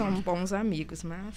somos 0.00 0.20
bons 0.20 0.52
amigos, 0.52 1.02
mas. 1.02 1.34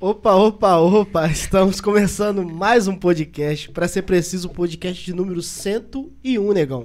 Opa, 0.00 0.32
opa, 0.34 0.76
opa, 0.78 1.26
estamos 1.28 1.80
começando 1.82 2.42
mais 2.42 2.88
um 2.88 2.96
podcast. 2.96 3.70
Pra 3.72 3.86
ser 3.86 4.02
preciso, 4.02 4.48
o 4.48 4.50
podcast 4.54 5.04
de 5.04 5.12
número 5.12 5.42
101, 5.42 6.52
negão. 6.54 6.84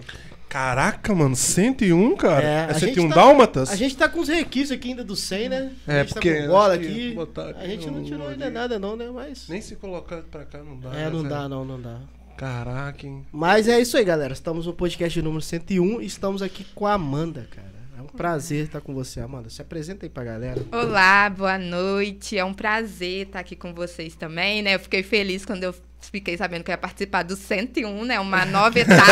Caraca, 0.49 1.13
mano, 1.15 1.35
101, 1.37 2.15
cara? 2.17 2.43
É, 2.43 2.47
É, 2.47 2.63
a 2.65 2.73
101 2.73 2.93
gente 3.03 3.09
tá- 3.09 3.15
dálmatas? 3.15 3.69
A 3.71 3.75
gente 3.77 3.95
tá 3.95 4.09
com 4.09 4.19
os 4.19 4.27
requisitos 4.27 4.71
aqui 4.71 4.89
ainda 4.89 5.03
do 5.05 5.15
100, 5.15 5.47
né? 5.47 5.71
a 5.87 5.93
É, 5.93 5.99
gente 6.01 6.13
porque 6.13 6.33
tá 6.33 6.41
com 6.41 6.47
bola 6.47 6.73
aqui. 6.73 7.15
aqui 7.17 7.55
A 7.63 7.67
gente 7.67 7.85
não 7.87 7.93
no- 7.99 8.03
tirou 8.05 8.27
ainda 8.27 8.45
ali. 8.45 8.53
nada 8.53 8.77
não, 8.79 8.95
né? 8.97 9.09
Mas... 9.13 9.47
Nem 9.47 9.61
se 9.61 9.75
colocar 9.77 10.17
pra 10.23 10.43
cá 10.45 10.57
não 10.63 10.77
dá. 10.79 10.89
É, 10.89 11.05
né, 11.05 11.09
não 11.11 11.23
dá, 11.23 11.47
não, 11.47 11.63
não 11.63 11.79
dá. 11.79 11.99
Caraca, 12.35 13.05
hein? 13.07 13.25
Mas 13.31 13.67
é 13.69 13.79
isso 13.79 13.95
aí, 13.95 14.03
galera. 14.03 14.33
Estamos 14.33 14.65
no 14.65 14.73
podcast 14.73 15.21
número 15.21 15.41
101 15.41 16.01
e 16.01 16.05
estamos 16.05 16.41
aqui 16.41 16.65
com 16.75 16.85
a 16.87 16.93
Amanda, 16.93 17.47
cara. 17.51 17.78
É 17.99 18.01
um 18.01 18.05
prazer 18.05 18.63
estar 18.67 18.79
com 18.79 18.93
você, 18.93 19.19
Amanda. 19.19 19.49
Se 19.49 19.61
apresenta 19.61 20.05
aí 20.05 20.09
pra 20.09 20.23
galera. 20.23 20.65
Olá, 20.71 21.29
boa 21.29 21.57
noite. 21.57 22.37
É 22.37 22.45
um 22.45 22.53
prazer 22.53 23.27
estar 23.27 23.41
aqui 23.41 23.57
com 23.57 23.73
vocês 23.73 24.15
também, 24.15 24.61
né? 24.61 24.75
Eu 24.75 24.79
fiquei 24.79 25.03
feliz 25.03 25.43
quando 25.45 25.65
eu 25.65 25.75
fiquei 25.99 26.37
sabendo 26.37 26.63
que 26.63 26.71
eu 26.71 26.73
ia 26.73 26.77
participar 26.77 27.23
do 27.23 27.35
101, 27.35 28.05
né? 28.05 28.17
Uma 28.17 28.45
nova 28.45 28.79
etapa, 28.79 29.03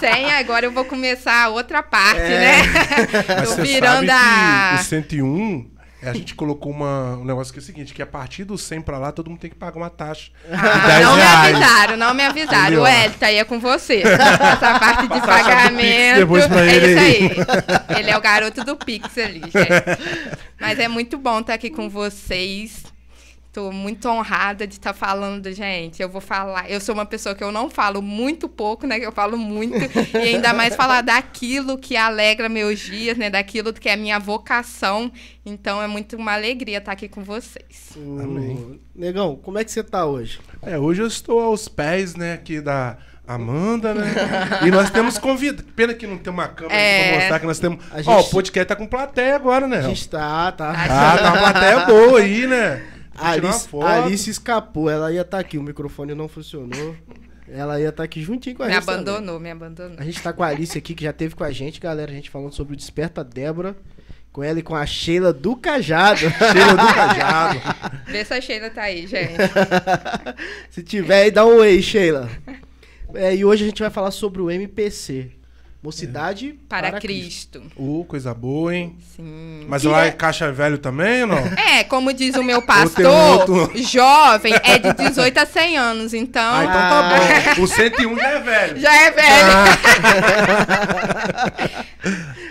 100, 0.00 0.32
agora 0.32 0.66
eu 0.66 0.72
vou 0.72 0.84
começar 0.84 1.44
a 1.44 1.48
outra 1.50 1.84
parte, 1.84 2.18
É. 2.20 2.40
né? 2.40 2.62
Mas 3.38 3.54
Tô 3.54 3.62
virando 3.62 4.10
a... 4.10 4.74
que 4.76 4.82
o 4.82 4.84
101, 4.86 5.70
a 6.08 6.12
gente 6.12 6.34
colocou 6.34 6.72
uma, 6.72 7.16
um 7.16 7.24
negócio 7.24 7.52
que 7.52 7.58
é 7.58 7.62
o 7.62 7.64
seguinte, 7.64 7.94
que 7.94 8.02
a 8.02 8.06
partir 8.06 8.44
do 8.44 8.56
100 8.56 8.82
pra 8.82 8.98
lá, 8.98 9.12
todo 9.12 9.30
mundo 9.30 9.40
tem 9.40 9.50
que 9.50 9.56
pagar 9.56 9.76
uma 9.76 9.90
taxa. 9.90 10.30
Ah, 10.50 10.86
10 10.86 11.04
não 11.04 11.16
me 11.16 11.22
reais. 11.22 11.56
avisaram, 11.56 11.96
não 11.96 12.14
me 12.14 12.22
avisaram. 12.24 12.82
O 12.82 12.86
Hélio 12.86 13.14
aí 13.20 13.36
é 13.36 13.44
com 13.44 13.58
você. 13.58 14.02
Essa 14.02 14.78
parte 14.78 15.02
de 15.02 15.08
Passa 15.08 15.26
pagamento. 15.26 16.36
é 16.58 16.74
ele 16.74 16.86
isso 16.86 16.98
aí. 16.98 17.98
Ele 17.98 18.10
é 18.10 18.16
o 18.16 18.20
garoto 18.20 18.64
do 18.64 18.76
Pix 18.76 19.18
ali, 19.18 19.40
gente. 19.40 19.54
Mas 20.60 20.78
é 20.78 20.88
muito 20.88 21.18
bom 21.18 21.40
estar 21.40 21.54
aqui 21.54 21.70
com 21.70 21.88
vocês. 21.88 22.93
Tô 23.54 23.70
muito 23.70 24.08
honrada 24.08 24.66
de 24.66 24.74
estar 24.74 24.92
falando, 24.92 25.52
gente. 25.52 26.02
Eu 26.02 26.08
vou 26.08 26.20
falar. 26.20 26.68
Eu 26.68 26.80
sou 26.80 26.92
uma 26.92 27.06
pessoa 27.06 27.36
que 27.36 27.44
eu 27.44 27.52
não 27.52 27.70
falo 27.70 28.02
muito 28.02 28.48
pouco, 28.48 28.84
né? 28.84 28.98
Que 28.98 29.06
eu 29.06 29.12
falo 29.12 29.38
muito. 29.38 29.76
e 30.12 30.34
ainda 30.34 30.52
mais 30.52 30.74
falar 30.74 31.02
daquilo 31.02 31.78
que 31.78 31.96
alegra 31.96 32.48
meus 32.48 32.80
dias, 32.80 33.16
né? 33.16 33.30
Daquilo 33.30 33.72
que 33.72 33.88
é 33.88 33.92
a 33.92 33.96
minha 33.96 34.18
vocação. 34.18 35.08
Então 35.46 35.80
é 35.80 35.86
muito 35.86 36.16
uma 36.16 36.32
alegria 36.32 36.78
estar 36.78 36.90
aqui 36.90 37.08
com 37.08 37.22
vocês. 37.22 37.92
Amém. 37.96 38.80
Negão, 38.92 39.36
como 39.36 39.56
é 39.56 39.62
que 39.62 39.70
você 39.70 39.84
tá 39.84 40.04
hoje? 40.04 40.40
É, 40.60 40.76
hoje 40.76 41.02
eu 41.02 41.06
estou 41.06 41.38
aos 41.40 41.68
pés, 41.68 42.16
né, 42.16 42.32
aqui 42.32 42.60
da 42.60 42.96
Amanda, 43.24 43.94
né? 43.94 44.04
e 44.66 44.70
nós 44.72 44.90
temos 44.90 45.16
convida. 45.16 45.64
Pena 45.76 45.94
que 45.94 46.08
não 46.08 46.18
tem 46.18 46.32
uma 46.32 46.48
câmera 46.48 46.74
É. 46.74 47.08
pra 47.08 47.18
mostrar 47.20 47.38
que 47.38 47.46
nós 47.46 47.58
temos. 47.60 47.84
Ó, 47.92 47.96
gente- 47.98 48.08
o 48.08 48.30
podcast 48.30 48.66
tá 48.66 48.74
com 48.74 48.86
plateia 48.88 49.36
agora, 49.36 49.68
né? 49.68 49.78
A 49.78 49.82
gente 49.82 50.08
tá, 50.08 50.50
tá. 50.50 50.72
Ah, 50.76 51.18
tá 51.18 51.28
uma 51.32 51.38
plateia 51.38 51.86
boa 51.86 52.18
aí, 52.18 52.48
né? 52.48 52.93
Alice, 53.16 53.68
Alice 53.82 54.30
escapou, 54.30 54.90
ela 54.90 55.12
ia 55.12 55.22
estar 55.22 55.38
aqui, 55.38 55.56
o 55.58 55.62
microfone 55.62 56.14
não 56.14 56.28
funcionou. 56.28 56.96
Ela 57.48 57.78
ia 57.78 57.90
estar 57.90 58.02
aqui 58.02 58.22
juntinho 58.22 58.56
com 58.56 58.62
a 58.62 58.66
Me 58.66 58.72
gente. 58.72 58.84
também. 58.86 59.00
abandonou, 59.02 59.38
me 59.38 59.50
abandonou. 59.50 59.96
A 59.98 60.04
gente 60.04 60.22
tá 60.22 60.32
com 60.32 60.42
a 60.42 60.48
Alice 60.48 60.76
aqui, 60.76 60.94
que 60.94 61.04
já 61.04 61.12
teve 61.12 61.34
com 61.34 61.44
a 61.44 61.50
gente, 61.52 61.78
galera. 61.78 62.10
A 62.10 62.14
gente 62.14 62.30
falando 62.30 62.54
sobre 62.54 62.72
o 62.72 62.76
Desperta 62.76 63.22
Débora. 63.22 63.76
Com 64.32 64.42
ela 64.42 64.58
e 64.58 64.62
com 64.62 64.74
a 64.74 64.84
Sheila 64.84 65.32
do 65.32 65.54
Cajado. 65.54 66.18
Cheira 66.26 66.72
do 66.72 66.94
cajado. 66.94 67.60
Vê 68.06 68.24
se 68.24 68.34
a 68.34 68.40
Sheila 68.40 68.68
tá 68.70 68.82
aí, 68.82 69.06
gente. 69.06 69.36
Se 70.70 70.82
tiver 70.82 71.22
aí, 71.24 71.30
dá 71.30 71.46
um 71.46 71.58
oi, 71.58 71.80
Sheila. 71.80 72.28
É, 73.14 73.36
e 73.36 73.44
hoje 73.44 73.62
a 73.62 73.66
gente 73.68 73.80
vai 73.80 73.90
falar 73.90 74.10
sobre 74.10 74.42
o 74.42 74.50
MPC. 74.50 75.30
Mocidade 75.84 76.58
Para, 76.66 76.98
Cristo. 76.98 77.62
Uh, 77.76 78.06
coisa 78.08 78.32
boa, 78.32 78.74
hein? 78.74 78.96
Sim. 79.14 79.66
Mas 79.68 79.82
Que 79.82 79.88
lá 79.88 80.06
é- 80.06 80.08
é 80.08 80.12
caixa 80.12 80.50
velho 80.50 80.78
também 80.78 81.20
ou 81.24 81.28
não? 81.28 81.36
É, 81.74 81.84
como 81.84 82.10
diz 82.14 82.34
o 82.36 82.42
meu 82.42 82.62
pastor, 82.72 83.04
outro. 83.04 83.70
jovem 83.82 84.54
é 84.64 84.78
de 84.78 84.94
18 84.94 85.36
a 85.38 85.44
100 85.44 85.76
anos, 85.76 86.14
então 86.14 86.42
Ah, 86.54 86.64
então 86.64 86.74
tá 86.74 87.02
bom. 87.56 87.60
O 87.62 87.66
101 87.68 88.16
já 88.16 88.28
é 88.30 88.40
velho. 88.40 88.80
já 88.80 88.94
é 88.96 89.10
velho. 89.10 89.52
Ah, 89.52 89.66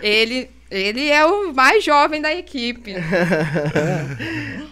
Ele, 0.04 0.50
ele 0.70 1.10
é 1.10 1.26
o 1.26 1.52
mais 1.54 1.84
jovem 1.84 2.22
da 2.22 2.32
equipe. 2.34 2.94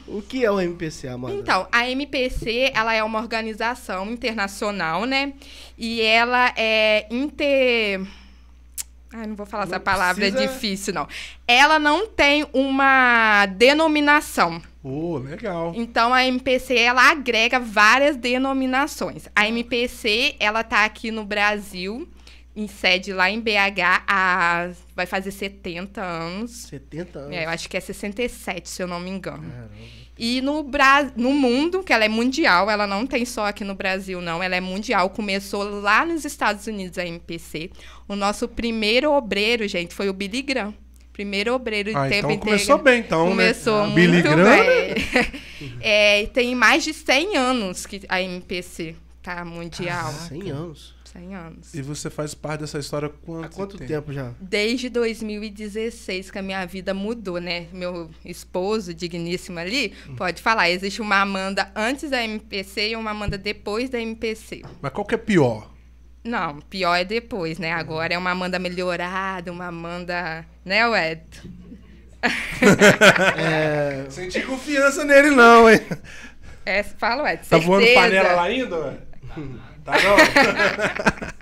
O 0.07 0.21
que 0.21 0.45
é 0.45 0.51
o 0.51 0.59
MPC, 0.61 1.07
Amanda? 1.07 1.33
Então, 1.35 1.67
a 1.71 1.89
MPC, 1.89 2.71
ela 2.75 2.93
é 2.93 3.03
uma 3.03 3.17
organização 3.19 4.11
internacional, 4.11 5.05
né? 5.05 5.33
E 5.77 6.01
ela 6.01 6.53
é 6.55 7.07
inter... 7.09 8.01
Ai, 9.13 9.27
não 9.27 9.35
vou 9.35 9.45
falar 9.45 9.63
essa 9.65 9.75
Não 9.75 9.83
palavra, 9.83 10.25
é 10.25 10.31
precisa- 10.31 10.53
difícil, 10.53 10.93
não. 10.93 11.07
Ela 11.47 11.77
não 11.77 12.07
tem 12.07 12.45
uma 12.53 13.45
denominação. 13.47 14.61
uh, 14.83 15.17
legal. 15.17 15.73
Então 15.75 16.13
a 16.13 16.23
MPC 16.25 16.75
ela 16.77 17.09
agrega 17.11 17.59
várias 17.59 18.15
denominações. 18.15 19.27
A 19.35 19.47
MPC 19.47 20.35
ela 20.39 20.63
tá 20.63 20.85
aqui 20.85 21.11
no 21.11 21.25
Brasil, 21.25 22.07
em 22.55 22.67
sede 22.67 23.11
lá 23.13 23.29
em 23.29 23.39
BH, 23.39 24.03
há, 24.07 24.69
vai 24.95 25.05
fazer 25.05 25.31
70 25.31 26.01
anos. 26.01 26.51
70 26.69 27.19
anos. 27.19 27.35
É, 27.35 27.45
eu 27.45 27.49
acho 27.49 27.69
que 27.69 27.75
é 27.77 27.79
67, 27.79 28.69
se 28.69 28.81
eu 28.81 28.87
não 28.87 28.99
me 28.99 29.09
engano. 29.09 29.43
Caramba. 29.43 29.71
E 30.23 30.39
no, 30.39 30.61
Bra 30.61 31.11
no 31.15 31.31
mundo, 31.33 31.81
que 31.81 31.91
ela 31.91 32.05
é 32.05 32.07
mundial, 32.07 32.69
ela 32.69 32.85
não 32.85 33.07
tem 33.07 33.25
só 33.25 33.47
aqui 33.47 33.63
no 33.63 33.73
Brasil, 33.73 34.21
não, 34.21 34.43
ela 34.43 34.55
é 34.55 34.61
mundial. 34.61 35.09
Começou 35.09 35.63
lá 35.81 36.05
nos 36.05 36.25
Estados 36.25 36.67
Unidos 36.67 36.99
a 36.99 37.05
MPC. 37.07 37.71
O 38.07 38.15
nosso 38.15 38.47
primeiro 38.47 39.11
obreiro, 39.11 39.67
gente, 39.67 39.95
foi 39.95 40.09
o 40.09 40.13
Billy 40.13 40.43
Graham. 40.43 40.75
Primeiro 41.11 41.55
obreiro 41.55 41.89
de 41.89 41.95
Ah, 41.97 42.07
tempo 42.07 42.29
então 42.29 42.37
começou 42.37 42.75
integral. 42.75 42.83
bem, 42.83 42.99
então, 42.99 43.27
Começou 43.29 43.77
né? 43.81 43.83
muito 43.87 43.95
Billy 43.95 44.21
Graham, 44.21 44.45
bem. 44.45 45.41
É, 45.81 46.27
tem 46.27 46.53
mais 46.55 46.83
de 46.83 46.93
100 46.93 47.37
anos 47.37 47.85
que 47.87 48.01
a 48.07 48.21
MPC 48.21 48.95
tá 49.23 49.43
mundial. 49.43 50.11
100 50.29 50.51
anos. 50.51 50.95
100 51.13 51.35
anos. 51.35 51.73
E 51.73 51.81
você 51.81 52.09
faz 52.09 52.33
parte 52.33 52.61
dessa 52.61 52.79
história 52.79 53.07
há 53.07 53.09
quanto, 53.09 53.45
Há 53.45 53.49
quanto 53.49 53.77
tempo 53.77 54.13
já? 54.13 54.31
Desde 54.39 54.89
2016 54.89 56.31
que 56.31 56.39
a 56.39 56.41
minha 56.41 56.65
vida 56.65 56.93
mudou, 56.93 57.39
né? 57.39 57.67
Meu 57.73 58.09
esposo, 58.23 58.93
digníssimo 58.93 59.59
ali, 59.59 59.93
Hum. 60.07 60.15
pode 60.15 60.41
falar. 60.41 60.69
Existe 60.69 61.01
uma 61.01 61.21
Amanda 61.21 61.71
antes 61.75 62.09
da 62.09 62.23
MPC 62.23 62.89
e 62.89 62.95
uma 62.95 63.11
Amanda 63.11 63.37
depois 63.37 63.89
da 63.89 63.99
MPC. 63.99 64.61
Mas 64.81 64.91
qual 64.93 65.05
que 65.05 65.15
é 65.15 65.17
pior? 65.17 65.69
Não, 66.23 66.59
pior 66.61 66.95
é 66.95 67.03
depois, 67.03 67.57
né? 67.57 67.73
Agora 67.73 68.13
é 68.13 68.17
uma 68.17 68.31
Amanda 68.31 68.59
melhorada, 68.59 69.51
uma 69.51 69.67
Amanda. 69.67 70.45
Né, 70.63 70.79
Ed? 71.11 71.21
É, 73.35 74.05
Senti 74.09 74.41
confiança 74.43 75.03
nele, 75.03 75.31
não, 75.31 75.67
hein? 75.67 75.79
É, 76.63 76.83
fala, 76.83 77.33
Ed. 77.33 77.47
Tá 77.49 77.57
voando 77.57 77.87
panela 77.95 78.33
lá 78.33 78.43
ainda, 78.43 78.77
ué? 78.77 78.97
Tá 79.83 79.93
não? 80.01 80.15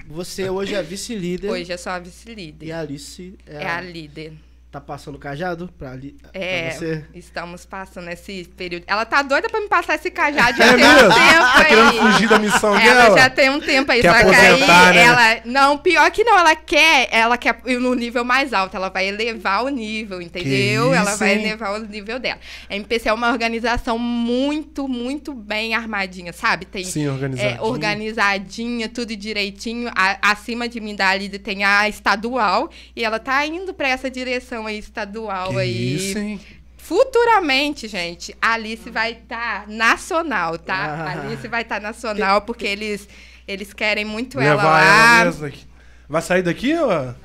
você 0.15 0.49
hoje 0.49 0.73
é 0.75 0.81
vice-líder. 0.81 1.49
Hoje 1.51 1.71
é 1.71 1.77
só 1.77 1.91
a 1.91 1.97
E 1.99 2.01
vice-líder. 2.03 2.71
a 2.71 2.79
Alice 2.79 3.35
é, 3.45 3.63
É 3.63 3.67
a 3.69 3.81
líder. 3.81 4.33
Tá 4.71 4.79
passando 4.79 5.15
o 5.15 5.17
cajado 5.17 5.67
pra, 5.79 5.91
ali, 5.93 6.15
É, 6.31 6.69
pra 6.69 6.77
você? 6.77 7.05
estamos 7.15 7.65
passando 7.65 8.07
esse 8.09 8.43
período. 8.55 8.83
Ela 8.85 9.03
tá 9.03 9.23
doida 9.23 9.49
pra 9.49 9.59
me 9.59 9.67
passar 9.67 9.95
esse 9.95 10.11
cajado 10.11 10.57
já 10.59 10.65
É 10.65 10.73
tem 10.75 10.85
um 10.85 10.87
mesmo? 10.93 11.09
tempo 11.09 11.39
Tá 11.39 11.57
aí. 11.57 11.65
querendo 11.65 11.93
fugir 11.93 12.29
da 12.29 12.37
missão 12.39 12.79
Ela 12.79 13.03
dela? 13.03 13.17
já 13.17 13.29
tem 13.31 13.49
um 13.49 13.59
tempo 13.59 13.91
aí, 13.91 14.01
Quer 14.01 14.13
só 14.13 14.29
que 14.29 14.35
aí 14.35 14.47
aposentar, 14.51 14.93
né? 14.93 15.01
ela. 15.03 15.41
Não, 15.45 15.77
pior 15.79 16.11
que 16.11 16.23
não, 16.23 16.37
ela 16.37 16.55
quer, 16.55 17.07
ela 17.11 17.35
quer 17.35 17.59
ir 17.65 17.79
no 17.79 17.95
nível 17.95 18.23
mais 18.23 18.53
alto, 18.53 18.75
ela 18.77 18.89
vai 18.89 19.07
elevar 19.07 19.63
o 19.63 19.69
nível, 19.69 20.21
entendeu? 20.21 20.93
ela 20.93 21.09
isso, 21.11 21.19
vai 21.19 21.33
hein? 21.33 21.39
elevar 21.45 21.73
o 21.73 21.79
nível 21.85 22.19
dela. 22.19 22.39
A 22.69 22.75
MPC 22.75 23.09
é 23.09 23.13
uma 23.13 23.31
organização 23.31 23.97
muito, 23.97 24.87
muito 24.87 25.33
bem 25.33 25.73
armadinha, 25.73 26.31
sabe? 26.31 26.65
Tem 26.65 26.83
Sim, 26.83 27.07
organizadinho. 27.07 27.57
é, 27.57 27.61
organizadinha, 27.61 28.89
tudo 28.89 29.15
direitinho. 29.15 29.89
A- 29.95 30.31
acima 30.31 30.67
de 30.67 30.79
mim 30.79 30.95
da 30.95 31.15
Lida 31.15 31.39
tem 31.39 31.63
a 31.63 31.87
estadual 31.89 32.69
e 32.95 33.03
ela 33.03 33.19
tá 33.19 33.43
indo 33.45 33.73
pra 33.73 33.87
essa 33.87 34.09
direção 34.11 34.58
aí 34.65 34.77
estadual 34.79 35.51
Que 35.51 35.59
aí. 35.59 35.95
isso, 35.95 36.17
hein? 36.17 36.39
Futuramente, 36.77 37.87
gente, 37.87 38.35
a 38.41 38.53
Alice 38.53 38.89
vai 38.89 39.11
estar 39.11 39.67
nacional, 39.67 40.57
tá? 40.57 40.75
Ah. 40.75 41.03
A 41.03 41.11
Alice 41.21 41.47
vai 41.47 41.61
estar 41.61 41.79
nacional 41.79 42.41
porque 42.41 42.65
eles, 42.65 43.07
eles 43.47 43.73
querem 43.73 44.03
muito 44.05 44.39
ela 44.39 44.55
Levar 44.55 44.63
lá. 44.63 45.15
ela 45.21 45.25
mesmo 45.25 45.45
aqui. 45.45 45.65
Vai 46.07 46.21
sair 46.23 46.41
daqui 46.41 46.73
ou... 46.75 46.89
Não, 46.89 47.05
não. 47.05 47.15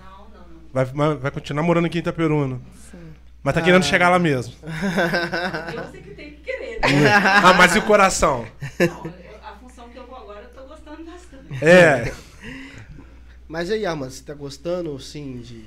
Vai, 0.72 0.84
vai 1.16 1.30
continuar 1.30 1.62
morando 1.62 1.86
aqui 1.86 1.96
em 1.96 2.00
Itaperuna? 2.00 2.60
Sim. 2.90 2.98
Mas 3.42 3.54
tá 3.54 3.62
querendo 3.62 3.84
chegar 3.84 4.10
lá 4.10 4.18
mesmo. 4.18 4.54
Eu 5.74 5.90
sei 5.90 6.02
que 6.02 6.10
tem 6.10 6.30
que 6.32 6.40
querer, 6.42 6.80
né? 6.80 7.10
ah, 7.42 7.54
mas 7.54 7.74
e 7.74 7.78
o 7.78 7.82
coração? 7.82 8.46
Não, 8.78 9.12
a 9.42 9.56
função 9.62 9.88
que 9.88 9.96
eu 9.96 10.06
vou 10.06 10.16
agora, 10.16 10.42
eu 10.42 10.62
tô 10.62 10.68
gostando 10.68 11.04
bastante. 11.04 11.64
É, 11.64 12.12
Mas 13.48 13.70
aí, 13.70 13.86
Amanda, 13.86 14.10
você 14.10 14.22
tá 14.22 14.34
gostando, 14.34 14.98
sim, 14.98 15.40
de... 15.40 15.64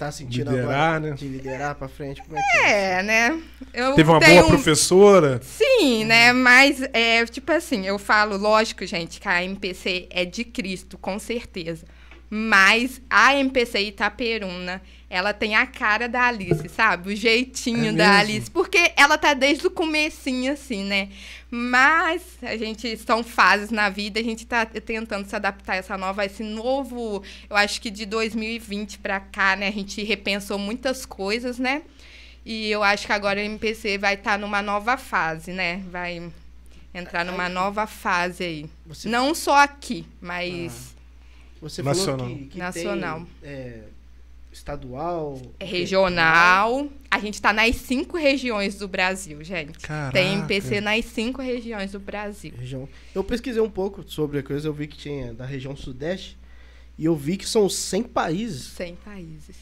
Tá 0.00 0.10
sentindo 0.10 0.50
Liderar, 0.50 0.94
agora 0.94 1.00
né? 1.00 1.12
de 1.12 1.28
liderar 1.28 1.74
pra 1.74 1.86
frente? 1.86 2.22
Como 2.22 2.34
é 2.34 2.40
que 2.40 2.56
é? 2.56 2.70
É, 2.70 3.02
né? 3.02 3.42
Eu 3.70 3.94
teve 3.94 4.08
uma 4.08 4.18
tenho 4.18 4.40
boa 4.40 4.48
professora. 4.48 5.38
Sim, 5.42 6.06
né? 6.06 6.32
Mas, 6.32 6.80
é, 6.94 7.22
tipo 7.26 7.52
assim, 7.52 7.86
eu 7.86 7.98
falo, 7.98 8.38
lógico, 8.38 8.86
gente, 8.86 9.20
que 9.20 9.28
a 9.28 9.44
MPC 9.44 10.08
é 10.08 10.24
de 10.24 10.42
Cristo, 10.42 10.96
com 10.96 11.18
certeza. 11.18 11.84
Mas 12.30 13.02
a 13.10 13.36
MPC 13.36 13.78
Itaperuna, 13.80 14.80
ela 15.10 15.34
tem 15.34 15.56
a 15.56 15.66
cara 15.66 16.08
da 16.08 16.28
Alice, 16.28 16.68
sabe? 16.68 17.12
O 17.12 17.16
jeitinho 17.16 17.88
É 17.88 17.92
da 17.92 18.04
mesmo? 18.04 18.20
Alice. 18.20 18.50
Porque 18.50 18.92
ela 18.96 19.18
tá 19.18 19.34
desde 19.34 19.66
o 19.66 19.70
comecinho, 19.70 20.52
assim, 20.52 20.84
né? 20.84 21.08
Mas 21.50 22.22
a 22.40 22.56
gente 22.56 22.96
são 22.96 23.24
fases 23.24 23.70
na 23.70 23.90
vida, 23.90 24.20
a 24.20 24.22
gente 24.22 24.46
tá 24.46 24.64
tentando 24.64 25.28
se 25.28 25.34
adaptar 25.34 25.72
a 25.72 25.76
essa 25.76 25.98
nova, 25.98 26.24
esse 26.24 26.44
novo, 26.44 27.24
eu 27.50 27.56
acho 27.56 27.80
que 27.80 27.90
de 27.90 28.06
2020 28.06 29.00
para 29.00 29.18
cá, 29.18 29.56
né? 29.56 29.66
A 29.66 29.72
gente 29.72 30.00
repensou 30.04 30.56
muitas 30.56 31.04
coisas, 31.04 31.58
né? 31.58 31.82
E 32.46 32.70
eu 32.70 32.84
acho 32.84 33.04
que 33.04 33.12
agora 33.12 33.40
o 33.40 33.42
MPC 33.42 33.98
vai 33.98 34.14
estar 34.14 34.32
tá 34.32 34.38
numa 34.38 34.62
nova 34.62 34.96
fase, 34.96 35.52
né? 35.52 35.82
Vai 35.90 36.30
entrar 36.94 37.24
numa 37.24 37.48
nova 37.48 37.84
fase 37.84 38.44
aí. 38.44 38.70
Você... 38.86 39.08
Não 39.08 39.34
só 39.34 39.56
aqui, 39.56 40.06
mas. 40.20 40.94
Ah. 40.94 41.00
Você 41.62 41.82
Nacional. 41.82 42.18
falou 42.26 42.38
que, 42.38 42.44
que 42.46 42.58
Nacional. 42.58 43.26
Tem, 43.42 43.50
é, 43.50 43.82
estadual. 44.60 45.40
É 45.58 45.64
regional. 45.64 46.88
A 47.10 47.18
gente 47.18 47.34
está 47.34 47.52
nas 47.52 47.76
cinco 47.76 48.16
regiões 48.16 48.76
do 48.76 48.86
Brasil, 48.86 49.42
gente. 49.42 49.78
Caraca. 49.80 50.12
Tem 50.12 50.34
MPC 50.34 50.80
nas 50.80 51.04
cinco 51.06 51.42
regiões 51.42 51.92
do 51.92 51.98
Brasil. 51.98 52.52
Região. 52.56 52.88
Eu 53.14 53.24
pesquisei 53.24 53.60
um 53.60 53.70
pouco 53.70 54.04
sobre 54.08 54.38
a 54.38 54.42
coisa, 54.42 54.68
eu 54.68 54.72
vi 54.72 54.86
que 54.86 54.96
tinha 54.96 55.34
da 55.34 55.44
região 55.44 55.74
sudeste. 55.74 56.38
E 56.96 57.06
eu 57.06 57.16
vi 57.16 57.36
que 57.36 57.48
são 57.48 57.68
100 57.68 58.02
países. 58.04 58.62
100 58.74 58.96
países. 58.96 59.56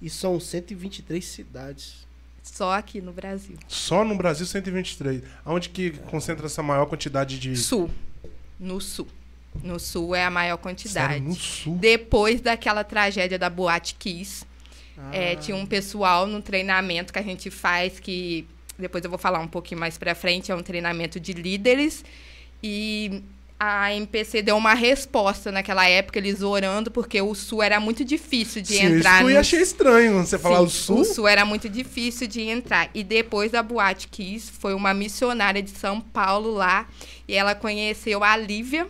E 0.00 0.08
são 0.08 0.40
123 0.40 1.22
cidades. 1.24 2.06
Só 2.42 2.72
aqui 2.72 3.00
no 3.00 3.12
Brasil. 3.12 3.56
Só 3.68 4.04
no 4.04 4.16
Brasil, 4.16 4.46
123. 4.46 5.22
Onde 5.44 5.68
que 5.68 5.90
concentra 5.90 6.46
essa 6.46 6.62
maior 6.62 6.86
quantidade 6.86 7.38
de... 7.38 7.56
Sul. 7.56 7.90
No 8.58 8.80
sul. 8.80 9.06
No 9.62 9.78
sul 9.78 10.14
é 10.14 10.24
a 10.24 10.30
maior 10.30 10.56
quantidade. 10.56 11.12
Sério, 11.14 11.28
no 11.28 11.34
sul? 11.34 11.76
Depois 11.76 12.40
daquela 12.40 12.82
tragédia 12.84 13.38
da 13.38 13.50
Boate 13.50 13.94
Kiss, 13.98 14.44
Ah. 14.96 15.10
é, 15.12 15.36
tinha 15.36 15.56
um 15.56 15.66
pessoal 15.66 16.26
no 16.26 16.40
treinamento 16.42 17.12
que 17.12 17.18
a 17.18 17.22
gente 17.22 17.50
faz, 17.50 17.98
que 18.00 18.46
depois 18.78 19.04
eu 19.04 19.10
vou 19.10 19.18
falar 19.18 19.38
um 19.40 19.48
pouquinho 19.48 19.80
mais 19.80 19.96
pra 19.98 20.14
frente, 20.14 20.50
é 20.50 20.54
um 20.54 20.62
treinamento 20.62 21.18
de 21.20 21.32
líderes. 21.32 22.04
E 22.62 23.22
a 23.58 23.92
MPC 23.94 24.42
deu 24.42 24.56
uma 24.56 24.74
resposta 24.74 25.52
naquela 25.52 25.88
época, 25.88 26.18
eles 26.18 26.42
orando, 26.42 26.90
porque 26.90 27.20
o 27.20 27.32
sul 27.34 27.62
era 27.62 27.78
muito 27.78 28.04
difícil 28.04 28.60
de 28.62 28.74
Sim, 28.74 28.96
entrar. 28.96 29.20
isso 29.20 29.28
eu 29.30 29.34
no- 29.34 29.40
achei 29.40 29.60
estranho 29.60 30.14
você 30.24 30.38
falar 30.38 30.58
Sim, 30.58 30.64
o 30.64 30.68
sul. 30.70 31.00
O 31.00 31.04
sul 31.04 31.28
era 31.28 31.44
muito 31.44 31.68
difícil 31.68 32.26
de 32.26 32.40
entrar. 32.40 32.90
E 32.94 33.04
depois 33.04 33.52
da 33.52 33.62
Boate 33.62 34.08
Kiss, 34.08 34.50
foi 34.50 34.74
uma 34.74 34.92
missionária 34.92 35.62
de 35.62 35.70
São 35.70 36.00
Paulo 36.00 36.50
lá. 36.52 36.88
E 37.28 37.34
ela 37.34 37.54
conheceu 37.54 38.24
a 38.24 38.36
Lívia, 38.36 38.86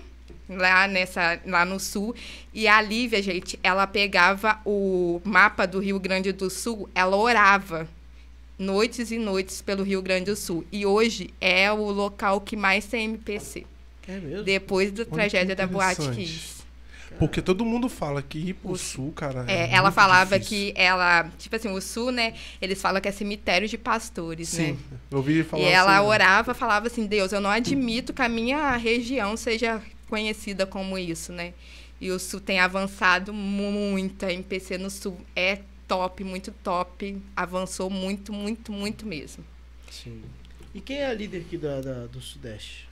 lá, 0.49 0.87
nessa, 0.89 1.41
lá 1.47 1.65
no 1.65 1.79
sul. 1.81 2.15
E 2.53 2.67
a 2.69 2.81
Lívia, 2.81 3.23
gente, 3.23 3.59
ela 3.63 3.87
pegava 3.87 4.59
o 4.65 5.21
mapa 5.25 5.67
do 5.67 5.79
Rio 5.79 5.99
Grande 5.99 6.33
do 6.33 6.49
Sul, 6.51 6.89
ela 6.95 7.17
orava 7.17 7.89
noites 8.59 9.11
e 9.11 9.19
noites 9.19 9.61
pelo 9.63 9.83
Rio 9.83 10.03
Grande 10.03 10.27
do 10.27 10.37
Sul. 10.37 10.65
E 10.71 10.87
hoje 10.87 11.31
é 11.41 11.71
o 11.73 11.91
local 11.91 12.41
que 12.41 12.57
mais 12.57 12.85
tem 12.87 13.05
MPC. 13.07 13.67
É 14.09 14.19
mesmo? 14.19 14.45
Depois 14.45 14.91
da 14.93 15.05
que 15.05 15.11
tragédia 15.11 15.55
da 15.57 15.67
Boate. 15.67 16.09
Kiss. 16.11 16.63
Porque 17.19 17.43
todo 17.43 17.63
mundo 17.65 17.89
fala 17.91 18.23
que 18.23 18.39
ir 18.39 18.55
pro 18.55 18.73
O- 18.73 18.77
sul, 18.79 19.13
cara. 19.13 19.45
É, 19.47 19.65
É, 19.71 19.75
ela 19.75 19.93
falava 19.93 20.39
difícil. 20.39 20.73
que 20.75 20.81
ela, 20.81 21.29
tipo 21.39 21.55
assim, 21.55 21.69
o 21.71 21.81
sul, 21.81 22.11
né? 22.11 22.33
Eles 22.61 22.81
falam 22.81 23.01
que 23.03 23.09
é 23.09 23.13
cemitério 23.13 23.69
de 23.69 23.77
pastores, 23.77 24.49
Sim, 24.49 24.73
né? 24.73 24.77
eu 25.11 25.19
ouvi 25.19 25.45
falar 25.45 25.63
E 25.63 25.67
ela 25.67 25.99
assim, 25.99 26.07
orava, 26.09 26.55
falava 26.55 26.87
assim: 26.87 27.07
Deus, 27.07 27.31
eu 27.33 27.41
não 27.41 27.51
admito 27.51 28.15
que 28.15 28.23
a 28.23 28.29
minha 28.31 28.75
região 28.77 29.37
seja 29.37 29.81
conhecida 30.17 30.67
como 30.67 30.99
isso, 30.99 31.33
né? 31.33 31.55
E 31.99 32.11
o 32.11 32.19
sul 32.19 32.39
tem 32.39 32.61
avançado 32.61 33.33
muito. 33.33 34.27
A 34.27 34.31
MPC 34.33 34.77
no 34.77 34.91
sul 34.91 35.19
é 35.35 35.61
top, 35.89 36.23
muito 36.23 36.53
top. 36.63 37.17
Avançou 37.35 37.89
muito, 37.89 38.31
muito, 38.31 38.71
muito 38.73 39.07
mesmo. 39.07 39.43
Sim. 39.91 40.21
E 40.75 40.83
quem 40.83 40.99
é 40.99 41.07
a 41.07 41.15
líder 41.15 41.39
aqui 41.47 41.57
da, 41.57 41.81
da- 41.81 42.07
do 42.07 42.21
Sudeste? 42.21 42.87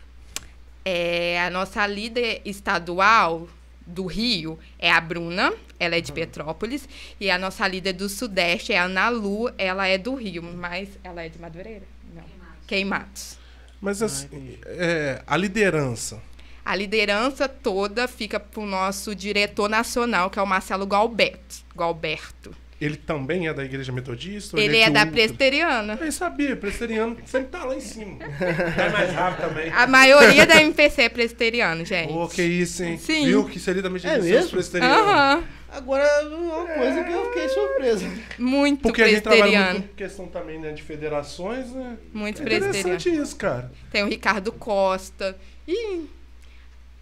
É, 0.83 1.39
a 1.43 1.51
nossa 1.51 1.87
líder 1.87 2.41
estadual 2.43 3.47
do 3.87 4.07
Rio 4.07 4.59
é 4.79 4.91
a 4.91 4.99
Bruna, 5.01 5.53
ela 5.79 5.97
é 5.97 6.01
de 6.01 6.11
Petrópolis, 6.13 6.89
e 7.21 7.31
a 7.31 7.37
nossa 7.39 7.69
líder 7.69 7.93
do 7.93 8.09
Sudeste 8.09 8.73
é 8.73 8.79
a 8.79 8.85
Ana 8.85 9.11
Lu, 9.11 9.51
ela 9.59 9.87
é 9.87 9.99
do 9.99 10.15
Rio, 10.15 10.43
mas 10.43 10.89
ela 11.05 11.23
é 11.23 11.29
de 11.29 11.39
Madureira? 11.39 11.83
Não. 12.15 12.25
Queimados. 12.67 13.37
Mas 13.81 14.01
Ah, 14.03 14.07
assim, 14.07 14.59
é, 14.67 15.23
a 15.27 15.37
liderança. 15.37 16.23
A 16.65 16.75
liderança 16.77 17.49
toda 17.49 18.07
fica 18.07 18.39
pro 18.39 18.65
nosso 18.67 19.15
diretor 19.15 19.69
nacional, 19.69 20.31
que 20.31 20.39
é 20.39 20.43
o 20.43 20.47
Marcelo 20.47 20.87
Galberto. 20.87 21.57
Galberto. 21.77 22.55
Ele 22.81 22.97
também 22.97 23.47
é 23.47 23.53
da 23.53 23.63
igreja 23.63 23.93
metodista? 23.93 24.57
ou 24.57 24.63
Ele 24.63 24.79
é 24.79 24.87
de 24.87 24.93
da 24.93 25.01
outra? 25.01 25.13
presteriana. 25.13 25.99
Eu 26.01 26.11
sabia, 26.13 26.57
presteriano 26.57 27.15
sempre 27.27 27.49
tá 27.49 27.63
lá 27.65 27.77
em 27.77 27.81
cima. 27.81 28.17
É 28.41 28.89
mais 28.89 29.13
rápido 29.13 29.49
também. 29.49 29.71
A 29.71 29.87
maioria 29.87 30.47
da 30.47 30.63
MPC 30.63 31.03
é 31.03 31.09
presteriano, 31.11 31.85
gente. 31.85 32.11
Pô, 32.11 32.27
que 32.27 32.43
isso, 32.43 32.83
hein? 32.83 32.97
Sim. 32.97 33.27
Viu 33.27 33.45
que 33.45 33.59
seria 33.61 33.83
da 33.83 33.91
metodista 33.91 34.17
É 34.17 34.21
os 34.21 34.27
mesmo? 34.27 34.51
presterianos. 34.53 34.99
Aham. 34.99 35.45
Agora, 35.73 36.05
uma 36.27 36.67
coisa 36.67 37.05
que 37.05 37.13
eu 37.13 37.27
fiquei 37.27 37.49
surpresa. 37.51 38.11
Muito 38.39 38.81
Porque 38.83 39.03
a 39.03 39.09
gente 39.09 39.21
trabalha 39.21 39.73
muito 39.73 39.89
com 39.89 39.95
questão 39.95 40.27
também 40.27 40.59
né, 40.59 40.73
de 40.73 40.83
federações, 40.83 41.71
né? 41.73 41.97
Muito 42.15 42.41
é 42.41 42.45
presteriano. 42.45 42.79
interessante 42.81 43.11
isso, 43.23 43.37
cara. 43.37 43.71
Tem 43.93 44.03
o 44.03 44.09
Ricardo 44.09 44.51
Costa. 44.53 45.37
E 45.69 46.07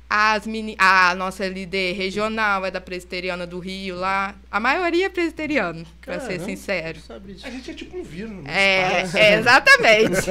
as 0.08 0.46
meni... 0.46 0.74
a 0.78 1.14
nossa 1.14 1.46
líder 1.46 1.92
regional 1.92 2.64
é 2.64 2.70
da 2.70 2.80
Presbiteriana 2.80 3.46
do 3.46 3.58
Rio 3.58 3.96
lá. 3.96 4.34
A 4.50 4.58
maioria 4.58 5.06
é 5.06 5.08
presbiteriano, 5.08 5.84
pra 6.00 6.18
ser 6.20 6.40
sincero. 6.40 6.98
A 7.42 7.50
gente 7.50 7.70
é 7.70 7.74
tipo 7.74 7.98
um 7.98 8.02
vírus. 8.02 8.30
né? 8.30 8.44
É, 8.46 9.08
é, 9.14 9.34
exatamente. 9.38 10.30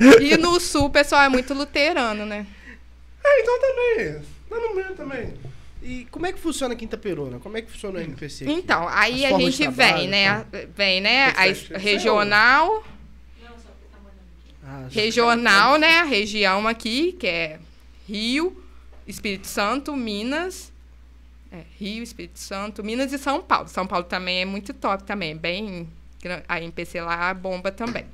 e 0.20 0.36
no 0.36 0.58
sul 0.58 0.86
o 0.86 0.90
pessoal 0.90 1.22
é 1.22 1.28
muito 1.28 1.54
luterano, 1.54 2.26
né? 2.26 2.46
É, 3.24 3.40
então 3.40 3.60
também. 3.60 4.22
Tá 4.48 4.56
no 4.56 4.74
meio 4.74 4.94
também. 4.94 5.34
E 5.82 6.06
como 6.10 6.26
é 6.26 6.32
que 6.32 6.38
funciona 6.38 6.74
a 6.74 6.76
Quinta 6.76 6.96
Perona? 6.96 7.38
Como 7.40 7.56
é 7.56 7.62
que 7.62 7.70
funciona 7.70 7.98
o 7.98 8.02
MPC? 8.02 8.44
aqui? 8.44 8.52
Então, 8.52 8.86
aí 8.88 9.24
As 9.26 9.34
a 9.34 9.38
gente 9.38 9.62
trabalho, 9.62 9.98
vem, 9.98 10.08
né? 10.08 10.46
Vem, 10.76 11.00
né? 11.00 11.26
A 11.36 11.54
ser 11.54 11.76
regional, 11.76 12.84
Não, 13.40 13.48
só 13.50 13.68
que 13.70 13.88
tá 13.90 13.98
morando 14.00 14.20
aqui. 14.20 14.54
Ah, 14.72 14.88
regional, 14.90 15.76
né? 15.76 15.98
A 15.98 16.04
região 16.04 16.66
aqui, 16.66 17.12
que 17.12 17.26
é 17.26 17.58
Rio, 18.08 18.64
Espírito 19.06 19.46
Santo, 19.46 19.94
Minas. 19.94 20.72
É, 21.50 21.64
Rio, 21.78 22.02
Espírito 22.02 22.38
Santo, 22.38 22.82
Minas 22.82 23.12
e 23.12 23.18
São 23.18 23.42
Paulo. 23.42 23.68
São 23.68 23.86
Paulo 23.86 24.06
também 24.06 24.40
é 24.40 24.44
muito 24.46 24.72
top 24.72 25.04
também, 25.04 25.32
é 25.32 25.34
bem 25.34 25.88
a 26.48 26.60
MPC 26.60 27.00
lá 27.02 27.34
bomba 27.34 27.70
também. 27.70 28.06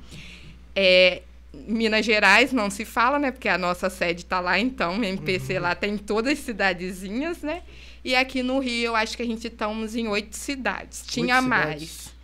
É, 0.75 1.21
Minas 1.53 2.05
Gerais 2.05 2.51
não 2.51 2.69
se 2.69 2.83
fala, 2.83 3.17
né? 3.17 3.31
Porque 3.31 3.47
a 3.47 3.57
nossa 3.57 3.89
sede 3.89 4.23
está 4.23 4.41
lá, 4.41 4.59
então, 4.59 5.01
MPC 5.01 5.59
lá 5.59 5.73
tem 5.75 5.97
todas 5.97 6.33
as 6.33 6.39
cidadezinhas, 6.39 7.41
né? 7.41 7.63
E 8.03 8.15
aqui 8.15 8.43
no 8.43 8.59
Rio, 8.59 8.87
eu 8.87 8.95
acho 8.95 9.15
que 9.15 9.23
a 9.23 9.25
gente 9.25 9.47
estamos 9.47 9.95
em 9.95 10.07
oito 10.07 10.35
cidades. 10.35 11.03
Tinha 11.07 11.41
cidades? 11.41 11.47
mais. 11.47 12.18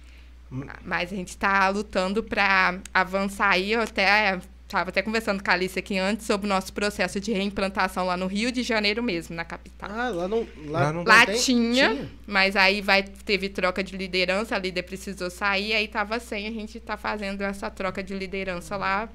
Mas 0.83 1.11
a 1.11 1.15
gente 1.15 1.29
está 1.29 1.67
lutando 1.69 2.23
para 2.23 2.79
avançar 2.93 3.49
aí. 3.49 3.71
Eu 3.73 3.81
até 3.81 4.39
estava 4.65 4.89
até 4.89 5.01
conversando 5.01 5.43
com 5.43 5.49
a 5.49 5.53
Alice 5.53 5.77
aqui 5.77 5.97
antes 5.97 6.25
sobre 6.25 6.47
o 6.47 6.49
nosso 6.49 6.73
processo 6.73 7.19
de 7.19 7.31
reimplantação 7.31 8.05
lá 8.07 8.17
no 8.17 8.25
Rio 8.27 8.51
de 8.51 8.63
Janeiro 8.63 9.01
mesmo, 9.03 9.35
na 9.35 9.45
capital. 9.45 9.89
Ah, 9.91 10.09
lá 10.09 10.27
não. 10.27 10.47
Lá, 10.65 10.79
Lá 10.79 10.93
não- 10.93 11.03
Lá 11.03 11.25
tem? 11.25 11.39
tinha, 11.39 12.09
mas 12.25 12.55
aí 12.55 12.81
vai, 12.81 13.03
teve 13.03 13.47
troca 13.49 13.83
de 13.83 13.95
liderança, 13.95 14.55
a 14.55 14.59
líder 14.59 14.83
precisou 14.83 15.29
sair, 15.29 15.73
aí 15.73 15.87
tava 15.87 16.19
sem, 16.19 16.47
a 16.47 16.51
gente 16.51 16.79
tá 16.79 16.97
fazendo 16.97 17.41
essa 17.43 17.69
troca 17.69 18.01
de 18.03 18.13
liderança 18.15 18.75
lá, 18.75 19.07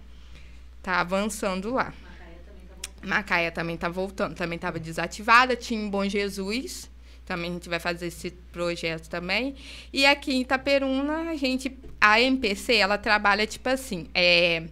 tá 0.82 1.00
avançando 1.00 1.72
lá. 1.74 1.92
Macaé 1.92 2.30
também 2.40 2.66
tá 2.68 2.76
voltando. 2.76 3.08
Macaé 3.08 3.50
também 3.50 3.76
tá 3.76 3.88
voltando, 3.88 4.34
também 4.36 4.56
estava 4.56 4.78
desativada, 4.78 5.56
tinha 5.56 5.80
em 5.80 5.90
Bom 5.90 6.04
Jesus, 6.08 6.88
também 7.30 7.50
a 7.52 7.54
gente 7.54 7.68
vai 7.68 7.78
fazer 7.78 8.08
esse 8.08 8.32
projeto 8.50 9.08
também. 9.08 9.54
E 9.92 10.04
aqui 10.04 10.32
em 10.32 10.40
Itaperuna, 10.40 11.30
a 11.30 11.36
gente, 11.36 11.78
a 12.00 12.20
MPC, 12.20 12.74
ela 12.74 12.98
trabalha 12.98 13.46
tipo 13.46 13.68
assim, 13.68 14.08
é, 14.12 14.64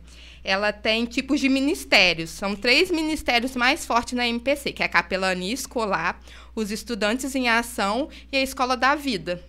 ela 0.42 0.72
tem 0.72 1.04
tipos 1.04 1.38
de 1.38 1.48
ministérios. 1.48 2.30
São 2.30 2.56
três 2.56 2.90
ministérios 2.90 3.54
mais 3.54 3.86
fortes 3.86 4.14
na 4.14 4.26
MPC, 4.26 4.72
que 4.72 4.82
é 4.82 4.86
a 4.86 4.88
capelania 4.88 5.54
escolar, 5.54 6.20
os 6.52 6.72
estudantes 6.72 7.36
em 7.36 7.48
ação 7.48 8.08
e 8.32 8.36
a 8.36 8.42
escola 8.42 8.76
da 8.76 8.96
vida. 8.96 9.40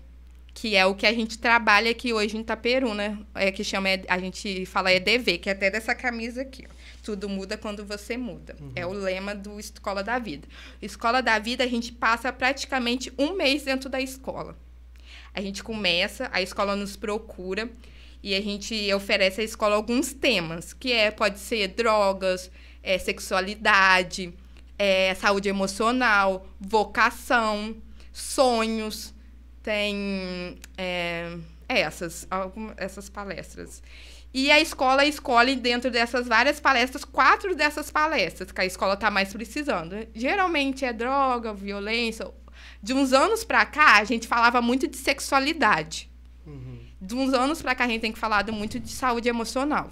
Que 0.54 0.76
é 0.76 0.86
o 0.86 0.94
que 0.94 1.08
a 1.08 1.14
gente 1.14 1.40
trabalha 1.40 1.90
aqui 1.90 2.14
hoje 2.14 2.38
em 2.38 2.42
Itaperuna, 2.42 3.20
é 3.34 3.52
que 3.52 3.64
chama, 3.64 3.90
a 4.08 4.20
gente 4.20 4.68
fala 4.68 4.94
EDV, 4.94 5.40
que 5.40 5.50
é 5.50 5.54
até 5.54 5.72
dessa 5.72 5.96
camisa 5.96 6.44
aqui. 6.44 6.64
Ó. 6.70 6.79
Tudo 7.04 7.30
muda 7.30 7.58
quando 7.58 7.86
você 7.86 8.18
muda. 8.18 8.56
É 8.76 8.86
o 8.86 8.92
lema 8.92 9.34
do 9.34 9.60
Escola 9.60 10.04
da 10.04 10.20
Vida. 10.20 10.48
Escola 10.82 11.22
da 11.22 11.40
Vida, 11.40 11.64
a 11.64 11.68
gente 11.68 11.92
passa 11.92 12.32
praticamente 12.32 13.12
um 13.18 13.34
mês 13.34 13.64
dentro 13.64 13.90
da 13.90 14.02
escola. 14.02 14.58
A 15.34 15.42
gente 15.42 15.64
começa, 15.64 16.30
a 16.34 16.42
escola 16.42 16.76
nos 16.76 16.96
procura 16.98 17.70
e 18.22 18.36
a 18.36 18.42
gente 18.42 18.94
oferece 18.94 19.42
à 19.42 19.44
escola 19.44 19.76
alguns 19.76 20.14
temas, 20.14 20.74
que 20.74 20.92
é 20.92 21.10
pode 21.10 21.40
ser 21.40 21.70
drogas, 21.70 22.52
é, 22.84 22.98
sexualidade, 22.98 24.34
é, 24.78 25.14
saúde 25.16 25.48
emocional, 25.50 26.46
vocação, 26.60 27.76
sonhos, 28.12 29.14
tem 29.64 30.58
é, 30.78 31.38
essas, 31.68 32.28
algum- 32.30 32.72
essas 32.78 33.10
palestras. 33.10 33.82
E 34.34 34.52
a 34.52 34.60
escola 34.60 35.06
escolhe 35.06 35.56
dentro 35.56 35.90
dessas 35.90 36.28
várias 36.28 36.60
palestras, 36.60 37.04
quatro 37.04 37.56
dessas 37.56 37.90
palestras 37.90 38.52
que 38.52 38.62
a 38.62 38.66
escola 38.66 38.94
está 38.94 39.10
mais 39.10 39.34
precisando. 39.34 39.96
Geralmente 40.14 40.86
é 40.86 40.94
droga, 40.94 41.54
violência. 41.54 42.30
De 42.82 42.94
uns 42.94 43.12
anos 43.12 43.44
para 43.44 43.66
cá, 43.66 43.98
a 43.98 44.04
gente 44.04 44.28
falava 44.28 44.62
muito 44.62 44.88
de 44.88 44.98
sexualidade. 44.98 46.10
De 47.02 47.16
uns 47.16 47.34
anos 47.34 47.62
para 47.62 47.74
cá, 47.74 47.86
a 47.86 47.88
gente 47.88 48.02
tem 48.02 48.14
falado 48.14 48.54
muito 48.54 48.80
de 48.80 48.90
saúde 48.90 49.28
emocional. 49.28 49.90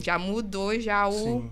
Já 0.00 0.18
mudou 0.18 0.78
já 0.80 1.06
o, 1.06 1.12
Sim. 1.12 1.50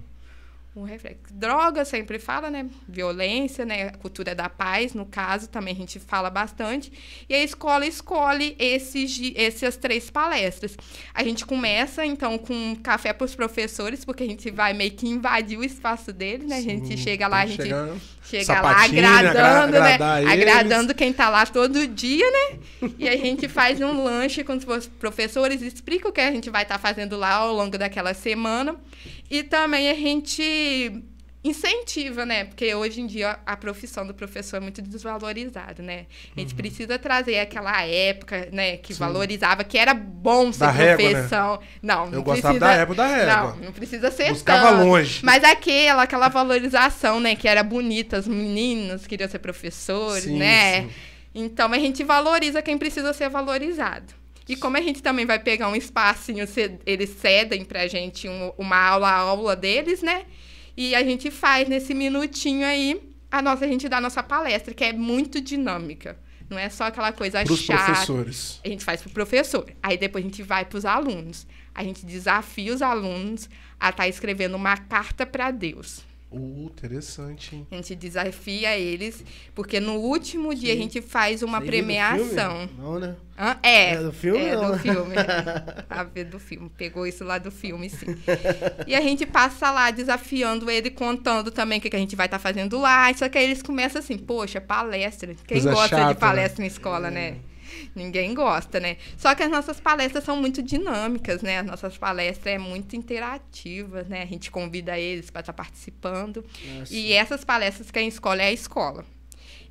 O 0.80 0.84
reflexo. 0.84 1.32
Droga 1.32 1.84
sempre 1.84 2.18
fala, 2.18 2.50
né? 2.50 2.68
Violência, 2.88 3.64
né? 3.64 3.90
Cultura 3.90 4.34
da 4.34 4.48
paz, 4.48 4.94
no 4.94 5.06
caso, 5.06 5.48
também 5.48 5.74
a 5.74 5.76
gente 5.76 5.98
fala 5.98 6.30
bastante. 6.30 6.92
E 7.28 7.34
a 7.34 7.42
escola 7.42 7.86
escolhe 7.86 8.56
esses, 8.58 9.32
essas 9.34 9.76
três 9.76 10.10
palestras. 10.10 10.76
A 11.14 11.22
gente 11.22 11.44
começa, 11.46 12.04
então, 12.04 12.36
com 12.38 12.76
café 12.82 13.12
para 13.12 13.24
os 13.24 13.34
professores, 13.34 14.04
porque 14.04 14.22
a 14.22 14.26
gente 14.26 14.50
vai 14.50 14.72
meio 14.72 14.92
que 14.92 15.06
invadir 15.08 15.58
o 15.58 15.64
espaço 15.64 16.12
deles, 16.12 16.48
né? 16.48 16.56
A 16.56 16.60
gente 16.62 16.88
Sim, 16.88 16.96
chega 16.96 17.28
lá, 17.28 17.40
a 17.40 17.46
gente 17.46 17.62
chegar- 17.62 17.88
chega 18.28 18.52
lá 18.60 18.74
sapatinho, 18.74 19.06
agradando, 19.06 19.76
agra- 19.76 19.98
né? 19.98 20.22
eles. 20.22 20.32
Agradando 20.32 20.94
quem 20.94 21.12
tá 21.12 21.28
lá 21.28 21.46
todo 21.46 21.86
dia, 21.86 22.26
né? 22.30 22.90
E 22.98 23.08
a 23.08 23.16
gente 23.16 23.48
faz 23.48 23.80
um 23.80 24.02
lanche 24.04 24.44
com 24.44 24.54
os 24.54 24.86
professores, 24.86 25.62
explica 25.62 26.08
o 26.08 26.12
que 26.12 26.20
a 26.20 26.30
gente 26.30 26.50
vai 26.50 26.62
estar 26.62 26.78
fazendo 26.78 27.16
lá 27.16 27.32
ao 27.34 27.52
longo 27.54 27.76
daquela 27.78 28.14
semana. 28.14 28.76
E 29.30 29.42
também 29.42 29.90
a 29.90 29.94
gente 29.94 31.02
incentiva, 31.48 32.24
né? 32.26 32.44
Porque 32.44 32.74
hoje 32.74 33.00
em 33.00 33.06
dia 33.06 33.38
a 33.44 33.56
profissão 33.56 34.06
do 34.06 34.14
professor 34.14 34.56
é 34.56 34.60
muito 34.60 34.80
desvalorizada, 34.82 35.82
né? 35.82 36.06
A 36.36 36.40
gente 36.40 36.54
precisa 36.54 36.98
trazer 36.98 37.38
aquela 37.40 37.82
época, 37.84 38.48
né, 38.52 38.76
que 38.76 38.92
Uhum. 38.92 38.96
Sim. 38.98 39.04
valorizava, 39.04 39.64
que 39.64 39.76
era 39.78 39.94
bom 39.94 40.52
ser 40.52 40.60
Da 40.60 40.70
régua, 40.70 41.04
né? 41.04 41.12
profissão. 41.14 41.60
Não, 41.82 42.06
não 42.06 42.14
Eu 42.14 42.22
gostava 42.22 42.54
precisa... 42.58 42.74
da 42.76 42.80
época 42.82 42.96
da 42.96 43.06
régua. 43.06 43.34
Não, 43.34 43.56
não 43.66 43.72
precisa 43.72 44.10
ser 44.10 44.28
Buscava 44.30 44.68
tanto. 44.70 44.84
longe. 44.86 45.20
Mas 45.24 45.42
aquela, 45.44 46.02
aquela 46.02 46.28
valorização, 46.28 47.20
né? 47.20 47.34
Que 47.34 47.48
era 47.48 47.62
bonita, 47.62 48.16
as 48.16 48.26
meninas 48.28 49.06
queriam 49.06 49.28
ser 49.28 49.38
professores, 49.38 50.24
Sim, 50.24 50.38
né? 50.38 50.82
sim. 50.82 50.90
Então 51.34 51.72
a 51.72 51.78
gente 51.78 52.02
valoriza 52.04 52.62
quem 52.62 52.76
precisa 52.78 53.12
ser 53.12 53.28
valorizado. 53.28 54.14
E 54.48 54.56
como 54.56 54.78
a 54.78 54.80
gente 54.80 55.02
também 55.02 55.26
vai 55.26 55.38
pegar 55.38 55.68
um 55.68 55.76
espacinho, 55.76 56.46
eles 56.86 57.10
cedem 57.10 57.64
pra 57.66 57.86
gente 57.86 58.26
um- 58.26 58.50
uma 58.56 58.76
aula, 58.78 59.08
a 59.10 59.16
aula 59.18 59.54
deles, 59.54 60.00
né? 60.02 60.22
E 60.80 60.94
a 60.94 61.02
gente 61.02 61.28
faz 61.28 61.68
nesse 61.68 61.92
minutinho 61.92 62.64
aí 62.64 63.02
a 63.32 63.42
nossa, 63.42 63.64
a 63.64 63.68
gente 63.68 63.88
dá 63.88 63.96
a 63.96 64.00
nossa 64.00 64.22
palestra, 64.22 64.72
que 64.72 64.84
é 64.84 64.92
muito 64.92 65.40
dinâmica. 65.40 66.16
Não 66.48 66.56
é 66.56 66.70
só 66.70 66.84
aquela 66.84 67.10
coisa 67.10 67.42
Pros 67.42 67.58
chata. 67.58 67.84
professores. 67.84 68.60
A 68.64 68.68
gente 68.68 68.84
faz 68.84 69.02
pro 69.02 69.10
professor. 69.10 69.68
Aí 69.82 69.98
depois 69.98 70.24
a 70.24 70.28
gente 70.28 70.40
vai 70.44 70.64
pros 70.64 70.84
alunos. 70.84 71.48
A 71.74 71.82
gente 71.82 72.06
desafia 72.06 72.72
os 72.72 72.80
alunos 72.80 73.50
a 73.80 73.90
estar 73.90 74.06
escrevendo 74.06 74.54
uma 74.54 74.76
carta 74.76 75.26
para 75.26 75.50
Deus. 75.50 76.04
Uh, 76.30 76.64
interessante, 76.66 77.56
hein? 77.56 77.66
A 77.70 77.76
gente 77.76 77.94
desafia 77.94 78.76
eles, 78.76 79.24
porque 79.54 79.80
no 79.80 79.94
último 79.94 80.54
dia 80.54 80.74
a 80.74 80.76
gente 80.76 81.00
faz 81.00 81.42
uma 81.42 81.58
premiação. 81.58 82.68
Não, 82.76 82.98
né? 82.98 83.16
Hã? 83.38 83.56
É, 83.62 83.94
É 83.94 84.02
do 84.02 84.12
filme, 84.12 84.44
É 84.44 84.54
não, 84.54 84.66
do 84.66 84.72
né? 84.72 84.78
filme. 84.78 85.14
A 85.88 86.04
ver 86.04 86.24
do 86.24 86.38
filme. 86.38 86.70
Pegou 86.76 87.06
isso 87.06 87.24
lá 87.24 87.38
do 87.38 87.50
filme, 87.50 87.88
sim. 87.88 88.14
E 88.86 88.94
a 88.94 89.00
gente 89.00 89.24
passa 89.24 89.70
lá 89.70 89.90
desafiando 89.90 90.70
ele, 90.70 90.90
contando 90.90 91.50
também 91.50 91.78
o 91.78 91.80
que, 91.80 91.88
que 91.88 91.96
a 91.96 92.00
gente 92.00 92.14
vai 92.14 92.26
estar 92.26 92.38
fazendo 92.38 92.78
lá. 92.78 93.12
Só 93.14 93.26
que 93.28 93.38
aí 93.38 93.44
eles 93.44 93.62
começam 93.62 93.98
assim, 94.00 94.18
poxa, 94.18 94.60
palestra. 94.60 95.34
Quem 95.46 95.62
Coisa 95.62 95.72
gosta 95.72 95.96
chata, 95.96 96.14
de 96.14 96.20
palestra 96.20 96.62
em 96.62 96.66
escola, 96.68 97.10
né? 97.10 97.36
Ninguém 97.94 98.34
gosta, 98.34 98.78
né? 98.80 98.96
Só 99.16 99.34
que 99.34 99.42
as 99.42 99.50
nossas 99.50 99.80
palestras 99.80 100.24
são 100.24 100.36
muito 100.40 100.62
dinâmicas, 100.62 101.42
né? 101.42 101.58
As 101.58 101.66
nossas 101.66 101.96
palestras 101.98 102.54
é 102.54 102.58
muito 102.58 102.94
interativas, 102.96 104.06
né? 104.08 104.22
A 104.22 104.26
gente 104.26 104.50
convida 104.50 104.98
eles 104.98 105.30
para 105.30 105.40
estar 105.40 105.52
participando. 105.52 106.44
E 106.90 107.12
essas 107.12 107.44
palestras 107.44 107.90
quem 107.90 108.08
escolhe 108.08 108.40
é 108.40 108.46
a 108.46 108.52
escola. 108.52 109.04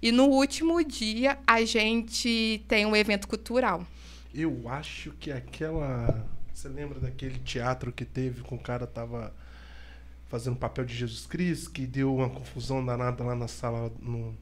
E 0.01 0.11
no 0.11 0.25
último 0.25 0.83
dia, 0.83 1.37
a 1.47 1.63
gente 1.65 2.63
tem 2.67 2.85
um 2.85 2.95
evento 2.95 3.27
cultural. 3.27 3.85
Eu 4.33 4.67
acho 4.69 5.11
que 5.19 5.31
aquela. 5.31 6.25
Você 6.53 6.67
lembra 6.69 6.99
daquele 6.99 7.39
teatro 7.39 7.91
que 7.91 8.03
teve 8.05 8.41
com 8.41 8.55
o 8.55 8.59
cara 8.59 8.85
tava 8.85 9.33
fazendo 10.27 10.53
o 10.55 10.59
papel 10.59 10.83
de 10.85 10.93
Jesus 10.95 11.25
Cristo, 11.25 11.71
que 11.71 11.87
deu 11.87 12.13
uma 12.15 12.29
confusão 12.29 12.85
danada 12.85 13.23
lá 13.23 13.33
na 13.35 13.47
sala, 13.47 13.91
no- 14.01 14.35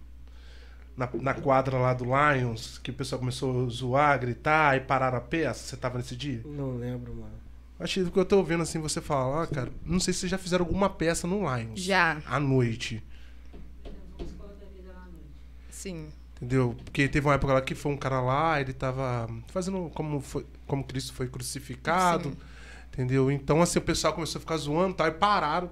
na, 0.96 1.10
na 1.14 1.34
quadra 1.34 1.78
lá 1.78 1.94
do 1.94 2.06
Lions, 2.06 2.78
que 2.78 2.92
o 2.92 2.94
pessoal 2.94 3.20
começou 3.20 3.66
a 3.66 3.70
zoar, 3.70 4.20
gritar 4.20 4.78
e 4.78 4.80
pararam 4.82 5.18
a 5.18 5.22
peça? 5.22 5.68
Você 5.68 5.78
tava 5.78 5.98
nesse 5.98 6.16
dia? 6.16 6.42
Não 6.46 6.78
lembro, 6.78 7.14
mano. 7.14 7.46
Achei 7.80 8.06
que 8.06 8.18
eu 8.18 8.26
tô 8.26 8.38
ouvindo 8.38 8.64
assim 8.64 8.80
você 8.80 9.02
falar, 9.02 9.44
ah, 9.44 9.48
cara, 9.48 9.70
não 9.84 10.00
sei 10.00 10.14
se 10.14 10.22
vocês 10.22 10.30
já 10.30 10.38
fizeram 10.38 10.64
alguma 10.64 10.90
peça 10.90 11.28
no 11.28 11.40
Lions. 11.40 11.80
Já, 11.80 12.22
à 12.26 12.40
noite. 12.40 13.04
sim. 15.86 16.08
Entendeu? 16.36 16.76
Porque 16.84 17.08
teve 17.08 17.28
uma 17.28 17.36
época 17.36 17.54
lá 17.54 17.62
que 17.62 17.76
foi 17.76 17.92
um 17.92 17.98
cara 17.98 18.20
lá, 18.20 18.60
ele 18.60 18.74
tava 18.74 19.30
fazendo 19.48 19.90
como, 19.94 20.20
foi, 20.20 20.46
como 20.68 20.84
Cristo 20.84 21.14
foi 21.14 21.28
crucificado. 21.28 22.30
Sim. 22.30 22.38
Entendeu? 22.92 23.30
Então, 23.30 23.62
assim, 23.62 23.80
o 23.80 23.82
pessoal 23.82 24.14
começou 24.14 24.40
a 24.40 24.42
ficar 24.42 24.58
zoando 24.58 24.94
e 24.94 24.96
tal, 24.96 25.08
e 25.08 25.12
pararam 25.12 25.70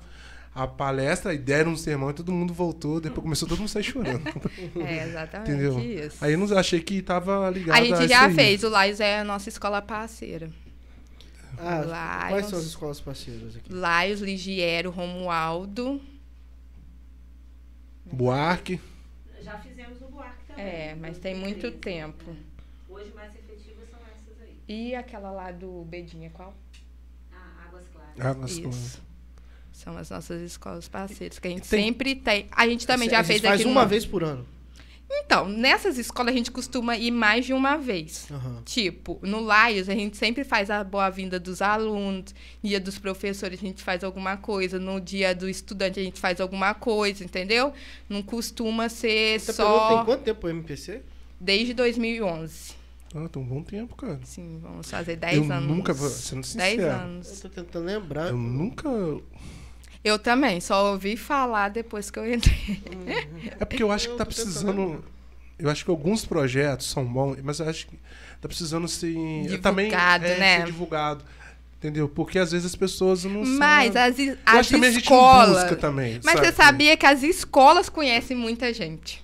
a 0.56 0.68
palestra 0.68 1.34
e 1.34 1.38
deram 1.38 1.72
um 1.72 1.78
sermão 1.78 2.10
e 2.12 2.14
todo 2.14 2.32
mundo 2.32 2.54
voltou. 2.54 3.00
Depois 3.02 3.22
começou 3.24 3.48
todo 3.48 3.58
mundo 3.60 3.68
a 3.68 3.72
sair 3.72 3.84
chorando. 3.84 4.24
É 4.86 5.08
exatamente 5.08 5.52
Entendeu? 5.52 5.80
isso. 5.80 6.24
Aí 6.24 6.34
eu 6.34 6.38
não 6.40 6.58
achei 6.58 6.80
que 6.82 7.02
tava 7.02 7.50
ligado 7.50 7.76
a 7.78 7.84
gente 7.84 7.94
isso 8.00 8.08
já 8.08 8.26
aí. 8.28 8.34
fez, 8.36 8.64
o 8.64 8.70
Lais 8.70 9.00
é 9.00 9.20
a 9.20 9.24
nossa 9.24 9.50
escola 9.50 9.82
parceira. 9.82 10.50
Ah, 11.58 11.82
Lions. 11.82 12.30
quais 12.32 12.46
são 12.48 12.60
as 12.60 12.66
escolas 12.66 13.00
parceiras 13.00 13.56
aqui? 13.56 13.72
Laios, 13.72 14.22
Ligiero, 14.22 14.90
Romualdo. 14.90 16.02
Buarque. 18.06 18.80
Já 19.42 19.58
fizemos 19.60 20.02
o 20.02 20.06
Buarque 20.08 20.44
também. 20.48 20.66
É, 20.66 20.96
mas 21.00 21.18
tem 21.18 21.36
muito 21.36 21.62
2013. 21.62 21.78
tempo. 21.80 22.36
Hoje 22.90 23.12
mais 23.14 23.34
efetivas 23.36 23.90
são 23.90 24.00
essas 24.16 24.42
aí. 24.42 24.58
E 24.68 24.96
aquela 24.96 25.32
lá 25.32 25.52
do 25.52 25.84
Bedinha, 25.86 26.30
qual? 26.32 26.54
Ah, 27.32 27.68
Águas 27.68 27.86
Claras. 28.16 28.38
Mas- 28.38 28.52
Isso. 28.58 29.02
São 29.74 29.98
as 29.98 30.10
nossas 30.10 30.42
escolas 30.42 30.88
parceiras, 30.88 31.40
que 31.40 31.48
a 31.48 31.52
gente 31.52 31.68
Tem- 31.68 31.84
sempre 31.86 32.16
tem. 32.16 32.48
A 32.52 32.66
gente 32.68 32.88
também 32.88 33.10
já 33.10 33.18
Vocês 33.18 33.28
fez 33.28 33.42
faz 33.42 33.60
aqui 33.60 33.66
uma 33.70 33.82
numa- 33.82 33.86
vez 33.86 34.06
por 34.06 34.24
ano. 34.24 34.46
Então, 35.16 35.48
nessas 35.48 35.98
escolas 36.00 36.34
a 36.34 36.38
gente 36.38 36.50
costuma 36.50 36.96
ir 36.98 37.12
mais 37.12 37.46
de 37.46 37.54
uma 37.54 37.78
vez. 37.78 38.26
Aham. 38.32 38.62
Tipo, 38.66 39.20
no 39.22 39.42
Laios 39.42 39.88
a 39.90 39.94
gente 39.94 40.16
sempre 40.18 40.44
faz 40.44 40.72
a 40.72 40.84
boa-vinda 40.84 41.40
dos 41.40 41.62
alunos, 41.62 42.34
dia 42.64 42.80
dos 42.80 42.98
professores 42.98 43.60
a 43.60 43.62
gente 43.62 43.84
faz 43.84 44.04
alguma 44.04 44.38
coisa, 44.38 44.80
no 44.80 45.00
dia 45.02 45.36
do 45.36 45.48
estudante 45.50 46.00
a 46.00 46.04
gente 46.04 46.20
faz 46.20 46.40
alguma 46.42 46.74
coisa, 46.74 47.24
entendeu? 47.24 47.74
Não 48.10 48.24
costuma 48.24 48.90
ser 48.90 49.40
Você 49.40 49.48
tem 49.48 49.56
só 49.56 50.04
quanto 50.06 50.22
tempo 50.24 50.48
o 50.48 50.50
MPC? 50.50 51.02
desde 51.40 51.74
2011. 51.76 52.74
Ah, 53.16 53.30
tem 53.30 53.40
um 53.42 53.46
bom 53.46 53.62
tempo, 53.62 53.96
cara. 53.96 54.20
Sim, 54.24 54.60
vamos 54.64 54.90
fazer 54.90 55.16
10 55.18 55.38
eu 55.38 55.52
anos. 55.54 55.70
nunca, 55.70 55.94
sendo 55.94 56.42
10 56.42 56.48
sincero, 56.48 56.82
Eu 56.82 56.92
anos. 56.92 57.40
tô 57.42 57.50
tentando 57.50 57.86
lembrar. 57.86 58.30
eu 58.30 58.38
nunca... 58.38 58.90
Eu 60.04 60.20
também, 60.20 60.60
só 60.60 60.92
ouvi 60.92 61.16
falar 61.16 61.70
depois 61.70 62.12
que 62.12 62.20
eu 62.20 62.34
entrei. 62.34 62.82
É 63.60 63.66
porque 63.66 63.82
eu 63.82 63.92
acho 63.92 64.10
que 64.10 64.18
tá 64.18 64.26
tentando 64.26 64.46
precisando... 64.46 65.06
Eu 65.58 65.70
acho 65.70 65.86
que 65.86 65.92
alguns 65.92 66.26
projetos 66.26 66.90
são 66.90 67.06
bons, 67.06 67.38
mas 67.42 67.60
eu 67.60 67.70
acho 67.70 67.88
que 67.88 67.96
tá 68.42 68.48
precisando 68.48 68.88
ser... 68.88 69.14
também, 69.62 69.86
Divulgado, 69.86 70.26
é, 70.26 70.38
né? 70.38 70.58
Ser 70.58 70.66
divulgado. 70.66 71.24
Entendeu? 71.78 72.08
Porque 72.08 72.40
às 72.40 72.52
vezes 72.52 72.66
as 72.66 72.76
pessoas 72.76 73.26
não 73.26 73.44
Mas 73.46 73.94
sabem. 73.94 74.30
as, 74.30 74.38
as 74.46 74.56
acho 74.56 74.70
que 74.70 74.76
também 74.76 74.90
a 74.90 74.94
gente 74.94 75.04
escolas. 75.04 75.64
busca 75.64 75.76
também. 75.76 76.20
Mas 76.24 76.36
sabe? 76.36 76.48
você 76.48 76.54
sabia 76.54 76.98
que 76.98 77.06
as 77.06 77.24
escolas 77.24 77.90
conhecem 77.90 78.38
muita 78.38 78.74
gente. 78.74 79.22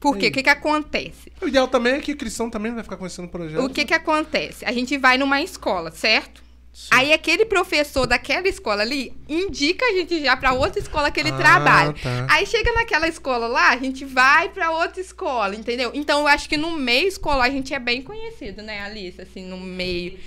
Por 0.00 0.16
quê? 0.16 0.28
O 0.28 0.32
que, 0.32 0.42
que 0.42 0.48
acontece? 0.48 1.30
O 1.40 1.46
ideal 1.46 1.68
também 1.68 1.92
é 1.92 2.00
que 2.00 2.12
o 2.12 2.16
cristão 2.16 2.50
também 2.50 2.72
vai 2.74 2.82
ficar 2.82 2.96
conhecendo 2.96 3.26
o 3.26 3.28
projeto. 3.28 3.64
O 3.64 3.68
que, 3.68 3.84
que 3.84 3.94
acontece? 3.94 4.64
A 4.64 4.72
gente 4.72 4.98
vai 4.98 5.18
numa 5.18 5.40
escola, 5.40 5.92
certo? 5.92 6.42
Aí 6.90 7.12
aquele 7.12 7.44
professor 7.44 8.06
daquela 8.06 8.48
escola 8.48 8.82
ali 8.82 9.12
indica 9.28 9.84
a 9.84 9.92
gente 9.92 10.20
já 10.22 10.36
pra 10.36 10.52
outra 10.52 10.78
escola 10.80 11.10
que 11.10 11.20
ele 11.20 11.30
Ah, 11.30 11.36
trabalha. 11.36 11.92
tá. 11.94 12.26
Aí 12.30 12.46
chega 12.46 12.72
naquela 12.72 13.06
escola 13.08 13.46
lá, 13.46 13.70
a 13.70 13.76
gente 13.76 14.04
vai 14.04 14.48
pra 14.48 14.70
outra 14.70 15.00
escola, 15.00 15.54
entendeu? 15.54 15.90
Então 15.94 16.20
eu 16.20 16.26
acho 16.28 16.48
que 16.48 16.56
no 16.56 16.72
meio 16.72 17.06
escolar 17.08 17.44
a 17.46 17.50
gente 17.50 17.74
é 17.74 17.78
bem 17.78 18.02
conhecido, 18.02 18.62
né, 18.62 18.80
Alice? 18.82 19.20
Assim, 19.20 19.44
no 19.44 19.58
meio. 19.58 20.18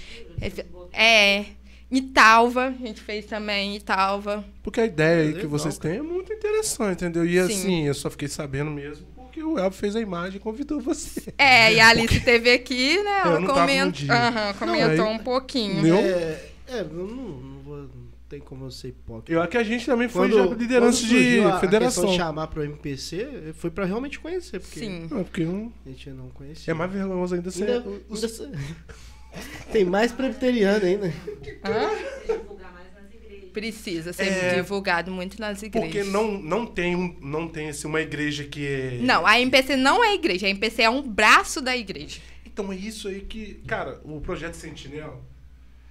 É. 0.92 1.46
Italva, 1.92 2.68
a 2.68 2.72
gente 2.88 3.02
fez 3.02 3.26
também 3.26 3.76
Italva. 3.76 4.44
Porque 4.64 4.82
a 4.82 4.86
ideia 4.86 5.22
aí 5.30 5.34
que 5.40 5.46
vocês 5.46 5.78
têm 5.78 5.98
é 5.98 6.02
muito 6.02 6.34
interessante, 6.34 7.04
entendeu? 7.04 7.24
E 7.24 7.34
Sim. 7.34 7.40
assim, 7.40 7.88
eu 7.88 7.94
só 7.94 8.10
fiquei 8.10 8.28
sabendo 8.28 8.72
mesmo 8.72 9.06
porque 9.34 9.44
o 9.44 9.58
Elvio 9.58 9.72
fez 9.80 9.96
a 9.96 10.00
imagem 10.00 10.38
e 10.38 10.40
convidou 10.40 10.80
você. 10.80 11.34
É, 11.38 11.74
e 11.74 11.80
a 11.80 11.90
Alice 11.90 12.16
esteve 12.18 12.52
aqui, 12.52 13.02
né? 13.04 13.22
Eu 13.26 13.32
Ela 13.32 13.40
não 13.40 13.48
coment... 13.48 13.94
Aham, 14.10 14.54
comentou 14.60 15.06
aí- 15.08 15.14
um 15.16 15.18
pouquinho. 15.20 15.82
Meu- 15.82 15.96
É, 15.98 16.46
é 16.68 16.80
eu 16.82 16.86
não, 16.90 17.06
não, 17.08 17.60
vou, 17.64 17.78
não 17.78 17.90
tem 18.30 18.40
como 18.40 18.66
eu 18.66 18.72
ser 18.72 18.90
hipócrita. 18.90 19.32
Eu 19.32 19.42
acho 19.42 19.50
que 19.50 19.58
a 19.58 19.64
gente 19.64 19.86
também 19.86 20.08
foi 20.08 20.30
Quando- 20.30 20.50
já 20.50 20.56
liderança 20.56 21.00
quando 21.02 21.10
de 21.10 21.40
a- 21.40 21.60
federação. 21.60 22.06
de 22.06 22.16
chamar 22.16 22.48
pro 22.48 22.64
MPC 22.64 23.54
foi 23.56 23.70
pra 23.72 23.86
realmente 23.86 24.20
conhecer, 24.20 24.60
porque 24.60 24.80
Sim. 24.80 25.08
Não, 25.10 25.24
porque 25.24 25.44
um- 25.46 25.72
a 25.86 25.90
gente 25.90 26.10
não 26.12 26.30
conhecia. 26.30 26.72
é 26.72 26.74
mais 26.76 26.92
vergonhoso 26.92 27.34
ainda 27.36 27.50
ser. 27.52 27.70
Ainda, 27.70 27.90
os- 28.10 28.24
ainda 28.24 28.28
se- 28.54 29.72
Tem 29.72 29.84
mais 29.84 30.12
presbiteriano 30.12 30.86
ainda. 30.86 31.08
Hã? 31.08 31.90
divulgar 32.34 32.72
mais 32.72 32.88
nas 32.94 33.12
igrejas. 33.14 33.43
Precisa 33.54 34.12
ser 34.12 34.24
É. 34.24 34.56
divulgado 34.56 35.12
muito 35.12 35.40
nas 35.40 35.62
igrejas. 35.62 35.90
Porque 35.92 36.04
não, 36.04 36.38
não 36.42 36.66
tem, 36.66 36.96
um, 36.96 37.16
não 37.22 37.48
tem 37.48 37.70
assim, 37.70 37.88
uma 37.88 38.02
igreja 38.02 38.44
que 38.44 38.66
é. 38.68 38.98
Não, 39.02 39.26
a 39.26 39.40
MPC 39.40 39.76
não 39.76 40.04
é 40.04 40.14
igreja, 40.16 40.48
a 40.48 40.50
MPC 40.50 40.82
é 40.82 40.90
um 40.90 41.02
braço 41.02 41.62
da 41.62 41.76
igreja. 41.78 42.20
Então 42.46 42.72
é 42.72 42.76
isso 42.76 43.08
aí 43.08 43.22
que. 43.22 43.56
Cara, 43.68 44.00
o 44.04 44.20
projeto 44.20 44.56
Sentinela. 44.56 45.20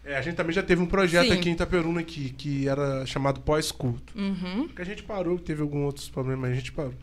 é, 0.05 0.17
a 0.17 0.23
gente 0.23 0.35
também 0.37 0.53
já 0.53 0.63
teve 0.63 0.83
um 0.83 0.87
projeto 0.87 1.29
Sim. 1.29 1.33
aqui 1.39 1.49
em 1.49 1.53
Itaperuna 1.53 2.01
aqui, 2.01 2.31
que 2.31 2.69
era 2.69 3.07
chamado 3.07 3.41
pós-culto. 3.41 4.13
Uhum. 4.19 4.69
Que 4.69 4.83
a 4.83 4.85
gente 4.85 5.03
parou, 5.03 5.39
teve 5.39 5.63
alguns 5.63 5.85
outros 5.87 6.09
problemas, 6.09 6.41
mas 6.43 6.53
a 6.53 6.55
gente 6.55 6.73
parou. 6.73 6.95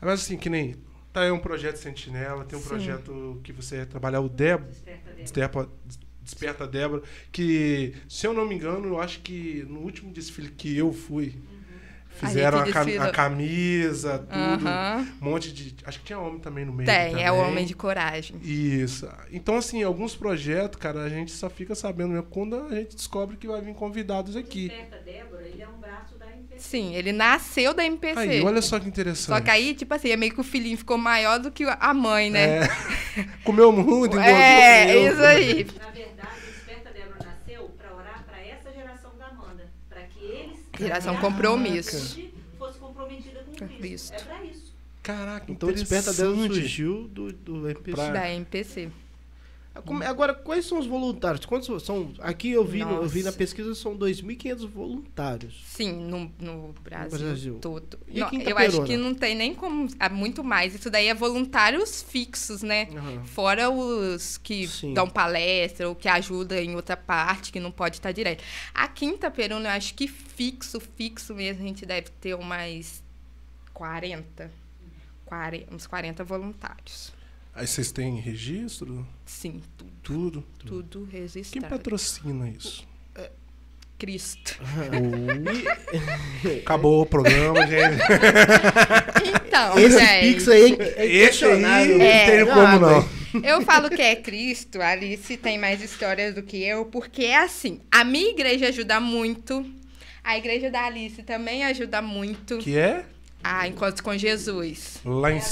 Mas 0.00 0.20
assim, 0.20 0.36
que 0.36 0.48
nem. 0.50 0.74
Tá 1.12 1.22
aí 1.22 1.30
um 1.30 1.38
projeto 1.38 1.76
Sentinela, 1.76 2.44
tem 2.44 2.58
um 2.58 2.62
Sim. 2.62 2.68
projeto 2.68 3.40
que 3.42 3.50
você 3.52 3.86
trabalhar 3.86 4.20
o 4.20 4.28
Débora. 4.28 4.70
Desperta 4.70 5.62
dela. 5.62 5.70
Desperta, 6.26 6.66
Desperta 6.66 6.66
Débora, 6.66 7.02
que, 7.30 7.94
se 8.08 8.26
eu 8.26 8.32
não 8.34 8.46
me 8.46 8.54
engano, 8.56 8.88
eu 8.88 9.00
acho 9.00 9.20
que 9.20 9.64
no 9.68 9.80
último 9.80 10.12
desfile 10.12 10.48
que 10.50 10.76
eu 10.76 10.92
fui, 10.92 11.34
fizeram 12.10 12.58
A 12.58 12.62
a, 12.62 12.72
cam- 12.72 13.00
a 13.02 13.10
camisa, 13.10 14.18
tudo. 14.18 14.66
Aham. 14.66 15.06
Um 15.20 15.24
monte 15.30 15.52
de. 15.52 15.76
Acho 15.84 16.00
que 16.00 16.06
tinha 16.06 16.18
homem 16.18 16.40
também 16.40 16.64
no 16.64 16.72
meio. 16.72 16.86
Tem, 16.86 17.22
é 17.22 17.30
o 17.30 17.36
também. 17.36 17.50
homem 17.52 17.64
de 17.66 17.74
coragem. 17.74 18.36
Isso. 18.42 19.08
Então, 19.30 19.56
assim, 19.56 19.82
alguns 19.82 20.16
projetos, 20.16 20.78
cara, 20.80 21.02
a 21.04 21.08
gente 21.08 21.30
só 21.32 21.48
fica 21.48 21.74
sabendo 21.74 22.08
mesmo 22.10 22.24
quando 22.24 22.56
a 22.56 22.74
gente 22.74 22.96
descobre 22.96 23.36
que 23.36 23.46
vai 23.46 23.60
vir 23.60 23.74
convidados 23.74 24.34
aqui. 24.36 24.68
Desperta 24.68 24.98
Débora, 25.04 25.42
ele 25.46 25.62
é 25.62 25.68
um 25.68 25.78
braço 25.78 26.16
da 26.18 26.26
MPC. 26.26 26.58
Sim, 26.58 26.94
ele 26.94 27.12
nasceu 27.12 27.74
da 27.74 27.84
MPC. 27.84 28.18
Aí, 28.18 28.42
olha 28.42 28.62
só 28.62 28.80
que 28.80 28.88
interessante. 28.88 29.26
Só 29.36 29.40
que 29.40 29.50
aí, 29.50 29.74
tipo 29.74 29.92
assim, 29.92 30.08
é 30.10 30.16
meio 30.16 30.32
que 30.32 30.40
o 30.40 30.44
filhinho 30.44 30.78
ficou 30.78 30.96
maior 30.96 31.38
do 31.38 31.50
que 31.50 31.64
a 31.64 31.92
mãe, 31.94 32.30
né? 32.30 32.60
É. 32.64 32.68
Comeu 33.44 33.70
muito, 33.72 34.16
engordou. 34.16 34.20
É, 34.20 34.86
comeu. 34.86 35.12
isso 35.12 35.22
aí. 35.22 35.64
Na 35.78 35.90
verdade, 35.90 36.28
o 36.38 36.52
Desperta 36.52 36.90
Débora 36.92 37.24
nasceu 37.26 37.68
para 37.78 37.94
orar 37.94 38.24
para 38.26 38.40
essa 38.40 38.72
geração 38.72 39.10
da 39.18 39.26
Amanda, 39.28 39.70
para 39.88 40.02
que 40.02 40.24
eles 40.24 40.58
Geração 40.78 41.16
a 41.16 41.20
compromisso. 41.20 42.20
fosse 42.58 42.78
comprometida 42.78 43.40
com 43.40 43.50
Com 43.52 43.68
Cristo. 43.68 43.78
Cristo. 43.78 44.12
É 44.14 44.18
para 44.20 44.44
isso. 44.44 44.74
Caraca, 45.02 45.52
Então 45.52 45.70
Desperta 45.70 46.12
Deus 46.12 46.36
surgiu 46.46 47.08
do, 47.08 47.32
do 47.32 47.68
MPC. 47.68 47.92
Pra- 47.94 48.10
Da 48.10 48.30
MPC. 48.30 48.90
Como- 49.84 50.02
Agora, 50.02 50.34
quais 50.34 50.64
são 50.66 50.78
os 50.78 50.86
voluntários? 50.86 51.44
Quantos 51.44 51.82
são? 51.82 52.12
Aqui 52.20 52.50
eu 52.50 52.64
vi, 52.64 52.84
no- 52.84 53.02
eu 53.02 53.08
vi 53.08 53.22
na 53.22 53.32
pesquisa 53.32 53.74
são 53.74 53.96
2.500 53.96 54.64
voluntários. 54.66 55.62
Sim, 55.66 55.92
no, 55.92 56.32
no 56.40 56.74
Brasil, 56.82 57.18
Brasil. 57.18 57.58
todo. 57.60 57.98
E 58.08 58.20
Não, 58.20 58.30
eu 58.32 58.58
acho 58.58 58.84
que 58.84 58.96
não 58.96 59.14
tem 59.14 59.34
nem 59.34 59.54
como. 59.54 59.88
Há 59.98 60.08
muito 60.08 60.42
mais. 60.44 60.74
Isso 60.74 60.88
daí 60.90 61.08
é 61.08 61.14
voluntários 61.14 62.02
fixos, 62.02 62.62
né? 62.62 62.88
Fora 63.26 63.68
os 63.70 64.36
que 64.38 64.66
Sim. 64.68 64.94
dão 64.94 65.08
palestra 65.08 65.88
ou 65.88 65.94
que 65.94 66.08
ajudam 66.08 66.58
em 66.58 66.74
outra 66.74 66.96
parte, 66.96 67.52
que 67.52 67.60
não 67.60 67.70
pode 67.70 67.96
estar 67.96 68.12
direto. 68.12 68.42
A 68.74 68.88
Quinta 68.88 69.30
Peruna, 69.30 69.68
eu 69.68 69.72
acho 69.72 69.94
que 69.94 70.06
fixo, 70.08 70.78
fixo 70.80 71.34
mesmo, 71.34 71.62
a 71.64 71.66
gente 71.66 71.84
deve 71.86 72.08
ter 72.20 72.34
umas 72.34 73.02
40. 73.72 74.50
40 75.24 75.74
uns 75.74 75.86
40 75.86 76.22
voluntários. 76.24 77.12
Aí 77.56 77.66
vocês 77.66 77.90
têm 77.90 78.20
registro? 78.20 79.06
Sim, 79.24 79.62
tudo, 80.02 80.44
Tudo? 80.58 80.82
tudo 80.82 81.08
Quem 81.10 81.22
registrado. 81.22 81.68
patrocina 81.68 82.48
isso? 82.50 82.86
Cristo. 83.98 84.60
Acabou 86.62 87.00
o 87.00 87.06
programa, 87.06 87.66
gente. 87.66 87.96
Então, 89.46 89.78
Esse 89.78 89.98
gente. 89.98 90.20
Pix 90.34 90.48
aí 90.48 90.76
é 90.96 91.06
Esse 91.06 91.44
aí 91.46 91.60
não 91.96 92.04
É. 92.04 92.30
tem 92.30 92.44
como 92.44 92.78
não. 92.78 93.08
Eu 93.42 93.62
falo 93.62 93.88
que 93.88 94.02
é 94.02 94.14
Cristo, 94.16 94.82
a 94.82 94.88
Alice 94.88 95.34
tem 95.38 95.58
mais 95.58 95.82
histórias 95.82 96.34
do 96.34 96.42
que 96.42 96.62
eu, 96.62 96.84
porque 96.86 97.24
é 97.24 97.38
assim, 97.38 97.80
a 97.90 98.04
minha 98.04 98.28
igreja 98.30 98.68
ajuda 98.68 98.98
muito, 99.00 99.64
a 100.22 100.36
igreja 100.38 100.70
da 100.70 100.84
Alice 100.84 101.22
também 101.22 101.64
ajuda 101.64 102.00
muito 102.02 102.58
Que 102.58 102.76
é? 102.78 103.02
a 103.42 103.66
Encontros 103.68 104.00
com 104.02 104.14
Jesus. 104.16 105.00
Lá 105.04 105.30
É 105.30 105.34
em... 105.36 105.38
a 105.38 105.42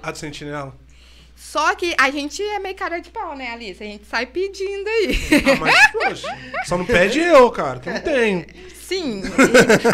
do 0.00 0.12
pessoal 0.12 0.12
do 0.12 0.18
Sentinela. 0.18 0.62
A 0.62 0.64
do 0.66 0.70
Sentinela? 0.72 0.90
Só 1.36 1.74
que 1.74 1.94
a 1.98 2.10
gente 2.10 2.42
é 2.42 2.58
meio 2.58 2.74
cara 2.76 2.98
de 2.98 3.10
pau, 3.10 3.34
né, 3.34 3.50
Alice? 3.52 3.82
A 3.82 3.86
gente 3.86 4.04
sai 4.06 4.26
pedindo 4.26 4.86
aí. 4.86 5.18
Ah, 5.50 5.56
mas, 5.58 5.90
poxa, 5.90 6.38
só 6.66 6.76
não 6.76 6.84
pede 6.84 7.18
eu, 7.18 7.50
cara, 7.50 7.80
que 7.80 7.88
eu 7.88 7.94
não 7.94 8.00
tenho. 8.02 8.44
Sim. 8.78 9.22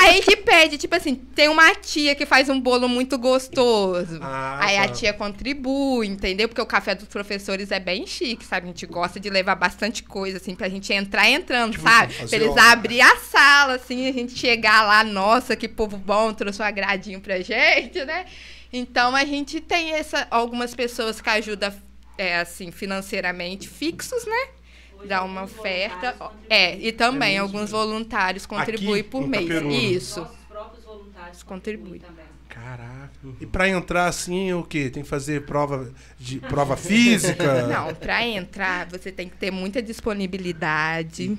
A 0.03 0.13
gente 0.13 0.37
pede, 0.39 0.77
tipo 0.77 0.95
assim, 0.97 1.15
tem 1.15 1.49
uma 1.49 1.73
tia 1.75 2.15
que 2.17 2.27
faz 2.27 2.49
um 2.49 2.59
bolo 2.61 2.89
muito 2.89 3.17
gostoso. 3.17 4.19
Ah, 4.21 4.59
Aí 4.61 4.77
a 4.79 4.89
tá. 4.89 4.95
tia 4.95 5.13
contribui, 5.13 6.09
entendeu? 6.09 6.49
Porque 6.49 6.61
o 6.63 6.67
café 6.67 6.95
dos 6.97 7.07
professores 7.07 7.71
é 7.71 7.79
bem 7.79 8.07
chique, 8.07 8.45
sabe? 8.45 8.65
A 8.65 8.69
gente 8.69 8.87
gosta 8.87 9.21
de 9.21 9.31
levar 9.31 9.55
bastante 9.55 10.03
coisa, 10.03 10.39
assim, 10.39 10.55
pra 10.55 10.69
gente 10.69 10.93
entrar 10.93 11.29
entrando, 11.29 11.73
Tipo, 11.73 11.85
sabe? 11.85 12.13
Pra 12.15 12.25
eles 12.37 12.49
obra. 12.49 12.63
abrir 12.73 13.03
a 13.03 13.17
sala, 13.19 13.75
assim, 13.75 14.09
a 14.09 14.13
gente 14.13 14.37
chegar 14.37 14.83
lá, 14.83 15.05
nossa, 15.05 15.55
que 15.55 15.69
povo 15.69 15.97
bom, 15.97 16.33
trouxe 16.33 16.61
um 16.61 16.65
agradinho 16.65 17.21
pra 17.21 17.39
gente, 17.41 18.05
né? 18.05 18.25
Então 18.77 19.17
a 19.17 19.25
gente 19.25 19.61
tem 19.61 19.93
essa, 19.93 20.27
algumas 20.31 20.75
pessoas 20.75 21.21
que 21.21 21.29
ajudam, 21.31 21.73
é, 22.19 22.39
assim, 22.39 22.71
financeiramente 22.71 23.69
fixos, 23.69 24.27
né? 24.27 24.49
Dá 25.07 25.23
uma 25.23 25.45
oferta. 25.45 26.17
É, 26.49 26.77
e 26.77 26.93
também 26.93 27.37
É 27.37 27.39
alguns 27.39 27.71
voluntários 27.71 28.47
contribuem 28.47 29.01
Aqui, 29.01 29.11
por 29.11 29.27
mês. 29.27 30.03
Isso. 30.03 30.21
Nossos 30.21 30.37
próprios 30.49 30.85
voluntários 30.85 31.43
Contribuem. 31.43 32.01
contribuem 32.01 32.01
também. 32.01 32.27
Caraca. 32.49 33.11
E 33.39 33.47
pra 33.47 33.69
entrar 33.69 34.07
assim, 34.07 34.53
o 34.55 34.63
quê? 34.63 34.89
Tem 34.89 35.03
que 35.03 35.09
fazer 35.09 35.45
prova 35.45 35.93
de 36.19 36.41
prova 36.41 36.77
física? 36.77 37.67
Não, 37.69 37.95
para 37.95 38.27
entrar 38.27 38.89
você 38.89 39.13
tem 39.13 39.29
que 39.29 39.37
ter 39.37 39.51
muita 39.51 39.83
disponibilidade, 39.83 41.37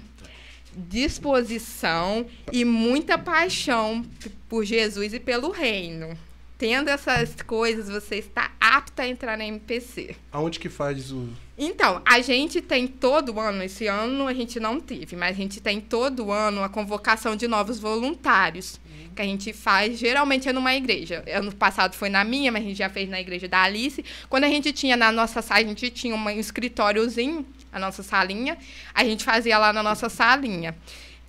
disposição 0.76 2.26
e 2.52 2.64
muita 2.64 3.18
paixão 3.18 4.06
por 4.48 4.64
Jesus 4.64 5.14
e 5.14 5.20
pelo 5.20 5.50
reino. 5.50 6.16
Tendo 6.58 6.90
essas 6.90 7.36
coisas, 7.44 7.88
você 7.88 8.16
está 8.16 8.52
apto 8.60 9.02
a 9.02 9.08
entrar 9.08 9.38
na 9.38 9.46
MPC. 9.46 10.16
Aonde 10.32 10.60
que 10.60 10.70
faz 10.70 11.12
o. 11.12 11.30
Então, 11.56 12.02
a 12.04 12.20
gente 12.20 12.62
tem 12.62 12.88
todo 12.88 13.40
ano, 13.40 13.64
esse 13.64 13.86
ano 13.88 14.28
a 14.28 14.34
gente 14.34 14.60
não 14.60 14.80
teve, 14.80 15.16
mas 15.16 15.32
a 15.32 15.40
gente 15.40 15.62
tem 15.62 15.80
todo 15.80 16.32
ano 16.32 16.64
a 16.64 16.70
convocação 16.70 17.36
de 17.36 17.48
novos 17.48 17.80
voluntários. 17.80 18.80
Que 19.16 19.22
a 19.22 19.26
gente 19.26 19.54
faz, 19.54 19.98
geralmente 19.98 20.48
é 20.48 20.54
numa 20.54 20.76
igreja. 20.76 21.24
Ano 21.32 21.54
passado 21.56 21.96
foi 21.96 22.10
na 22.10 22.24
minha, 22.24 22.52
mas 22.52 22.64
a 22.64 22.68
gente 22.68 22.78
já 22.78 22.90
fez 22.90 23.10
na 23.10 23.20
igreja 23.20 23.48
da 23.48 23.64
Alice. 23.64 24.04
Quando 24.30 24.44
a 24.44 24.48
gente 24.48 24.72
tinha 24.72 24.96
na 24.96 25.12
nossa 25.12 25.42
sala, 25.42 25.62
a 25.62 25.64
gente 25.64 25.90
tinha 25.90 26.16
um 26.16 26.30
escritóriozinho, 26.30 27.46
a 27.72 27.80
nossa 27.80 28.04
salinha, 28.04 28.58
a 28.94 29.04
gente 29.04 29.24
fazia 29.24 29.58
lá 29.58 29.74
na 29.74 29.82
nossa 29.82 30.10
salinha. 30.10 30.76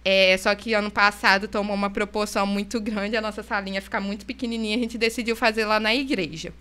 É, 0.05 0.37
só 0.39 0.55
que 0.55 0.75
ano 0.75 0.91
passado 0.91 1.49
tomou 1.49 1.75
uma 1.75 1.91
proporção 1.91 2.47
muito 2.47 2.81
grande, 2.81 3.17
a 3.17 3.21
nossa 3.21 3.43
salinha 3.43 3.83
fica 3.83 4.01
muito 4.01 4.25
pequenininha, 4.25 4.77
a 4.77 4.81
gente 4.81 4.97
decidiu 4.97 5.37
fazer 5.37 5.65
lá 5.65 5.79
na 5.79 5.95
igreja. 5.95 6.53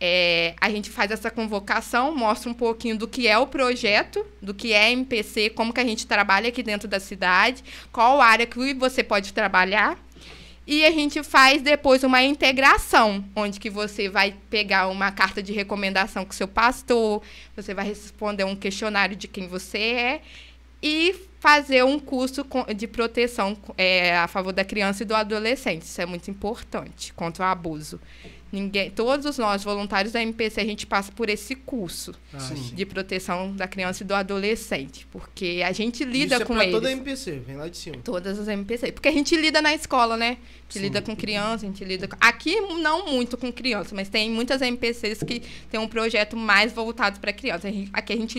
É, 0.00 0.54
a 0.60 0.68
gente 0.68 0.90
faz 0.90 1.10
essa 1.10 1.30
convocação, 1.30 2.14
mostra 2.14 2.50
um 2.50 2.54
pouquinho 2.54 2.98
do 2.98 3.08
que 3.08 3.28
é 3.28 3.38
o 3.38 3.46
projeto, 3.46 4.26
do 4.42 4.52
que 4.52 4.72
é 4.72 4.90
MPC, 4.92 5.50
como 5.50 5.72
que 5.72 5.80
a 5.80 5.84
gente 5.84 6.06
trabalha 6.06 6.48
aqui 6.48 6.62
dentro 6.62 6.88
da 6.88 7.00
cidade, 7.00 7.64
qual 7.92 8.20
área 8.20 8.44
que 8.44 8.74
você 8.74 9.02
pode 9.02 9.32
trabalhar. 9.32 9.98
E 10.66 10.84
a 10.84 10.90
gente 10.90 11.22
faz 11.22 11.60
depois 11.60 12.02
uma 12.02 12.22
integração, 12.22 13.22
onde 13.36 13.60
que 13.60 13.68
você 13.68 14.08
vai 14.08 14.34
pegar 14.48 14.88
uma 14.88 15.12
carta 15.12 15.42
de 15.42 15.52
recomendação 15.52 16.24
com 16.24 16.32
seu 16.32 16.48
pastor, 16.48 17.22
você 17.54 17.74
vai 17.74 17.86
responder 17.86 18.44
um 18.44 18.56
questionário 18.56 19.14
de 19.14 19.28
quem 19.28 19.46
você 19.46 19.78
é 19.78 20.20
e 20.84 21.14
fazer 21.40 21.82
um 21.82 21.98
curso 21.98 22.46
de 22.76 22.86
proteção 22.86 23.56
é, 23.78 24.14
a 24.18 24.28
favor 24.28 24.52
da 24.52 24.62
criança 24.62 25.02
e 25.02 25.06
do 25.06 25.14
adolescente. 25.14 25.82
Isso 25.82 25.98
é 25.98 26.04
muito 26.04 26.30
importante 26.30 27.10
contra 27.14 27.46
o 27.46 27.48
abuso. 27.48 27.98
Ninguém, 28.54 28.88
todos 28.88 29.36
nós 29.36 29.64
voluntários 29.64 30.12
da 30.12 30.22
MPC 30.22 30.60
a 30.60 30.64
gente 30.64 30.86
passa 30.86 31.10
por 31.10 31.28
esse 31.28 31.56
curso 31.56 32.14
Sim. 32.38 32.54
de 32.72 32.86
proteção 32.86 33.52
da 33.52 33.66
criança 33.66 34.04
e 34.04 34.06
do 34.06 34.14
adolescente, 34.14 35.08
porque 35.10 35.60
a 35.66 35.72
gente 35.72 36.04
lida 36.04 36.36
Isso 36.36 36.42
é 36.44 36.46
com 36.46 36.54
pra 36.54 36.62
eles. 36.62 36.74
toda 36.74 36.88
a 36.88 36.92
MPC, 36.92 37.42
vem 37.44 37.56
lá 37.56 37.68
de 37.68 37.76
cima. 37.76 37.96
Todas 38.04 38.38
as 38.38 38.46
MPC. 38.46 38.92
Porque 38.92 39.08
a 39.08 39.12
gente 39.12 39.34
lida 39.36 39.60
na 39.60 39.74
escola, 39.74 40.16
né? 40.16 40.28
A 40.28 40.30
gente 40.30 40.38
Sim. 40.68 40.78
lida 40.78 41.02
com 41.02 41.16
criança, 41.16 41.66
a 41.66 41.68
gente 41.68 41.84
lida 41.84 42.06
com... 42.06 42.16
Aqui 42.20 42.60
não 42.60 43.06
muito 43.06 43.36
com 43.36 43.52
criança, 43.52 43.92
mas 43.92 44.08
tem 44.08 44.30
muitas 44.30 44.62
MPCs 44.62 45.24
que 45.24 45.42
tem 45.68 45.80
um 45.80 45.88
projeto 45.88 46.36
mais 46.36 46.72
voltado 46.72 47.18
para 47.18 47.32
criança. 47.32 47.66
Aqui 47.92 48.12
a 48.12 48.16
gente 48.16 48.38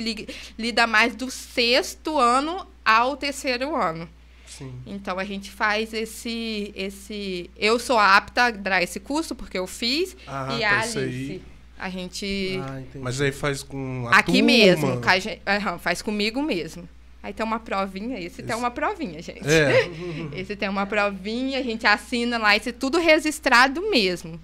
lida 0.57 0.87
mais 0.87 1.13
do 1.13 1.29
sexto 1.29 2.17
ano 2.17 2.65
ao 2.85 3.17
terceiro 3.17 3.75
ano. 3.75 4.07
Sim. 4.57 4.73
Então 4.85 5.17
a 5.19 5.23
gente 5.23 5.51
faz 5.51 5.93
esse. 5.93 6.71
esse 6.75 7.49
Eu 7.57 7.77
sou 7.79 7.97
apta 7.99 8.45
a 8.45 8.51
dar 8.51 8.81
esse 8.81 8.99
curso, 8.99 9.35
porque 9.35 9.57
eu 9.57 9.67
fiz, 9.67 10.15
Ah, 10.27 10.55
e 10.57 10.61
tá, 10.61 10.79
a 10.79 10.85
isso 10.85 10.99
Alice. 10.99 11.31
aí. 11.31 11.41
A 11.77 11.89
gente. 11.89 12.59
Ah. 12.63 12.81
Mas 12.95 13.19
aí 13.19 13.31
faz 13.31 13.61
com 13.63 14.07
a 14.09 14.17
Aqui 14.17 14.31
turma. 14.33 14.47
mesmo, 14.47 15.01
faz 15.79 16.01
comigo 16.01 16.41
mesmo. 16.41 16.87
Aí 17.21 17.33
tem 17.33 17.43
uma 17.45 17.59
provinha, 17.59 18.19
esse 18.19 18.37
tem 18.43 18.45
Esse- 18.51 18.55
uma 18.55 18.69
provinha, 18.71 19.19
gente. 19.21 19.41
É. 19.49 19.89
Esse 20.39 20.55
tem 20.55 20.69
uma 20.69 20.85
provinha, 20.85 21.57
a 21.59 21.63
gente 21.63 21.85
assina 21.87 22.37
lá, 22.37 22.55
esse 22.55 22.71
tudo 22.71 22.99
registrado 22.99 23.81
mesmo. 23.89 24.39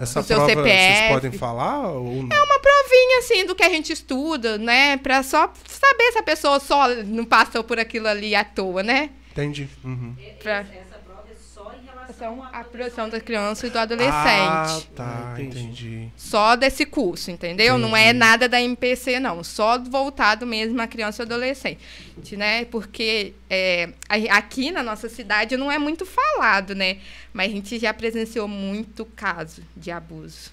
Essa 0.00 0.18
o 0.18 0.22
seu 0.24 0.38
prova 0.38 0.50
CPF. 0.50 0.96
vocês 0.96 1.08
podem 1.12 1.30
falar 1.32 1.88
ou 1.92 2.22
não? 2.24 2.36
É 2.36 2.42
uma 2.42 2.58
provinha, 2.58 3.18
assim, 3.20 3.46
do 3.46 3.54
que 3.54 3.62
a 3.62 3.68
gente 3.68 3.92
estuda, 3.92 4.58
né? 4.58 4.96
Pra 4.96 5.22
só 5.22 5.52
saber 5.68 6.10
se 6.12 6.18
a 6.18 6.22
pessoa 6.24 6.58
só 6.58 6.88
não 7.04 7.24
passou 7.24 7.62
por 7.62 7.78
aquilo 7.78 8.08
ali 8.08 8.34
à 8.34 8.42
toa, 8.42 8.82
né? 8.82 9.10
Entendi. 9.34 9.68
Uhum. 9.84 10.14
E- 10.18 10.30
Pra- 10.42 10.60
Essa 10.60 10.98
prova 11.04 11.24
é 11.30 11.34
só 11.34 11.72
em 11.74 11.84
relação 11.84 12.14
São 12.16 12.42
à 12.44 12.62
proteção 12.62 13.08
da 13.08 13.18
criança 13.20 13.66
e 13.66 13.70
do 13.70 13.78
Ah, 13.78 13.82
adolescente. 13.82 14.86
tá, 14.94 15.32
Ah, 15.34 15.40
entendi. 15.40 15.58
entendi. 15.64 16.08
Só 16.16 16.54
desse 16.54 16.86
curso, 16.86 17.30
entendeu? 17.32 17.76
Não 17.76 17.96
é 17.96 18.04
Entendi. 18.10 18.18
nada 18.20 18.48
da 18.48 18.60
MPC, 18.62 19.18
não. 19.18 19.42
Só 19.42 19.78
voltado 19.82 20.46
mesmo 20.46 20.80
à 20.80 20.86
criança 20.86 21.22
e 21.22 21.24
adolescente, 21.24 21.78
né? 22.36 22.64
Porque 22.66 23.34
é, 23.50 23.88
aqui 24.30 24.70
na 24.70 24.82
nossa 24.82 25.08
cidade 25.08 25.56
não 25.56 25.70
é 25.72 25.78
muito 25.78 26.06
falado, 26.06 26.74
né? 26.74 26.98
Mas 27.32 27.50
a 27.50 27.54
gente 27.54 27.78
já 27.78 27.92
presenciou 27.92 28.46
muito 28.46 29.04
caso 29.04 29.62
de 29.76 29.90
abuso 29.90 30.52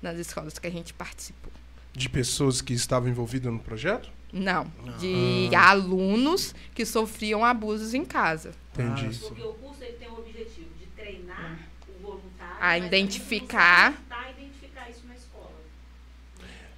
nas 0.00 0.16
escolas 0.18 0.58
que 0.58 0.66
a 0.66 0.70
gente 0.70 0.94
participou. 0.94 1.52
De 1.92 2.08
pessoas 2.08 2.60
que 2.62 2.72
estavam 2.72 3.08
envolvidas 3.08 3.52
no 3.52 3.58
projeto? 3.58 4.10
Não, 4.32 4.66
de 4.98 5.48
alunos 5.54 6.54
que 6.74 6.84
sofriam 6.84 7.44
abusos 7.44 7.94
em 7.94 8.04
casa. 8.04 8.52
Entendi. 8.74 9.06
Ah. 9.12 9.18
Porque 9.28 9.42
o 9.42 9.52
curso 9.54 9.82
ele 9.82 9.92
tem 9.94 10.08
o 10.08 10.18
objetivo 10.18 10.68
de 10.78 10.86
treinar 10.96 11.58
o 11.88 12.02
voluntário 12.02 12.56
A 12.60 12.76
identificar. 12.78 13.94
a 14.10 14.30
identificar 14.30 14.90
isso 14.90 15.06
na 15.06 15.14
escola. 15.14 15.50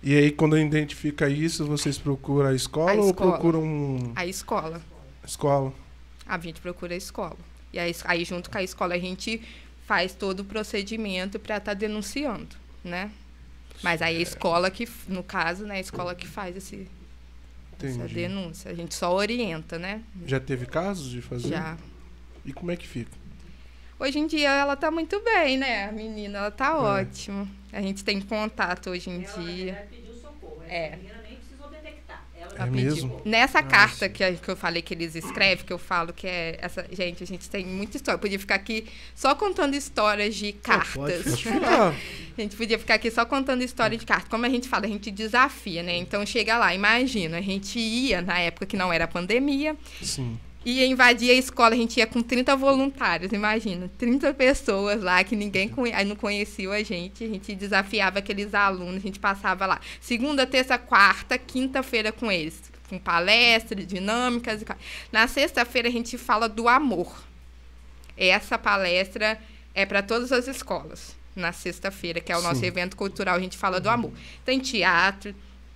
E 0.02 0.16
aí, 0.16 0.30
quando 0.30 0.56
identifica 0.58 1.28
isso, 1.28 1.64
vocês 1.66 1.98
procuram 1.98 2.48
a 2.50 2.54
escola, 2.54 2.92
A 2.92 2.94
ou 2.96 3.10
escola. 3.10 3.30
procuram 3.32 3.62
um- 3.64 4.12
A 4.14 4.26
escola. 4.26 4.80
escola? 5.24 5.72
A 6.26 6.38
gente 6.38 6.60
procura 6.60 6.94
a 6.94 6.96
escola. 6.96 7.36
E 7.72 7.78
aí, 7.78 7.94
aí 8.04 8.24
junto 8.24 8.50
com 8.50 8.58
a 8.58 8.62
escola, 8.62 8.94
a 8.94 8.98
gente 8.98 9.42
faz 9.86 10.12
todo 10.14 10.40
o 10.40 10.44
procedimento 10.44 11.38
para 11.38 11.56
estar 11.56 11.74
denunciando, 11.74 12.54
né? 12.84 13.10
Mas 13.82 14.02
aí 14.02 14.16
a 14.18 14.20
escola 14.20 14.70
que, 14.70 14.86
no 15.08 15.22
caso, 15.22 15.64
né, 15.64 15.76
a 15.76 15.80
escola 15.80 16.14
que 16.14 16.26
faz 16.26 16.56
esse, 16.56 16.88
essa 17.86 17.96
Entendi. 17.96 18.14
denúncia. 18.14 18.70
A 18.70 18.74
gente 18.74 18.94
só 18.94 19.14
orienta, 19.14 19.78
né? 19.78 20.02
Já 20.26 20.38
teve 20.40 20.66
casos 20.66 21.10
de 21.10 21.20
fazer? 21.22 21.48
Já. 21.48 21.76
E 22.44 22.52
como 22.52 22.70
é 22.70 22.76
que 22.76 22.86
fica? 22.86 23.10
Hoje 24.00 24.18
em 24.18 24.26
dia 24.26 24.50
ela 24.50 24.76
tá 24.76 24.90
muito 24.90 25.20
bem, 25.22 25.58
né? 25.58 25.88
A 25.88 25.92
menina, 25.92 26.38
ela 26.38 26.50
tá 26.50 26.68
É. 26.68 26.72
ótima. 26.72 27.48
A 27.72 27.80
gente 27.82 28.04
tem 28.04 28.20
contato 28.20 28.90
hoje 28.90 29.10
em 29.10 29.24
Ela, 29.24 29.42
dia. 29.42 29.64
verdade, 29.72 29.88
pediu 29.90 30.14
socorro. 30.14 30.62
Essa 30.64 30.72
É. 30.74 30.96
menina 30.96 31.22
nem 31.28 31.36
precisou 31.36 31.68
detectar. 31.68 32.24
Ela 32.38 32.47
É 32.66 32.70
mesmo? 32.70 33.20
Nessa 33.24 33.60
Ah, 33.60 33.62
carta 33.62 34.08
que, 34.08 34.22
eu 34.22 34.56
falei 34.56 34.82
que 34.82 34.94
eles 34.94 35.14
escrevem, 35.14 35.64
que 35.64 35.72
eu 35.72 35.78
falo 35.78 36.12
que 36.12 36.26
é 36.26 36.58
essa. 36.60 36.86
Gente, 36.90 37.22
a 37.22 37.26
gente 37.26 37.48
tem 37.48 37.64
muita 37.64 37.96
história. 37.96 38.16
Eu 38.16 38.20
podia 38.20 38.38
ficar 38.38 38.56
aqui 38.56 38.86
só 39.14 39.34
contando 39.34 39.74
histórias 39.74 40.34
de 40.34 40.52
cartas. 40.52 41.44
A 42.38 42.40
gente 42.40 42.54
podia 42.54 42.78
ficar 42.78 42.94
aqui 42.94 43.10
só 43.10 43.24
contando 43.24 43.62
história 43.62 43.98
de 43.98 44.06
carta. 44.06 44.28
Como 44.30 44.46
a 44.46 44.48
gente 44.48 44.68
fala, 44.68 44.86
a 44.86 44.88
gente 44.88 45.10
desafia, 45.10 45.82
né? 45.82 45.96
Então 45.96 46.24
chega 46.24 46.56
lá, 46.56 46.72
imagina, 46.72 47.38
a 47.38 47.40
gente 47.40 47.80
ia 47.80 48.22
na 48.22 48.38
época 48.38 48.64
que 48.64 48.76
não 48.76 48.92
era 48.92 49.08
pandemia, 49.08 49.76
Sim. 50.00 50.38
Ia 50.64 50.84
invadir 50.86 51.30
a 51.30 51.34
escola, 51.34 51.74
a 51.74 51.78
gente 51.78 51.98
ia 51.98 52.06
com 52.06 52.20
30 52.22 52.54
voluntários, 52.56 53.32
imagina, 53.32 53.90
30 53.96 54.34
pessoas 54.34 55.02
lá 55.02 55.22
que 55.24 55.34
ninguém 55.36 55.68
conhe- 55.68 55.94
aí 55.94 56.04
não 56.04 56.16
conhecia 56.16 56.70
a 56.70 56.82
gente, 56.82 57.24
a 57.24 57.28
gente 57.28 57.54
desafiava 57.54 58.18
aqueles 58.18 58.52
alunos, 58.54 58.96
a 58.96 59.00
gente 59.00 59.18
passava 59.18 59.64
lá 59.66 59.80
segunda, 60.00 60.46
terça, 60.46 60.76
quarta, 60.76 61.38
quinta-feira 61.38 62.12
com 62.12 62.30
eles, 62.30 62.60
com 62.88 62.98
palestras, 62.98 63.86
dinâmicas. 63.86 64.60
e 64.62 64.64
ca- 64.64 64.76
Na 65.12 65.26
sexta-feira 65.28 65.88
a 65.88 65.92
gente 65.92 66.18
fala 66.18 66.48
do 66.48 66.68
amor. 66.68 67.24
Essa 68.16 68.58
palestra 68.58 69.40
é 69.74 69.86
para 69.86 70.02
todas 70.02 70.32
as 70.32 70.48
escolas. 70.48 71.16
Na 71.36 71.52
sexta-feira, 71.52 72.20
que 72.20 72.32
é 72.32 72.36
o 72.36 72.42
nosso 72.42 72.60
Sim. 72.60 72.66
evento 72.66 72.96
cultural, 72.96 73.36
a 73.36 73.40
gente 73.40 73.56
fala 73.56 73.80
do 73.80 73.88
amor. 73.88 74.12
Tem 74.44 74.58
teatro, 74.58 75.32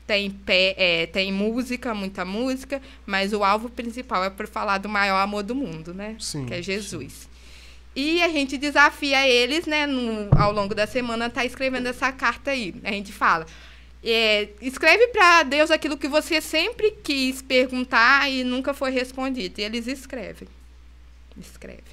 tem, 0.07 0.31
pé, 0.31 0.75
é, 0.77 1.07
tem 1.07 1.33
música, 1.33 1.95
muita 1.95 2.25
música, 2.25 2.81
mas 3.07 3.33
o 3.33 3.43
alvo 3.45 3.69
principal 3.71 4.25
é 4.25 4.31
por 4.31 4.47
falar 4.47 4.79
do 4.79 4.89
maior 4.89 5.17
amor 5.23 5.43
do 5.43 5.55
mundo, 5.55 5.95
né? 5.95 6.17
Sim, 6.19 6.47
que 6.47 6.55
é 6.55 6.63
Jesus. 6.63 7.29
E 7.95 8.23
a 8.23 8.29
gente 8.29 8.57
desafia 8.57 9.29
eles, 9.29 9.67
né, 9.67 9.87
no- 9.87 10.29
ao 10.39 10.51
longo 10.53 10.75
da 10.75 10.87
semana, 10.87 11.29
tá 11.29 11.45
escrevendo 11.45 11.87
essa 11.89 12.11
carta 12.11 12.51
aí. 12.51 12.75
A 12.85 12.91
gente 12.91 13.13
fala. 13.13 13.47
é, 14.05 14.49
escreve 14.61 15.09
para 15.09 15.45
Deus 15.45 15.71
aquilo 15.71 15.97
que 15.97 16.09
você 16.09 16.41
sempre 16.41 16.91
quis 17.05 17.41
perguntar 17.41 18.29
e 18.29 18.43
nunca 18.43 18.75
foi 18.75 18.91
respondido. 18.91 19.61
E 19.61 19.63
eles 19.65 19.87
escrevem. 19.87 20.49
Escrevem. 21.41 21.85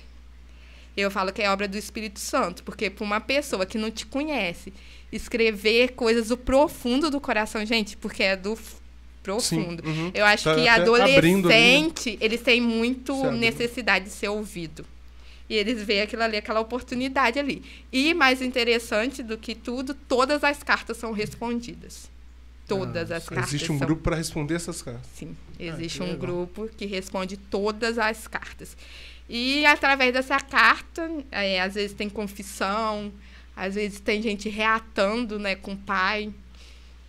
Eu 0.98 1.12
falo 1.12 1.32
que 1.32 1.42
é 1.42 1.50
obra 1.52 1.68
do 1.68 1.78
Espírito 1.78 2.20
Santo, 2.20 2.64
porque 2.64 2.90
para 2.90 3.04
uma 3.06 3.22
pessoa 3.22 3.66
que 3.66 3.78
não 3.78 3.92
te 3.92 4.06
conhece, 4.06 4.74
escrever 5.12 5.90
coisas 5.94 6.28
do 6.30 6.38
profundo 6.38 7.10
do 7.10 7.20
coração, 7.20 7.66
gente, 7.66 7.98
porque 7.98 8.24
é 8.24 8.36
do 8.36 8.58
profundo. 9.24 9.84
Sim, 9.84 9.90
uhum. 9.90 10.12
Eu 10.14 10.26
acho 10.26 10.44
Tá 10.46 10.56
que 10.56 10.62
né? 10.62 10.70
adolescente, 10.70 12.18
eles 12.22 12.42
têm 12.42 12.62
muito 12.62 13.14
abrindo. 13.14 13.38
necessidade 13.40 14.06
de 14.06 14.12
ser 14.12 14.30
ouvido. 14.30 14.86
E 15.50 15.56
eles 15.56 15.82
veem 15.84 16.02
aquilo 16.02 16.22
ali, 16.24 16.38
aquela 16.38 16.60
oportunidade 16.60 17.40
ali. 17.40 17.64
E 17.92 18.14
mais 18.14 18.42
interessante 18.42 19.24
do 19.24 19.36
que 19.38 19.56
tudo, 19.56 19.94
todas 19.96 20.44
as 20.44 20.62
cartas 20.62 20.98
são 20.98 21.12
respondidas. 21.12 22.08
Todas 22.68 23.12
Ah, 23.12 23.18
as 23.18 23.28
cartas. 23.28 23.50
Existe 23.50 23.72
um 23.72 23.80
são- 23.80 23.88
grupo 23.88 24.04
para 24.04 24.16
responder 24.16 24.54
essas 24.54 24.82
cartas. 24.84 25.10
Sim, 25.16 25.36
existe 25.60 25.98
que 25.98 26.04
um 26.04 26.12
legal. 26.12 26.20
grupo 26.20 26.70
que 26.78 26.86
responde 26.86 27.36
todas 27.36 27.98
as 27.98 28.28
cartas. 28.28 28.78
E 29.28 29.66
através 29.66 30.14
dessa 30.14 30.40
carta, 30.40 31.10
é, 31.32 31.60
às 31.62 31.74
vezes 31.74 31.94
tem 31.96 32.08
confissão, 32.10 33.12
às 33.60 33.76
vezes 33.76 34.00
tem 34.00 34.22
gente 34.22 34.48
reatando 34.50 35.38
né, 35.38 35.56
com 35.56 35.74
o 35.74 35.78
pai, 35.78 36.34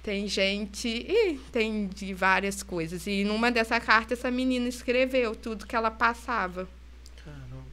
tem 0.03 0.27
gente. 0.27 0.89
Ih, 0.89 1.39
tem 1.53 1.87
de 1.89 2.13
várias 2.15 2.63
coisas. 2.63 3.07
E 3.07 3.23
numa 3.25 3.51
dessa 3.51 3.79
carta, 3.81 4.15
essa 4.15 4.31
menina 4.31 4.69
escreveu 4.69 5.35
tudo 5.37 5.67
que 5.67 5.77
ela 5.77 5.91
passava. 5.91 6.69
Caramba. 7.25 7.65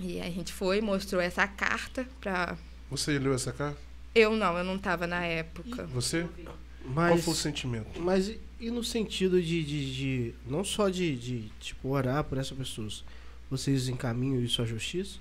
E 0.00 0.20
a 0.20 0.30
gente 0.30 0.52
foi, 0.52 0.80
mostrou 0.80 1.20
essa 1.20 1.46
carta 1.46 2.06
para. 2.20 2.56
Você 2.90 3.18
leu 3.18 3.34
essa 3.34 3.52
carta? 3.52 3.78
Eu 4.14 4.36
não, 4.36 4.56
eu 4.58 4.64
não 4.64 4.76
estava 4.76 5.06
na 5.06 5.24
época. 5.24 5.84
Você? 5.86 6.26
Qual 6.44 6.56
Mas, 6.94 7.24
foi 7.24 7.32
o 7.32 7.36
sentimento? 7.36 8.00
mas 8.00 8.28
e- 8.28 8.40
e 8.60 8.70
no 8.70 8.82
sentido 8.84 9.40
de, 9.40 9.62
de, 9.64 9.94
de- 9.94 10.34
não 10.46 10.62
só 10.64 10.88
de, 10.88 11.16
de 11.16 11.48
tipo 11.60 11.88
orar 11.90 12.22
por 12.24 12.38
essas 12.38 12.56
pessoas, 12.56 13.04
vocês 13.50 13.88
encaminham 13.88 14.40
isso 14.42 14.60
à 14.60 14.64
justiça? 14.64 15.18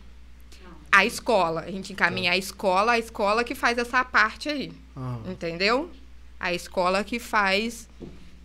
A 0.92 1.06
escola, 1.06 1.62
a 1.62 1.72
gente 1.72 1.94
encaminha 1.94 2.34
a 2.34 2.38
escola, 2.38 2.94
a 2.94 3.00
escola 3.00 3.44
que 3.44 3.56
faz 3.56 3.78
essa 3.78 4.04
parte 4.04 4.50
aí. 4.50 4.74
Ah, 4.96 5.20
Entendeu? 5.26 5.90
A 6.40 6.54
escola 6.54 7.04
que 7.04 7.20
faz 7.20 7.88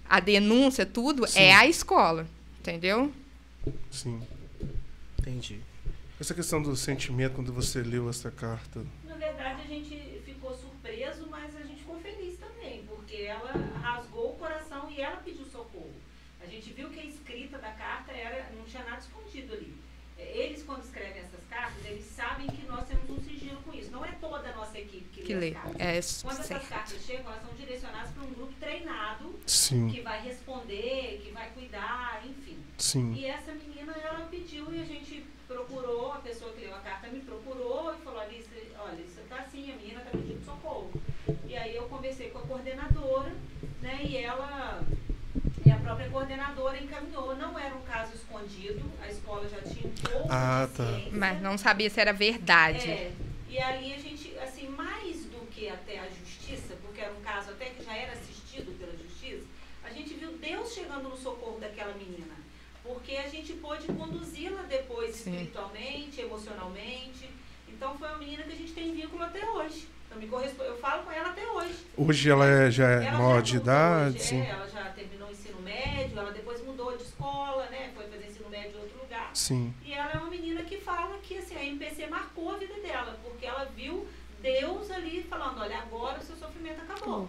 a 0.09 0.20
denúncia, 0.20 0.87
tudo, 0.87 1.26
Sim. 1.26 1.40
é 1.40 1.54
a 1.54 1.66
escola. 1.66 2.26
Entendeu? 2.61 3.12
Sim. 3.90 4.20
entendi. 5.18 5.61
Essa 6.20 6.35
questão 6.35 6.62
do 6.62 6.74
sentimento 6.76 7.35
quando 7.35 7.52
você 7.52 7.82
leu 7.82 8.09
essa 8.09 8.30
carta. 8.30 8.85
Na 9.04 9.16
verdade, 9.16 9.62
a 9.62 9.66
gente 9.66 10.20
ficou 10.24 10.54
surpreso, 10.56 11.26
mas 11.30 11.54
a 11.56 11.61
gente 11.61 11.80
ficou 11.80 11.98
feliz 12.00 12.38
também, 12.38 12.85
porque 12.88 13.16
ela 13.16 13.52
rasgou 13.82 14.30
o 14.30 14.37
coração 14.37 14.90
e 14.90 15.00
ela 15.00 15.16
pediu 15.16 15.44
socorro. 15.46 15.92
A 16.40 16.46
gente 16.46 16.72
viu 16.72 16.88
que 16.90 17.00
a 17.00 17.04
escrita 17.04 17.59
da 17.59 17.70
carta 17.72 18.12
era, 18.12 18.50
não 18.56 18.64
tinha 18.64 18.85
nada 18.85 18.98
escondido 18.98 19.52
ali. 19.52 19.74
É, 20.18 20.38
Eles, 20.38 20.62
quando 20.62 20.82
escrevem 20.85 21.22
essas 21.22 21.44
cartas, 21.50 21.85
eles 21.85 22.04
sabem 22.04 22.46
que 22.46 22.66
nós 22.66 22.87
temos 22.88 23.11
um 23.11 23.20
sigilo 23.22 23.61
com 23.62 23.74
isso. 23.74 23.90
Não 23.90 24.04
é 24.04 24.12
toda 24.12 24.48
a 24.48 24.56
nossa 24.56 24.78
equipe 24.78 25.04
que, 25.27 25.51
cartas. 25.53 26.23
É 26.23 26.23
Quando 26.27 26.35
essas 26.41 26.47
certo. 26.47 26.69
cartas 26.69 27.03
chegam, 27.05 27.27
elas 27.33 27.43
são 27.43 27.55
direcionadas 27.55 28.11
para 28.11 28.23
um 28.23 28.33
grupo 28.33 28.53
treinado 28.61 29.39
Sim, 29.47 29.89
que 29.91 30.01
vai 30.01 30.23
responder, 30.23 31.21
que 31.25 31.31
vai 31.33 31.51
cuidar, 31.51 32.23
enfim. 32.27 32.59
sim. 32.79 33.12
E 33.15 33.27
essa 33.27 33.53
menina, 33.53 33.93
ela 34.03 34.27
pediu 34.31 34.73
e 34.75 34.81
a 34.81 34.85
gente 34.85 35.25
procurou, 35.47 36.12
a 36.12 36.19
pessoa 36.19 36.53
que 36.53 36.61
leu 36.61 36.75
a 36.75 36.81
carta 36.81 37.07
me 37.09 37.21
procurou 37.21 37.95
e 37.95 38.03
falou, 38.03 38.21
Alice, 38.21 38.49
olha, 38.79 39.01
isso 39.01 39.21
tá 39.29 39.37
assim, 39.37 39.73
a 39.73 39.77
menina 39.77 40.01
tá 40.01 40.11
pedindo 40.11 40.45
socorro. 40.45 40.91
E 41.49 41.57
aí 41.57 41.75
eu 41.77 41.85
conversei 41.85 42.31
com 42.31 42.39
a 42.39 42.43
coordenadora, 42.43 43.33
né, 43.81 44.01
e 44.05 44.17
ela, 44.17 44.83
e 45.65 45.71
a 45.71 45.77
própria 45.77 46.09
coordenadora 46.11 46.79
encaminhou. 46.83 47.37
Não 47.37 47.57
era 47.59 47.75
um 47.77 47.83
caso 47.83 48.15
escondido, 48.15 48.83
a 49.01 49.09
escola 49.09 49.49
já 49.49 49.61
tinha 49.62 49.87
um 49.87 49.95
pouco 49.95 50.27
Ah, 50.29 50.67
de 50.69 50.77
tá. 50.77 50.85
ciência. 50.95 51.12
Mas 51.12 51.41
não 51.43 51.57
sabia 51.57 51.89
se 51.91 52.01
era 52.01 52.12
verdade. 52.12 52.91
É, 52.91 53.12
e 53.49 53.59
ali 53.59 53.95
a 53.95 53.99
gente, 53.99 54.37
assim, 54.39 54.69
mais 54.69 55.25
do 55.27 55.47
que 55.53 55.69
até 55.69 56.01
a 56.01 56.09
justiça, 56.09 56.75
porque 56.83 57.01
era 57.01 57.12
um 57.12 57.21
caso 57.21 57.51
até 57.51 57.67
que 57.67 57.85
já 57.85 57.95
era 57.97 58.12
assistido 58.12 58.77
pela 58.79 58.93
justiça, 58.97 59.45
a 59.85 59.91
gente 59.91 60.12
viu 60.15 60.33
Deus 60.39 60.75
chegando 60.75 61.09
no 61.09 61.17
socorro 61.17 61.59
daquela 61.61 61.95
menina. 61.95 62.35
Porque 63.07 63.19
a 63.19 63.29
gente 63.29 63.53
pôde 63.53 63.87
conduzi-la 63.87 64.62
depois 64.62 65.14
Sim. 65.14 65.31
espiritualmente, 65.31 66.21
emocionalmente. 66.21 67.31
Então 67.69 67.97
foi 67.97 68.09
uma 68.09 68.19
menina 68.19 68.42
que 68.42 68.53
a 68.53 68.57
gente 68.57 68.73
tem 68.73 68.92
vínculo 68.92 69.23
até 69.23 69.49
hoje. 69.49 69.87
Então, 70.09 70.19
me 70.19 70.27
corresponde, 70.27 70.71
eu 70.71 70.79
falo 70.79 71.05
com 71.05 71.12
ela 71.12 71.29
até 71.29 71.47
hoje. 71.47 71.87
Hoje 71.97 72.29
ela 72.29 72.45
é- 72.45 72.69
já 72.69 72.90
é 72.90 73.05
Ela 73.07 73.12
maior 73.19 73.37
já 73.37 73.40
de 73.42 73.57
idade, 73.59 74.16
hoje, 74.16 74.25
sim. 74.25 74.40
é, 74.40 74.49
ela 74.51 74.66
já 74.69 74.85
terminou 74.90 75.29
o 75.29 75.31
ensino 75.31 75.61
médio, 75.62 76.19
ela 76.19 76.33
depois 76.33 76.61
mudou 76.64 76.97
de 76.97 77.05
escola, 77.05 77.66
né? 77.66 77.92
Foi 77.95 78.09
fazer 78.09 78.27
ensino 78.27 78.49
médio 78.49 78.77
em 78.77 78.81
outro 78.81 78.99
lugar. 78.99 79.31
Sim. 79.33 79.73
E 79.85 79.92
ela 79.92 80.11
é 80.11 80.16
uma 80.19 80.29
menina 80.31 80.64
que 80.64 80.79
fala 80.81 81.16
que 81.19 81.38
assim, 81.38 81.55
a 81.57 81.64
MPC 81.64 82.09
marcou 82.09 82.51
a 82.51 82.57
vida 82.59 82.75
dela, 82.81 83.16
porque 83.23 83.47
ela 83.47 83.66
viu 83.66 84.05
Deus 84.42 84.90
ali 84.90 85.23
falando, 85.23 85.61
olha, 85.61 85.79
agora 85.79 86.19
o 86.19 86.23
seu 86.25 86.35
sofrimento 86.35 86.81
acabou. 86.83 87.29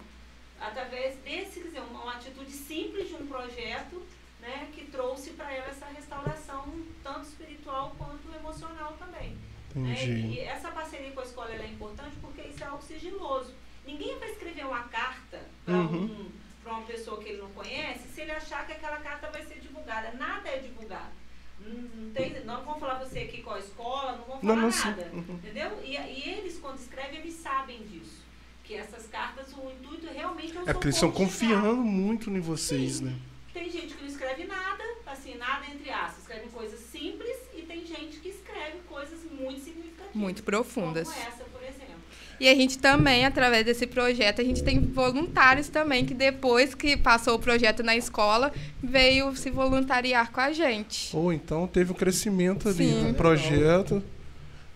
Através 0.60 1.14
desse, 1.18 1.60
quer 1.60 1.68
dizer, 1.68 1.80
uma, 1.82 2.02
uma 2.02 2.14
atitude 2.14 2.50
simples 2.50 3.06
de 3.08 3.14
um 3.14 3.28
projeto, 3.28 4.02
né, 4.40 4.68
que 4.72 4.84
trouxe 4.86 5.30
para 5.30 5.52
ela 5.52 5.68
essa 5.68 5.86
restauração, 5.86 6.64
tanto 7.02 7.22
espiritual 7.22 7.94
quanto 7.98 8.32
emocional 8.34 8.94
também. 8.98 9.36
Né? 9.74 9.92
Entendi. 9.92 10.28
E 10.34 10.40
essa 10.40 10.70
parceria 10.70 11.10
com 11.12 11.20
a 11.20 11.24
escola 11.24 11.50
é 11.52 11.66
importante 11.66 12.16
porque 12.20 12.42
isso 12.42 12.62
é 12.62 12.66
algo 12.66 12.82
sigiloso. 12.82 13.52
Ninguém 13.86 14.18
vai 14.18 14.30
escrever 14.30 14.66
uma 14.66 14.82
carta 14.84 15.40
para 15.64 15.74
Uhum. 15.74 16.04
um, 16.04 16.30
uma 16.70 16.82
pessoa 16.82 17.18
que 17.22 17.30
ele 17.30 17.38
não 17.42 17.50
conhece 17.50 18.08
se 18.08 18.20
ele 18.20 18.30
achar 18.32 18.66
que 18.66 18.72
aquela 18.72 18.98
carta 18.98 19.30
vai 19.30 19.42
ser 19.44 19.58
divulgada. 19.60 20.12
Nada 20.12 20.48
é 20.48 20.58
divulgado. 20.58 21.12
Não, 21.60 21.74
não 21.74 22.12
tem, 22.12 22.44
não 22.44 22.62
vão 22.64 22.78
falar 22.78 22.98
você 22.98 23.20
aqui 23.20 23.42
qual 23.42 23.56
a 23.56 23.58
escola, 23.60 24.12
não 24.16 24.24
vão 24.24 24.38
Não, 24.42 24.54
falar 24.54 24.60
não, 24.62 24.70
sim. 24.70 24.88
nada. 24.88 25.10
Uhum. 25.12 25.34
Entendeu? 25.34 25.80
E, 25.84 25.96
e 25.96 26.28
eles, 26.28 26.58
quando 26.58 26.78
escrevem, 26.78 27.20
eles 27.20 27.34
sabem 27.34 27.82
disso. 27.84 28.22
Que 28.64 28.74
essas 28.74 29.06
cartas, 29.06 29.52
o 29.54 29.70
intuito 29.70 30.06
realmente 30.12 30.54
é 30.56 30.60
o 30.60 30.68
É 30.68 30.72
porque 30.72 30.86
eles 30.88 30.96
estão 30.96 31.10
confiando 31.10 31.76
muito 31.76 32.30
em 32.30 32.38
vocês, 32.40 32.96
Sim. 32.96 33.06
né? 33.06 33.16
Tem 33.58 33.70
gente 33.70 33.94
que 33.94 34.02
não 34.02 34.08
escreve 34.08 34.44
nada, 34.44 34.84
assim, 35.04 35.36
nada 35.36 35.66
entre 35.66 35.90
aspas. 35.90 36.18
Escreve 36.20 36.48
coisas 36.48 36.78
simples 36.78 37.36
e 37.56 37.62
tem 37.62 37.84
gente 37.84 38.18
que 38.18 38.28
escreve 38.28 38.78
coisas 38.88 39.18
muito 39.32 39.60
significativas. 39.60 40.14
Muito 40.14 40.42
profundas. 40.44 41.08
Como 41.08 41.20
essa, 41.20 41.44
por 41.44 41.62
exemplo. 41.62 41.96
E 42.38 42.48
a 42.48 42.54
gente 42.54 42.78
também, 42.78 43.26
através 43.26 43.64
desse 43.64 43.84
projeto, 43.84 44.40
a 44.40 44.44
gente 44.44 44.62
tem 44.62 44.78
voluntários 44.80 45.68
também 45.68 46.06
que 46.06 46.14
depois 46.14 46.72
que 46.72 46.96
passou 46.96 47.34
o 47.34 47.38
projeto 47.40 47.82
na 47.82 47.96
escola, 47.96 48.52
veio 48.80 49.34
se 49.34 49.50
voluntariar 49.50 50.30
com 50.30 50.40
a 50.40 50.52
gente. 50.52 51.14
Ou 51.16 51.32
então 51.32 51.66
teve 51.66 51.90
um 51.90 51.96
crescimento 51.96 52.68
ali 52.68 52.88
Sim. 52.88 53.08
no 53.08 53.14
projeto. 53.14 54.00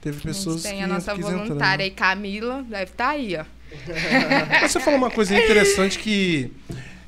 Teve 0.01 0.19
A 0.19 0.23
pessoas 0.23 0.57
gente 0.57 0.71
tem 0.71 0.79
que 0.79 0.85
a 0.85 0.89
nossa 0.89 1.13
entrar. 1.15 1.31
voluntária 1.31 1.85
aí, 1.85 1.91
Camila, 1.93 2.65
deve 2.69 2.91
estar 2.91 3.11
aí, 3.11 3.37
ó. 3.37 3.45
Você 4.67 4.81
falou 4.81 4.99
uma 4.99 5.11
coisa 5.11 5.39
interessante 5.39 6.01
que 6.01 6.53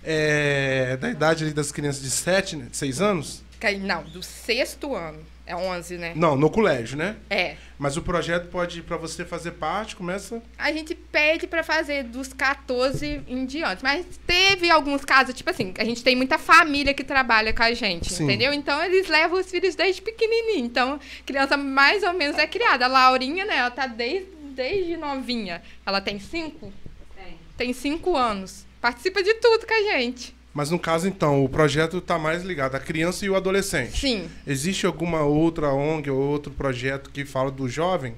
é, 0.04 0.96
da 0.96 1.10
idade 1.10 1.44
ali 1.44 1.52
das 1.52 1.72
crianças 1.72 2.02
de 2.02 2.10
7, 2.10 2.56
né, 2.56 2.66
6 2.72 3.00
anos? 3.00 3.42
Que 3.58 3.66
aí- 3.66 3.78
Não, 3.78 4.02
do 4.04 4.22
sexto 4.22 4.94
ano. 4.94 5.18
É 5.46 5.54
11, 5.54 5.98
né? 5.98 6.12
Não, 6.16 6.36
no 6.36 6.48
colégio, 6.48 6.96
né? 6.96 7.16
É. 7.28 7.56
Mas 7.78 7.98
o 7.98 8.02
projeto 8.02 8.48
pode, 8.48 8.80
pra 8.80 8.96
você 8.96 9.26
fazer 9.26 9.50
parte, 9.50 9.94
começa. 9.94 10.42
A 10.56 10.72
gente 10.72 10.94
pede 10.94 11.46
pra 11.46 11.62
fazer 11.62 12.04
dos 12.04 12.32
14 12.32 13.20
em 13.28 13.44
diante. 13.44 13.82
Mas 13.82 14.06
teve 14.26 14.70
alguns 14.70 15.04
casos, 15.04 15.34
tipo 15.34 15.50
assim, 15.50 15.74
a 15.76 15.84
gente 15.84 16.02
tem 16.02 16.16
muita 16.16 16.38
família 16.38 16.94
que 16.94 17.04
trabalha 17.04 17.52
com 17.52 17.62
a 17.62 17.74
gente, 17.74 18.10
Sim. 18.10 18.24
entendeu? 18.24 18.54
Então 18.54 18.82
eles 18.82 19.06
levam 19.06 19.38
os 19.38 19.50
filhos 19.50 19.74
desde 19.74 20.00
pequenininho. 20.00 20.64
Então, 20.64 20.98
criança 21.26 21.58
mais 21.58 22.02
ou 22.02 22.14
menos 22.14 22.38
é 22.38 22.46
criada. 22.46 22.86
A 22.86 22.88
Laurinha, 22.88 23.44
né, 23.44 23.58
ela 23.58 23.70
tá 23.70 23.86
desde, 23.86 24.26
desde 24.54 24.96
novinha. 24.96 25.60
Ela 25.84 26.00
tem 26.00 26.18
cinco? 26.18 26.72
Tem. 27.14 27.36
Tem 27.58 27.72
cinco 27.74 28.16
anos. 28.16 28.64
Participa 28.84 29.22
de 29.22 29.32
tudo 29.36 29.66
com 29.66 29.72
a 29.72 29.92
gente. 29.98 30.36
Mas 30.52 30.70
no 30.70 30.78
caso, 30.78 31.08
então, 31.08 31.42
o 31.42 31.48
projeto 31.48 32.02
tá 32.02 32.18
mais 32.18 32.42
ligado 32.42 32.74
à 32.74 32.78
criança 32.78 33.24
e 33.24 33.30
o 33.30 33.34
adolescente. 33.34 33.98
Sim. 33.98 34.28
Existe 34.46 34.84
alguma 34.84 35.22
outra 35.22 35.72
ONG 35.72 36.10
ou 36.10 36.18
outro 36.20 36.52
projeto 36.52 37.08
que 37.08 37.24
fala 37.24 37.50
do 37.50 37.66
jovem? 37.66 38.14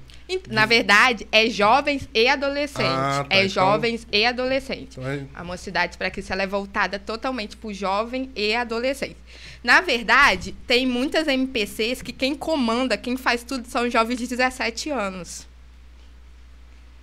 Na 0.49 0.65
verdade, 0.65 1.25
é 1.31 1.49
jovens 1.49 2.09
e 2.13 2.27
adolescentes. 2.27 2.83
Ah, 2.83 3.25
tá, 3.29 3.33
é 3.33 3.45
então- 3.45 3.49
jovens 3.49 4.05
e 4.11 4.25
adolescentes. 4.25 4.97
Então, 4.97 5.09
é- 5.09 5.23
A 5.33 5.41
Mocidade 5.41 5.97
para 5.97 6.11
Cristo 6.11 6.33
ela 6.33 6.43
é 6.43 6.47
voltada 6.47 6.99
totalmente 6.99 7.55
para 7.55 7.69
o 7.69 7.73
jovem 7.73 8.29
e 8.35 8.53
adolescente. 8.53 9.15
Na 9.63 9.79
verdade, 9.79 10.53
tem 10.67 10.85
muitas 10.85 11.29
MPCs 11.29 12.01
que 12.01 12.11
quem 12.11 12.35
comanda, 12.35 12.97
quem 12.97 13.15
faz 13.15 13.41
tudo 13.41 13.65
são 13.69 13.89
jovens 13.89 14.17
de 14.17 14.27
17 14.27 14.89
anos. 14.89 15.46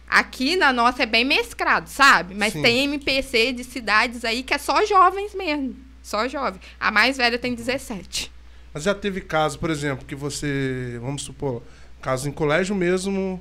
Aqui 0.09 0.57
na 0.57 0.73
nossa 0.73 1.03
é 1.03 1.07
bem 1.07 1.25
mesclado, 1.25 1.89
sabe? 1.89 2.35
Mas 2.35 2.53
Sim. 2.53 2.63
tem 2.63 2.85
MPC 2.85 3.53
de 3.53 3.65
cidades 3.65 4.25
aí 4.25 4.43
que 4.43 4.55
é 4.55 4.59
só 4.59 4.85
jovens 4.87 5.35
mesmo. 5.35 5.77
Só 6.03 6.29
jovem. 6.29 6.61
A 6.79 6.91
mais 6.91 7.17
velha 7.17 7.39
tem 7.39 7.55
17. 7.55 8.31
Mas 8.73 8.83
já 8.83 8.95
teve 8.95 9.21
caso, 9.21 9.59
por 9.59 9.71
exemplo, 9.71 10.05
que 10.05 10.15
você, 10.15 10.99
vamos 11.01 11.23
supor, 11.23 11.63
caso 12.03 12.29
em 12.29 12.33
colégio 12.33 12.75
mesmo, 12.75 13.41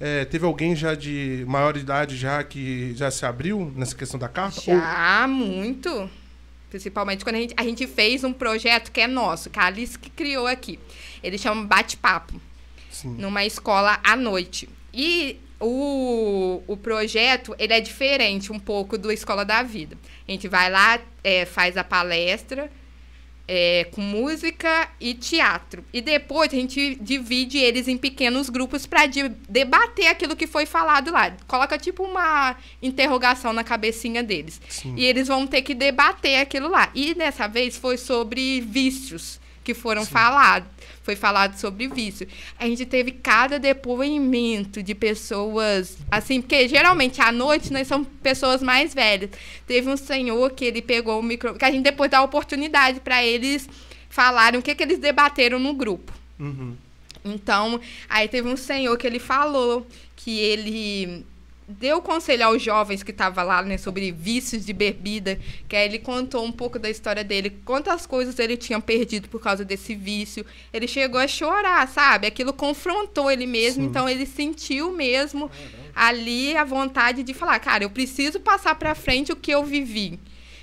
é, 0.00 0.24
teve 0.24 0.46
alguém 0.46 0.74
já 0.74 0.94
de 0.94 1.44
maior 1.46 1.76
idade 1.76 2.16
já 2.16 2.42
que 2.42 2.94
já 2.96 3.10
se 3.10 3.26
abriu 3.26 3.72
nessa 3.76 3.94
questão 3.94 4.18
da 4.18 4.28
carta? 4.28 4.60
Ou- 4.66 4.76
Já, 4.76 5.26
muito. 5.28 6.08
Principalmente 6.70 7.24
quando 7.24 7.36
a 7.36 7.40
gente, 7.40 7.54
a 7.56 7.62
gente 7.62 7.86
fez 7.86 8.24
um 8.24 8.32
projeto 8.32 8.90
que 8.92 9.00
é 9.00 9.06
nosso, 9.06 9.50
que 9.50 9.58
a 9.58 9.64
Alice 9.66 9.98
que 9.98 10.10
criou 10.10 10.46
aqui. 10.46 10.78
Ele 11.22 11.36
chama 11.38 11.64
Bate-Papo. 11.66 12.40
Numa 13.04 13.44
escola 13.44 13.98
à 14.02 14.16
noite. 14.16 14.68
E 14.92 15.38
o, 15.60 16.62
o 16.66 16.76
projeto, 16.76 17.54
ele 17.58 17.72
é 17.72 17.80
diferente 17.80 18.52
um 18.52 18.58
pouco 18.58 18.96
do 18.96 19.10
Escola 19.10 19.44
da 19.44 19.62
Vida. 19.62 19.96
A 20.26 20.30
gente 20.30 20.48
vai 20.48 20.70
lá, 20.70 21.00
é, 21.22 21.44
faz 21.44 21.76
a 21.76 21.84
palestra 21.84 22.70
é, 23.48 23.88
com 23.92 24.02
música 24.02 24.88
e 25.00 25.14
teatro. 25.14 25.82
E 25.92 26.02
depois 26.02 26.52
a 26.52 26.56
gente 26.56 26.96
divide 27.00 27.56
eles 27.56 27.88
em 27.88 27.96
pequenos 27.96 28.50
grupos 28.50 28.86
para 28.86 29.02
debater 29.48 30.08
aquilo 30.08 30.36
que 30.36 30.46
foi 30.46 30.66
falado 30.66 31.10
lá. 31.10 31.34
Coloca 31.46 31.78
tipo 31.78 32.04
uma 32.04 32.54
interrogação 32.82 33.54
na 33.54 33.64
cabecinha 33.64 34.22
deles. 34.22 34.60
Sim. 34.68 34.94
E 34.96 35.04
eles 35.06 35.26
vão 35.26 35.46
ter 35.46 35.62
que 35.62 35.74
debater 35.74 36.40
aquilo 36.40 36.68
lá. 36.68 36.90
E 36.94 37.14
dessa 37.14 37.48
vez 37.48 37.78
foi 37.78 37.96
sobre 37.96 38.60
vícios 38.60 39.40
que 39.64 39.72
foram 39.72 40.04
falados. 40.04 40.68
Foi 41.08 41.16
falado 41.16 41.56
sobre 41.56 41.88
vício. 41.88 42.28
A 42.58 42.66
gente 42.66 42.84
teve 42.84 43.12
cada 43.12 43.58
depoimento 43.58 44.82
de 44.82 44.94
pessoas, 44.94 45.96
assim, 46.10 46.42
porque 46.42 46.68
geralmente 46.68 47.18
à 47.22 47.32
noite 47.32 47.72
nós 47.72 47.88
somos 47.88 48.06
pessoas 48.22 48.62
mais 48.62 48.92
velhas. 48.92 49.30
Teve 49.66 49.88
um 49.88 49.96
senhor 49.96 50.50
que 50.50 50.66
ele 50.66 50.82
pegou 50.82 51.18
o 51.18 51.22
micro, 51.22 51.54
que 51.54 51.64
a 51.64 51.70
gente 51.70 51.82
depois 51.82 52.10
dá 52.10 52.20
oportunidade 52.20 53.00
para 53.00 53.24
eles 53.24 53.66
falarem 54.10 54.60
o 54.60 54.62
que, 54.62 54.74
que 54.74 54.82
eles 54.82 54.98
debateram 54.98 55.58
no 55.58 55.72
grupo. 55.72 56.12
Uhum. 56.38 56.76
Então, 57.24 57.80
aí 58.06 58.28
teve 58.28 58.46
um 58.46 58.56
senhor 58.58 58.94
que 58.98 59.06
ele 59.06 59.18
falou 59.18 59.86
que 60.14 60.38
ele 60.38 61.24
deu 61.68 62.00
conselho 62.00 62.46
aos 62.46 62.62
jovens 62.62 63.02
que 63.02 63.10
estavam 63.10 63.44
lá, 63.44 63.62
né, 63.62 63.76
sobre 63.76 64.10
vícios 64.10 64.64
de 64.64 64.72
bebida, 64.72 65.38
que 65.68 65.76
aí 65.76 65.84
ele 65.84 65.98
contou 65.98 66.42
um 66.42 66.50
pouco 66.50 66.78
da 66.78 66.88
história 66.88 67.22
dele, 67.22 67.50
quantas 67.62 68.06
coisas 68.06 68.38
ele 68.38 68.56
tinha 68.56 68.80
perdido 68.80 69.28
por 69.28 69.38
causa 69.38 69.66
desse 69.66 69.94
vício. 69.94 70.46
Ele 70.72 70.88
chegou 70.88 71.20
a 71.20 71.28
chorar, 71.28 71.86
sabe? 71.88 72.26
Aquilo 72.26 72.54
confrontou 72.54 73.30
ele 73.30 73.46
mesmo, 73.46 73.82
Sim. 73.82 73.90
então 73.90 74.08
ele 74.08 74.24
sentiu 74.24 74.90
mesmo 74.90 75.50
ali 75.94 76.56
a 76.56 76.64
vontade 76.64 77.22
de 77.22 77.34
falar, 77.34 77.58
cara, 77.58 77.84
eu 77.84 77.90
preciso 77.90 78.40
passar 78.40 78.74
para 78.76 78.94
frente 78.94 79.30
o 79.30 79.36
que 79.36 79.50
eu 79.50 79.62
vivi. 79.62 80.18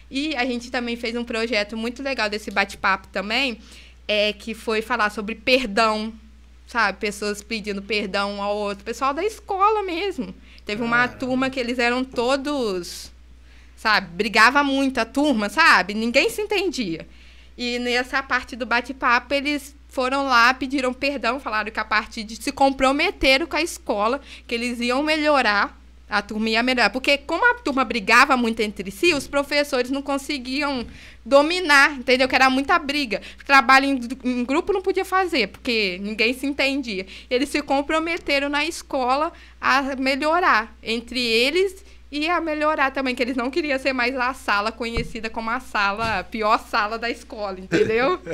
E 0.10 0.36
a 0.36 0.46
gente 0.46 0.72
também 0.72 0.96
fez 0.96 1.16
um 1.16 1.24
projeto 1.24 1.78
muito 1.78 2.02
legal 2.02 2.30
desse 2.30 2.50
bate-papo 2.50 3.08
também, 3.10 3.60
é 4.08 4.34
que 4.34 4.56
foi 4.56 4.82
falar 4.82 5.12
sobre 5.12 5.36
perdão, 5.36 6.12
sabe? 6.66 6.98
Pessoas 6.98 7.44
pedindo 7.44 7.82
perdão 7.82 8.42
ao 8.42 8.56
outro, 8.56 8.84
pessoal 8.84 9.14
da 9.14 9.24
escola 9.24 9.84
mesmo. 9.84 10.34
Teve 10.66 10.82
uma 10.82 11.08
turma 11.08 11.50
que 11.50 11.60
eles 11.60 11.78
eram 11.78 12.04
todos, 12.04 13.12
sabe? 13.76 14.08
Brigava 14.16 14.64
muito 14.64 15.00
a 15.00 15.06
turma, 15.06 15.48
sabe? 15.48 15.94
Ninguém 15.94 16.30
se 16.30 16.42
entendia. 16.42 17.08
E 17.58 17.80
nessa 17.80 18.22
parte 18.24 18.56
do 18.56 18.66
bate-papo, 18.66 19.34
eles 19.34 19.76
foram 19.88 20.26
lá, 20.26 20.54
pediram 20.54 20.94
perdão, 20.94 21.40
falaram 21.40 21.72
que 21.72 21.80
a 21.80 21.86
partir 21.86 22.24
de 22.24 22.36
se 22.36 22.52
comprometeram 22.52 23.46
com 23.46 23.56
a 23.56 23.62
escola, 23.62 24.20
que 24.46 24.54
eles 24.54 24.80
iam 24.80 25.02
melhorar, 25.04 25.80
a 26.10 26.22
turma 26.22 26.50
ia 26.50 26.64
melhorar. 26.64 26.90
Porque 26.90 27.18
como 27.18 27.44
a 27.52 27.56
turma 27.56 27.84
brigava 27.84 28.38
muito 28.38 28.62
entre 28.62 28.92
si, 28.92 29.14
os 29.14 29.28
professores 29.28 29.90
não 29.90 30.02
conseguiam 30.02 30.86
dominar, 31.26 31.94
entendeu? 31.94 32.28
Que 32.28 32.36
era 32.36 32.50
muita 32.50 32.78
briga. 32.78 33.22
Trabalho 33.46 33.86
em, 33.86 34.00
em 34.24 34.44
grupo 34.44 34.72
não 34.72 34.82
podia 34.82 35.06
fazer, 35.06 35.48
porque 35.48 36.00
ninguém 36.02 36.34
se 36.34 36.46
entendia. 36.46 37.06
Eles 37.30 37.50
se 37.50 37.62
comprometeram 37.62 38.50
na 38.50 38.66
escola 38.66 39.34
a 39.60 39.96
melhorar 39.96 40.76
entre 40.84 41.20
eles 41.20 41.84
e 42.12 42.30
a 42.30 42.40
melhorar 42.40 42.92
também, 42.92 43.16
que 43.16 43.24
eles 43.24 43.36
não 43.36 43.50
queriam 43.50 43.78
ser 43.80 43.92
mais 43.92 44.16
a 44.16 44.34
sala 44.34 44.72
conhecida 44.72 45.30
como 45.30 45.50
a 45.50 45.60
sala, 45.60 46.20
a 46.20 46.24
pior 46.24 46.60
sala 46.60 46.98
da 46.98 47.10
escola, 47.10 47.60
entendeu? 47.60 48.20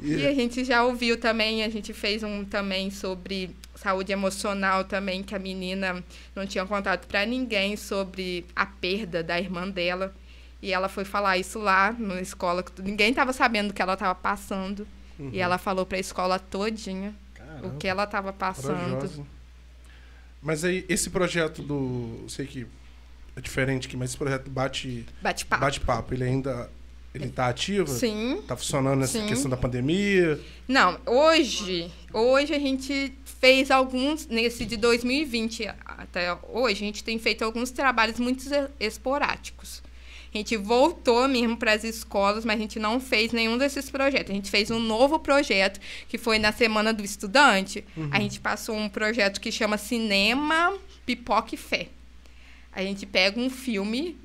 E 0.00 0.26
a 0.26 0.34
gente 0.34 0.64
já 0.64 0.84
ouviu 0.84 1.18
também, 1.18 1.64
a 1.64 1.68
gente 1.70 1.94
fez 1.94 2.22
um 2.22 2.44
também 2.44 2.90
sobre 2.90 3.56
saúde 3.84 4.12
emocional 4.12 4.82
também, 4.84 5.22
que 5.22 5.34
a 5.34 5.38
menina 5.38 6.02
não 6.34 6.46
tinha 6.46 6.64
contato 6.64 7.06
para 7.06 7.26
ninguém 7.26 7.76
sobre 7.76 8.46
a 8.56 8.64
perda 8.64 9.22
da 9.22 9.38
irmã 9.38 9.68
dela. 9.68 10.14
E 10.62 10.72
ela 10.72 10.88
foi 10.88 11.04
falar 11.04 11.36
isso 11.36 11.58
lá 11.58 11.94
na 11.98 12.18
escola, 12.22 12.62
que 12.62 12.80
ninguém 12.80 13.10
estava 13.10 13.34
sabendo 13.34 13.70
o 13.70 13.74
que 13.74 13.82
ela 13.82 13.92
estava 13.92 14.14
passando. 14.14 14.86
E 15.30 15.38
ela 15.38 15.58
falou 15.58 15.84
para 15.84 15.98
a 15.98 16.00
escola 16.00 16.38
todinha 16.38 17.14
o 17.62 17.76
que 17.76 17.86
ela 17.86 18.04
estava 18.04 18.32
passando. 18.32 18.96
Corajosa. 18.96 19.22
Mas 20.42 20.64
aí, 20.64 20.84
esse 20.88 21.10
projeto 21.10 21.62
do. 21.62 22.20
eu 22.22 22.28
Sei 22.28 22.46
que 22.46 22.66
é 23.36 23.40
diferente 23.40 23.86
aqui, 23.86 23.96
mas 23.96 24.10
esse 24.10 24.16
projeto 24.18 24.50
bate 24.50 25.06
Bate-papo. 25.22 25.60
bate-papo, 25.60 26.14
ele 26.14 26.24
ainda 26.24 26.70
Ele 27.14 27.28
tá 27.28 27.48
ativo? 27.48 27.86
Sim. 27.86 28.42
Tá 28.48 28.56
funcionando 28.56 28.98
nessa 29.00 29.20
Sim. 29.20 29.26
questão 29.26 29.48
da 29.50 29.56
pandemia? 29.56 30.40
Não, 30.66 30.98
hoje, 31.06 31.90
hoje 32.12 32.52
a 32.54 32.58
gente 32.58 33.12
fez 33.44 33.70
alguns, 33.70 34.26
nesse 34.26 34.64
de 34.64 34.74
2020 34.78 35.68
até 35.84 36.34
hoje, 36.48 36.82
a 36.82 36.86
gente 36.86 37.04
tem 37.04 37.18
feito 37.18 37.44
alguns 37.44 37.70
trabalhos 37.70 38.18
muito 38.18 38.40
es- 38.40 38.70
esporádicos. 38.80 39.82
A 40.34 40.38
gente 40.38 40.56
voltou 40.56 41.28
mesmo 41.28 41.54
para 41.56 41.72
as 41.74 41.84
escolas, 41.84 42.42
mas 42.44 42.56
a 42.56 42.58
gente 42.58 42.78
não 42.78 42.98
fez 42.98 43.32
nenhum 43.32 43.58
desses 43.58 43.90
projetos. 43.90 44.30
A 44.30 44.34
gente 44.34 44.50
fez 44.50 44.70
um 44.70 44.80
novo 44.80 45.18
projeto, 45.18 45.78
que 46.08 46.16
foi 46.16 46.38
na 46.38 46.52
Semana 46.52 46.92
do 46.92 47.04
Estudante. 47.04 47.84
A 48.10 48.18
gente 48.18 48.40
passou 48.40 48.74
um 48.76 48.88
projeto 48.88 49.40
que 49.40 49.52
chama 49.52 49.76
Cinema, 49.76 50.76
Pipoca 51.04 51.54
e 51.54 51.58
Fé. 51.58 51.88
A 52.72 52.82
gente 52.82 53.04
pega 53.06 53.38
um 53.38 53.48
filme, 53.50 54.16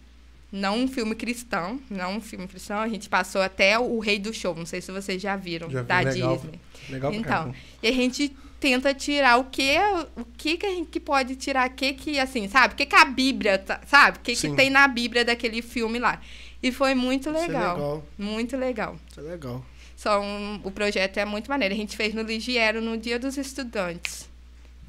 não 0.52 0.80
um 0.80 0.88
filme 0.88 1.14
cristão, 1.14 1.80
não 1.90 2.16
um 2.18 2.22
filme 2.22 2.48
cristão, 2.48 2.80
a 2.80 2.88
gente 2.88 3.08
passou 3.10 3.42
até 3.42 3.78
o 3.78 4.00
Rei 4.00 4.18
do 4.18 4.34
Show, 4.34 4.56
não 4.56 4.66
sei 4.66 4.80
se 4.82 4.92
vocês 4.94 5.22
já 5.22 5.36
viram, 5.36 5.70
Já 5.70 5.82
vi, 5.82 5.88
da 5.88 6.00
legal. 6.00 6.36
Disney. 6.38 6.60
Legal 6.90 7.14
Então, 7.14 7.54
e 7.84 7.88
a 7.88 7.92
gente 7.92 8.34
tenta 8.60 8.94
tirar 8.94 9.38
o 9.38 9.46
que 9.46 9.76
o 10.16 10.26
que 10.38 10.58
que 10.58 10.66
a 10.66 10.70
gente 10.70 10.90
que 10.90 11.00
pode 11.00 11.36
tirar, 11.36 11.70
o 11.70 11.74
que 11.74 11.94
que 11.94 12.20
assim, 12.20 12.48
sabe? 12.48 12.74
O 12.74 12.78
que 12.78 12.86
que 12.86 12.96
a 12.96 13.06
Bíblia, 13.06 13.58
tá- 13.58 13.82
sabe? 13.88 14.18
O 14.18 14.22
que 14.22 14.34
que 14.34 14.38
Sim. 14.50 14.56
tem 14.56 14.70
na 14.70 14.88
Bíblia 14.88 15.24
daquele 15.24 15.62
filme 15.62 16.00
lá. 16.00 16.22
E 16.62 16.72
foi 16.72 16.94
muito 16.94 17.30
é 17.30 17.32
legal. 17.32 17.76
legal. 17.76 18.04
Muito 18.18 18.58
legal. 18.58 19.00
Isso 19.10 19.20
é 19.20 19.24
legal. 19.24 19.66
São, 19.96 20.62
o 20.64 20.72
projeto 20.72 21.18
é 21.18 21.26
muito 21.26 21.50
maneiro. 21.50 21.74
A 21.74 21.78
gente 21.78 21.96
fez 21.96 22.14
no 22.14 22.22
Ligiero 22.22 22.82
no 22.82 22.98
Dia 22.98 23.18
dos 23.20 23.38
Estudantes. 23.38 24.30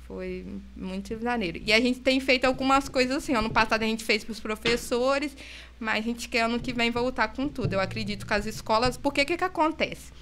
Foi 0.06 0.44
muito 0.76 1.16
maneiro. 1.22 1.60
E 1.64 1.72
a 1.72 1.80
gente 1.80 2.00
tem 2.00 2.18
feito 2.18 2.44
algumas 2.44 2.88
coisas 2.88 3.16
assim. 3.16 3.34
Ano 3.34 3.50
passado 3.50 3.82
a 3.82 3.86
gente 3.86 4.02
fez 4.02 4.24
para 4.24 4.32
os 4.32 4.40
professores, 4.40 5.36
mas 5.78 5.98
a 5.98 6.00
gente 6.00 6.28
quer 6.28 6.42
ano 6.42 6.58
que 6.58 6.72
vem 6.72 6.90
voltar 6.90 7.28
com 7.28 7.48
tudo. 7.48 7.74
Eu 7.74 7.80
acredito 7.80 8.26
que 8.26 8.34
as 8.34 8.46
escolas. 8.46 8.96
Porque 8.96 9.22
o 9.22 9.26
que, 9.26 9.36
que 9.36 9.44
acontece? 9.44 10.12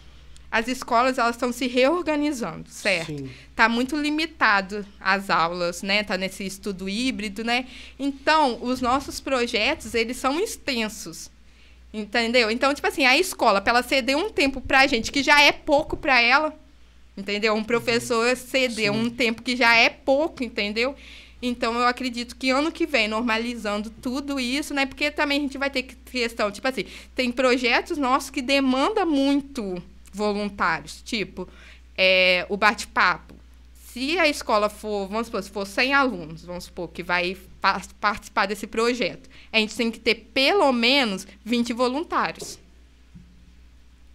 As 0.50 0.66
escolas 0.66 1.18
elas 1.18 1.36
estão 1.36 1.52
se 1.52 1.66
reorganizando, 1.66 2.70
certo? 2.70 3.16
Sim. 3.18 3.30
tá 3.54 3.68
muito 3.68 3.94
limitado 3.96 4.86
as 4.98 5.28
aulas, 5.28 5.82
né? 5.82 6.02
Tá 6.02 6.16
nesse 6.16 6.44
estudo 6.46 6.88
híbrido, 6.88 7.44
né? 7.44 7.66
Então, 7.98 8.58
os 8.62 8.80
nossos 8.80 9.20
projetos, 9.20 9.94
eles 9.94 10.16
são 10.16 10.40
extensos. 10.40 11.30
Entendeu? 11.92 12.50
Então, 12.50 12.72
tipo 12.74 12.86
assim, 12.86 13.04
a 13.06 13.16
escola, 13.16 13.60
para 13.60 13.70
ela 13.72 13.82
ceder 13.82 14.16
um 14.16 14.30
tempo 14.30 14.60
pra 14.60 14.86
gente 14.86 15.10
que 15.10 15.22
já 15.22 15.40
é 15.40 15.52
pouco 15.52 15.96
pra 15.96 16.20
ela, 16.20 16.54
entendeu? 17.16 17.54
Um 17.54 17.64
professor 17.64 18.36
ceder 18.36 18.92
um 18.92 19.08
tempo 19.08 19.42
que 19.42 19.56
já 19.56 19.74
é 19.74 19.88
pouco, 19.88 20.44
entendeu? 20.44 20.94
Então, 21.40 21.74
eu 21.74 21.86
acredito 21.86 22.36
que 22.36 22.50
ano 22.50 22.72
que 22.72 22.84
vem, 22.86 23.06
normalizando 23.08 23.90
tudo 23.90 24.38
isso, 24.40 24.74
né? 24.74 24.84
Porque 24.86 25.10
também 25.10 25.38
a 25.38 25.42
gente 25.42 25.56
vai 25.58 25.70
ter 25.70 25.82
que- 25.84 25.94
questão, 26.10 26.50
tipo 26.50 26.66
assim, 26.68 26.84
tem 27.14 27.30
projetos 27.32 27.96
nossos 27.96 28.28
que 28.30 28.42
demandam 28.42 29.06
muito 29.06 29.82
voluntários, 30.18 31.00
tipo, 31.02 31.48
é, 31.96 32.44
o 32.48 32.56
bate-papo. 32.56 33.34
Se 33.92 34.18
a 34.18 34.28
escola 34.28 34.68
for, 34.68 35.08
vamos 35.08 35.26
supor, 35.28 35.42
se 35.42 35.50
for 35.50 35.66
100 35.66 35.94
alunos, 35.94 36.44
vamos 36.44 36.64
supor, 36.64 36.88
que 36.88 37.02
vai 37.02 37.36
pa- 37.60 37.80
participar 38.00 38.46
desse 38.46 38.66
projeto, 38.66 39.28
a 39.52 39.58
gente 39.58 39.74
tem 39.74 39.90
que 39.90 39.98
ter 39.98 40.14
pelo 40.34 40.70
menos 40.72 41.26
20 41.44 41.72
voluntários. 41.72 42.58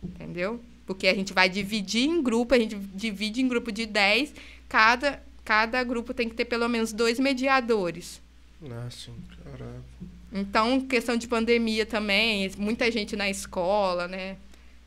Entendeu? 0.03 0.59
Porque 0.85 1.07
a 1.07 1.13
gente 1.15 1.33
vai 1.33 1.49
dividir 1.49 2.03
em 2.09 2.21
grupo, 2.21 2.53
a 2.53 2.59
gente 2.59 2.75
divide 2.75 3.41
em 3.41 3.47
grupo 3.47 3.71
de 3.71 3.85
10, 3.85 4.33
cada, 4.69 5.21
cada 5.45 5.83
grupo 5.83 6.13
tem 6.13 6.27
que 6.29 6.35
ter 6.35 6.45
pelo 6.45 6.67
menos 6.67 6.91
dois 6.91 7.19
mediadores. 7.19 8.21
Ah, 8.69 8.87
sim. 8.91 9.13
Caraca. 9.43 9.83
Então, 10.31 10.81
questão 10.81 11.15
de 11.15 11.27
pandemia 11.27 11.85
também, 11.85 12.49
muita 12.57 12.89
gente 12.91 13.15
na 13.15 13.29
escola, 13.29 14.07
né? 14.07 14.35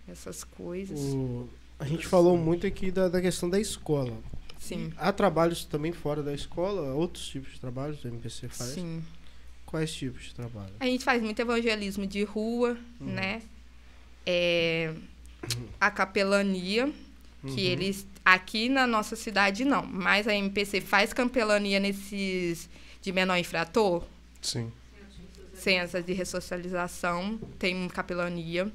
Essas 0.09 0.45
coisas. 0.45 0.99
O- 0.99 1.49
A 1.79 1.85
gente 1.85 2.07
falou 2.07 2.37
muito 2.39 2.67
aqui 2.67 2.91
da, 2.91 3.09
da 3.09 3.21
questão 3.21 3.51
da 3.51 3.61
escola. 3.61 4.17
Sim. 4.59 4.93
Há 4.97 5.13
trabalhos 5.13 5.65
também 5.65 5.93
fora 5.93 6.23
da 6.23 6.33
escola? 6.33 6.95
Outros 6.95 7.29
tipos 7.29 7.53
de 7.53 7.61
trabalhos 7.61 8.01
que 8.01 8.07
o 8.07 8.11
MPC 8.11 8.49
faz? 8.49 8.71
Sim. 8.71 9.05
Quais 9.67 9.93
tipos 9.93 10.25
de 10.25 10.35
trabalho? 10.35 10.73
A 10.81 10.87
gente 10.87 11.05
faz 11.05 11.23
muito 11.23 11.39
evangelismo 11.41 12.07
de 12.07 12.25
rua, 12.25 12.77
né? 13.01 13.43
É, 14.25 14.95
a 15.81 15.91
capelania, 15.91 16.93
que 17.55 17.61
eles 17.61 18.07
aqui 18.25 18.69
na 18.69 18.87
nossa 18.87 19.15
cidade 19.15 19.65
não, 19.65 19.85
mas 19.87 20.27
a 20.27 20.35
MPC 20.35 20.81
faz 20.81 21.13
capelania 21.13 21.79
nesses 21.79 22.69
de 23.03 23.13
menor 23.13 23.37
infrator, 23.37 24.03
Sim. 24.43 24.73
ciências 25.55 26.05
de 26.05 26.13
ressocialização, 26.13 27.39
tem 27.59 27.87
capelania. 27.89 28.73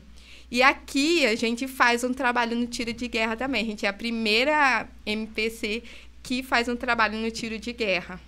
E 0.52 0.62
aqui 0.62 1.26
a 1.26 1.34
gente 1.36 1.66
faz 1.68 2.04
um 2.04 2.14
trabalho 2.14 2.56
no 2.58 2.68
tiro 2.68 2.92
de 2.92 3.08
guerra 3.08 3.38
também. 3.38 3.62
A 3.64 3.66
gente 3.66 3.86
é 3.86 3.90
a 3.90 3.94
primeira 3.94 4.86
MPC 5.06 5.82
que 6.22 6.44
faz 6.44 6.68
um 6.68 6.76
trabalho 6.76 7.18
no 7.18 7.32
tiro 7.32 7.58
de 7.58 7.72
guerra 7.72 8.20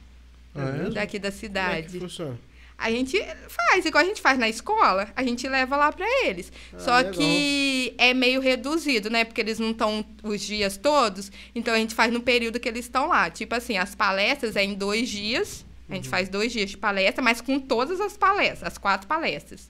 Ah, 0.56 0.62
é? 0.62 0.72
mesmo? 0.72 0.94
daqui 0.94 1.20
da 1.20 1.30
Como 1.30 1.38
é 1.38 1.42
cidade. 1.42 2.00
funciona? 2.00 2.40
A 2.76 2.90
gente 2.90 3.18
faz, 3.48 3.86
igual 3.86 4.04
a 4.04 4.08
gente 4.08 4.20
faz 4.22 4.38
na 4.38 4.50
escola, 4.50 5.08
a 5.16 5.24
gente 5.24 5.48
leva 5.48 5.78
lá 5.78 5.92
para 5.92 6.06
eles. 6.26 6.52
Ah, 6.74 6.80
Só 6.80 6.98
legal. 6.98 7.14
que 7.14 7.94
é 7.98 8.14
meio 8.14 8.42
reduzido, 8.42 9.10
né? 9.10 9.24
Porque 9.24 9.40
eles 9.40 9.60
não 9.60 9.72
estão 9.72 10.04
os 10.24 10.42
dias 10.42 10.76
todos, 10.76 11.32
então 11.54 11.74
a 11.74 11.78
gente 11.78 11.94
faz 11.94 12.12
no 12.12 12.20
período 12.22 12.60
que 12.60 12.68
eles 12.68 12.86
estão 12.86 13.08
lá. 13.08 13.30
Tipo 13.30 13.54
assim, 13.56 13.78
as 13.78 13.94
palestras 13.96 14.56
é 14.56 14.64
em 14.64 14.74
dois 14.74 15.08
dias, 15.08 15.64
a 15.88 15.92
Uhum. 15.92 15.96
gente 15.98 16.10
faz 16.10 16.28
dois 16.30 16.52
dias 16.52 16.72
de 16.72 16.78
palestra, 16.78 17.22
mas 17.24 17.40
com 17.42 17.60
todas 17.60 18.02
as 18.02 18.18
palestras, 18.18 18.64
as 18.64 18.78
quatro 18.78 19.08
palestras. 19.08 19.70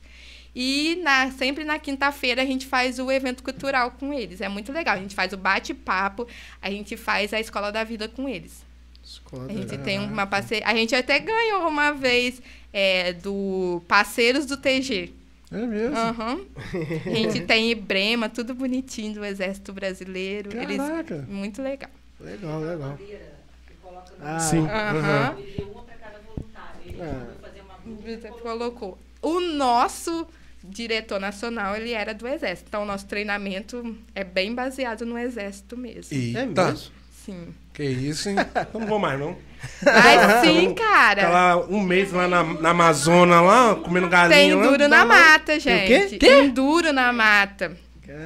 E 0.55 0.99
na, 1.03 1.31
sempre 1.31 1.63
na 1.63 1.79
quinta-feira 1.79 2.41
a 2.41 2.45
gente 2.45 2.65
faz 2.67 2.99
o 2.99 3.11
evento 3.11 3.41
cultural 3.43 3.91
com 3.91 4.13
eles. 4.13 4.39
É 4.41 4.47
muito 4.47 4.71
legal. 4.71 4.95
A 4.95 4.99
gente 4.99 5.15
faz 5.15 5.33
o 5.33 5.37
bate-papo, 5.37 6.27
a 6.61 6.69
gente 6.69 6.95
faz 6.95 7.33
a 7.33 7.39
escola 7.39 7.71
da 7.71 7.83
vida 7.83 8.07
com 8.07 8.29
eles. 8.29 8.63
Escola 9.03 9.45
A 9.45 9.47
da- 9.47 9.53
gente 9.53 9.77
tem 9.79 9.99
uma 9.99 10.27
parceria. 10.27 10.65
A 10.67 10.75
gente 10.75 10.93
até 10.95 11.17
ganhou 11.19 11.67
uma 11.67 11.91
vez 11.91 12.41
é, 12.71 13.13
do 13.13 13.81
Parceiros 13.87 14.45
do 14.45 14.55
TG. 14.57 15.11
É 15.51 15.57
mesmo? 15.67 15.95
Aham. 15.95 16.41
A 17.05 17.09
gente 17.15 17.41
tem 17.41 17.69
Ibrema, 17.69 18.27
tudo 18.27 18.55
bonitinho 18.55 19.13
do 19.13 19.23
Exército 19.25 19.71
Brasileiro. 19.71 20.49
Eles, 20.57 20.77
Caraca. 20.77 21.25
muito 21.29 21.61
legal. 21.61 21.91
Legal, 22.19 22.59
legal. 22.59 22.89
Bandeira 22.91 23.33
que 23.67 23.73
coloca 23.75 24.13
no 24.19 24.25
Ah, 24.27 24.39
Sim. 24.39 24.65
Aham. 24.67 25.35
e 25.39 25.57
deu 25.57 25.67
uma 25.67 25.83
para 25.83 25.95
cada 25.95 26.19
voluntário. 26.19 26.79
Ele 26.85 27.01
Ah. 27.01 27.05
mandou 27.05 27.35
fazer 27.41 27.61
uma 27.61 28.01
Você 28.03 28.15
dupla, 28.29 28.41
colocou. 28.51 28.97
O 29.21 29.39
nosso 29.41 30.27
diretor 30.63 31.19
nacional, 31.19 31.75
ele 31.75 31.91
era 31.91 32.13
do 32.13 32.27
Exército. 32.27 32.67
Então, 32.69 32.83
o 32.83 32.85
nosso 32.85 33.05
treinamento 33.05 33.95
é 34.15 34.23
bem 34.23 34.53
baseado 34.55 35.05
no 35.05 35.17
Exército 35.17 35.75
mesmo. 35.77 36.15
Eita. 36.17 36.39
É 36.39 36.45
mesmo? 36.45 36.91
Sim. 37.25 37.47
Que 37.73 37.83
isso, 37.83 38.29
hein? 38.29 38.35
Eu 38.73 38.79
não 38.79 38.87
vou 38.87 38.99
mais, 38.99 39.19
não. 39.19 39.35
Mas 39.81 40.41
sim, 40.45 40.69
Ficar 40.69 41.15
cara. 41.15 41.29
lá 41.29 41.57
um 41.57 41.79
mês 41.81 42.11
lá 42.11 42.27
na, 42.27 42.43
na 42.43 42.69
Amazônia, 42.71 43.39
lá, 43.39 43.75
comendo 43.75 44.09
galinha. 44.09 44.37
Tem 44.37 44.53
lá, 44.53 44.65
enduro 44.65 44.79
não 44.83 44.89
na 44.89 44.99
não. 44.99 45.07
mata, 45.07 45.55
o 45.55 45.59
gente. 45.59 46.17
quê? 46.17 46.27
Enduro 46.29 46.91
na 46.91 47.13
mata. 47.13 47.75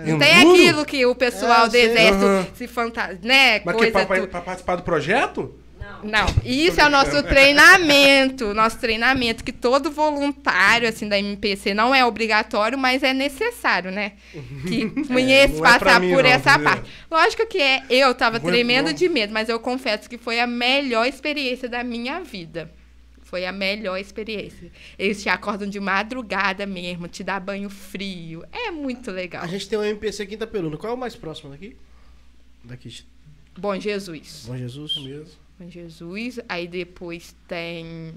Enduro? 0.03 0.17
Tem 0.19 0.33
aquilo 0.41 0.83
que 0.85 1.05
o 1.05 1.13
pessoal 1.15 1.63
Ah, 1.63 1.65
do 1.67 1.71
sei. 1.71 1.85
exército 1.91 2.25
Aham. 2.25 2.47
se 2.55 2.67
fantasia, 2.67 3.19
né? 3.21 3.61
Mas 3.63 3.75
que 3.75 3.81
Coisa 3.83 3.91
pra, 3.91 4.05
pra, 4.05 4.19
tu- 4.21 4.27
pra 4.27 4.41
participar 4.41 4.75
do 4.77 4.81
projeto? 4.83 5.55
Não. 6.03 6.25
Isso 6.43 6.79
é 6.79 6.85
o 6.85 6.89
nosso 6.89 7.21
treinamento, 7.23 8.53
nosso 8.53 8.79
treinamento 8.79 9.43
que 9.43 9.51
todo 9.51 9.91
voluntário 9.91 10.87
assim 10.87 11.07
da 11.07 11.17
MPC 11.17 11.73
não 11.73 11.93
é 11.93 12.05
obrigatório, 12.05 12.77
mas 12.77 13.03
é 13.03 13.13
necessário, 13.13 13.91
né? 13.91 14.13
Que 14.67 14.89
conheça 15.07 15.55
é 15.55 15.59
pra 15.59 15.79
passar 15.79 15.99
mim 15.99 16.13
por 16.13 16.23
não, 16.23 16.29
essa 16.29 16.53
entendeu? 16.53 16.71
parte. 16.71 16.91
Lógico 17.09 17.47
que 17.47 17.59
é, 17.59 17.83
eu 17.89 18.13
tava 18.13 18.39
tremendo 18.39 18.87
não. 18.87 18.93
de 18.93 19.09
medo, 19.09 19.33
mas 19.33 19.49
eu 19.49 19.59
confesso 19.59 20.09
que 20.09 20.17
foi 20.17 20.39
a 20.39 20.47
melhor 20.47 21.05
experiência 21.05 21.69
da 21.69 21.83
minha 21.83 22.21
vida. 22.21 22.71
Foi 23.27 23.45
a 23.45 23.51
melhor 23.51 23.97
experiência. 23.97 24.71
Eles 24.97 25.21
te 25.21 25.27
acordam 25.27 25.69
de 25.69 25.81
madrugada 25.81 26.65
mesmo, 26.65 27.09
te 27.09 27.25
dá 27.25 27.37
banho 27.37 27.69
frio. 27.69 28.41
É 28.53 28.71
muito 28.71 29.11
legal. 29.11 29.43
A 29.43 29.47
gente 29.47 29.67
tem 29.67 29.77
um 29.77 29.83
MPC 29.83 30.23
aqui 30.23 30.31
em 30.31 30.35
Itaperuna. 30.35 30.77
Qual 30.77 30.93
é 30.93 30.95
o 30.95 30.97
mais 30.97 31.13
próximo 31.13 31.49
daqui? 31.49 31.75
Daqui 32.63 33.03
Bom 33.57 33.77
Jesus. 33.79 34.45
Bom 34.47 34.55
Jesus? 34.55 34.95
É 34.97 34.99
mesmo. 35.01 35.46
Jesus. 35.67 36.39
Aí 36.47 36.67
depois 36.67 37.35
tem 37.47 38.13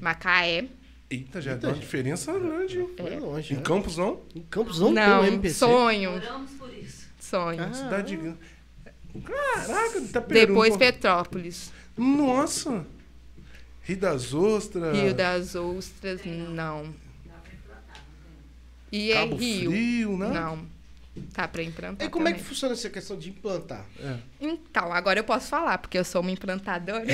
Macaé. 0.00 0.66
Eita, 1.10 1.40
já 1.40 1.52
Eita, 1.52 1.68
dá 1.68 1.72
uma 1.74 1.78
diferença 1.78 2.32
grande. 2.38 2.84
Foi 2.96 3.18
longe. 3.18 3.54
Em 3.54 3.56
né? 3.58 3.62
Campos, 3.62 3.96
não? 3.96 4.20
Em 4.34 4.42
Campos 4.42 4.80
não, 4.80 4.90
Não, 4.92 5.20
tem 5.22 5.30
um 5.30 5.34
MPC? 5.34 5.54
sonho. 5.54 6.10
Oramos 6.14 6.50
por 6.52 6.72
isso. 6.74 7.06
Sonho. 7.20 7.62
Ah, 7.62 7.72
Cidade 7.72 8.16
grande. 8.16 8.38
Caraca, 9.24 10.00
tá 10.12 10.20
perdendo. 10.20 10.48
depois 10.48 10.76
Petrópolis. 10.76 11.72
Nossa! 11.96 12.84
Rio 13.82 13.96
das 13.96 14.34
Ostras. 14.34 14.96
Rio 14.96 15.14
das 15.14 15.54
Ostras, 15.54 16.20
não. 16.24 16.92
E 18.90 19.12
é 19.12 19.14
Cabo 19.14 19.36
Rio. 19.36 19.70
Frio, 19.70 20.16
né? 20.18 20.28
Não. 20.30 20.75
Tá 21.32 21.46
pra 21.48 21.62
implantar 21.62 22.06
E 22.06 22.10
como 22.10 22.28
é 22.28 22.32
que 22.32 22.38
também. 22.38 22.48
funciona 22.48 22.74
essa 22.74 22.88
questão 22.90 23.16
de 23.18 23.30
implantar? 23.30 23.84
Então, 24.40 24.92
agora 24.92 25.18
eu 25.20 25.24
posso 25.24 25.48
falar, 25.48 25.78
porque 25.78 25.98
eu 25.98 26.04
sou 26.04 26.20
uma 26.20 26.30
implantadora. 26.30 27.04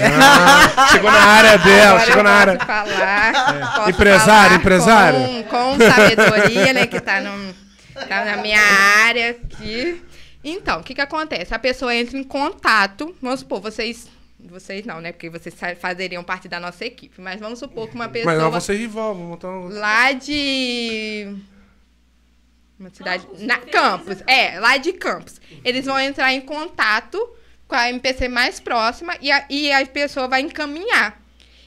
Ah, 0.76 0.88
chegou 0.88 1.10
na 1.10 1.18
área 1.22 1.58
dela, 1.58 1.90
Agora 2.00 2.04
chegou 2.06 2.18
eu 2.20 2.24
na 2.24 2.30
área. 2.30 2.58
falar, 2.60 3.74
posso 3.76 3.90
Empresário, 3.90 4.48
falar 4.50 4.54
empresário. 4.56 5.18
Com, 5.44 5.44
com 5.44 5.78
sabedoria, 5.78 6.72
né? 6.72 6.86
Que 6.86 7.00
tá, 7.00 7.20
no, 7.20 7.54
tá 8.08 8.24
na 8.24 8.36
minha 8.38 8.60
área 8.60 9.30
aqui. 9.30 10.02
Então, 10.44 10.80
o 10.80 10.82
que 10.82 10.94
que 10.94 11.00
acontece? 11.00 11.54
A 11.54 11.58
pessoa 11.58 11.94
entra 11.94 12.18
em 12.18 12.24
contato, 12.24 13.14
vamos 13.22 13.40
supor, 13.40 13.60
vocês... 13.60 14.08
Vocês 14.44 14.84
não, 14.84 15.00
né? 15.00 15.12
Porque 15.12 15.30
vocês 15.30 15.54
fazeriam 15.80 16.24
parte 16.24 16.48
da 16.48 16.58
nossa 16.58 16.84
equipe. 16.84 17.20
Mas 17.20 17.38
vamos 17.38 17.60
supor 17.60 17.88
que 17.88 17.94
uma 17.94 18.08
pessoa 18.08 18.34
Mas 18.34 18.42
não, 18.42 18.50
você 18.50 18.74
rival, 18.76 19.14
vamos 19.14 19.28
montar 19.30 19.48
um... 19.48 19.68
lá 19.68 20.10
de... 20.10 21.32
Uma 22.78 22.90
cidade... 22.90 23.26
Campos, 23.26 23.42
na, 23.42 23.58
Campos, 23.58 24.22
é, 24.26 24.58
lá 24.58 24.76
de 24.76 24.92
Campos. 24.92 25.40
Eles 25.64 25.84
vão 25.84 25.98
entrar 25.98 26.32
em 26.32 26.40
contato 26.40 27.18
com 27.68 27.74
a 27.74 27.88
MPC 27.88 28.28
mais 28.28 28.60
próxima 28.60 29.16
e 29.20 29.30
a, 29.30 29.46
e 29.48 29.72
a 29.72 29.86
pessoa 29.86 30.28
vai 30.28 30.40
encaminhar. 30.40 31.20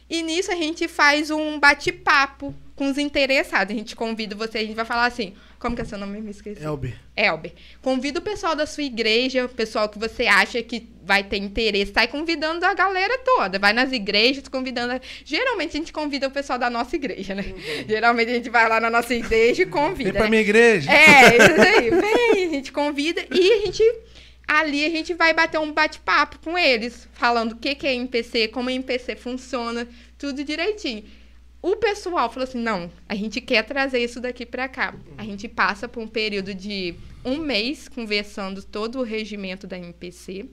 E 0.09 0.21
nisso 0.21 0.51
a 0.51 0.55
gente 0.55 0.87
faz 0.87 1.31
um 1.31 1.59
bate-papo 1.59 2.53
com 2.75 2.89
os 2.89 2.97
interessados. 2.97 3.73
A 3.73 3.77
gente 3.77 3.95
convida 3.95 4.35
você, 4.35 4.59
a 4.59 4.61
gente 4.61 4.75
vai 4.75 4.85
falar 4.85 5.05
assim, 5.05 5.33
como 5.59 5.75
que 5.75 5.81
é 5.81 5.85
seu 5.85 5.97
nome? 5.97 6.21
Me 6.21 6.31
esqueci. 6.31 6.63
Elber. 6.63 6.95
Elber. 7.15 7.53
Convida 7.81 8.19
o 8.19 8.21
pessoal 8.21 8.55
da 8.55 8.65
sua 8.65 8.83
igreja, 8.83 9.45
o 9.45 9.49
pessoal 9.49 9.89
que 9.89 9.97
você 9.97 10.27
acha 10.27 10.61
que 10.61 10.87
vai 11.03 11.23
ter 11.23 11.37
interesse, 11.37 11.93
sai 11.93 12.07
convidando 12.07 12.65
a 12.65 12.73
galera 12.73 13.17
toda. 13.19 13.57
Vai 13.59 13.73
nas 13.73 13.91
igrejas, 13.91 14.47
convidando. 14.47 14.93
a- 14.93 15.01
Geralmente 15.23 15.75
a 15.77 15.79
gente 15.79 15.93
convida 15.93 16.27
o 16.27 16.31
pessoal 16.31 16.59
da 16.59 16.69
nossa 16.69 16.95
igreja, 16.95 17.33
né? 17.35 17.43
Geralmente 17.87 18.31
a 18.31 18.33
gente 18.35 18.49
vai 18.49 18.67
lá 18.69 18.79
na 18.79 18.89
nossa 18.89 19.13
igreja 19.13 19.63
e 19.63 19.65
convida. 19.65 20.11
Vem 20.11 20.13
pra 20.13 20.23
né? 20.23 20.29
minha 20.29 20.41
igreja. 20.41 20.91
É, 20.91 21.37
isso 21.37 21.61
aí. 21.61 21.89
Vem, 21.89 22.47
a 22.47 22.49
gente 22.49 22.71
convida 22.71 23.25
e 23.31 23.51
a 23.51 23.65
gente. 23.65 23.83
Ali 24.47 24.85
a 24.85 24.89
gente 24.89 25.11
vai 25.15 25.33
bater 25.33 25.57
um 25.59 25.71
bate-papo 25.71 26.37
com 26.43 26.55
eles, 26.55 27.07
falando 27.13 27.53
o 27.53 27.55
que, 27.55 27.73
que 27.73 27.87
é 27.87 27.95
MPC, 27.95 28.47
como 28.49 28.69
MPC 28.69 29.15
funciona, 29.15 29.87
tudo 30.19 30.43
direitinho. 30.43 31.03
O 31.65 31.75
pessoal 31.77 32.29
falou 32.29 32.47
assim: 32.47 32.59
não, 32.59 32.91
a 33.09 33.15
gente 33.15 33.41
quer 33.41 33.63
trazer 33.63 33.97
isso 33.97 34.21
daqui 34.21 34.45
para 34.45 34.69
cá. 34.69 34.93
A 35.17 35.23
gente 35.23 35.47
passa 35.47 35.87
por 35.87 35.99
um 35.99 36.07
período 36.07 36.53
de 36.53 36.93
um 37.23 37.37
mês 37.37 37.87
conversando 37.87 38.61
todo 38.61 38.99
o 38.99 39.03
regimento 39.03 39.65
da 39.65 39.75
MPC 39.75 40.45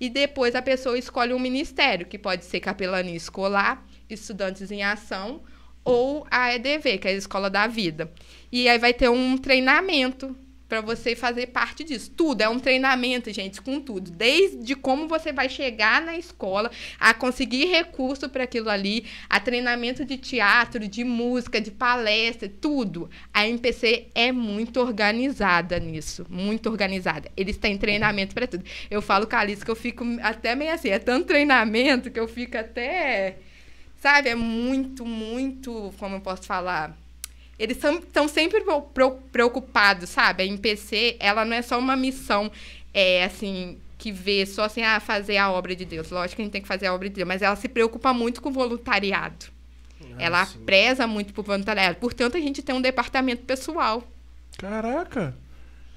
e 0.00 0.08
depois 0.08 0.54
a 0.54 0.62
pessoa 0.62 0.98
escolhe 0.98 1.34
um 1.34 1.38
ministério, 1.38 2.06
que 2.06 2.16
pode 2.16 2.46
ser 2.46 2.60
capelania 2.60 3.14
escolar, 3.14 3.86
estudantes 4.08 4.70
em 4.70 4.82
ação 4.82 5.42
ou 5.84 6.26
a 6.30 6.54
EDV, 6.54 6.96
que 6.96 7.08
é 7.08 7.10
a 7.10 7.14
Escola 7.14 7.50
da 7.50 7.66
Vida. 7.66 8.10
E 8.50 8.66
aí 8.66 8.78
vai 8.78 8.94
ter 8.94 9.10
um 9.10 9.36
treinamento 9.36 10.34
para 10.74 10.80
você 10.80 11.14
fazer 11.14 11.48
parte 11.48 11.84
disso. 11.84 12.10
Tudo 12.10 12.40
é 12.40 12.48
um 12.48 12.58
treinamento, 12.58 13.32
gente, 13.32 13.62
com 13.62 13.80
tudo. 13.80 14.10
Desde 14.10 14.74
como 14.74 15.06
você 15.06 15.32
vai 15.32 15.48
chegar 15.48 16.02
na 16.02 16.18
escola, 16.18 16.68
a 16.98 17.14
conseguir 17.14 17.66
recurso 17.66 18.28
para 18.28 18.42
aquilo 18.42 18.68
ali, 18.68 19.04
a 19.30 19.38
treinamento 19.38 20.04
de 20.04 20.16
teatro, 20.16 20.88
de 20.88 21.04
música, 21.04 21.60
de 21.60 21.70
palestra, 21.70 22.50
tudo. 22.60 23.08
A 23.32 23.46
MPC 23.46 24.08
é 24.14 24.32
muito 24.32 24.80
organizada 24.80 25.78
nisso, 25.78 26.26
muito 26.28 26.68
organizada. 26.68 27.30
Eles 27.36 27.56
têm 27.56 27.78
treinamento 27.78 28.34
para 28.34 28.48
tudo. 28.48 28.64
Eu 28.90 29.00
falo 29.00 29.28
com 29.28 29.36
a 29.36 29.40
Alice 29.40 29.64
que 29.64 29.70
eu 29.70 29.76
fico 29.76 30.04
até 30.22 30.56
meio 30.56 30.72
assim, 30.72 30.88
é 30.88 30.98
tanto 30.98 31.26
treinamento 31.26 32.10
que 32.10 32.18
eu 32.18 32.26
fico 32.26 32.58
até 32.58 33.36
Sabe, 34.04 34.28
é 34.28 34.34
muito, 34.34 35.06
muito, 35.06 35.94
como 35.98 36.16
eu 36.16 36.20
posso 36.20 36.42
falar? 36.42 36.94
Eles 37.58 37.76
estão 37.82 38.26
sempre 38.28 38.64
preocupados, 39.32 40.10
sabe? 40.10 40.42
A 40.42 40.46
MPC, 40.46 41.16
ela 41.20 41.44
não 41.44 41.56
é 41.56 41.62
só 41.62 41.78
uma 41.78 41.96
missão, 41.96 42.50
é, 42.92 43.24
assim, 43.24 43.78
que 43.98 44.10
vê 44.12 44.44
só 44.44 44.64
assim, 44.64 44.82
ah, 44.82 44.98
fazer 45.00 45.36
a 45.36 45.50
obra 45.50 45.74
de 45.74 45.84
Deus. 45.84 46.10
Lógico 46.10 46.36
que 46.36 46.42
a 46.42 46.44
gente 46.44 46.52
tem 46.52 46.62
que 46.62 46.68
fazer 46.68 46.86
a 46.86 46.94
obra 46.94 47.08
de 47.08 47.14
Deus, 47.14 47.28
mas 47.28 47.42
ela 47.42 47.56
se 47.56 47.68
preocupa 47.68 48.12
muito 48.12 48.42
com 48.42 48.48
o 48.48 48.52
voluntariado. 48.52 49.46
ela 50.18 50.42
Ah, 50.42 50.46
sim. 50.46 50.58
preza 50.64 51.06
muito 51.06 51.32
por 51.32 51.44
voluntariado. 51.44 51.96
Portanto, 51.96 52.36
a 52.36 52.40
gente 52.40 52.62
tem 52.62 52.74
um 52.74 52.80
departamento 52.80 53.44
pessoal. 53.44 54.02
Caraca. 54.58 55.34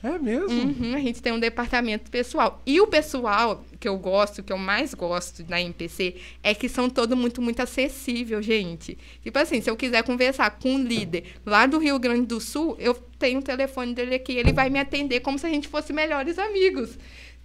É 0.04 0.18
mesmo? 0.20 0.50
Uhum, 0.50 0.94
a 0.94 1.00
gente 1.00 1.22
tem 1.22 1.34
um 1.34 1.40
departamento 1.40 2.12
pessoal. 2.12 2.62
E 2.66 2.80
o 2.80 2.86
pessoal 2.86 3.66
que 3.80 3.88
eu 3.88 3.98
gosto, 3.98 4.44
que 4.44 4.54
eu 4.54 4.58
mais 4.58 4.94
gosto 4.94 5.44
na 5.50 5.60
MPC, 5.60 6.16
é 6.44 6.54
que 6.54 6.70
são 6.70 6.88
todos 6.88 7.18
muito, 7.18 7.42
muito 7.42 7.62
acessível, 7.62 8.42
gente. 8.42 8.98
Tipo 9.24 9.40
assim, 9.40 9.60
se 9.60 9.70
eu 9.70 9.76
quiser 9.76 10.04
conversar 10.04 10.52
com 10.52 10.76
um 10.76 10.84
líder 10.84 11.24
lá 11.44 11.66
do 11.66 11.80
Rio 11.80 11.98
Grande 11.98 12.28
do 12.28 12.40
Sul, 12.40 12.76
eu 12.80 12.94
tenho 13.18 13.40
o 13.40 13.44
telefone 13.44 13.96
dele 13.96 14.16
aqui, 14.16 14.34
ele 14.34 14.54
vai 14.54 14.70
me 14.70 14.78
atender 14.78 15.22
como 15.22 15.40
se 15.40 15.48
a 15.48 15.50
gente 15.50 15.68
fosse 15.68 15.92
melhores 15.92 16.38
amigos. 16.38 16.98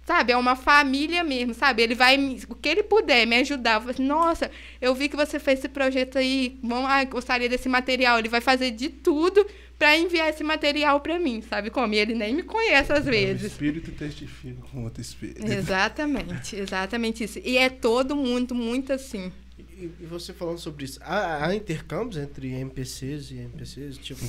Sabe, 0.05 0.33
é 0.33 0.37
uma 0.37 0.55
família 0.57 1.23
mesmo, 1.23 1.53
sabe? 1.53 1.81
Ele 1.81 1.95
vai, 1.95 2.17
me- 2.17 2.41
o 2.49 2.55
que 2.55 2.67
ele 2.67 2.83
puder 2.83 3.25
me 3.25 3.37
ajudar. 3.37 3.81
Eu 3.81 3.89
assim, 3.89 4.03
Nossa, 4.05 4.51
eu 4.81 4.93
vi 4.93 5.07
que 5.07 5.15
você 5.15 5.39
fez 5.39 5.59
esse 5.59 5.69
projeto 5.69 6.17
aí, 6.17 6.57
vamos, 6.61 6.89
ah, 6.89 7.03
gostaria 7.05 7.47
desse 7.47 7.69
material. 7.69 8.19
Ele 8.19 8.27
vai 8.27 8.41
fazer 8.41 8.71
de 8.71 8.89
tudo 8.89 9.45
para 9.79 9.97
enviar 9.97 10.29
esse 10.29 10.43
material 10.43 10.99
para 10.99 11.17
mim, 11.19 11.41
sabe 11.41 11.69
como? 11.69 11.93
E 11.93 11.97
ele 11.99 12.13
nem 12.15 12.33
me 12.35 12.43
conhece 12.43 12.91
às 12.91 13.07
O 13.07 13.09
vezes. 13.09 13.43
espírito 13.53 13.91
testifica 13.91 14.61
com 14.71 14.83
outro 14.83 15.01
espírito. 15.01 15.45
Exatamente, 15.49 16.55
exatamente 16.57 17.23
isso. 17.23 17.39
E 17.43 17.57
é 17.57 17.69
todo 17.69 18.13
mundo 18.15 18.53
muito 18.53 18.91
assim. 18.91 19.31
E, 19.57 19.89
e 20.01 20.05
você 20.05 20.33
falando 20.33 20.59
sobre 20.59 20.83
isso, 20.85 20.99
há, 21.01 21.45
há 21.47 21.55
intercâmbios 21.55 22.17
entre 22.17 22.49
MPCs 22.51 23.31
e 23.31 23.35
MPCs? 23.37 23.97
Tipo, 23.97 24.19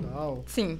tal? 0.00 0.44
Sim. 0.46 0.78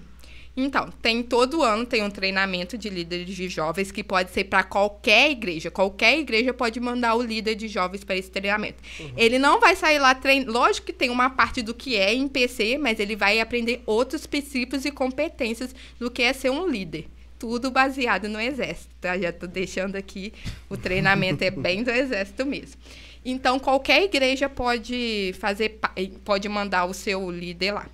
Então, 0.54 0.90
tem 1.00 1.22
todo 1.22 1.62
ano 1.62 1.86
tem 1.86 2.02
um 2.02 2.10
treinamento 2.10 2.76
de 2.76 2.90
líderes 2.90 3.34
de 3.34 3.48
jovens 3.48 3.90
que 3.90 4.04
pode 4.04 4.30
ser 4.30 4.44
para 4.44 4.62
qualquer 4.62 5.30
igreja. 5.30 5.70
Qualquer 5.70 6.18
igreja 6.18 6.52
pode 6.52 6.78
mandar 6.78 7.14
o 7.14 7.22
líder 7.22 7.54
de 7.54 7.68
jovens 7.68 8.04
para 8.04 8.16
esse 8.16 8.30
treinamento. 8.30 8.82
Ele 9.16 9.38
não 9.38 9.58
vai 9.58 9.74
sair 9.74 9.98
lá 9.98 10.14
treinando. 10.14 10.52
Lógico 10.52 10.86
que 10.86 10.92
tem 10.92 11.08
uma 11.08 11.30
parte 11.30 11.62
do 11.62 11.72
que 11.72 11.96
é 11.96 12.12
em 12.12 12.28
PC, 12.28 12.76
mas 12.76 13.00
ele 13.00 13.16
vai 13.16 13.40
aprender 13.40 13.82
outros 13.86 14.26
princípios 14.26 14.84
e 14.84 14.90
competências 14.90 15.74
do 15.98 16.10
que 16.10 16.22
é 16.22 16.34
ser 16.34 16.50
um 16.50 16.68
líder. 16.68 17.06
Tudo 17.38 17.70
baseado 17.70 18.28
no 18.28 18.38
exército. 18.38 18.94
Tá? 19.00 19.18
Já 19.18 19.32
tô 19.32 19.46
deixando 19.46 19.96
aqui. 19.96 20.34
O 20.68 20.76
treinamento 20.76 21.42
é 21.42 21.50
bem 21.50 21.82
do 21.82 21.90
exército 21.90 22.44
mesmo. 22.44 22.76
Então, 23.24 23.58
qualquer 23.58 24.02
igreja 24.02 24.48
pode 24.48 25.32
fazer, 25.38 25.78
pode 26.24 26.48
mandar 26.48 26.86
o 26.86 26.92
seu 26.92 27.30
líder 27.30 27.72
lá. 27.72 27.88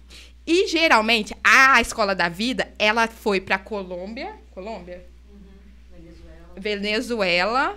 E 0.51 0.67
geralmente 0.67 1.37
a 1.45 1.79
escola 1.79 2.15
da 2.15 2.31
vida, 2.31 2.73
ela 2.79 3.07
foi 3.07 3.39
para 3.39 3.59
Colômbia, 3.59 4.35
Colômbia, 4.51 5.05
Venezuela. 6.57 7.77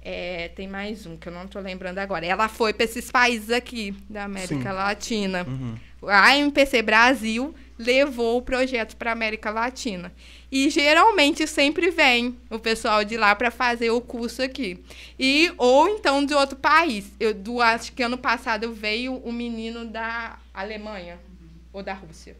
É, 0.00 0.46
tem 0.54 0.68
mais 0.68 1.06
um 1.06 1.16
que 1.16 1.28
eu 1.28 1.32
não 1.32 1.48
tô 1.48 1.58
lembrando 1.58 1.98
agora. 1.98 2.24
Ela 2.24 2.48
foi 2.48 2.72
para 2.72 2.84
esses 2.84 3.10
países 3.10 3.50
aqui 3.50 3.96
da 4.08 4.26
América 4.26 4.70
Sim. 4.70 4.76
Latina. 4.76 5.44
Uhum. 5.44 5.74
A 6.06 6.36
MPC 6.36 6.82
Brasil 6.82 7.54
levou 7.78 8.38
o 8.38 8.42
projeto 8.42 8.96
para 8.96 9.12
América 9.12 9.50
Latina. 9.50 10.12
E 10.50 10.68
geralmente 10.70 11.46
sempre 11.46 11.90
vem 11.90 12.36
o 12.50 12.58
pessoal 12.58 13.04
de 13.04 13.16
lá 13.16 13.34
para 13.36 13.50
fazer 13.50 13.90
o 13.90 14.00
curso 14.00 14.42
aqui. 14.42 14.82
E 15.18 15.52
ou 15.58 15.88
então 15.88 16.24
de 16.24 16.34
outro 16.34 16.56
país. 16.56 17.12
Eu 17.20 17.34
do 17.34 17.60
acho 17.60 17.92
que 17.92 18.02
ano 18.02 18.18
passado 18.18 18.72
veio 18.72 19.20
um 19.24 19.32
menino 19.32 19.84
da 19.84 20.38
Alemanha 20.52 21.18
ou 21.72 21.82
da 21.82 21.92
Rússia. 21.94 22.36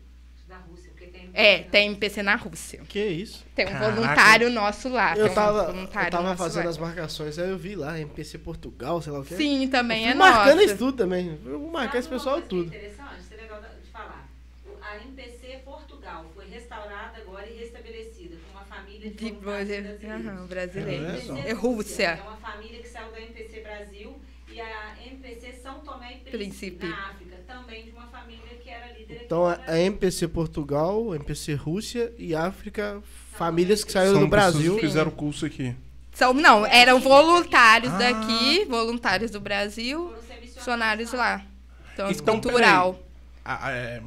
Da 0.48 0.56
Rússia, 0.56 0.90
porque 0.90 1.06
tem. 1.06 1.28
É, 1.34 1.58
tem 1.58 1.88
MPC 1.88 2.22
na 2.22 2.34
Rússia. 2.34 2.80
Que 2.88 3.04
isso? 3.06 3.44
Tem 3.54 3.66
um 3.66 3.68
Caraca. 3.70 3.90
voluntário 3.92 4.50
nosso 4.50 4.88
lá. 4.88 5.14
eu 5.14 5.26
um 5.26 5.34
tava, 5.34 5.58
eu 5.78 5.86
tava 6.10 6.22
nosso 6.22 6.36
fazendo 6.38 6.64
lá. 6.64 6.70
as 6.70 6.78
marcações, 6.78 7.38
aí 7.38 7.50
eu 7.50 7.58
vi 7.58 7.76
lá, 7.76 8.00
MPC 8.00 8.38
Portugal, 8.38 9.02
sei 9.02 9.12
lá 9.12 9.20
o 9.20 9.24
que. 9.24 9.36
Sim, 9.36 9.68
também 9.68 10.04
eu 10.04 10.08
é 10.08 10.12
fui 10.12 10.18
marcando 10.18 10.54
nosso. 10.56 10.66
isso 10.66 10.78
tudo 10.78 10.96
também. 10.96 11.38
Eu 11.44 11.60
vou 11.60 11.70
marcar 11.70 11.88
Sabe 11.88 11.98
esse 11.98 12.08
uma 12.08 12.16
pessoal 12.16 12.34
coisa 12.36 12.48
tudo. 12.48 12.72
é 12.74 12.76
Interessante, 12.78 13.20
isso 13.20 13.34
é 13.34 13.36
legal 13.42 13.60
de 13.60 13.90
falar. 13.90 14.26
O- 14.64 14.77
A 14.90 14.96
MPC 14.96 15.60
Portugal 15.64 16.24
foi 16.34 16.46
restaurada 16.48 17.18
agora 17.18 17.46
e 17.48 17.58
restabelecida 17.58 18.36
com 18.36 18.50
uma 18.58 18.64
família 18.64 19.10
de 19.10 19.16
De 19.16 19.32
brasileiros. 19.32 20.04
Aham, 20.04 20.46
brasileiro. 20.46 21.04
É, 21.04 21.08
MPC 21.08 21.32
É 21.48 21.52
Rússia. 21.52 22.06
É 22.08 22.22
uma 22.22 22.36
família 22.36 22.80
que 22.80 22.88
saiu 22.88 23.10
da 23.12 23.20
MPC 23.20 23.60
Brasil 23.60 24.18
e 24.50 24.60
a 24.60 24.96
MPC 25.06 25.52
São 25.62 25.80
Tomé 25.80 26.14
e 26.14 26.30
Príncipe. 26.30 26.38
Príncipe, 26.38 26.86
na 26.86 27.08
África, 27.10 27.36
também 27.46 27.84
de 27.84 27.90
uma 27.90 28.06
família 28.06 28.42
que 28.62 28.70
era 28.70 28.92
líder 28.92 29.22
Então 29.24 29.46
a 29.46 29.78
MPC 29.78 30.26
Portugal, 30.28 31.14
MPC 31.14 31.54
Rússia 31.54 32.12
e 32.16 32.34
África, 32.34 33.02
famílias 33.32 33.84
que 33.84 33.92
saíram 33.92 34.20
do 34.20 34.26
Brasil. 34.28 34.74
que 34.76 34.80
fizeram 34.80 35.10
curso 35.10 35.44
aqui. 35.44 35.76
São, 36.14 36.32
não, 36.32 36.64
eram 36.66 36.98
voluntários 36.98 37.92
Ah. 37.92 37.98
daqui, 37.98 38.64
voluntários 38.64 39.30
do 39.30 39.38
Brasil, 39.40 40.08
Foram 40.08 40.22
ser 40.22 40.48
funcionários 40.54 41.12
lá. 41.12 41.44
Então, 41.92 42.10
Então, 42.10 42.40
cultural. 42.40 42.98
Ah, 43.44 43.66
ah, 43.68 43.70
é, 43.72 44.02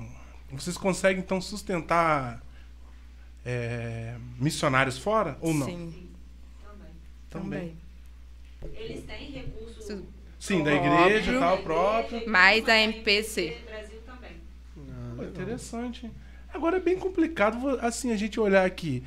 vocês 0.60 0.78
conseguem, 0.78 1.22
então, 1.22 1.39
sustentar 1.41 2.41
é, 3.45 4.16
missionários 4.39 4.97
fora 4.97 5.38
ou 5.41 5.54
não? 5.54 5.66
Sim, 5.68 6.10
Também. 7.30 7.76
também. 8.64 8.72
Eles 8.76 9.04
têm 9.06 9.32
recurso. 9.32 9.82
Su- 9.82 10.06
Sim, 10.39 10.64
da 10.64 10.74
igreja 10.74 11.34
e 11.34 11.39
tal, 11.39 11.58
próprio. 11.60 12.18
Mais 12.30 12.58
mas 12.58 12.66
da 12.66 12.74
a 12.74 12.80
MPC. 12.80 13.58
Brasil 13.66 13.99
também. 14.06 14.32
Pô, 15.16 15.24
interessante. 15.24 16.10
Agora 16.54 16.78
é 16.78 16.80
bem 16.80 16.97
complicado, 16.97 17.80
assim, 17.80 18.12
a 18.12 18.18
gente 18.18 18.39
olhar 18.39 18.66
aqui. 18.66 19.04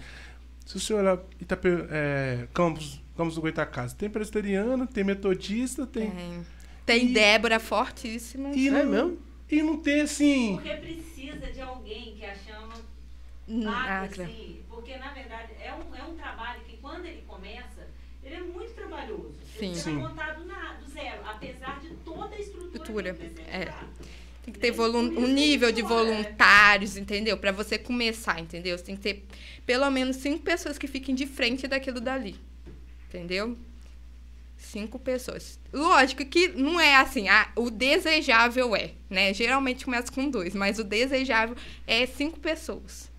Se 0.64 0.78
você 0.80 0.94
olhar 0.94 1.18
Itape, 1.40 1.68
é, 1.90 2.46
Campos, 2.54 3.00
Campos 3.16 3.34
do 3.34 3.40
Goitacazes, 3.40 3.94
tem 3.94 4.08
presbiteriano, 4.08 4.86
tem 4.86 5.04
metodista, 5.04 5.86
tem... 5.86 6.10
Tem, 6.10 6.46
tem 6.86 7.06
E- 7.10 7.12
Débora 7.12 7.58
fortíssima. 7.60 8.50
E 8.54 8.68
É 8.68 8.70
não, 8.70 8.90
mesmo? 8.90 9.18
E 9.50 9.62
não 9.62 9.76
tem, 9.78 10.00
assim... 10.02 10.54
Porque 10.56 10.74
precisa 10.76 11.46
de 11.52 11.60
alguém 11.60 12.14
que 12.16 12.24
a 12.24 12.34
chama 12.34 12.74
Hum, 13.46 13.62
ah, 13.66 14.00
bate, 14.00 14.14
claro. 14.14 14.30
assim, 14.30 14.60
porque 14.68 14.96
na 14.96 15.12
verdade 15.12 15.52
é 15.60 15.72
um, 15.74 15.94
é 15.94 16.02
um 16.02 16.14
trabalho 16.16 16.60
que 16.66 16.78
quando 16.78 17.04
ele 17.04 17.22
começa, 17.26 17.86
ele 18.22 18.36
é 18.36 18.40
muito 18.40 18.72
trabalhoso. 18.72 19.34
Sim. 19.58 19.66
Ele 19.66 19.74
Sim. 19.80 19.94
vai 20.00 20.08
montar 20.08 20.32
do, 20.32 20.46
na- 20.46 20.72
do 20.74 20.90
zero, 20.90 21.20
apesar 21.26 21.78
de 21.80 21.90
toda 21.96 22.34
a 22.34 22.38
estrutura, 22.38 23.10
Estrutura, 23.10 23.14
que 23.14 23.42
é. 23.42 23.74
Tem 24.44 24.52
que 24.52 24.60
ter 24.60 24.72
isso 24.72 24.82
um 24.82 25.26
nível 25.26 25.72
de 25.72 25.82
né? 25.82 25.88
voluntários, 25.88 26.96
entendeu? 26.96 27.36
Pra 27.36 27.50
você 27.52 27.78
começar, 27.78 28.40
entendeu? 28.40 28.76
Você 28.76 28.84
tem 28.84 28.96
que 28.96 29.02
ter 29.02 29.24
pelo 29.64 29.90
menos 29.90 30.16
cinco 30.16 30.42
pessoas 30.42 30.76
que 30.76 30.86
fiquem 30.86 31.14
de 31.14 31.26
frente 31.26 31.66
daquilo 31.66 32.00
dali. 32.00 32.36
Entendeu? 33.08 33.56
Cinco 34.64 34.98
pessoas. 34.98 35.58
Lógico 35.72 36.24
que 36.24 36.48
não 36.48 36.80
é 36.80 36.96
assim, 36.96 37.28
ah, 37.28 37.48
o 37.56 37.70
desejável 37.70 38.74
é, 38.74 38.92
né? 39.10 39.32
Geralmente 39.34 39.84
começa 39.84 40.10
com 40.10 40.28
dois, 40.28 40.54
mas 40.54 40.78
o 40.78 40.84
desejável 40.84 41.54
é 41.86 42.06
cinco 42.06 42.38
pessoas 42.40 43.10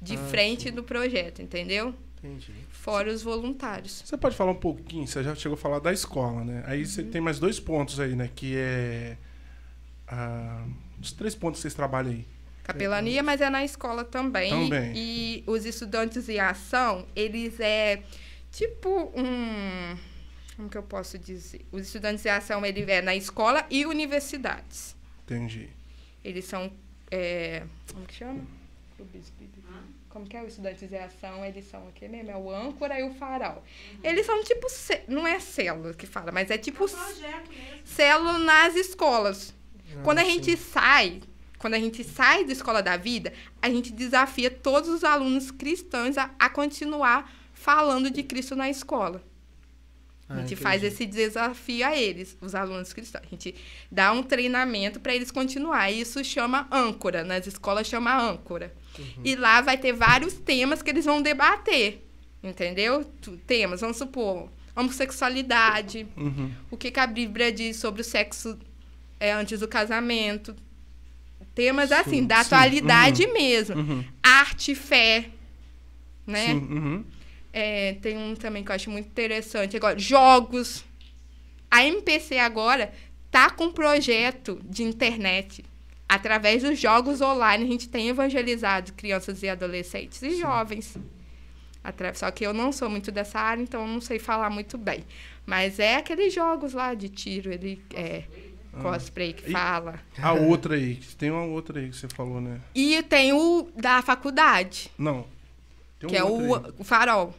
de 0.00 0.14
Ah, 0.16 0.18
frente 0.28 0.64
sim. 0.68 0.72
do 0.72 0.82
projeto, 0.82 1.42
entendeu? 1.42 1.94
Entendi. 2.22 2.52
Fora 2.70 3.10
os 3.10 3.22
voluntários. 3.22 4.02
Você 4.04 4.16
pode 4.16 4.36
falar 4.36 4.52
um 4.52 4.56
pouquinho, 4.56 5.06
você 5.06 5.22
já 5.24 5.34
chegou 5.34 5.54
a 5.54 5.58
falar 5.58 5.78
da 5.78 5.92
escola, 5.92 6.44
né? 6.44 6.62
Aí 6.66 6.84
você 6.86 7.02
Uhum. 7.02 7.10
tem 7.10 7.20
mais 7.20 7.38
dois 7.38 7.58
pontos 7.58 7.98
aí, 7.98 8.14
né? 8.14 8.30
Que 8.34 8.56
é... 8.56 9.16
ah, 10.06 10.64
os 11.00 11.12
três 11.12 11.34
pontos 11.34 11.58
que 11.58 11.62
vocês 11.62 11.74
trabalham 11.74 12.12
aí. 12.12 12.26
Capelania, 12.62 13.22
mas 13.22 13.40
é 13.40 13.48
na 13.50 13.64
escola 13.64 14.04
também. 14.04 14.50
Também. 14.50 14.92
E 14.94 15.42
os 15.46 15.64
estudantes 15.64 16.28
em 16.28 16.38
ação, 16.38 17.06
eles 17.16 17.58
é 17.58 18.02
tipo 18.52 19.10
um. 19.16 19.96
Como 20.60 20.68
que 20.68 20.76
eu 20.76 20.82
posso 20.82 21.18
dizer? 21.18 21.64
Os 21.72 21.86
estudantes 21.86 22.26
em 22.26 22.28
ação, 22.28 22.66
ele 22.66 22.82
é 22.92 23.00
na 23.00 23.16
escola 23.16 23.64
e 23.70 23.86
universidades. 23.86 24.94
Entendi. 25.24 25.70
Eles 26.22 26.44
são. 26.44 26.70
é, 27.10 27.62
como 27.90 28.04
que 28.04 28.12
chama? 28.12 28.40
Como 30.10 30.26
que 30.26 30.36
é 30.36 30.42
o 30.42 30.46
estudantes 30.46 30.92
em 30.92 30.98
ação? 30.98 31.42
Eles 31.46 31.64
são 31.70 31.88
o 31.88 31.92
quê 31.92 32.08
mesmo? 32.08 32.30
É 32.30 32.36
o 32.36 32.50
âncora 32.50 33.00
e 33.00 33.02
o 33.04 33.14
farol. 33.14 33.64
Eles 34.04 34.26
são 34.26 34.44
tipo. 34.44 34.66
Não 35.08 35.26
é 35.26 35.40
célula 35.40 35.94
que 35.94 36.06
fala, 36.06 36.30
mas 36.30 36.50
é 36.50 36.54
É 36.56 36.58
tipo 36.58 36.84
um 36.84 36.88
projeto 36.88 37.48
mesmo. 37.48 37.80
célula 37.86 38.38
nas 38.38 38.74
escolas. 38.76 39.54
Quando 40.04 40.18
a 40.18 40.20
Ah, 40.20 40.24
gente 40.26 40.54
sai, 40.58 41.22
quando 41.58 41.72
a 41.72 41.78
gente 41.80 42.04
sai 42.04 42.44
da 42.44 42.52
escola 42.52 42.82
da 42.82 42.98
vida, 42.98 43.32
a 43.62 43.70
gente 43.70 43.90
desafia 43.94 44.50
todos 44.50 44.90
os 44.90 45.04
alunos 45.04 45.50
cristãos 45.50 46.18
a, 46.18 46.30
a 46.38 46.50
continuar 46.50 47.32
falando 47.54 48.10
de 48.10 48.22
Cristo 48.22 48.54
na 48.54 48.68
escola. 48.68 49.24
Ah, 50.30 50.34
A 50.34 50.36
gente 50.42 50.46
entendi. 50.52 50.62
faz 50.62 50.84
esse 50.84 51.04
desafio 51.06 51.84
a 51.84 51.96
eles, 51.96 52.36
os 52.40 52.54
alunos 52.54 52.92
cristãos. 52.92 53.24
A 53.26 53.28
gente 53.28 53.52
dá 53.90 54.12
um 54.12 54.22
treinamento 54.22 55.00
para 55.00 55.12
eles 55.12 55.30
continuar. 55.32 55.90
Isso 55.90 56.22
chama 56.22 56.68
âncora, 56.70 57.24
nas 57.24 57.48
escolas 57.48 57.88
chama 57.88 58.16
âncora. 58.16 58.72
Uhum. 58.96 59.04
E 59.24 59.34
lá 59.34 59.60
vai 59.60 59.76
ter 59.76 59.92
vários 59.92 60.34
temas 60.34 60.82
que 60.82 60.90
eles 60.90 61.04
vão 61.04 61.20
debater. 61.20 62.06
Entendeu? 62.42 63.04
Temas, 63.46 63.80
vamos 63.80 63.96
supor, 63.96 64.48
homossexualidade, 64.74 66.06
Uhum. 66.16 66.50
o 66.70 66.76
que, 66.76 66.90
que 66.90 67.00
a 67.00 67.06
Bíblia 67.06 67.52
diz 67.52 67.76
sobre 67.76 68.00
o 68.00 68.04
sexo 68.04 68.56
é, 69.18 69.32
antes 69.32 69.58
do 69.60 69.66
casamento. 69.68 70.54
Temas 71.54 71.90
assim, 71.92 72.20
Sim, 72.20 72.26
da 72.26 72.36
sim, 72.44 72.54
atualidade 72.54 73.26
mesmo. 73.26 73.76
Uhum. 73.76 74.04
Arte 74.22 74.74
fé. 74.74 75.28
Né? 76.26 76.46
Sim, 76.46 76.52
uhum. 76.58 77.04
É, 77.52 77.94
tem 78.00 78.16
um 78.16 78.34
também 78.34 78.62
que 78.64 78.70
eu 78.70 78.74
acho 78.76 78.90
muito 78.90 79.06
interessante. 79.06 79.76
Agora, 79.76 79.98
jogos. 79.98 80.84
A 81.70 81.84
MPC 81.84 82.38
agora 82.38 82.92
tá 83.30 83.50
com 83.50 83.64
um 83.66 83.72
projeto 83.72 84.60
de 84.64 84.82
internet. 84.82 85.64
Através 86.08 86.62
dos 86.64 86.78
jogos 86.80 87.20
online, 87.20 87.64
a 87.64 87.66
gente 87.68 87.88
tem 87.88 88.08
evangelizado 88.08 88.92
crianças 88.94 89.42
e 89.44 89.48
adolescentes 89.48 90.20
e 90.22 90.36
jovens. 90.40 90.96
Atra- 91.82 92.14
Só 92.14 92.30
que 92.32 92.44
eu 92.44 92.52
não 92.52 92.72
sou 92.72 92.90
muito 92.90 93.12
dessa 93.12 93.38
área, 93.38 93.62
então 93.62 93.82
eu 93.82 93.86
não 93.86 94.00
sei 94.00 94.18
falar 94.18 94.50
muito 94.50 94.76
bem. 94.76 95.04
Mas 95.46 95.78
é 95.78 95.96
aqueles 95.96 96.34
jogos 96.34 96.72
lá 96.72 96.94
de 96.94 97.08
tiro, 97.08 97.52
ele 97.52 97.80
é 97.94 98.24
cosplay 98.82 99.32
que 99.32 99.50
fala. 99.52 100.00
A 100.20 100.32
outra 100.32 100.74
aí, 100.74 100.96
tem 101.16 101.30
uma 101.30 101.44
outra 101.44 101.78
aí 101.80 101.88
que 101.88 101.96
você 101.96 102.08
falou, 102.08 102.40
né? 102.40 102.60
E 102.74 103.00
tem 103.04 103.32
o 103.32 103.68
da 103.76 104.02
faculdade, 104.02 104.90
Não. 104.98 105.24
Tem 106.00 106.10
que 106.10 106.16
é 106.16 106.24
o, 106.24 106.56
o 106.78 106.82
farol. 106.84 107.32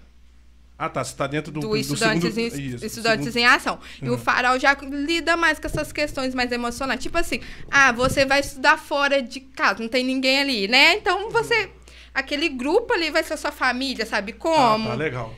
Ah, 0.77 0.89
tá. 0.89 1.03
Você 1.03 1.15
tá 1.15 1.27
dentro 1.27 1.51
do, 1.51 1.59
do, 1.59 1.67
do 1.69 1.77
estudantes, 1.77 2.33
segundo... 2.33 2.57
em, 2.59 2.65
Isso, 2.75 2.85
estudantes 2.85 3.25
segundo- 3.33 3.37
em 3.37 3.45
ação. 3.45 3.79
E 4.01 4.09
o 4.09 4.13
Uhum. 4.13 4.17
farol 4.17 4.57
já 4.59 4.73
lida 4.73 5.35
mais 5.37 5.59
com 5.59 5.67
essas 5.67 5.91
questões 5.91 6.33
mais 6.33 6.51
emocionais. 6.51 6.99
Tipo 6.99 7.17
assim, 7.19 7.39
ah, 7.69 7.91
você 7.91 8.25
vai 8.25 8.39
estudar 8.39 8.77
fora 8.77 9.21
de 9.21 9.39
casa, 9.41 9.79
não 9.81 9.89
tem 9.89 10.03
ninguém 10.03 10.39
ali, 10.39 10.67
né? 10.67 10.95
Então 10.95 11.29
você. 11.29 11.69
Aquele 12.13 12.49
grupo 12.49 12.93
ali 12.93 13.09
vai 13.11 13.23
ser 13.23 13.37
sua 13.37 13.51
família, 13.51 14.05
sabe 14.05 14.33
como? 14.33 14.87
Ah, 14.87 14.91
tá, 14.91 14.95
legal. 14.95 15.33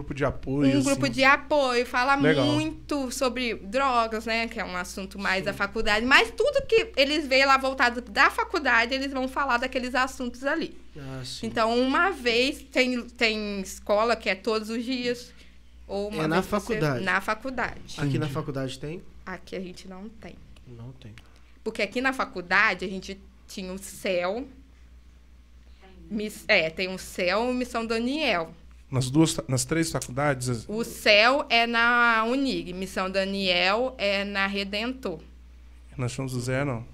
Grupo 0.00 0.14
de 0.14 0.24
apoio, 0.24 0.68
um 0.74 0.78
assim. 0.78 0.82
grupo 0.84 1.08
de 1.10 1.22
apoio, 1.22 1.84
fala 1.84 2.14
Legal. 2.14 2.46
muito 2.46 3.10
sobre 3.10 3.54
drogas, 3.54 4.24
né? 4.24 4.48
Que 4.48 4.58
é 4.58 4.64
um 4.64 4.74
assunto 4.76 5.18
mais 5.18 5.44
da 5.44 5.52
faculdade. 5.52 6.06
Mas 6.06 6.30
tudo 6.30 6.64
que 6.66 6.90
eles 6.96 7.26
veem 7.26 7.44
lá 7.44 7.58
voltado 7.58 8.00
da 8.00 8.30
faculdade, 8.30 8.94
eles 8.94 9.12
vão 9.12 9.28
falar 9.28 9.58
daqueles 9.58 9.94
assuntos 9.94 10.42
ali. 10.44 10.74
Ah, 10.96 11.20
sim. 11.24 11.46
Então, 11.46 11.78
uma 11.78 12.10
vez, 12.10 12.62
tem, 12.72 13.02
tem 13.08 13.60
escola 13.60 14.16
que 14.16 14.30
é 14.30 14.34
todos 14.34 14.70
os 14.70 14.82
dias. 14.82 15.32
Ou 15.86 16.08
uma 16.08 16.24
É 16.24 16.26
na 16.26 16.40
você- 16.40 16.48
faculdade. 16.48 17.04
na 17.04 17.20
faculdade. 17.20 17.96
Aqui 17.98 18.18
na 18.18 18.28
faculdade 18.28 18.78
tem? 18.78 19.02
Aqui 19.26 19.54
a 19.56 19.60
gente 19.60 19.86
não 19.86 20.08
tem. 20.08 20.34
Não 20.66 20.92
tem. 20.92 21.12
Porque 21.62 21.82
aqui 21.82 22.00
na 22.00 22.12
faculdade 22.14 22.84
a 22.84 22.88
gente 22.88 23.20
tinha 23.46 23.70
o 23.72 23.76
CEL. 23.78 24.46
Miss- 26.10 26.44
é, 26.48 26.70
tem 26.70 26.88
o 26.92 26.98
CEL 26.98 27.50
e 27.50 27.54
Missão 27.54 27.86
Daniel. 27.86 28.52
Nas 28.90 29.08
duas, 29.10 29.36
nas 29.46 29.64
três 29.64 29.90
faculdades? 29.92 30.64
O 30.68 30.82
CEL 30.82 31.46
é 31.48 31.66
na 31.66 32.24
Unig, 32.26 32.72
Missão 32.72 33.08
Daniel 33.08 33.94
é 33.98 34.24
na 34.24 34.46
Redentor. 34.48 35.20
Nós 35.96 36.12
somos 36.12 36.32
do 36.32 36.40
zero, 36.40 36.66
não. 36.66 36.90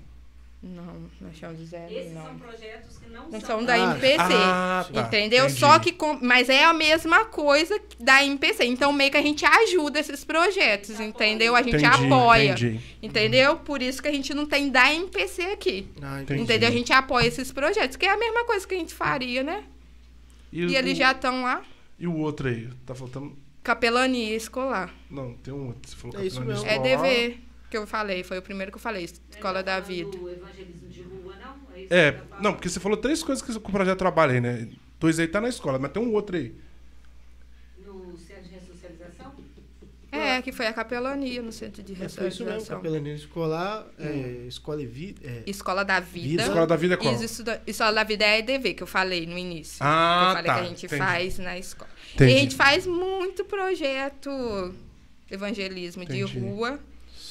Não, 0.63 0.97
nós 1.21 1.37
chamamos 1.37 1.61
de 1.61 1.67
zero, 1.69 1.93
Esses 1.93 2.13
não. 2.13 2.25
são 2.25 2.39
projetos 2.39 2.99
que 2.99 3.09
não, 3.11 3.23
Não 3.31 3.41
são 3.41 3.41
são 3.41 3.65
da 3.65 3.75
Ah, 3.75 3.79
MPC. 3.93 4.17
Ah, 4.19 4.87
tá. 4.93 5.01
Entendeu? 5.03 5.45
Entendi. 5.45 5.61
Só 5.61 5.79
que 5.79 5.93
com, 5.93 6.19
mas 6.21 6.49
é 6.49 6.65
a 6.65 6.73
mesma 6.73 7.25
coisa 7.27 7.81
da 8.01 8.25
MPC. 8.25 8.65
Então 8.65 8.93
meio 8.93 9.11
que 9.11 9.17
a 9.17 9.23
gente 9.23 9.45
ajuda 9.47 10.01
esses 10.01 10.25
projetos, 10.25 10.99
entendeu? 10.99 11.55
A 11.55 11.63
gente 11.63 11.77
Entendi, 11.77 12.07
apoia. 12.07 12.53
entendi. 12.53 12.81
Entendeu? 13.01 13.57
Por 13.57 13.81
isso 13.81 14.03
que 14.03 14.09
a 14.09 14.13
gente 14.13 14.35
não 14.35 14.45
tem 14.45 14.69
da 14.71 14.93
MPC 14.93 15.43
aqui. 15.53 15.89
Ah, 16.03 16.23
Entendi. 16.23 16.43
Entendeu? 16.43 16.69
A 16.69 16.73
gente 16.73 16.93
apoia 16.93 17.27
esses 17.29 17.53
projetos, 17.53 17.97
que 17.97 18.05
é 18.05 18.11
a 18.11 18.17
mesma 18.17 18.45
coisa 18.45 18.67
que 18.67 18.75
a 18.75 18.79
gente 18.79 18.93
faria, 18.95 19.43
né? 19.45 19.63
E, 20.53 20.67
o- 20.67 20.71
eles 20.75 20.99
já 20.99 21.13
estão 21.13 21.43
lá. 21.43 21.63
E 21.99 22.07
o 22.07 22.15
outro 22.17 22.49
aí? 22.49 22.69
Tá 22.85 22.95
faltando... 22.95 23.37
Capelania 23.63 24.37
escolar. 24.37 24.95
Não, 25.11 25.35
tem 25.35 25.53
um 25.53 25.69
outro. 25.69 25.91
Você 25.91 25.97
falou 25.97 26.21
É 26.21 26.27
isso 26.27 26.37
capelania 26.37 26.63
mesmo. 26.65 26.85
É 26.87 26.93
escolar. 26.93 27.03
DV 27.03 27.39
que 27.69 27.77
eu 27.77 27.87
falei, 27.87 28.23
foi 28.23 28.39
o 28.39 28.43
primeiro 28.43 28.71
que 28.71 28.77
eu 28.77 28.81
falei, 28.81 29.05
Escola 29.05 29.63
da 29.63 29.81
Vida. 29.81 30.11
Do 30.11 30.31
evangelismo 30.31 30.89
de 30.89 31.03
rua, 31.03 31.35
não? 31.37 31.57
É, 31.75 31.81
isso 31.81 31.95
É, 31.95 32.13
tá 32.13 32.41
não, 32.41 32.53
porque 32.53 32.69
você 32.69 32.79
falou 32.79 32.97
três 32.97 33.23
coisas 33.23 33.45
que 33.45 33.51
o 33.51 33.61
projeto 33.61 33.99
trabalha 33.99 34.33
aí, 34.33 34.41
né? 34.41 34.69
Dois 35.01 35.19
aí 35.19 35.27
tá 35.27 35.41
na 35.41 35.49
escola, 35.49 35.79
mas 35.79 35.91
tem 35.91 36.03
um 36.03 36.13
outro 36.13 36.37
aí. 36.37 36.55
No 37.85 38.17
centro 38.17 38.45
de 38.45 38.51
ressocialização? 38.51 39.33
É, 40.17 40.43
que 40.43 40.53
foi 40.53 40.67
a 40.67 40.73
capelania 40.73 41.43
no 41.43 41.53
centro 41.53 41.83
de 41.83 41.93
É, 42.03 42.09
foi 42.09 42.29
isso 42.29 42.45
mesmo, 42.45 42.67
capelania 42.67 43.15
escolar, 43.15 43.87
é, 43.99 44.45
escola 44.47 44.83
e 44.83 44.87
vida. 44.87 45.21
É, 45.25 45.43
Escola 45.47 45.85
da 45.85 46.01
Vida. 46.01 46.29
Vida. 46.29 46.43
Escola 46.45 46.67
da 46.67 46.77
vida 46.77 46.95
é 46.95 46.97
qual? 46.97 47.15
Isso, 47.15 47.25
estuda- 47.25 47.63
Escola 47.67 47.93
da 47.93 48.05
Vida 48.05 48.25
é 48.25 48.29
a 48.35 48.39
EDV, 48.39 48.75
que 48.75 48.83
eu 48.83 48.87
falei 48.87 49.27
no 49.27 49.37
início. 49.39 49.79
Ah, 49.81 50.19
que 50.19 50.29
eu 50.31 50.37
falei 50.37 50.51
tá, 50.51 50.55
que 50.55 50.61
a 50.61 50.69
gente 50.69 50.87
entendi. 50.87 51.03
faz 51.03 51.39
na 51.39 51.59
escola. 51.59 51.91
Entendi. 52.15 52.33
E 52.33 52.37
a 52.37 52.39
gente 52.41 52.55
faz 52.57 52.87
muito 52.87 53.45
projeto 53.45 54.31
evangelismo 55.31 56.03
Entendi. 56.03 56.25
de 56.25 56.39
rua. 56.39 56.79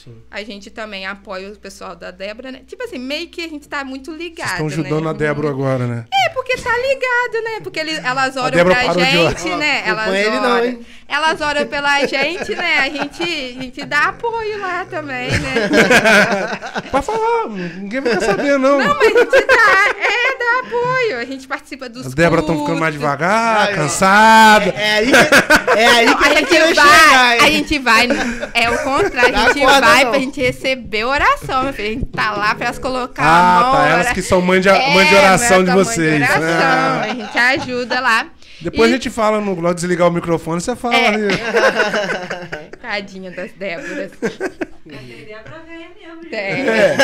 Sim. 0.05 0.21
A 0.31 0.43
gente 0.43 0.69
também 0.69 1.05
apoia 1.05 1.51
o 1.51 1.57
pessoal 1.57 1.95
da 1.95 2.11
Débora, 2.11 2.51
né? 2.51 2.61
Tipo 2.65 2.83
assim, 2.83 2.97
meio 2.97 3.27
que 3.27 3.43
a 3.43 3.49
gente 3.49 3.67
tá 3.67 3.83
muito 3.83 4.11
ligado. 4.11 4.47
Vocês 4.47 4.51
estão 4.51 4.67
ajudando 4.67 5.03
né? 5.03 5.09
a 5.09 5.13
Débora 5.13 5.49
agora, 5.49 5.87
né? 5.87 6.05
É, 6.13 6.29
porque 6.29 6.55
tá 6.57 6.71
ligado, 6.77 7.43
né? 7.43 7.59
Porque 7.61 7.79
eles, 7.79 7.97
elas 8.03 8.37
oram 8.37 8.51
Débora 8.51 8.75
pra 8.75 8.85
parou 8.85 9.03
de 9.03 9.11
gente, 9.11 9.49
né? 9.55 9.83
Elas 9.85 10.13
ele 10.13 10.39
não? 10.39 10.85
Elas 11.07 11.41
oram 11.41 11.65
pela 11.67 12.05
gente, 12.05 12.55
né? 12.55 12.79
A 12.79 12.89
gente, 12.89 13.23
a 13.23 13.61
gente 13.61 13.85
dá 13.85 13.99
apoio 14.09 14.59
lá 14.59 14.85
também, 14.85 15.29
né? 15.31 15.69
Pode 16.91 17.05
falar, 17.05 17.47
ninguém 17.49 18.01
vai 18.01 18.19
sabendo, 18.21 18.59
não. 18.59 18.79
Não, 18.79 18.95
mas 18.95 19.15
a 19.15 19.19
gente 19.19 19.45
dá, 19.45 19.95
é, 19.99 20.37
dá 20.37 20.67
apoio. 20.67 21.19
A 21.19 21.25
gente 21.25 21.47
participa 21.47 21.89
dos 21.89 22.07
As 22.07 22.13
Débora 22.13 22.41
estão 22.41 22.59
ficando 22.59 22.79
mais 22.79 22.93
devagar, 22.93 23.67
Ai, 23.67 23.75
cansada. 23.75 24.69
É 24.69 24.97
aí 24.97 25.11
que, 25.11 25.79
é 25.79 25.87
aí 25.87 26.05
que 26.07 26.13
A 26.13 26.17
tá 26.17 26.35
gente 26.35 26.49
vai, 26.59 26.67
chegar, 26.67 27.43
a 27.43 27.49
gente 27.49 27.79
vai, 27.79 28.07
é 28.53 28.69
o 28.69 28.77
contrário, 28.83 29.35
a 29.35 29.47
gente 29.47 29.59
corda 29.61 29.94
pra 30.03 30.19
gente 30.19 30.41
receber 30.41 31.03
oração, 31.05 31.63
meu 31.63 31.73
filho. 31.73 31.87
A 31.87 31.91
gente 31.93 32.05
tá 32.07 32.31
lá 32.31 32.53
pra 32.55 32.65
elas 32.65 32.79
colocar 32.79 33.23
a 33.23 33.59
Ah, 33.59 33.71
tá. 33.71 33.87
Elas 33.89 34.11
que 34.11 34.21
são 34.21 34.41
mãe 34.41 34.59
de, 34.59 34.67
mãe 34.69 35.05
de 35.07 35.15
É, 35.15 35.17
oração 35.19 35.63
de 35.63 35.69
a 35.69 35.75
mãe 35.75 35.83
vocês. 35.85 36.21
oração, 36.21 36.43
Ah. 36.43 37.01
A 37.01 37.07
gente 37.09 37.37
ajuda 37.37 37.99
lá. 37.99 38.27
Depois 38.61 38.89
E- 38.89 38.93
a 38.93 38.95
gente 38.97 39.09
fala 39.09 39.39
no 39.39 39.53
Glória 39.55 39.75
desligar 39.75 40.07
o 40.07 40.11
microfone, 40.11 40.59
você 40.61 40.75
fala 40.75 40.95
É. 40.95 41.07
ali. 41.07 41.27
Tadinha 42.81 43.31
das 43.31 43.51
Déboras. 43.53 44.11
Tem 44.19 45.25
Débora 45.25 45.63
velha 45.67 45.89
mesmo. 45.99 46.29
Tem. 46.29 46.69
É. 46.69 46.95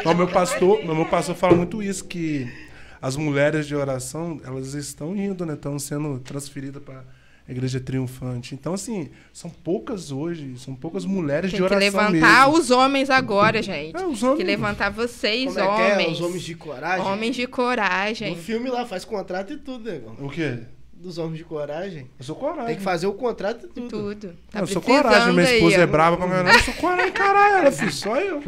Então, 0.00 0.14
meu 0.14 0.26
pastor, 0.28 0.84
meu 0.84 1.06
pastor 1.06 1.34
fala 1.36 1.54
muito 1.54 1.82
isso, 1.82 2.04
que 2.04 2.50
as 3.00 3.16
mulheres 3.16 3.66
de 3.66 3.74
oração, 3.76 4.40
elas 4.44 4.74
estão 4.74 5.14
indo, 5.14 5.44
né? 5.46 5.54
Estão 5.54 5.78
sendo 5.78 6.18
transferidas 6.20 6.82
para 6.82 7.02
a 7.50 7.52
igreja 7.52 7.80
triunfante. 7.80 8.54
Então, 8.54 8.72
assim, 8.72 9.10
são 9.32 9.50
poucas 9.50 10.12
hoje, 10.12 10.54
são 10.56 10.74
poucas 10.74 11.04
mulheres 11.04 11.50
Tem 11.50 11.60
de 11.60 11.66
que 11.66 11.74
oração 11.74 12.00
levantar 12.10 12.46
mesmo. 12.46 12.60
os 12.62 12.70
homens 12.70 13.10
agora, 13.10 13.60
gente. 13.60 13.96
É, 13.96 14.06
os 14.06 14.20
Tem 14.20 14.28
homens. 14.28 14.38
que 14.38 14.44
levantar 14.44 14.90
vocês, 14.90 15.54
Como 15.54 15.58
é 15.58 15.62
que 15.76 15.82
é? 15.82 15.92
homens. 15.94 16.12
Os 16.12 16.20
homens 16.20 16.42
de 16.42 16.54
coragem? 16.54 17.06
Homens 17.06 17.36
de 17.36 17.42
No 17.42 17.48
coragem. 17.48 18.36
filme 18.36 18.70
lá, 18.70 18.86
faz 18.86 19.04
contrato 19.04 19.52
e 19.52 19.56
tudo, 19.56 19.90
negão. 19.90 20.14
O 20.20 20.30
quê? 20.30 20.60
Dos 20.92 21.18
homens 21.18 21.38
de 21.38 21.44
coragem. 21.44 22.08
Eu 22.18 22.24
sou 22.24 22.36
coragem. 22.36 22.66
Tem 22.66 22.76
que 22.76 22.82
fazer 22.82 23.06
o 23.08 23.14
contrato 23.14 23.66
e 23.66 23.68
tudo. 23.68 23.88
Tudo. 23.88 24.36
Tá 24.50 24.60
eu 24.60 24.66
sou 24.66 24.80
coragem, 24.82 25.32
minha 25.34 25.48
aí, 25.48 25.56
esposa 25.56 25.78
ó. 25.78 25.80
é 25.80 25.86
brava 25.86 26.16
pra 26.18 26.28
caralho. 26.28 26.56
Eu 26.56 26.62
sou 26.62 26.74
coragem, 26.74 27.12
caralho, 27.12 27.56
ela, 27.56 27.72
filho, 27.72 27.92
só 27.92 28.16
eu. 28.16 28.42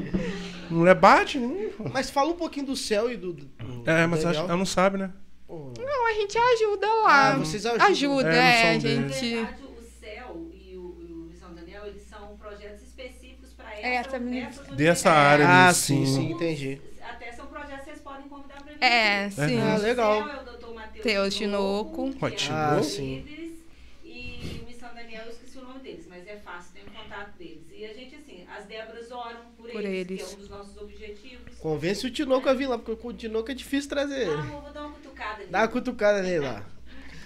Mulher 0.71 0.95
bate, 0.95 1.39
né? 1.39 1.71
Mas 1.93 2.09
fala 2.09 2.31
um 2.31 2.35
pouquinho 2.37 2.67
do 2.67 2.77
céu 2.77 3.11
e 3.11 3.17
do. 3.17 3.33
do 3.33 3.49
É, 3.85 4.07
mas 4.07 4.25
acho- 4.25 4.39
ela 4.41 4.57
não 4.57 4.65
sabe, 4.65 4.97
né? 4.99 5.11
Pô, 5.53 5.71
Não, 5.79 6.09
a 6.09 6.15
gente 6.15 6.39
ajuda 6.39 6.87
lá. 7.03 7.33
Ah, 7.35 7.37
vocês 7.37 7.67
ajudam. 7.67 7.87
Ajuda, 7.89 8.35
É, 8.35 8.39
é, 8.39 8.61
são 8.63 8.71
a 8.71 8.73
Na 8.73 8.79
gente. 8.79 9.35
verdade, 9.35 9.63
o 9.65 9.83
CEL 10.01 10.47
e 10.51 10.77
o, 10.79 10.81
o 10.81 11.27
Missão 11.29 11.53
Daniel, 11.55 11.87
eles 11.89 12.03
são 12.05 12.39
projetos 12.39 12.83
específicos 12.85 13.53
para 13.53 13.71
É, 13.83 13.97
essa, 13.97 14.17
essa 14.17 14.75
Dessa 14.75 15.11
área 15.11 15.47
Ah, 15.69 15.75
sim, 15.75 16.07
sim. 16.07 16.31
entendi. 16.31 16.81
Até 17.03 17.33
são 17.33 17.45
projetos 17.49 17.81
que 17.81 17.85
vocês 17.91 18.01
podem 18.01 18.27
convidar 18.31 18.63
para 18.63 18.73
vir. 18.73 18.83
É, 18.83 19.29
sim. 19.29 19.61
Ah, 19.61 19.77
legal. 19.77 20.23
O 20.23 20.25
CEL 20.25 20.33
é 20.39 20.41
o 20.41 20.57
Dr. 20.57 20.75
Matheus 20.75 21.03
Teus 21.03 21.35
Tinoco, 21.35 22.11
Tinoco. 22.13 22.35
é 22.35 22.55
Ah, 22.55 22.77
um 22.79 22.83
sim. 22.83 23.17
líderes, 23.17 23.59
E 24.03 24.61
o 24.63 24.67
Missão 24.67 24.95
Daniel, 24.95 25.25
eu 25.27 25.33
esqueci 25.33 25.59
o 25.59 25.63
nome 25.67 25.81
deles, 25.81 26.07
mas 26.09 26.27
é 26.27 26.37
fácil, 26.39 26.73
tem 26.73 26.83
o 26.83 26.91
contato 26.99 27.37
deles. 27.37 27.67
E 27.77 27.85
a 27.85 27.93
gente, 27.93 28.15
assim, 28.17 28.47
as 28.57 28.65
Débora 28.65 29.01
oram 29.15 29.41
por, 29.59 29.69
Por 29.71 29.85
eles, 29.85 29.99
eles. 30.11 30.23
que 30.23 30.33
é 30.33 30.37
um 30.37 30.41
dos 30.41 30.49
nossos 30.49 30.77
objetivos. 30.81 31.43
Convence 31.59 32.05
o 32.07 32.11
Tinoco 32.11 32.49
a 32.49 32.55
vir 32.55 32.67
lá, 32.67 32.77
porque 32.79 33.07
o 33.07 33.13
Tinoco 33.13 33.51
é 33.51 33.55
difícil 33.55 33.89
trazer 33.91 34.15
Ah, 34.27 34.33
ele. 34.33 34.43
vou, 34.49 34.63
vou 34.63 34.73
dar 34.73 34.81
uma 34.87 34.93
cutucada. 34.95 35.32
Dá 35.53 35.61
uma 35.61 35.69
cutucada 35.69 36.23
nele 36.23 36.47
lá. 36.47 36.63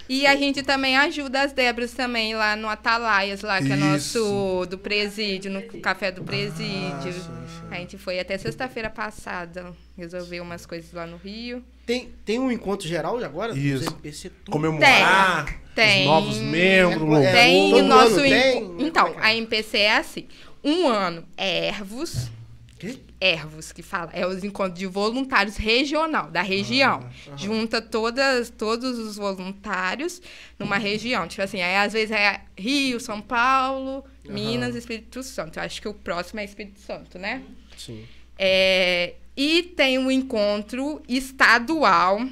E 0.09 0.27
a 0.27 0.35
gente 0.35 0.61
também 0.61 0.97
ajuda 0.97 1.43
as 1.43 1.53
Débras 1.53 1.93
também 1.93 2.35
lá 2.35 2.57
no 2.57 2.67
Atalaias, 2.67 3.41
lá, 3.41 3.61
que 3.61 3.71
é 3.71 3.75
Isso. 3.75 3.85
nosso 3.85 4.65
do 4.65 4.77
presídio, 4.77 5.49
no 5.49 5.61
café 5.79 6.11
do 6.11 6.23
presídio. 6.23 6.93
Ah, 6.93 7.01
sim, 7.01 7.11
sim. 7.13 7.67
A 7.71 7.75
gente 7.75 7.97
foi 7.97 8.19
até 8.19 8.37
sexta-feira 8.37 8.89
passada, 8.89 9.73
resolver 9.97 10.41
umas 10.41 10.65
coisas 10.65 10.91
lá 10.91 11.07
no 11.07 11.15
Rio. 11.15 11.63
Tem, 11.85 12.09
tem 12.25 12.37
um 12.37 12.51
encontro 12.51 12.85
geral 12.85 13.17
agora? 13.23 13.53
dos 13.53 13.63
Isso. 13.63 13.85
MPC 13.85 14.29
tudo? 14.29 14.51
Comemorar 14.51 15.61
Tem. 15.73 16.01
os 16.01 16.05
novos 16.05 16.37
membros. 16.37 17.19
É, 17.19 17.31
tem 17.31 17.73
o 17.75 17.83
nosso. 17.83 18.19
ano 18.19 18.21
tem? 18.23 18.75
Então, 18.79 19.07
é 19.07 19.11
é? 19.11 19.15
a 19.21 19.35
MPC 19.35 19.77
é 19.77 19.97
assim: 19.97 20.27
um 20.61 20.85
ano 20.85 21.25
é 21.37 21.69
Ervos. 21.69 22.29
Quê? 22.77 22.99
Ervos, 23.19 23.71
que 23.71 23.81
fala, 23.81 24.11
é 24.13 24.25
os 24.25 24.43
encontros 24.43 24.77
de 24.77 24.85
voluntários 24.85 25.57
regional, 25.57 26.29
da 26.29 26.41
região. 26.41 27.09
Ah, 27.27 27.35
Junta 27.35 27.81
todas, 27.81 28.49
todos 28.51 28.99
os 28.99 29.15
voluntários 29.15 30.21
numa 30.59 30.77
região. 30.77 31.27
Tipo 31.27 31.41
assim, 31.41 31.61
aí 31.61 31.75
às 31.75 31.93
vezes 31.93 32.11
é 32.11 32.41
Rio, 32.55 32.99
São 32.99 33.19
Paulo, 33.21 34.03
Minas, 34.23 34.75
Espírito 34.75 35.23
Santo. 35.23 35.57
Eu 35.57 35.63
acho 35.63 35.81
que 35.81 35.87
o 35.87 35.93
próximo 35.93 36.39
é 36.39 36.45
Espírito 36.45 36.79
Santo, 36.79 37.17
né? 37.17 37.41
Sim. 37.75 38.05
É, 38.37 39.15
e 39.35 39.63
tem 39.63 39.97
um 39.97 40.11
encontro 40.11 41.01
estadual, 41.07 42.23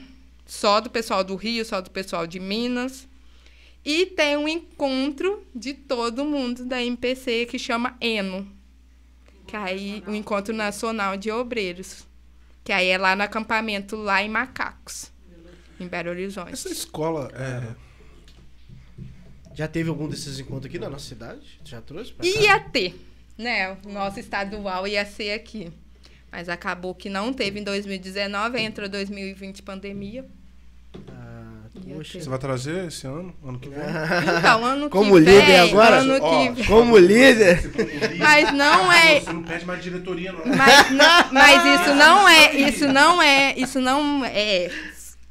só 0.45 0.79
do 0.79 0.89
pessoal 0.89 1.23
do 1.23 1.35
Rio, 1.35 1.65
só 1.65 1.81
do 1.81 1.89
pessoal 1.89 2.27
de 2.27 2.39
Minas. 2.39 3.07
E 3.83 4.07
tem 4.07 4.35
um 4.37 4.47
encontro 4.47 5.45
de 5.53 5.73
todo 5.73 6.25
mundo 6.25 6.65
da 6.65 6.83
MPC 6.83 7.45
que 7.45 7.59
chama 7.59 7.95
ENO. 8.01 8.47
Que 9.55 9.59
aí 9.59 10.03
o 10.05 10.13
Encontro 10.13 10.53
Nacional 10.53 11.15
de 11.15 11.31
Obreiros. 11.31 12.05
Que 12.61 12.73
aí 12.73 12.87
é 12.89 12.97
lá 12.97 13.15
no 13.15 13.23
acampamento, 13.23 13.95
lá 13.95 14.21
em 14.21 14.27
Macacos, 14.27 15.11
em 15.79 15.87
Belo 15.87 16.09
Horizonte. 16.09 16.51
Essa 16.51 16.69
escola 16.69 17.31
é. 17.33 17.73
Já 19.53 19.65
teve 19.67 19.87
algum 19.87 20.09
desses 20.09 20.39
encontros 20.39 20.65
aqui 20.65 20.77
na 20.77 20.89
nossa 20.89 21.07
cidade? 21.07 21.61
Já 21.63 21.79
trouxe 21.79 22.11
pra 22.11 22.25
cá? 22.25 22.39
Ia 22.39 22.59
ter, 22.59 22.99
né? 23.37 23.77
O 23.85 23.89
nosso 23.89 24.19
estadual 24.19 24.85
ia 24.85 25.05
ser 25.05 25.31
aqui. 25.31 25.71
Mas 26.29 26.49
acabou 26.49 26.93
que 26.93 27.07
não 27.07 27.31
teve 27.31 27.61
em 27.61 27.63
2019, 27.63 28.59
entrou 28.59 28.89
2020 28.89 29.63
pandemia. 29.63 30.25
Ah, 31.07 31.34
poxa. 31.81 32.19
Você 32.19 32.29
vai 32.29 32.39
trazer 32.39 32.87
esse 32.87 33.05
ano? 33.07 33.33
Ano 33.45 33.59
que 33.59 33.69
vem? 33.69 33.79
Então, 34.39 34.65
ano 34.65 34.89
Como 34.89 35.13
que 35.13 35.19
líder 35.19 35.45
vem, 35.45 35.59
agora? 35.59 35.97
ano 35.97 36.13
que 36.19 36.51
vem. 36.51 36.65
Como 36.65 36.97
líder? 36.97 37.71
Mas 38.17 38.53
não 38.53 38.91
é, 38.91 39.19
Você 39.19 39.33
não 39.33 39.43
pede 39.43 39.65
mais 39.65 39.83
diretoria, 39.83 40.31
não. 40.31 40.41
mas, 40.55 40.91
não- 40.91 41.31
mas 41.31 41.81
isso 41.81 41.95
não 41.95 42.29
é, 42.29 42.55
isso 42.55 42.87
não 42.87 43.21
é, 43.21 43.53
isso 43.57 43.79
não 43.81 44.25
é 44.25 44.69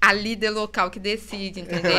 a 0.09 0.13
líder 0.13 0.51
local 0.51 0.91
que 0.91 0.99
decide, 0.99 1.61
entendeu? 1.61 1.91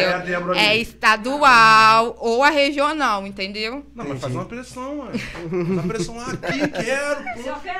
É 0.55 0.67
É 0.67 0.77
estadual 0.77 2.15
ou 2.19 2.43
a 2.43 2.49
regional, 2.49 3.25
entendeu? 3.25 3.85
Não, 3.95 4.05
mas 4.07 4.19
faz 4.21 4.33
uma 4.35 4.45
pressão, 4.45 4.95
mano. 4.97 5.17
Faz 5.17 5.51
uma 5.51 5.83
pressão 5.83 6.17
lá 6.17 6.27
aqui, 6.31 6.67
quero. 6.67 7.23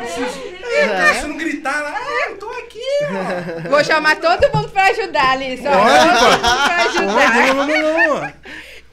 Se 0.08 1.20
Se 1.22 1.28
não 1.28 1.38
gritar 1.38 1.82
lá, 1.82 1.94
ah, 1.96 2.30
eu 2.30 2.38
tô 2.38 2.50
aqui, 2.50 2.80
ó. 3.66 3.70
Vou 3.70 3.84
chamar 3.84 4.16
todo 4.18 4.50
mundo 4.56 4.70
pra 4.70 4.86
ajudar, 4.88 5.32
Alice. 5.32 5.64
ó. 5.68 5.72
Pode, 5.72 6.20
todo 6.20 6.32
mundo 6.32 6.40
pra 6.42 6.78
Não, 6.78 6.86
ajudar. 6.90 7.54
não, 7.54 7.68
não, 7.68 8.22
não. 8.22 8.34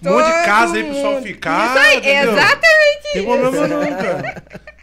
Um 0.05 0.17
monte 0.17 0.27
de 0.27 0.45
casa 0.45 0.77
aí 0.77 0.85
pro 0.85 0.95
pessoal 0.95 1.23
ficar. 1.23 1.67
Isso 1.77 1.79
aí, 1.87 1.97
entendeu? 1.99 2.33
exatamente 2.33 3.13
Tem 3.13 3.23
isso. 3.23 3.31
problema 3.41 3.69
não, 3.69 3.97
cara. 3.97 4.43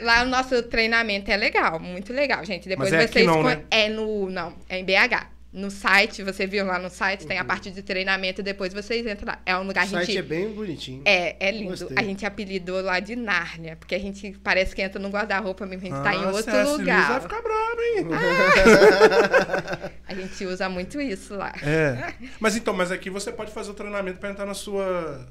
Lá 0.00 0.22
o 0.22 0.26
nosso 0.26 0.62
treinamento 0.62 1.28
é 1.30 1.36
legal, 1.36 1.80
muito 1.80 2.12
legal, 2.12 2.44
gente. 2.44 2.68
Depois 2.68 2.88
Mas 2.90 3.00
é 3.00 3.04
aqui 3.04 3.12
vocês 3.14 3.26
não, 3.26 3.42
con- 3.42 3.48
né? 3.48 3.60
é 3.70 3.88
no 3.88 4.30
não, 4.30 4.52
é 4.68 4.78
em 4.78 4.84
BH. 4.84 5.26
No 5.50 5.70
site, 5.70 6.22
você 6.22 6.46
viu 6.46 6.66
lá 6.66 6.78
no 6.78 6.90
site, 6.90 7.26
tem 7.26 7.38
a 7.38 7.44
parte 7.44 7.70
de 7.70 7.82
treinamento, 7.82 8.42
depois 8.42 8.74
vocês 8.74 9.06
entram 9.06 9.28
lá. 9.28 9.38
É 9.46 9.56
um 9.56 9.62
lugar 9.62 9.84
O 9.84 9.86
a 9.86 9.90
site 9.90 10.06
gente 10.08 10.18
é 10.18 10.22
bem 10.22 10.50
bonitinho. 10.52 11.02
é, 11.06 11.36
é 11.40 11.50
lindo. 11.50 11.70
Gostei. 11.70 11.96
A 11.98 12.02
gente 12.02 12.26
apelidou 12.26 12.82
lá 12.82 13.00
de 13.00 13.16
Nárnia, 13.16 13.74
porque 13.76 13.94
a 13.94 13.98
gente 13.98 14.32
parece 14.44 14.74
que 14.74 14.82
entra 14.82 15.00
no 15.00 15.08
guarda-roupa 15.08 15.64
mesmo, 15.64 15.86
a 15.86 15.90
gente 15.90 16.02
tá 16.04 16.14
em 16.14 16.22
Ah, 16.24 16.28
outro. 16.30 16.52
Lewis 16.52 16.68
lugar. 16.78 17.08
vai 17.12 17.20
ficar 17.22 17.40
bravo, 17.42 17.80
hein? 17.80 18.06
A 20.06 20.14
gente 20.14 20.44
usa 20.46 20.68
muito 20.68 21.00
isso 21.00 21.34
lá. 21.34 21.52
É. 21.62 22.12
Mas 22.40 22.56
então, 22.56 22.74
mas 22.74 22.90
aqui 22.90 23.08
você 23.10 23.30
pode 23.32 23.50
fazer 23.52 23.70
o 23.70 23.74
treinamento 23.74 24.18
pra 24.18 24.30
entrar 24.30 24.46
na 24.46 24.54
sua. 24.54 25.26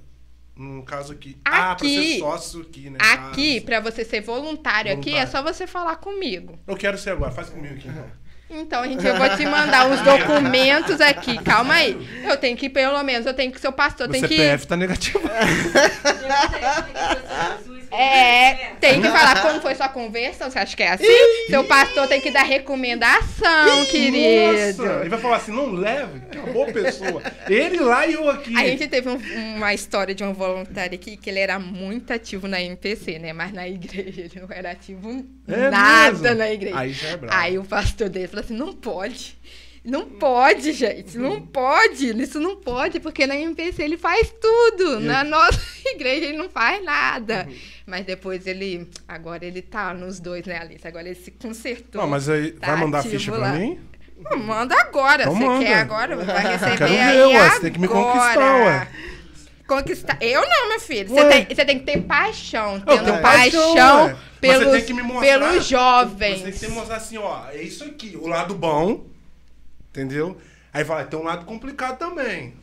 No 0.55 0.82
caso 0.84 1.13
aqui. 1.13 1.38
Ah, 1.45 1.76
pra 1.76 1.86
Aqui. 1.88 2.13
ser 2.13 2.20
sócio 2.20 2.61
aqui, 2.61 2.89
né? 2.89 2.97
Aqui, 2.99 3.59
Ah, 3.59 3.61
pra 3.65 3.80
você 3.80 4.03
ser 4.03 4.22
voluntário, 4.22 4.91
aqui, 4.91 5.11
é 5.11 5.26
Voluntário. 5.26 5.32
só 5.32 5.43
você 5.43 5.68
falar 5.68 5.97
comigo. 5.97 6.57
eu 6.65 6.76
quero 6.76 6.97
ser 6.97 7.11
agora, 7.11 7.32
faz 7.32 7.49
comigo 7.49 7.76
aqui. 7.76 7.88
então. 7.88 8.05
Então, 8.49 8.83
gente, 8.85 9.05
eu 9.05 9.15
vou 9.17 9.29
te 9.35 9.45
mandar 9.45 9.89
os 9.89 9.99
documentos 10.01 11.01
aqui. 11.01 11.37
Calma 11.43 11.75
aí. 11.75 12.07
Eu 12.23 12.37
tenho 12.37 12.55
que, 12.55 12.69
pelo 12.69 13.01
menos, 13.03 13.25
eu 13.25 13.33
tenho 13.33 13.51
que 13.51 13.59
ser 13.59 13.67
o 13.67 13.73
pastor, 13.73 14.07
O 14.07 14.11
tem 14.11 14.21
que. 14.21 14.37
CPF 14.37 14.67
tá 14.67 14.77
negativo. 14.77 15.19
É, 17.99 18.71
tem 18.79 19.01
que 19.01 19.07
falar 19.07 19.41
como 19.41 19.61
foi 19.61 19.73
sua 19.75 19.89
conversão. 19.89 20.49
Você 20.51 20.59
acha 20.59 20.75
que 20.77 20.83
é 20.83 20.89
assim? 20.91 21.05
Seu 21.49 21.63
pastor 21.63 22.07
tem 22.07 22.21
que 22.21 22.29
dar 22.31 22.43
recomendação, 22.43 23.85
querido. 23.89 24.81
Nossa, 24.83 24.99
ele 25.01 25.09
vai 25.09 25.19
falar 25.19 25.37
assim, 25.37 25.51
não 25.51 25.71
leve, 25.71 26.19
que 26.31 26.37
é 26.37 26.41
uma 26.41 26.53
boa 26.53 26.67
pessoa. 26.71 27.21
Ele 27.49 27.79
lá 27.79 28.05
e 28.05 28.13
eu 28.13 28.29
aqui. 28.29 28.55
A 28.57 28.65
gente 28.67 28.87
teve 28.87 29.09
um- 29.09 29.55
uma 29.55 29.73
história 29.73 30.13
de 30.13 30.23
um 30.23 30.33
voluntário 30.33 30.95
aqui 30.95 31.17
que 31.17 31.29
ele 31.29 31.39
era 31.39 31.57
muito 31.59 32.11
ativo 32.13 32.47
na 32.47 32.61
MPC, 32.61 33.19
né? 33.19 33.33
Mas 33.33 33.51
na 33.53 33.67
igreja 33.67 34.21
ele 34.21 34.39
não 34.41 34.47
era 34.55 34.71
ativo 34.71 35.25
É 35.47 35.69
nada 35.69 36.11
mesmo? 36.11 36.35
na 36.37 36.51
igreja. 36.51 36.77
Aí 36.77 36.93
já 36.93 37.07
é 37.09 37.17
bravo. 37.17 37.35
Aí 37.35 37.57
o 37.57 37.63
pastor 37.63 38.09
dele 38.09 38.27
falou 38.27 38.43
assim: 38.45 38.55
não 38.55 38.73
pode. 38.73 39.37
Não 39.89 40.05
pode, 40.05 40.73
gente. 40.73 41.17
Não 41.17 41.39
pode. 41.41 42.09
Isso 42.21 42.39
não 42.41 42.57
pode, 42.57 42.99
porque 42.99 43.25
na 43.25 43.38
MPC 43.38 43.81
ele 43.83 43.97
faz 43.97 44.33
tudo. 44.41 44.99
Na 44.99 45.23
nossa 45.25 45.59
igreja 45.85 46.25
ele 46.25 46.38
não 46.38 46.49
faz 46.49 46.83
nada. 46.83 47.47
Mas 47.85 48.05
depois 48.05 48.45
ele. 48.45 48.85
Agora 49.07 49.45
ele 49.45 49.61
tá 49.61 49.93
nos 49.93 50.19
dois, 50.19 50.45
né, 50.45 50.59
Alice? 50.59 50.85
Agora 50.85 51.05
ele 51.07 51.15
se 51.15 51.31
consertou. 51.31 52.01
Não, 52.01 52.09
mas 52.09 52.27
aí, 52.27 52.51
Tá 52.51 52.67
vai 52.67 52.75
mandar 52.81 52.99
ativo 52.99 53.13
ficha 53.17 53.31
pra 53.31 53.53
mim? 53.53 53.79
Não, 54.19 54.38
Manda 54.38 54.75
agora. 54.77 55.21
Então 55.23 55.35
Você 55.35 55.45
manda. 55.45 55.65
quer 55.65 55.75
agora? 55.75 56.15
Vai 56.17 56.47
receber 56.51 56.77
Quero 56.77 56.91
ver, 56.91 56.99
aí 56.99 57.17
ué, 57.19 57.35
agora. 57.38 57.49
você 57.51 57.59
tem 57.61 57.71
que 57.71 57.79
me 57.79 57.88
conquistar, 57.88 58.55
ué. 58.65 58.88
Conquistar. 59.67 60.17
Eu 60.21 60.41
não, 60.41 60.69
meu 60.69 60.79
filho. 60.79 61.07
Você 61.09 61.25
tem, 61.29 61.45
você 61.55 61.65
tem 61.65 61.79
que 61.79 61.85
ter 61.85 62.01
paixão. 62.01 62.79
Tendo 62.81 63.03
tenho 63.05 63.21
paixão, 63.21 64.17
pelos, 64.41 64.65
você 64.65 64.77
tem 64.77 64.85
que 64.85 64.93
me 64.93 65.01
mostrar- 65.01 65.39
pelos 65.39 65.65
jovens. 65.67 66.39
Você 66.41 66.51
tem 66.51 66.69
que 66.69 66.75
mostrar 66.75 66.95
assim, 66.97 67.17
ó, 67.17 67.43
é 67.51 67.61
isso 67.61 67.83
aqui, 67.83 68.17
o 68.19 68.27
lado 68.27 68.53
bom, 68.55 69.05
entendeu? 70.01 70.37
Aí 70.73 70.85
fala, 70.85 71.03
tem 71.05 71.19
um 71.19 71.23
lado 71.23 71.45
complicado 71.45 71.97
também. 71.97 72.53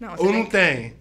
Não, 0.00 0.14
Ou 0.16 0.32
não 0.32 0.44
que- 0.44 0.52
tem? 0.52 0.94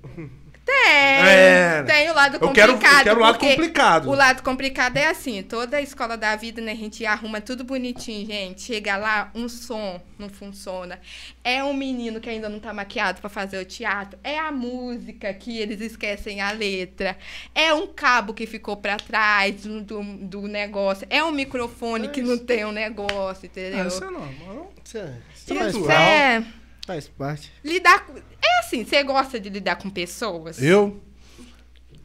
Tem, 0.65 0.75
É. 0.85 1.81
tem 1.83 2.09
o 2.09 2.13
lado 2.13 2.37
Eu 2.41 2.51
quero- 2.51 2.73
eu 2.73 2.75
complicado. 2.75 3.03
quero 3.05 3.19
o 3.19 3.23
lado 3.23 3.39
complicado. 3.39 4.09
O 4.09 4.13
lado 4.13 4.43
complicado 4.43 4.97
é 4.97 5.07
assim, 5.07 5.41
toda 5.41 5.77
a 5.77 5.81
escola 5.81 6.17
da 6.17 6.35
vida, 6.35 6.59
né, 6.61 6.73
a 6.73 6.75
gente 6.75 7.05
arruma 7.05 7.39
tudo 7.39 7.63
bonitinho, 7.63 8.25
gente. 8.27 8.63
Chega 8.63 8.97
lá, 8.97 9.31
um 9.33 9.47
som 9.47 10.01
não 10.19 10.27
funciona. 10.27 10.99
É 11.41 11.63
um 11.63 11.73
menino 11.73 12.19
que 12.19 12.29
ainda 12.29 12.49
não 12.49 12.59
tá 12.59 12.73
maquiado 12.73 13.21
pra 13.21 13.29
fazer 13.29 13.59
o 13.59 13.63
teatro. 13.65 14.19
É 14.21 14.37
a 14.37 14.51
música 14.51 15.33
que 15.33 15.57
eles 15.57 15.79
esquecem 15.79 16.41
a 16.41 16.51
letra. 16.51 17.15
É 17.55 17.73
um 17.73 17.87
cabo 17.87 18.33
que 18.33 18.45
ficou 18.45 18.75
pra 18.75 18.97
trás 18.97 19.61
do, 19.63 19.81
do, 19.81 20.03
do 20.03 20.41
negócio. 20.49 21.07
É 21.09 21.23
um 21.23 21.31
microfone 21.31 22.09
que 22.09 22.21
não 22.21 22.37
tem 22.37 22.65
um 22.65 22.73
negócio, 22.73 23.45
entendeu? 23.45 23.83
Ah, 23.83 23.87
isso 23.87 24.03
é 24.03 24.09
normal. 24.09 24.73
Isso, 24.83 24.97
é- 24.97 25.13
isso 25.55 25.79
E 25.81 25.83
faz, 25.85 25.99
é 25.99 26.43
faz 26.85 27.07
parte. 27.07 27.51
lidar 27.63 28.05
com... 28.05 28.13
É 28.17 28.59
assim, 28.59 28.85
você 28.85 29.03
gosta 29.03 29.39
de 29.39 29.49
lidar 29.49 29.75
com 29.77 29.89
pessoas? 29.89 30.61
Eu? 30.61 31.01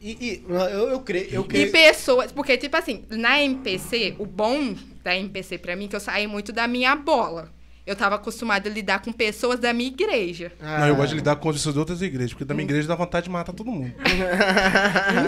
E, 0.01 0.11
e 0.19 0.43
eu, 0.49 0.89
eu 0.89 0.99
creio, 0.99 1.27
eu 1.31 1.41
E 1.43 1.47
creio. 1.47 1.71
pessoas, 1.71 2.31
porque, 2.31 2.57
tipo 2.57 2.75
assim, 2.75 3.05
na 3.09 3.41
MPC, 3.41 4.15
o 4.19 4.25
bom 4.25 4.75
da 5.01 5.15
MPC 5.15 5.57
pra 5.57 5.75
mim 5.75 5.85
é 5.85 5.87
que 5.87 5.95
eu 5.95 5.99
saí 6.01 6.27
muito 6.27 6.51
da 6.51 6.67
minha 6.67 6.95
bola. 6.95 7.49
Eu 7.85 7.97
tava 7.97 8.15
acostumada 8.15 8.69
a 8.69 8.71
lidar 8.71 9.01
com 9.01 9.11
pessoas 9.11 9.59
da 9.59 9.73
minha 9.73 9.89
igreja. 9.89 10.53
Ah, 10.61 10.79
Não, 10.79 10.87
eu 10.87 10.95
gosto 10.95 11.09
de 11.09 11.15
lidar 11.15 11.35
com 11.35 11.51
pessoas 11.51 11.73
de 11.75 11.79
outras 11.79 12.01
igrejas, 12.01 12.31
porque 12.31 12.45
da 12.45 12.53
minha 12.53 12.63
igreja 12.63 12.87
dá 12.87 12.95
vontade 12.95 13.25
de 13.25 13.29
matar 13.29 13.51
todo 13.53 13.69
mundo. 13.69 13.93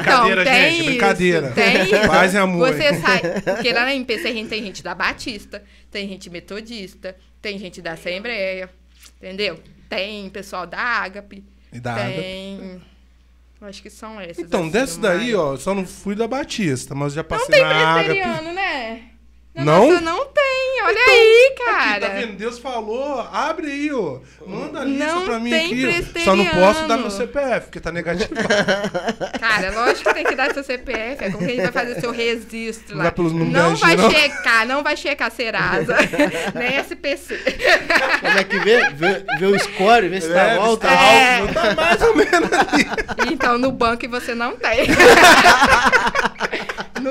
Então, 0.01 0.25
Brincadeira, 0.25 0.43
tem 0.45 0.53
gente, 0.71 0.79
isso, 0.79 0.85
brincadeira. 0.89 1.51
Tem 1.51 1.81
isso. 1.83 2.07
Paz 2.07 2.33
e 2.33 2.37
amor. 2.37 2.73
Você 2.73 2.93
sai. 2.95 3.21
Porque 3.41 3.71
lá 3.73 3.81
na 3.85 3.93
MPC 3.95 4.27
a 4.29 4.33
gente 4.33 4.49
tem 4.49 4.63
gente 4.63 4.81
da 4.83 4.95
Batista, 4.95 5.63
tem 5.91 6.07
gente 6.07 6.29
metodista, 6.29 7.15
tem 7.45 7.59
gente 7.59 7.79
da 7.79 7.91
Assembleia, 7.91 8.67
entendeu? 9.17 9.59
Tem 9.87 10.27
pessoal 10.31 10.65
da 10.65 10.79
Ágape. 10.79 11.43
E 11.71 11.79
da 11.79 11.93
tem. 11.93 12.81
Acho 13.61 13.83
que 13.83 13.89
são 13.91 14.19
esses. 14.19 14.43
Então, 14.43 14.61
assim, 14.61 14.71
desse 14.71 14.99
daí, 14.99 15.33
mais. 15.33 15.35
ó, 15.35 15.55
só 15.55 15.75
não 15.75 15.85
fui 15.85 16.15
da 16.15 16.27
Batista, 16.27 16.95
mas 16.95 17.13
já 17.13 17.21
Não 17.21 17.29
passei 17.29 17.53
tem 17.53 17.61
na 17.61 17.69
Ágape. 17.69 18.05
presbiteriano, 18.05 18.51
né? 18.53 19.09
Na 19.55 19.63
Não? 19.63 19.87
nossa 19.89 20.01
não 20.01 20.25
tem, 20.25 20.83
olha 20.83 21.01
aí, 21.07 21.49
Aqui, 21.53 21.63
cara. 21.63 21.99
tá 22.01 22.13
vendo? 22.13 22.33
Deus 22.35 22.59
falou, 22.59 23.21
abre 23.31 23.67
aí, 23.71 23.89
ó. 23.93 24.19
Manda 24.45 24.81
a 24.81 24.83
lista 24.83 25.05
Não 25.05 25.21
pra 25.25 25.39
mim 25.39 25.53
aqui. 25.53 26.05
Só 26.25 26.35
não 26.35 26.45
posso 26.47 26.85
dar 26.87 26.97
meu 26.97 27.09
CPF, 27.09 27.61
porque 27.67 27.79
tá 27.79 27.89
negativo. 27.89 28.31
Cara, 29.39 29.71
lógico 29.71 30.09
que 30.09 30.13
tem 30.13 30.25
que 30.25 30.35
dar 30.35 30.53
seu 30.53 30.61
CPF. 30.61 31.23
É 31.23 31.31
como 31.31 31.37
que 31.37 31.45
a 31.45 31.55
gente 31.55 31.61
vai 31.61 31.71
fazer 31.71 32.01
seu 32.01 32.11
registro 32.11 32.89
Não 32.89 32.97
lá. 32.97 33.03
vai 33.03 33.11
pelos 33.13 33.31
números 33.31 33.53
não 33.53 33.69
da 33.73 33.79
vai 33.79 33.95
não? 33.95 34.11
checar, 34.11 34.67
não 34.67 34.83
vai 34.83 34.97
checar 34.97 35.31
Serasa, 35.31 35.95
nem 36.53 36.75
SPC. 36.79 37.37
Como 38.19 38.37
é 38.37 38.43
que 38.43 38.59
vê? 38.59 38.89
Vê, 38.91 39.23
vê 39.39 39.45
o 39.45 39.57
score, 39.57 40.09
vê 40.09 40.19
se 40.19 40.27
tá 40.33 40.41
É, 40.41 40.57
alto. 40.57 40.81
tá 40.81 40.91
É. 40.91 41.39
alto, 41.39 41.53
tá 41.53 41.73
mais 41.75 42.01
ou 42.01 42.13
menos 42.15 42.51
ali. 42.51 42.85
Então, 43.31 43.57
no 43.57 43.71
banco 43.71 44.05
você 44.09 44.35
não 44.35 44.57
tem. 44.57 44.85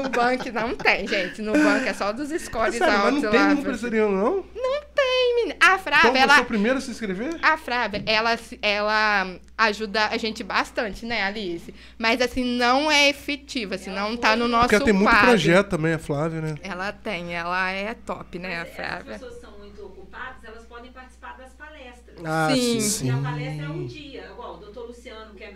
no 0.02 0.08
banco 0.10 0.50
não 0.52 0.74
tem, 0.74 1.06
gente. 1.06 1.40
No 1.40 1.52
banco 1.52 1.88
é 1.88 1.94
só 1.94 2.12
dos 2.12 2.28
scores 2.30 2.74
Sério, 2.76 2.92
mas 2.94 3.04
altos 3.04 3.22
não 3.22 3.30
tem 3.30 3.40
lá. 3.40 3.46
nenhum 3.48 3.62
presbiteriano, 3.62 4.16
não? 4.16 4.44
Não 4.54 4.80
tem, 4.94 5.34
menina. 5.36 5.56
A 5.60 5.66
Então 5.74 5.78
Frávia, 5.78 6.10
você 6.12 6.18
é 6.18 6.20
ela... 6.22 6.40
o 6.40 6.44
primeiro 6.44 6.78
a 6.78 6.80
se 6.80 6.90
inscrever? 6.90 7.36
A 7.42 7.56
Frávia, 7.56 8.02
ela, 8.06 8.38
ela 8.62 9.36
ajuda 9.56 10.06
a 10.08 10.16
gente 10.16 10.42
bastante, 10.42 11.06
né, 11.06 11.22
Alice? 11.22 11.72
Mas, 11.98 12.20
assim, 12.20 12.44
não 12.44 12.90
é 12.90 13.08
efetiva, 13.08 13.76
assim, 13.76 13.90
não 13.90 14.16
tá 14.16 14.34
no 14.36 14.48
nosso 14.48 14.64
Porque 14.64 14.74
ela 14.76 14.84
tem 14.84 14.92
muito 14.94 15.08
quadro. 15.10 15.26
projeto 15.28 15.68
também, 15.68 15.92
a 15.94 15.98
Flávia, 15.98 16.40
né? 16.40 16.54
Ela 16.62 16.92
tem, 16.92 17.34
ela 17.34 17.70
é 17.70 17.94
top, 17.94 18.38
né, 18.38 18.56
a 18.56 18.60
Mas, 18.60 18.68
é, 18.68 18.72
Frávia? 18.72 19.14
As 19.14 19.20
pessoas 19.20 19.40
são 19.40 19.58
muito 19.58 19.84
ocupadas, 19.84 20.42
elas 20.44 20.64
podem 20.64 20.90
participar 20.92 21.36
das 21.36 21.52
palestras. 21.52 22.18
Ah, 22.24 22.48
Sim. 22.54 22.80
sim. 22.80 23.06
E 23.08 23.10
a 23.10 23.16
palestra 23.18 23.66
é 23.66 23.68
um 23.68 23.86
dia. 23.86 24.28
Igual 24.32 24.54
o 24.54 24.56
doutor 24.58 24.86
Luciano, 24.86 25.34
que 25.34 25.44
é 25.44 25.50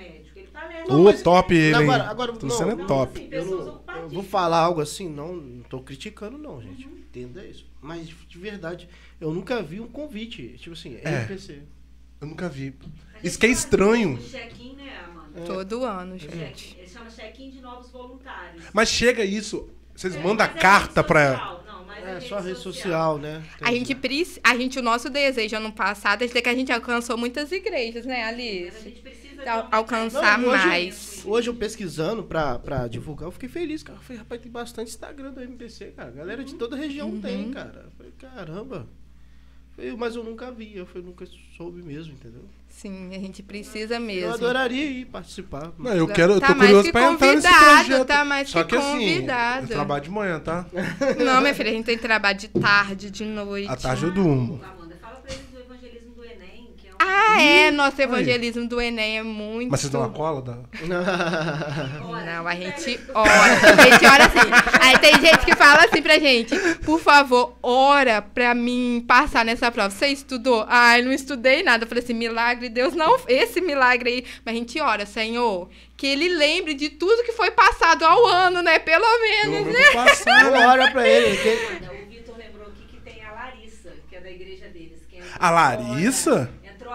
Ô, 0.95 1.05
mas- 1.05 1.23
top 1.23 1.55
ele, 1.55 1.67
hein? 1.77 1.83
Agora- 1.83 2.05
agora, 2.09 2.33
não, 2.33 2.51
sendo 2.51 2.77
não, 2.77 2.87
top. 2.87 3.19
assim, 3.21 3.29
Eu, 3.31 3.45
não- 3.45 3.83
eu 4.03 4.09
vou 4.09 4.23
falar 4.23 4.59
algo 4.61 4.81
assim, 4.81 5.09
não, 5.09 5.35
não 5.37 5.63
tô 5.65 5.81
criticando, 5.81 6.37
não, 6.39 6.61
gente. 6.63 6.87
Entenda 6.87 7.45
isso. 7.47 7.67
Mas, 7.81 8.09
de 8.29 8.39
verdade, 8.39 8.89
eu 9.21 9.31
nunca 9.33 9.63
vi 9.63 9.81
um 9.81 9.87
convite. 9.89 10.57
Tipo 10.59 10.75
assim, 10.75 10.99
É. 11.03 11.09
NPC. 11.21 11.63
Eu 12.21 12.27
nunca 12.29 12.49
vi. 12.49 12.75
Isso 13.23 13.39
que 13.39 13.47
é 13.47 13.51
estranho. 13.51 14.19
check-in, 14.19 14.75
né, 14.77 14.93
Amanda? 15.07 15.41
Todo 15.43 15.85
ano, 15.85 16.19
Check-in. 16.19 16.39
gente. 16.39 16.77
Ele 16.79 16.89
chama 16.89 17.09
check-in 17.11 17.51
de 17.51 17.61
novos 17.61 17.91
voluntários. 17.91 18.65
Mas 18.73 18.89
chega 18.89 19.25
isso, 19.25 19.69
vocês 19.95 20.15
É, 20.17 20.21
mandam 20.21 20.45
é 20.47 20.49
carta 20.49 21.01
rede 21.01 21.09
pra... 21.09 21.31
social. 21.33 21.65
Não, 21.67 21.85
mas 21.85 22.05
É, 22.05 22.21
só 22.21 22.41
rede 22.41 22.59
social, 22.59 23.19
né? 23.19 23.43
A 23.61 23.73
gente, 23.73 23.95
preci- 23.95 24.41
a 24.45 24.57
gente, 24.57 24.79
o 24.79 24.83
nosso 24.83 25.09
desejo 25.11 25.57
ano 25.57 25.73
passado 25.73 26.23
é 26.23 26.29
que 26.29 26.49
a 26.49 26.55
gente 26.55 26.71
alcançou 26.73 27.17
muitas 27.17 27.51
igrejas, 27.53 28.05
né, 28.05 28.17
Mas 28.19 28.25
a 28.25 28.29
Alice? 28.29 28.85
gente 28.85 29.01
precisa 29.01 29.28
alcançar 29.49 30.39
Não, 30.39 30.49
hoje- 30.51 30.67
mais. 30.67 31.23
Hoje 31.25 31.51
eu 31.51 31.55
pesquisando 31.55 32.23
pra, 32.23 32.59
pra 32.59 32.87
divulgar, 32.89 33.27
eu 33.29 33.33
fiquei 33.33 33.49
feliz, 33.49 33.83
cara. 33.83 33.99
Eu 33.99 34.03
falei, 34.03 34.19
rapaz, 34.19 34.41
tem 34.41 34.51
bastante 34.51 34.89
Instagram 34.91 35.33
do 35.33 35.41
MPC, 35.43 35.93
cara. 35.97 36.11
Galera 36.11 36.45
de 36.45 36.55
toda 36.55 36.77
a 36.77 36.79
região 36.79 37.09
Uhum. 37.11 37.21
tem, 37.21 37.51
cara. 37.51 37.85
Eu 37.87 37.91
falei, 37.97 38.13
caramba. 38.19 38.87
Eu 39.77 39.97
mas 39.97 40.17
eu 40.17 40.25
nunca 40.25 40.51
vi, 40.51 40.77
eu 40.77 40.85
falei, 40.87 41.05
nunca 41.07 41.25
soube 41.57 41.81
mesmo, 41.83 42.13
entendeu? 42.13 42.43
Sim, 42.69 43.11
a 43.15 43.19
gente 43.21 43.45
precisa 43.45 43.95
Eu 43.95 44.01
mesmo. 44.01 44.35
adoraria 44.35 44.85
ir 44.85 45.05
participar. 45.07 45.73
Não, 45.79 45.93
eu 45.95 46.09
quero, 46.09 46.33
eu 46.35 46.41
Tá 46.41 46.49
tô 46.49 46.55
mais 46.57 46.67
curioso 46.71 46.87
que 46.87 46.93
pra 46.93 47.13
entrar 47.13 47.35
nesse 47.37 47.49
projeto. 47.49 48.07
tá 48.07 48.25
mais 48.25 48.51
Só 48.51 48.65
que 48.65 48.71
que 48.71 48.77
assim, 48.77 48.91
convidado. 48.91 49.63
eu 49.65 49.69
trabalho 49.69 50.03
de 50.05 50.11
manhã, 50.11 50.41
tá? 50.41 50.67
Não, 51.25 51.41
minha 51.41 51.55
filha, 51.55 51.71
a 51.71 51.75
gente 51.75 51.87
tem 51.87 51.97
trabalho 51.97 52.37
de 52.39 52.49
tarde, 52.49 53.09
de 53.09 53.25
noite. 53.25 53.71
À 53.71 53.77
tarde 53.77 54.05
eu 54.05 54.11
durmo. 54.13 54.61
Amanda, 54.65 54.97
fala 55.01 55.21
pra 55.21 55.33
eles 55.33 55.47
do 55.47 55.61
evangelismo 55.61 56.13
do 56.13 56.25
Enem, 56.25 56.71
que 56.77 56.88
é 56.88 56.88
um. 56.88 56.88
Ah, 57.01 57.41
é, 57.41 57.71
nosso 57.71 58.01
evangelismo 58.03 58.67
do 58.69 58.81
Enem 58.81 59.19
é 59.19 59.23
muito. 59.23 59.71
Mas 59.71 59.81
vocês 59.81 59.93
dão 59.93 60.01
uma 60.01 60.11
cola? 60.11 60.43
Da... 60.43 60.59
Não, 62.29 62.47
a 62.47 62.55
gente 62.55 63.01
ora. 63.15 63.33
A 63.33 63.85
gente 63.85 64.07
ora 64.07 64.27
assim. 64.27 64.79
Aí 64.81 64.99
tem 64.99 65.21
gente 65.21 65.45
que 65.45 65.55
fala 65.57 65.85
assim 65.85 66.03
pra 66.03 66.19
gente: 66.19 66.57
por 66.85 67.01
favor, 67.01 67.57
ora 67.63 68.21
pra 68.23 68.55
mim 68.55 69.05
passar 69.07 69.45
nessa 69.45 69.71
prova. 69.71 69.91
Você 69.91 70.09
estudou? 70.09 70.65
Ai, 70.69 71.03
não 71.03 71.13
estudei 71.13 71.63
nada. 71.63 71.85
Eu 71.85 71.89
falei 71.89 72.03
assim: 72.03 72.15
milagre, 72.15 72.69
Deus 72.69 72.95
não. 72.95 73.17
Esse 73.29 73.61
milagre 73.61 74.11
aí. 74.11 74.25
Mas 74.45 74.55
a 74.55 74.59
gente 74.59 74.81
ora, 74.81 75.07
Senhor, 75.07 75.69
que 75.97 76.07
ele 76.07 76.29
lembre 76.29 76.75
de 76.75 76.89
tudo 76.91 77.23
que 77.25 77.33
foi 77.33 77.51
passado 77.51 78.05
ao 78.05 78.27
ano, 78.27 78.63
né? 78.63 78.79
Pelo 78.79 79.07
menos, 79.21 79.67
Eu 79.67 79.73
né? 79.73 80.51
Não 80.51 80.69
olha 80.69 80.91
pra 80.91 81.07
ele. 81.09 81.39
Amanda, 81.69 81.93
o 81.93 82.09
Vitor 82.11 82.37
lembrou 82.37 82.67
aqui 82.69 82.83
que 82.89 83.01
tem 83.01 83.23
a 83.25 83.33
Larissa, 83.33 83.91
que 84.09 84.17
é 84.17 84.21
da 84.21 84.31
igreja 84.31 84.67
deles. 84.69 84.99
que 85.09 85.17
entrou 85.17 85.33
A 85.39 85.51
Larissa? 85.51 86.51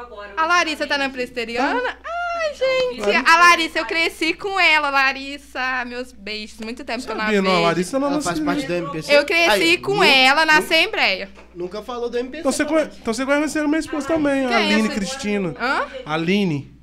Agora. 0.06 0.34
A 0.38 0.46
Larissa 0.46 0.86
tá 0.88 0.98
na 0.98 1.10
presteriana? 1.10 1.98
Ai, 2.04 2.54
gente. 2.56 3.16
A 3.28 3.38
Larissa, 3.38 3.80
eu 3.80 3.86
cresci 3.86 4.34
com 4.34 4.60
ela. 4.60 4.90
Larissa, 4.90 5.86
meus 5.86 6.12
beijos. 6.12 6.60
Muito 6.60 6.84
tempo 6.84 7.04
que 7.06 7.12
eu 7.12 7.16
não 7.16 7.22
a 7.22 7.26
Sabia, 7.26 7.42
não, 7.42 7.50
a 7.52 7.54
vejo. 7.56 7.66
Larissa 7.66 8.00
não 8.00 8.08
é 8.08 8.12
Ela 8.14 8.22
faz 8.22 8.40
parte 8.40 8.66
do 8.66 8.74
MPC. 8.74 9.16
Eu 9.16 9.26
cresci 9.26 9.50
Aí, 9.50 9.78
com 9.78 9.96
nu- 9.96 10.04
ela 10.04 10.46
na 10.46 10.54
nu- 10.54 10.60
Assembleia. 10.60 11.30
Nunca 11.56 11.82
falou 11.82 12.10
do 12.10 12.18
MPC. 12.18 12.40
Então 12.40 12.52
você, 12.52 12.66
conhe... 12.66 12.86
então 12.86 13.14
você 13.14 13.26
conhece 13.26 13.60
a 13.60 13.68
minha 13.68 13.80
esposa 13.80 14.08
também, 14.08 14.46
a 14.46 14.50
Quem 14.50 14.58
é 14.58 14.60
Aline 14.74 14.88
essa? 14.88 14.94
Cristina. 14.96 15.56
Hã? 15.60 15.88
Aline. 16.06 16.74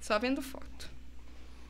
Só 0.00 0.18
vendo 0.18 0.42
foto. 0.42 0.90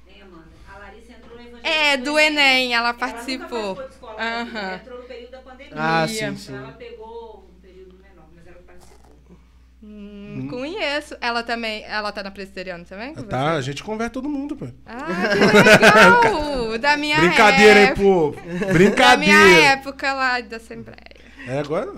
Hein, 0.08 0.22
Amanda? 0.22 0.44
A 0.74 0.78
Larissa 0.78 1.12
entrou 1.12 1.36
no 1.36 1.40
evangelismo 1.42 1.68
É, 1.68 1.96
do 1.96 2.18
Enem, 2.18 2.74
ela 2.74 2.88
Ela 2.88 2.94
participou. 2.94 3.68
nunca 3.68 3.82
participou 3.82 4.10
de 4.10 4.14
escola 4.16 4.40
Aham. 4.40 4.74
entrou 4.76 4.98
no 4.98 5.04
período 5.04 5.30
da 5.30 5.38
pandemia. 5.38 5.72
Ah, 5.76 6.08
sim, 6.08 6.36
sim. 6.36 6.56
ela 6.56 6.72
pegou 6.72 7.46
um 7.56 7.60
período 7.60 7.94
menor, 8.02 8.26
mas 8.34 8.46
ela 8.46 8.62
participou. 8.66 9.36
Hum, 9.82 10.39
conheço. 10.50 11.16
Ela 11.20 11.42
também. 11.42 11.82
Ela 11.84 12.10
tá 12.12 12.22
na 12.22 12.30
presbiteriana 12.30 12.84
também? 12.84 13.14
com 13.14 13.22
Tá, 13.22 13.52
a 13.52 13.56
você? 13.56 13.62
gente 13.62 13.82
converte 13.84 14.12
todo 14.14 14.28
mundo, 14.28 14.56
pô. 14.56 14.66
Ah, 14.86 15.06
que 15.32 15.38
legal! 15.38 16.78
da 16.78 16.96
minha 16.96 17.16
Brincadeira, 17.18 17.80
hein, 17.80 17.86
época. 17.86 18.02
povo? 18.02 18.36
Da 18.36 18.42
minha 18.56 18.72
Brincadeira. 18.72 19.62
época 19.62 20.12
lá 20.12 20.40
da 20.40 20.56
Assembleia. 20.56 20.96
É, 21.46 21.58
agora... 21.58 21.92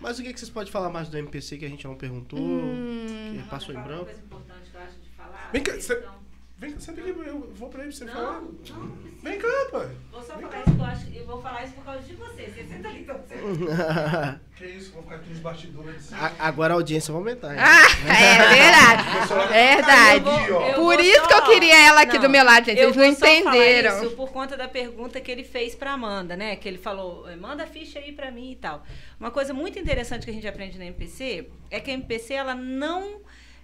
Mas 0.00 0.16
o 0.18 0.22
que, 0.22 0.32
que 0.32 0.38
vocês 0.38 0.48
podem 0.50 0.70
falar 0.72 0.90
mais 0.90 1.08
do 1.08 1.18
MPC 1.18 1.56
que 1.56 1.64
a 1.64 1.68
gente 1.68 1.84
não 1.84 1.96
perguntou? 1.96 2.38
Hum. 2.38 3.36
que 3.42 3.48
passou 3.50 3.74
em 3.74 3.78
branco? 3.80 4.02
Uma 4.02 4.04
coisa 4.04 4.20
importante 4.20 4.70
que 4.70 4.76
eu 4.76 4.80
acho 4.80 4.92
de 4.92 5.08
falar. 5.16 5.50
Vem 5.52 5.60
cá, 5.62 5.72
a 5.72 5.80
cê- 5.80 5.96
questão- 5.96 6.17
Vem 6.60 6.72
cá, 6.72 6.80
senta 6.80 7.00
aqui, 7.00 7.10
eu 7.10 7.52
vou 7.54 7.68
pra 7.68 7.82
aí 7.82 7.88
pra 7.88 7.96
você 7.96 8.04
falar. 8.06 8.32
Não, 8.40 8.42
não. 8.42 8.98
Vem 9.22 9.38
cá, 9.38 9.48
pai. 9.70 9.88
Vou 10.10 10.20
só 10.22 10.34
falar 10.38 10.58
isso 10.60 10.74
que 10.74 10.80
eu 10.80 10.84
acho. 10.84 11.06
Eu 11.14 11.26
vou 11.26 11.40
falar 11.42 11.64
isso 11.64 11.72
por 11.74 11.84
causa 11.84 12.00
de 12.02 12.14
você. 12.14 12.42
Você 12.48 12.64
senta 12.64 12.88
ali 12.88 13.00
então. 13.02 13.16
Você... 13.16 14.38
Que 14.58 14.64
isso, 14.66 14.90
vou 14.92 15.04
ficar 15.04 15.14
aqui 15.16 15.30
nos 15.30 15.38
bastidores. 15.38 16.12
A- 16.12 16.32
Agora 16.40 16.74
a 16.74 16.76
audiência 16.76 17.12
vai 17.12 17.20
aumentar. 17.20 17.52
hein? 17.54 17.60
Ah, 17.60 17.86
é 18.12 18.48
verdade. 19.46 19.48
Verdade. 19.52 20.30
Aqui, 20.30 20.74
Por 20.74 20.98
isso 20.98 21.20
só- 21.20 21.26
que 21.28 21.34
eu 21.34 21.42
queria 21.44 21.78
ela 21.86 22.00
aqui 22.00 22.14
Não, 22.14 22.22
do 22.22 22.28
meu 22.28 22.44
lado, 22.44 22.64
gente. 22.66 22.78
Vocês 22.78 22.96
não 22.96 23.04
vou 23.04 23.12
só 23.14 23.20
falar 23.20 23.34
entenderam. 23.34 24.02
Isso 24.04 24.16
por 24.16 24.30
conta 24.32 24.56
da 24.56 24.66
pergunta 24.66 25.20
que 25.20 25.30
ele 25.30 25.44
fez 25.44 25.76
pra 25.76 25.92
Amanda, 25.92 26.36
né? 26.36 26.56
Que 26.56 26.66
ele 26.68 26.78
falou, 26.78 27.24
manda 27.36 27.62
a 27.62 27.66
ficha 27.68 28.00
aí 28.00 28.10
pra 28.10 28.32
mim 28.32 28.50
e 28.50 28.56
tal. 28.56 28.82
Uma 29.20 29.30
coisa 29.30 29.54
muito 29.54 29.78
interessante 29.78 30.24
que 30.24 30.30
a 30.30 30.34
gente 30.34 30.48
aprende 30.48 30.76
na 30.76 30.86
MPC 30.86 31.48
é 31.70 31.78
que 31.78 31.92
a 31.92 31.94
MPC 31.94 32.34
ela 32.34 32.54
não 32.56 33.20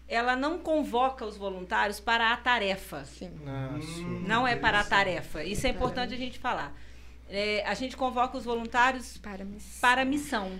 ela 0.08 0.36
não 0.36 0.58
convoca 0.58 1.24
os 1.24 1.36
voluntários 1.36 1.98
para 2.00 2.32
a 2.32 2.36
tarefa. 2.36 3.04
Sim. 3.04 3.30
Sim. 3.80 4.24
Não 4.26 4.46
é 4.46 4.54
para 4.56 4.80
a 4.80 4.84
tarefa. 4.84 5.42
Isso 5.42 5.66
é 5.66 5.70
importante 5.70 6.14
a 6.14 6.16
gente 6.18 6.38
falar. 6.38 6.76
É, 7.28 7.64
a 7.66 7.74
gente 7.74 7.96
convoca 7.96 8.36
os 8.36 8.44
voluntários 8.44 9.16
Para 9.16 9.44
mim. 9.44 9.58
para 9.80 10.02
a 10.02 10.04
missão. 10.04 10.58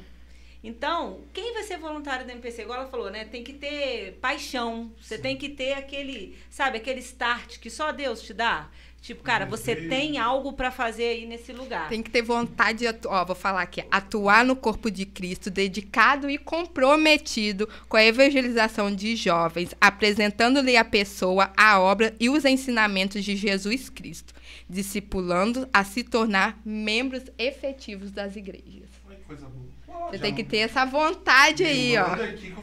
Então, 0.63 1.21
quem 1.35 1.53
vai 1.53 1.63
ser 1.63 1.77
voluntário 1.77 2.27
da 2.27 2.33
MPC? 2.33 2.63
Igual 2.63 2.81
ela 2.81 2.89
falou, 2.89 3.11
né? 3.11 3.27
Tem 3.27 3.45
que 3.45 3.53
ter 3.53 4.19
paixão. 4.21 4.91
Você 4.99 5.19
tem 5.19 5.37
que 5.37 5.51
ter 5.51 5.75
aquele, 5.75 6.39
sabe, 6.49 6.79
aquele 6.79 7.01
start 7.01 7.59
que 7.59 7.69
só 7.69 7.93
Deus 7.93 8.23
te 8.23 8.33
dá. 8.33 8.71
Tipo, 9.05 9.23
cara, 9.23 9.45
você 9.45 9.77
tem 9.77 10.17
algo 10.17 10.55
para 10.55 10.71
fazer 10.71 11.05
aí 11.05 11.27
nesse 11.27 11.53
lugar. 11.53 11.91
Tem 11.91 12.03
que 12.03 12.11
ter 12.11 12.23
vontade 12.23 12.79
de 12.79 12.87
atuar, 12.87 13.21
ó, 13.21 13.25
vou 13.27 13.37
falar 13.37 13.61
aqui, 13.61 13.85
atuar 13.91 14.47
no 14.47 14.57
corpo 14.57 14.91
de 14.91 15.05
Cristo, 15.05 15.51
dedicado 15.51 16.31
e 16.31 16.39
comprometido 16.39 17.69
com 17.87 17.99
a 17.99 18.03
evangelização 18.03 18.91
de 18.91 19.15
jovens, 19.15 19.75
apresentando-lhe 19.79 20.75
a 20.75 20.85
pessoa, 20.87 21.53
a 21.55 21.79
obra 21.79 22.15
e 22.19 22.31
os 22.31 22.47
ensinamentos 22.47 23.23
de 23.23 23.37
Jesus 23.37 23.91
Cristo, 23.91 24.33
discipulando 24.71 25.69
a 25.71 25.85
se 25.85 26.03
tornar 26.03 26.59
membros 26.65 27.25
efetivos 27.37 28.11
das 28.11 28.37
igrejas. 28.37 28.89
Olha 29.07 29.17
que 29.17 29.25
coisa 29.25 29.47
boa. 29.47 29.74
Você 30.11 30.19
tem 30.19 30.35
que 30.35 30.45
ter 30.45 30.59
essa 30.59 30.85
vontade 30.85 31.65
aí, 31.65 31.97
ó. 31.99 32.07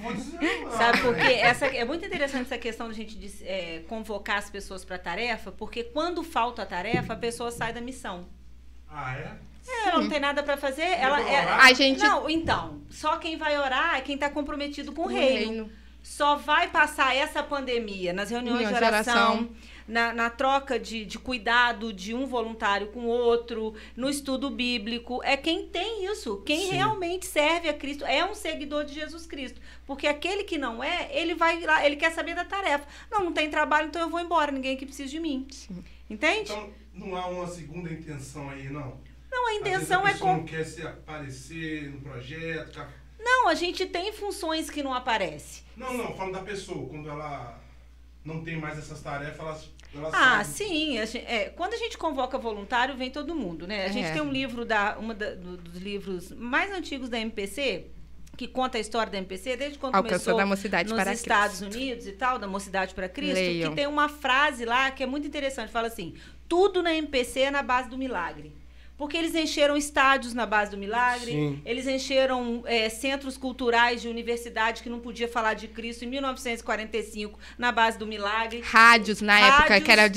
Sabe 0.78 1.02
por 1.02 1.16
quê? 1.16 1.34
Essa, 1.34 1.66
é 1.68 1.84
muito 1.84 2.06
interessante 2.06 2.44
essa 2.44 2.58
questão 2.58 2.88
de 2.88 2.94
a 2.94 2.96
gente 2.96 3.16
de, 3.16 3.44
é, 3.46 3.84
convocar 3.88 4.38
as 4.38 4.50
pessoas 4.50 4.86
para 4.86 4.98
tarefa, 4.98 5.52
porque 5.52 5.84
quando 5.84 6.24
falta 6.24 6.62
a 6.62 6.66
tarefa, 6.66 7.14
a 7.14 7.18
pessoa 7.18 7.52
sai 7.52 7.74
da 7.74 7.82
missão. 7.82 8.28
Ah, 8.90 9.16
é? 9.16 9.32
É, 9.68 9.90
Ela 9.90 10.02
não 10.02 10.10
tem 10.10 10.20
nada 10.20 10.44
para 10.44 10.58
fazer. 10.58 10.82
Ela, 10.82 11.22
é-? 11.22 11.46
A 11.46 11.74
gente 11.74 12.00
Não, 12.00 12.30
então, 12.30 12.82
só 12.90 13.18
quem 13.18 13.38
vai 13.38 13.58
orar 13.58 13.96
é 13.98 14.02
quem 14.02 14.16
está 14.16 14.30
comprometido 14.30 14.92
com 14.92 15.04
o 15.04 15.06
O 15.06 15.08
reino. 15.08 15.38
reino. 15.50 15.72
Só 16.04 16.36
vai 16.36 16.68
passar 16.68 17.16
essa 17.16 17.44
pandemia 17.44 18.12
nas 18.12 18.32
reuniões 18.32 18.58
de 18.60 18.64
Reuniões 18.66 18.84
de 18.84 18.94
oração, 18.96 19.34
oração. 19.34 19.50
Na, 19.92 20.14
na 20.14 20.30
troca 20.30 20.80
de, 20.80 21.06
de 21.06 21.20
cuidado 21.20 21.92
de 21.92 22.14
um 22.14 22.26
voluntário 22.26 22.88
com 22.88 23.02
o 23.02 23.08
outro, 23.08 23.76
no 23.96 24.10
estudo 24.10 24.50
bíblico. 24.50 25.22
É 25.24 25.36
quem 25.36 25.68
tem 25.68 26.06
isso, 26.12 26.38
quem 26.46 26.62
Sim. 26.68 26.72
realmente 26.76 27.26
serve 27.26 27.68
a 27.70 27.74
Cristo, 27.74 28.06
é 28.06 28.24
um 28.26 28.34
seguidor 28.34 28.86
de 28.86 28.94
Jesus 28.94 29.26
Cristo. 29.26 29.60
Porque 29.86 30.08
aquele 30.08 30.44
que 30.46 30.58
não 30.58 30.84
é, 30.84 31.10
ele 31.12 31.36
vai 31.36 31.60
lá, 31.62 31.86
ele 31.86 31.98
quer 31.98 32.12
saber 32.12 32.34
da 32.36 32.46
tarefa. 32.46 32.88
Não, 33.12 33.24
não 33.26 33.34
tem 33.34 33.50
trabalho, 33.50 33.88
então 33.88 34.02
eu 34.02 34.10
vou 34.10 34.20
embora, 34.20 34.52
ninguém 34.52 34.76
aqui 34.76 34.86
precisa 34.86 35.10
de 35.10 35.20
mim. 35.20 35.46
Sim. 35.52 35.84
Entende? 36.10 36.52
Então, 36.52 36.70
não 36.94 37.16
há 37.16 37.28
uma 37.28 37.48
segunda 37.48 37.92
intenção 37.92 38.50
aí, 38.50 38.70
não? 38.70 39.00
não, 39.32 39.48
a 39.48 39.52
Às 39.52 39.58
vezes 39.64 39.78
intenção 39.84 40.06
a 40.06 40.10
é 40.10 40.14
com 40.14 40.28
não 40.38 40.44
quer 40.46 40.64
se 40.66 40.82
aparecer 40.82 41.90
no 41.90 42.02
projeto. 42.02 42.74
ca- 42.76 42.90
Não, 43.20 43.48
a 43.48 43.56
gente 43.56 43.86
tem 43.86 44.12
funções 44.14 44.70
que 44.70 44.82
não 44.84 44.94
aparecem. 44.94 45.64
Não, 45.78 45.94
não, 45.94 46.16
falo 46.16 46.32
da 46.34 46.42
pessoa. 46.42 46.88
Quando 46.90 47.10
ela 47.10 47.58
não 48.26 48.44
tem 48.44 48.58
mais 48.58 48.78
essas 48.78 49.02
tarefas, 49.02 49.40
ela 49.40 49.62
Ah, 50.14 50.44
sabe. 50.44 50.46
sim. 50.46 50.98
a 51.00 51.06
gen- 51.06 51.26
é, 51.28 51.50
quando 51.50 51.74
a 51.74 51.78
gente 51.78 51.98
convoca 51.98 52.38
voluntário, 52.38 52.96
vem 52.96 53.12
todo 53.12 53.36
mundo, 53.36 53.68
né? 53.68 53.86
A 53.86 53.90
gente 53.90 54.08
É. 54.08 54.14
tem 54.14 54.22
um 54.22 54.32
livro 54.32 54.64
da 54.66 54.98
uma 54.98 55.14
da- 55.14 55.36
do- 55.36 55.58
dos 55.58 55.82
livros 55.82 56.32
mais 56.32 56.72
antigos 56.72 57.10
da 57.10 57.20
MPC 57.20 57.88
que 58.38 58.48
conta 58.48 58.78
a 58.78 58.82
história 58.82 59.12
da 59.12 59.18
MPC 59.18 59.56
desde 59.58 59.78
quando 59.78 59.94
Alcançou 59.96 60.18
começou 60.34 60.38
da 60.38 60.46
mocidade 60.46 60.90
nos 60.90 60.98
para 61.00 61.14
Estados 61.14 61.60
Cristo. 61.60 61.78
Unidos 61.78 62.08
e 62.08 62.12
tal, 62.14 62.40
da 62.40 62.48
Mocidade 62.48 62.96
para 62.96 63.10
Cristo, 63.10 63.36
Leiam. 63.36 63.70
que 63.70 63.76
tem 63.76 63.86
uma 63.88 64.08
frase 64.08 64.64
lá 64.66 64.90
que 64.92 65.04
é 65.04 65.06
muito 65.06 65.28
interessante. 65.28 65.70
Fala 65.72 65.88
assim: 65.88 66.16
tudo 66.48 66.82
na 66.82 66.94
MPC 66.96 67.42
é 67.42 67.52
na 67.52 67.62
base 67.62 67.90
do 67.90 67.98
milagre. 67.98 68.54
Porque 69.02 69.18
eles 69.18 69.34
encheram 69.34 69.76
estádios 69.76 70.32
na 70.32 70.46
base 70.46 70.70
do 70.70 70.78
milagre, 70.78 71.32
Sim. 71.32 71.60
eles 71.66 71.88
encheram 71.88 72.62
é, 72.68 72.88
centros 72.88 73.36
culturais 73.36 74.00
de 74.00 74.08
universidade 74.08 74.84
que 74.84 74.90
não 74.92 75.00
podia 75.00 75.28
falar 75.28 75.56
de 75.56 75.68
Cristo 75.68 76.06
em 76.06 76.08
1945 76.08 77.40
na 77.58 77.72
base 77.72 77.98
do 77.98 78.06
milagre. 78.06 78.62
Rádios 78.64 79.20
na 79.20 79.40
época 79.40 79.70
Rádios, 79.70 79.84
que 79.84 79.92
era 79.92 80.12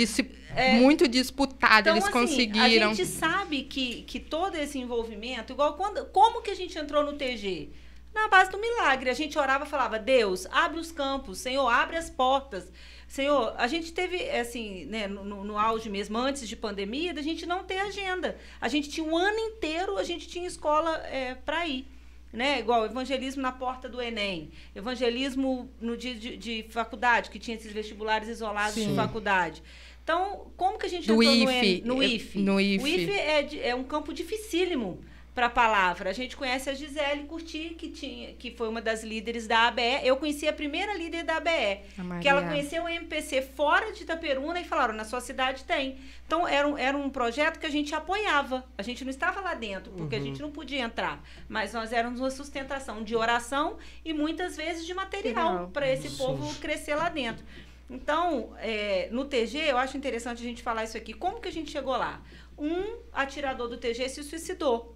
é. 0.55 0.75
muito 0.75 1.09
disputado, 1.09 1.81
Então, 1.81 1.95
eles 1.95 2.05
assim, 2.05 2.13
conseguiram. 2.13 2.91
A 2.91 2.93
gente 2.93 3.09
sabe 3.09 3.63
que, 3.63 4.03
que 4.03 4.21
todo 4.21 4.55
esse 4.57 4.79
envolvimento, 4.79 5.55
igual 5.55 5.73
quando, 5.79 6.05
como 6.11 6.43
que 6.43 6.51
a 6.51 6.55
gente 6.55 6.79
entrou 6.79 7.03
no 7.03 7.15
TG? 7.15 7.71
Na 8.15 8.29
base 8.29 8.51
do 8.51 8.61
milagre. 8.61 9.09
A 9.09 9.15
gente 9.15 9.39
orava 9.39 9.65
e 9.65 9.67
falava, 9.67 9.99
Deus, 9.99 10.47
abre 10.53 10.79
os 10.79 10.93
campos, 10.93 11.39
Senhor, 11.39 11.67
abre 11.67 11.97
as 11.97 12.11
portas. 12.11 12.71
Senhor, 13.15 13.55
a 13.57 13.69
gente 13.69 13.93
teve, 13.93 14.17
assim, 14.31 14.87
né, 14.87 15.07
no, 15.07 15.23
no- 15.25 15.45
no 15.45 15.57
auge 15.57 15.89
mesmo, 15.89 16.19
antes 16.19 16.49
de 16.49 16.57
pandemia, 16.57 17.15
da 17.15 17.23
gente 17.23 17.47
não 17.47 17.63
ter 17.63 17.79
agenda. 17.79 18.37
A 18.61 18.69
gente 18.69 18.89
tinha 18.91 19.07
um 19.07 19.17
ano 19.17 19.39
inteiro, 19.39 19.97
a 19.99 20.03
gente 20.03 20.27
tinha 20.27 20.49
escola 20.49 20.91
é, 21.07 21.37
para 21.37 21.65
ir. 21.65 21.87
Né? 22.33 22.59
Igual 22.59 22.85
evangelismo 22.85 23.41
na 23.41 23.53
porta 23.53 23.89
do 23.89 24.03
Enem, 24.03 24.51
evangelismo 24.75 25.71
no 25.81 25.97
dia 25.97 26.17
de, 26.17 26.37
de 26.37 26.67
faculdade, 26.71 27.31
que 27.31 27.39
tinha 27.39 27.57
esses 27.57 27.73
vestibulares 27.73 28.29
isolados 28.29 28.75
de 28.75 28.87
Sim. 28.87 28.97
faculdade. 28.97 29.63
Então, 30.03 30.51
como 30.57 30.77
que 30.77 30.87
a 30.87 30.89
gente 30.89 31.07
Do 31.07 31.23
entrou 31.23 31.37
no, 31.47 31.51
IFE, 31.53 31.83
no 31.85 32.03
eh, 32.03 32.07
IFE? 32.09 32.39
no 32.41 32.55
O 32.57 32.61
IFE. 32.61 32.95
IFE 33.05 33.13
é, 33.13 33.43
de- 33.43 33.61
é 33.61 33.75
um 33.77 33.85
campo 33.85 34.13
dificílimo 34.13 34.99
para 35.35 35.47
a 35.47 35.51
palavra. 35.51 36.11
A 36.11 36.13
gente 36.13 36.37
conhece 36.37 36.71
a 36.71 36.75
Gisele 36.75 37.25
Curti, 37.25 37.75
que, 37.77 37.89
tinha, 37.89 38.35
que 38.35 38.53
foi 38.53 38.69
uma 38.69 38.81
das 38.81 39.03
líderes 39.03 39.47
da 39.47 39.67
ABE. 39.67 40.01
Eu 40.05 40.17
conheci 40.17 40.47
a 40.47 40.53
primeira 40.53 40.95
líder 40.95 41.25
da 41.25 41.37
ABE, 41.39 41.81
que 42.23 42.29
ela 42.29 42.43
conheceu 42.47 42.85
o 42.85 42.89
MPC 42.89 43.43
fora 43.43 43.93
de 43.93 44.05
Itaperuna 44.05 44.61
e 44.61 44.65
falaram, 44.65 44.95
na 44.95 45.05
sua 45.05 45.21
cidade 45.21 45.65
tem. 45.65 45.99
Então, 46.27 46.47
era 46.47 46.67
um, 46.69 46.79
era 46.79 46.97
um 46.97 47.11
projeto 47.11 47.59
que 47.59 47.67
a 47.67 47.71
gente 47.71 47.95
apoiava. 47.95 48.65
A 48.79 48.83
gente 48.83 49.05
não 49.05 49.11
estava 49.11 49.41
lá 49.41 49.55
dentro, 49.55 49.93
porque 49.93 50.15
a 50.15 50.21
gente 50.21 50.41
não 50.41 50.53
podia 50.53 50.81
entrar. 50.81 51.23
Mas 51.49 51.73
nós 51.73 51.93
éramos 51.93 52.21
uma 52.21 52.31
sustentação 52.31 53.03
de 53.03 53.17
oração 53.17 53.77
e 54.05 54.13
muitas 54.13 54.57
vezes 54.57 54.87
de 54.87 54.95
material 54.95 55.35
Material. 55.35 55.71
para 55.73 55.91
esse 55.91 56.17
povo 56.17 56.55
crescer 56.61 56.95
lá 56.95 57.09
dentro. 57.09 57.45
Então, 57.91 58.55
é, 58.59 59.09
no 59.11 59.25
TG, 59.25 59.59
eu 59.59 59.77
acho 59.77 59.97
interessante 59.97 60.39
a 60.39 60.45
gente 60.45 60.63
falar 60.63 60.85
isso 60.85 60.97
aqui. 60.97 61.13
Como 61.13 61.41
que 61.41 61.49
a 61.49 61.53
gente 61.53 61.71
chegou 61.71 61.97
lá? 61.97 62.23
Um 62.57 62.99
atirador 63.13 63.69
do 63.69 63.77
TG 63.77 64.09
se 64.09 64.23
suicidou. 64.23 64.94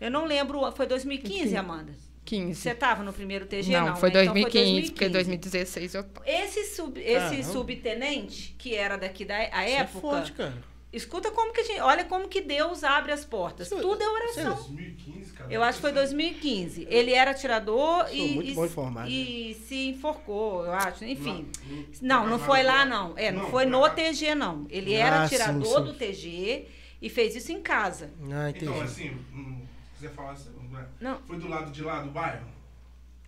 Eu 0.00 0.10
não 0.10 0.24
lembro, 0.24 0.70
foi 0.72 0.86
2015, 0.86 1.56
Amanda? 1.56 1.92
15. 2.24 2.54
Você 2.54 2.70
estava 2.70 3.02
no 3.02 3.12
primeiro 3.12 3.44
TG? 3.46 3.72
não, 3.72 3.86
Não, 3.88 3.96
foi, 3.96 4.10
né? 4.10 4.22
Então 4.22 4.34
2015, 4.34 4.90
porque 4.92 5.08
2016 5.08 5.94
eu 5.94 6.04
tô. 6.04 6.22
Esse, 6.24 6.64
sub, 6.64 7.00
esse 7.00 7.42
subtenente, 7.44 8.54
que 8.58 8.74
era 8.74 8.96
daqui 8.96 9.24
da 9.24 9.34
a 9.36 9.64
é 9.64 9.72
época, 9.72 10.00
forte, 10.00 10.32
cara. 10.32 10.54
escuta 10.92 11.30
como 11.32 11.52
que 11.52 11.60
a 11.60 11.64
gente. 11.64 11.80
Olha 11.80 12.04
como 12.04 12.28
que 12.28 12.40
Deus 12.40 12.84
abre 12.84 13.10
as 13.12 13.24
portas. 13.24 13.66
Isso- 13.66 13.80
Tudo 13.80 14.00
é 14.02 14.08
oração. 14.08 14.54
2015, 14.54 15.32
cara. 15.32 15.52
Eu 15.52 15.62
acho 15.62 15.76
que 15.78 15.82
foi 15.82 15.92
2015. 15.92 16.86
Ele 16.88 17.12
era 17.12 17.32
atirador 17.32 18.06
Sou 18.06 18.14
e, 18.16 18.28
muito 18.34 18.50
e, 18.50 18.54
bom 18.54 18.66
informado, 18.66 19.10
e 19.10 19.54
se 19.66 19.88
enforcou, 19.88 20.64
eu 20.64 20.72
acho. 20.72 21.04
Enfim. 21.04 21.48
Não, 22.00 22.20
Não, 22.24 22.30
não 22.30 22.38
foi 22.38 22.62
lá, 22.62 22.84
não. 22.84 23.14
É, 23.18 23.32
não, 23.32 23.50
foi 23.50 23.64
no 23.66 23.88
TG, 23.90 24.34
não. 24.36 24.66
Ele 24.70 24.92
era 24.94 25.22
Ah, 25.22 25.28
sim, 25.28 25.34
atirador 25.34 25.78
sim. 25.78 25.84
do 25.84 25.94
TG 25.94 26.66
e 27.02 27.08
fez 27.08 27.34
isso 27.34 27.50
em 27.50 27.60
casa. 27.60 28.10
Ah, 28.30 28.50
entendi. 28.50 28.66
Então, 28.66 28.80
assim, 28.82 29.10
hum, 29.34 29.62
quiser 30.00 30.14
falar, 30.14 30.32
assim, 30.32 30.50
não 30.70 30.80
é? 30.80 31.18
Foi 31.26 31.38
do 31.38 31.48
lado 31.48 31.70
de 31.70 31.82
lá 31.82 32.00
do 32.00 32.10
bairro? 32.10 32.46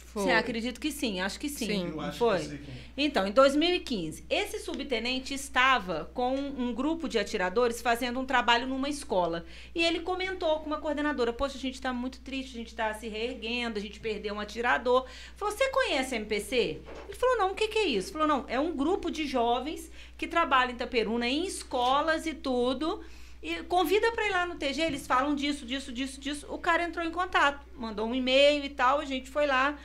Foi. 0.07 0.25
Sim, 0.25 0.33
acredito 0.33 0.79
que 0.79 0.93
sim, 0.93 1.21
acho 1.23 1.41
que 1.41 1.49
sim. 1.49 1.67
Sim. 1.67 1.89
Eu 1.89 2.01
acho 2.03 2.19
foi. 2.19 2.39
que 2.39 2.45
eu 2.45 2.49
sei 2.51 2.59
quem. 2.59 2.75
Então, 2.99 3.27
em 3.27 3.33
2015, 3.33 4.27
esse 4.29 4.59
subtenente 4.59 5.33
estava 5.33 6.11
com 6.13 6.35
um 6.37 6.75
grupo 6.75 7.09
de 7.09 7.19
atiradores 7.19 7.81
fazendo 7.81 8.21
um 8.21 8.27
trabalho 8.27 8.67
numa 8.67 8.91
escola. 8.91 9.47
E 9.75 9.83
ele 9.83 10.01
comentou 10.01 10.61
com 10.61 10.67
uma 10.67 10.77
coordenadora: 10.77 11.33
Poxa, 11.33 11.57
a 11.57 11.61
gente 11.61 11.77
está 11.77 11.95
muito 11.95 12.21
triste, 12.21 12.55
a 12.55 12.59
gente 12.59 12.69
está 12.69 12.93
se 12.93 13.09
reerguendo, 13.09 13.79
a 13.79 13.81
gente 13.81 14.01
perdeu 14.01 14.35
um 14.35 14.41
atirador. 14.41 15.07
Falou: 15.35 15.55
Você 15.55 15.71
conhece 15.71 16.15
a 16.15 16.19
MPC? 16.19 16.83
Ele 17.09 17.17
falou: 17.17 17.39
Não, 17.39 17.53
o 17.53 17.55
que, 17.55 17.69
que 17.69 17.79
é 17.79 17.87
isso? 17.87 18.13
Falou: 18.13 18.29
Não, 18.29 18.45
é 18.49 18.61
um 18.61 18.77
grupo 18.77 19.11
de 19.11 19.27
jovens 19.27 19.91
que 20.19 20.27
trabalha 20.27 20.73
em 20.73 20.75
Itaperuna, 20.75 21.27
em 21.27 21.47
escolas 21.47 22.27
e 22.27 22.35
tudo. 22.35 23.03
E 23.43 23.57
convida 23.65 24.13
para 24.13 24.27
ir 24.27 24.31
lá 24.31 24.47
no 24.47 24.55
TG, 24.55 24.83
eles 24.83 25.07
falam 25.07 25.35
disso, 25.35 25.67
disso, 25.67 25.93
disso, 25.93 26.21
disso. 26.21 26.47
O 26.49 26.59
cara 26.59 26.85
entrou 26.85 27.05
em 27.05 27.11
contato, 27.11 27.67
mandou 27.75 28.07
um 28.07 28.15
e-mail 28.15 28.65
e 28.65 28.69
tal, 28.69 29.01
a 29.01 29.05
gente 29.05 29.29
foi 29.29 29.47
lá, 29.47 29.77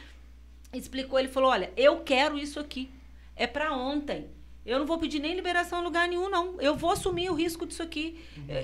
explicou, 0.71 1.17
ele 1.17 1.27
falou: 1.27 1.49
"Olha, 1.49 1.71
eu 1.75 2.01
quero 2.01 2.37
isso 2.37 2.59
aqui. 2.59 2.89
É 3.35 3.47
para 3.47 3.73
ontem. 3.73 4.27
Eu 4.65 4.79
não 4.79 4.85
vou 4.85 4.97
pedir 4.99 5.19
nem 5.19 5.33
liberação 5.33 5.81
em 5.81 5.83
lugar 5.83 6.07
nenhum, 6.07 6.29
não. 6.29 6.59
Eu 6.61 6.75
vou 6.75 6.91
assumir 6.91 7.29
o 7.31 7.33
risco 7.33 7.65
disso 7.65 7.81
aqui." 7.81 8.19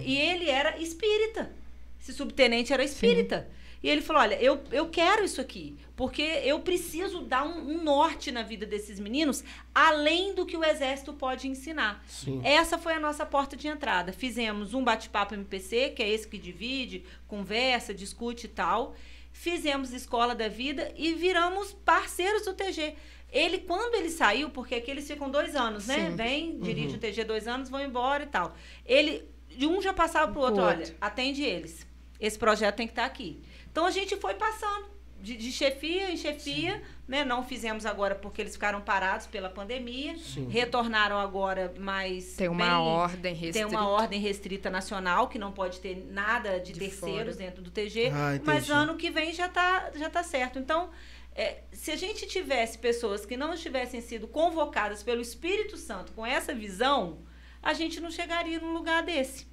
E 0.05 0.15
ele 0.17 0.49
era 0.49 0.77
espírita. 0.79 1.51
Esse 1.99 2.13
subtenente 2.13 2.71
era 2.71 2.83
espírita. 2.83 3.49
E 3.83 3.89
ele 3.89 4.01
falou: 4.01 4.21
Olha, 4.21 4.41
eu, 4.41 4.63
eu 4.71 4.87
quero 4.87 5.25
isso 5.25 5.41
aqui, 5.41 5.75
porque 5.95 6.21
eu 6.21 6.61
preciso 6.61 7.19
dar 7.21 7.43
um, 7.45 7.69
um 7.73 7.83
norte 7.83 8.31
na 8.31 8.41
vida 8.41 8.65
desses 8.65 8.97
meninos, 8.97 9.43
além 9.75 10.33
do 10.33 10.45
que 10.45 10.55
o 10.55 10.63
exército 10.63 11.11
pode 11.13 11.49
ensinar. 11.49 12.01
Sim. 12.07 12.39
Essa 12.45 12.77
foi 12.77 12.93
a 12.93 12.99
nossa 12.99 13.25
porta 13.25 13.57
de 13.57 13.67
entrada. 13.67 14.13
Fizemos 14.13 14.73
um 14.73 14.81
bate-papo 14.83 15.33
MPC, 15.33 15.89
que 15.89 16.01
é 16.01 16.09
esse 16.09 16.25
que 16.27 16.37
divide, 16.37 17.03
conversa, 17.27 17.93
discute 17.93 18.45
e 18.45 18.49
tal. 18.49 18.95
Fizemos 19.33 19.91
Escola 19.91 20.33
da 20.33 20.47
Vida 20.47 20.93
e 20.95 21.13
viramos 21.13 21.73
parceiros 21.73 22.45
do 22.45 22.53
TG. 22.53 22.95
Ele, 23.31 23.57
quando 23.57 23.95
ele 23.95 24.11
saiu, 24.11 24.51
porque 24.51 24.75
aqui 24.75 24.91
eles 24.91 25.07
ficam 25.07 25.29
dois 25.29 25.55
anos, 25.55 25.87
né? 25.87 26.11
Sim. 26.11 26.15
Vem, 26.15 26.59
dirige 26.59 26.95
o 26.95 26.99
TG 26.99 27.23
dois 27.23 27.47
anos, 27.47 27.67
vão 27.67 27.81
embora 27.81 28.23
e 28.23 28.27
tal. 28.27 28.55
Ele, 28.85 29.27
de 29.49 29.65
um 29.65 29.81
já 29.81 29.91
passava 29.91 30.31
pro 30.31 30.39
outro, 30.41 30.55
Pro 30.57 30.65
olha, 30.65 30.77
outro. 30.79 30.95
atende 31.01 31.41
eles. 31.43 31.85
Esse 32.19 32.37
projeto 32.37 32.75
tem 32.75 32.85
que 32.87 32.91
estar 32.91 33.05
aqui. 33.05 33.41
Então 33.73 33.85
a 33.87 33.91
gente 33.91 34.15
foi 34.17 34.35
passando 34.35 34.85
de, 35.19 35.35
de 35.35 35.51
chefia 35.51 36.11
em 36.11 36.15
chefia, 36.17 36.81
né? 37.07 37.23
Não 37.25 37.43
fizemos 37.43 37.85
agora 37.87 38.13
porque 38.13 38.39
eles 38.39 38.53
ficaram 38.53 38.81
parados 38.81 39.25
pela 39.25 39.49
pandemia. 39.49 40.15
Sim. 40.19 40.47
Retornaram 40.47 41.17
agora, 41.17 41.73
mas 41.79 42.35
Tem 42.35 42.47
uma 42.49 42.63
bem- 42.65 42.73
ordem 42.75 43.33
restrita. 43.33 43.67
tem 43.67 43.77
uma 43.77 43.87
ordem 43.89 44.19
restrita 44.21 44.69
nacional 44.69 45.27
que 45.27 45.39
não 45.39 45.51
pode 45.51 45.79
ter 45.79 46.05
nada 46.11 46.59
de, 46.59 46.71
De 46.73 46.79
terceiros 46.79 47.35
fora. 47.35 47.45
dentro 47.47 47.63
do 47.63 47.71
TG, 47.71 48.09
Ah, 48.13 48.39
mas 48.45 48.69
ano 48.69 48.95
que 48.95 49.09
vem 49.09 49.33
já 49.33 49.49
tá, 49.49 49.91
já 49.95 50.07
tá 50.09 50.21
certo. 50.23 50.59
Então, 50.59 50.91
é, 51.33 51.63
se 51.71 51.89
a 51.89 51.95
gente 51.95 52.27
tivesse 52.27 52.77
pessoas 52.77 53.25
que 53.25 53.35
não 53.35 53.55
tivessem 53.55 54.01
sido 54.01 54.27
convocadas 54.27 55.01
pelo 55.01 55.19
Espírito 55.21 55.77
Santo 55.77 56.11
com 56.11 56.23
essa 56.23 56.53
visão, 56.53 57.19
a 57.61 57.73
gente 57.73 57.99
não 57.99 58.11
chegaria 58.11 58.59
num 58.59 58.73
lugar 58.73 59.01
desse, 59.01 59.47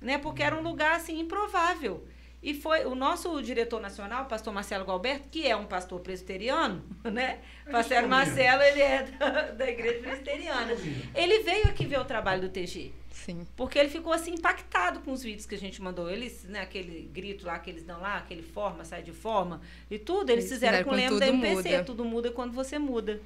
né? 0.00 0.18
Porque 0.18 0.42
era 0.42 0.56
um 0.56 0.62
lugar 0.62 0.96
assim 0.96 1.20
improvável. 1.20 2.04
E 2.42 2.54
foi 2.54 2.86
o 2.86 2.94
nosso 2.94 3.42
diretor 3.42 3.80
nacional, 3.80 4.24
o 4.24 4.26
pastor 4.26 4.52
Marcelo 4.52 4.84
Galberto, 4.84 5.28
que 5.28 5.46
é 5.46 5.54
um 5.54 5.66
pastor 5.66 6.00
presbiteriano, 6.00 6.82
né? 7.04 7.40
Pastor 7.70 8.06
Marcelo, 8.06 8.62
ele 8.62 8.80
é 8.80 9.02
da, 9.02 9.42
da 9.52 9.70
igreja 9.70 10.00
presbiteriana. 10.00 10.72
Ele 11.14 11.42
veio 11.42 11.66
aqui 11.66 11.84
ver 11.84 12.00
o 12.00 12.04
trabalho 12.04 12.40
do 12.40 12.48
TG. 12.48 12.92
Sim. 13.10 13.46
Porque 13.54 13.78
ele 13.78 13.90
ficou 13.90 14.12
assim 14.12 14.32
impactado 14.32 15.00
com 15.00 15.12
os 15.12 15.22
vídeos 15.22 15.44
que 15.44 15.54
a 15.54 15.58
gente 15.58 15.82
mandou. 15.82 16.08
Eles, 16.10 16.44
né, 16.44 16.60
aquele 16.60 17.10
grito 17.12 17.44
lá 17.44 17.58
que 17.58 17.68
eles 17.68 17.82
dão 17.82 18.00
lá, 18.00 18.16
aquele 18.16 18.42
forma, 18.42 18.84
sai 18.84 19.02
de 19.02 19.12
forma 19.12 19.60
e 19.90 19.98
tudo, 19.98 20.30
eles, 20.30 20.44
Eles 20.46 20.54
fizeram 20.54 20.78
fizeram 20.78 20.88
com 20.88 20.94
o 20.94 20.96
lema 20.96 21.20
da 21.20 21.28
MPC. 21.28 21.70
Muda. 21.70 21.84
Tudo 21.84 22.04
muda 22.04 22.30
quando 22.30 22.52
você 22.52 22.78
muda. 22.78 23.20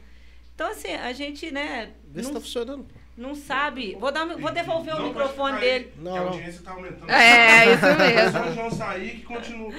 Então, 0.55 0.69
assim, 0.71 0.93
a 0.93 1.13
gente, 1.13 1.51
né, 1.51 1.93
Vê 2.05 2.23
se 2.23 2.29
não, 2.29 2.35
tá 2.35 2.41
funcionando. 2.41 2.87
Não 3.17 3.35
sabe. 3.35 3.97
Vou, 4.01 4.11
dar, 4.11 4.27
vou 4.27 4.51
devolver 4.51 4.95
o 4.95 4.99
Não 4.99 5.09
microfone 5.09 5.53
pode 5.53 5.61
cair, 5.61 5.79
dele. 5.85 5.93
Não, 5.99 6.17
a 6.17 6.21
audiência 6.21 6.63
tá 6.65 6.71
aumentando. 6.73 7.11
É, 7.11 7.73
isso 7.75 7.87
mesmo. 7.99 8.33
Só 8.39 8.49
o 8.49 8.55
João 8.55 8.71
sair 8.73 9.11
que 9.11 9.23
continua. 9.23 9.71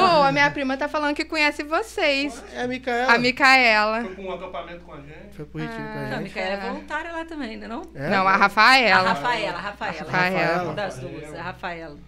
Ô, 0.00 0.22
a 0.22 0.32
minha 0.32 0.50
prima 0.50 0.76
tá 0.76 0.88
falando 0.88 1.14
que 1.14 1.24
conhece 1.24 1.62
vocês. 1.62 2.42
É 2.54 2.62
a 2.62 2.66
Micaela. 2.66 3.12
A 3.12 3.18
Micaela. 3.18 4.00
Foi 4.04 4.14
com 4.14 4.22
um 4.24 4.32
acampamento 4.32 4.80
com 4.84 4.92
a 4.94 4.96
gente. 5.00 5.34
Foi 5.36 5.44
pro 5.44 5.60
retiro 5.60 5.82
com 5.82 5.88
Ah, 5.88 5.92
a 5.92 6.04
A 6.06 6.10
gente. 6.12 6.22
Micaela 6.22 6.50
é 6.54 6.68
voluntária 6.70 7.12
lá 7.12 7.24
também, 7.24 7.56
né, 7.58 7.68
não? 7.68 7.82
É? 7.94 8.08
Não, 8.08 8.26
a 8.26 8.32
A 8.32 8.36
Rafaela. 8.36 9.08
Rafaela, 9.08 9.58
a 9.58 9.60
Rafaela. 9.60 9.98
Rafaela. 10.10 10.62
Uma 10.64 10.74
das 10.74 10.94
Rafaela. 10.96 11.20
duas, 11.20 11.34
a 11.34 11.42
Rafaela. 11.42 11.98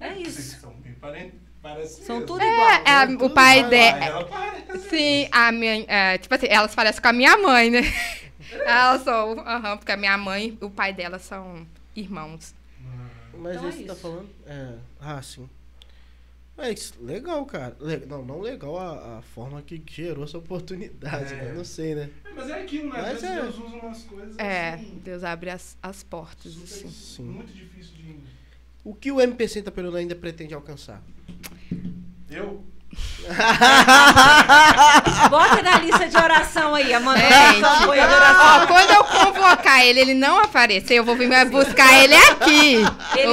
É 0.00 0.08
Vocês 0.14 0.38
isso. 0.38 0.60
são 0.62 0.70
bem 0.74 0.92
parentes. 0.94 1.38
Parece 1.62 2.04
São 2.04 2.16
mesmo. 2.20 2.26
tudo 2.26 2.42
igual. 2.42 2.70
É, 2.70 2.90
a- 2.90 3.06
tudo 3.06 3.26
o 3.26 3.30
pai 3.30 3.58
igual. 3.58 3.70
Dela. 3.70 4.04
ela 4.06 4.24
parece. 4.24 4.88
Sim, 4.88 5.28
a 5.30 5.52
minha. 5.52 5.84
é, 5.86 6.16
tipo 6.16 6.34
assim, 6.34 6.46
elas 6.48 6.74
parecem 6.74 7.02
com 7.02 7.08
a 7.08 7.12
minha 7.12 7.36
mãe, 7.36 7.68
né? 7.70 7.80
Elas 8.52 9.02
são. 9.02 9.38
Aham, 9.40 9.76
porque 9.76 9.92
a 9.92 9.96
minha 9.96 10.16
mãe 10.18 10.58
e 10.60 10.64
o 10.64 10.70
pai 10.70 10.92
dela 10.92 11.18
são 11.18 11.66
irmãos. 11.94 12.54
Mas 13.38 13.56
Então 13.56 13.66
é 13.66 13.68
esse 13.70 13.78
que 13.78 13.84
tá 13.84 13.92
isso. 13.94 14.02
falando? 14.02 14.28
É. 14.46 14.74
Ah, 15.00 15.22
sim. 15.22 15.48
Mas 16.56 16.92
legal, 17.00 17.44
cara. 17.46 17.74
Le- 17.80 18.04
Não, 18.06 18.22
não 18.24 18.40
legal 18.40 18.76
a, 18.78 19.18
a 19.18 19.22
forma 19.22 19.62
que 19.62 19.82
gerou 19.90 20.24
essa 20.24 20.36
oportunidade, 20.36 21.32
É. 21.32 21.36
né? 21.44 21.52
Não 21.54 21.64
sei, 21.64 21.94
né? 21.94 22.10
É, 22.24 22.30
Mas 22.34 22.50
é 22.50 22.62
aquilo, 22.62 22.90
né? 22.92 22.98
Às 23.00 23.06
Mas 23.06 23.22
vezes 23.22 23.36
é. 23.36 23.40
Deus 23.42 23.58
usa 23.58 23.76
umas 23.76 24.02
coisas 24.02 24.38
É, 24.38 24.74
assim, 24.74 25.00
Deus 25.02 25.24
abre 25.24 25.50
as, 25.50 25.78
as 25.82 26.02
portas, 26.02 26.52
super- 26.52 26.64
assim. 26.64 26.90
Sim. 26.90 27.22
muito 27.24 27.52
difícil 27.52 27.94
de... 27.94 28.16
O 28.84 28.94
que 28.94 29.10
o 29.12 29.20
MPC 29.20 29.60
Itaperuna 29.60 29.98
ainda 29.98 30.14
pretende 30.14 30.52
alcançar? 30.54 31.02
Eu? 32.30 32.62
Bota 35.30 35.62
na 35.62 35.78
lista 35.78 36.08
de 36.08 36.16
oração 36.16 36.74
aí, 36.74 36.92
Amanda. 36.92 37.20
De 37.20 37.28
ó, 38.62 38.66
quando 38.66 38.90
eu 38.90 39.04
convocar 39.04 39.84
ele, 39.84 40.00
ele 40.00 40.14
não 40.14 40.40
aparecer, 40.40 40.94
eu 40.94 41.04
vou 41.04 41.14
vir 41.16 41.28
buscar 41.44 41.92
ele 42.02 42.14
aqui. 42.16 42.84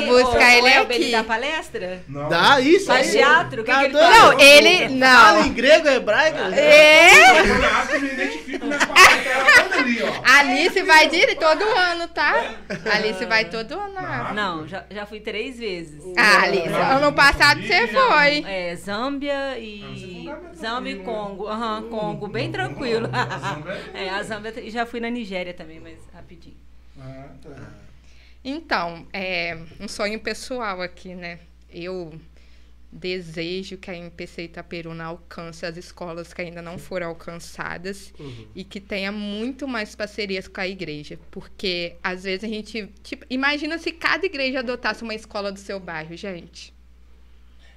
vou 0.05 0.23
buscar 0.23 0.47
o- 0.47 0.51
ele 0.51 0.61
o 0.61 0.67
Elber, 0.67 0.95
aqui. 0.97 1.03
Ele 1.05 1.11
dá 1.11 1.23
palestra? 1.23 2.03
Não. 2.07 2.29
Dá 2.29 2.59
isso 2.61 2.85
Faz 2.85 3.09
teatro? 3.11 3.61
O 3.61 3.65
que 3.65 3.71
Tá 3.71 3.79
que 3.79 3.85
ele? 3.85 3.93
Não, 3.93 4.39
ele. 4.39 4.99
Fala 4.99 5.39
Não. 5.39 5.45
em 5.45 5.53
grego, 5.53 5.87
hebraico? 5.87 6.37
É? 6.53 7.39
Eu 7.39 7.57
ali, 9.87 10.03
ó. 10.03 10.21
Alice 10.23 10.83
vai 10.83 11.07
dire 11.09 11.35
todo 11.35 11.63
ano, 11.63 12.07
tá? 12.09 12.55
Alice 12.93 13.25
vai 13.25 13.45
todo 13.49 13.73
ano. 13.79 13.93
Não. 13.93 14.33
Não, 14.33 14.67
já, 14.67 14.85
já 14.89 15.05
fui 15.05 15.19
três 15.19 15.57
vezes. 15.57 16.03
Ah, 16.17 16.43
Alice, 16.43 16.67
ano 16.69 17.13
passado 17.13 17.61
você 17.61 17.87
foi. 17.87 18.43
É, 18.45 18.75
Zâmbia 18.75 19.57
e. 19.57 20.25
mais 20.25 20.57
Zâmbia 20.59 20.91
e 20.91 20.95
tranquilo? 20.95 21.03
Congo. 21.05 21.47
Aham, 21.47 21.89
Congo, 21.89 22.27
bem 22.27 22.51
tranquilo. 22.51 23.07
É- 23.93 24.03
É, 24.05 24.09
a 24.09 24.23
Zâmbia. 24.23 24.53
E 24.59 24.69
já 24.69 24.85
fui 24.85 24.99
na 24.99 25.09
Nigéria 25.09 25.53
também, 25.53 25.79
mas 25.79 25.97
rapidinho. 26.13 26.57
Ah, 26.99 27.27
tá. 27.41 27.49
Então, 28.43 29.05
é 29.11 29.57
um 29.79 29.87
sonho 29.87 30.19
pessoal 30.19 30.81
aqui, 30.81 31.13
né? 31.15 31.39
Eu 31.69 32.13
desejo 32.97 33.77
que 33.77 33.89
a 33.91 33.95
MPC 33.95 34.43
Itaperuna 34.43 35.05
alcance 35.05 35.65
as 35.65 35.77
escolas 35.77 36.33
que 36.33 36.41
ainda 36.41 36.61
não 36.61 36.77
foram 36.77 37.07
alcançadas 37.07 38.13
Uhum. 38.19 38.47
e 38.55 38.63
que 38.63 38.79
tenha 38.81 39.11
muito 39.11 39.67
mais 39.67 39.95
parcerias 39.95 40.47
com 40.47 40.59
a 40.59 40.67
igreja, 40.67 41.19
porque 41.31 41.95
às 42.03 42.23
vezes 42.23 42.43
a 42.43 42.47
gente, 42.47 42.89
tipo, 43.03 43.25
imagina 43.29 43.77
se 43.77 43.91
cada 43.91 44.25
igreja 44.25 44.59
adotasse 44.59 45.03
uma 45.03 45.15
escola 45.15 45.51
do 45.51 45.59
seu 45.59 45.79
bairro, 45.79 46.15
gente. 46.17 46.73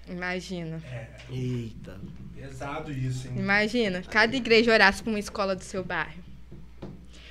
Imagina. 0.08 0.82
É, 0.90 1.06
Eita. 1.30 2.00
pesado 2.34 2.90
isso, 2.90 3.28
hein? 3.28 3.34
Imagina, 3.38 4.02
cada 4.02 4.34
igreja 4.34 4.72
orasse 4.72 5.02
para 5.02 5.10
uma 5.10 5.18
escola 5.20 5.54
do 5.54 5.62
seu 5.62 5.84
bairro. 5.84 6.24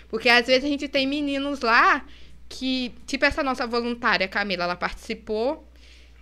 Porque 0.08 0.30
às 0.30 0.48
vezes 0.48 0.64
a 0.64 0.68
gente 0.68 0.88
tem 0.88 1.06
meninos 1.06 1.60
lá 1.62 2.06
que, 2.48 2.94
tipo 3.06 3.26
essa 3.26 3.44
nossa 3.44 3.68
voluntária, 3.68 4.28
Camila, 4.28 4.64
ela 4.64 4.76
participou 4.76 5.69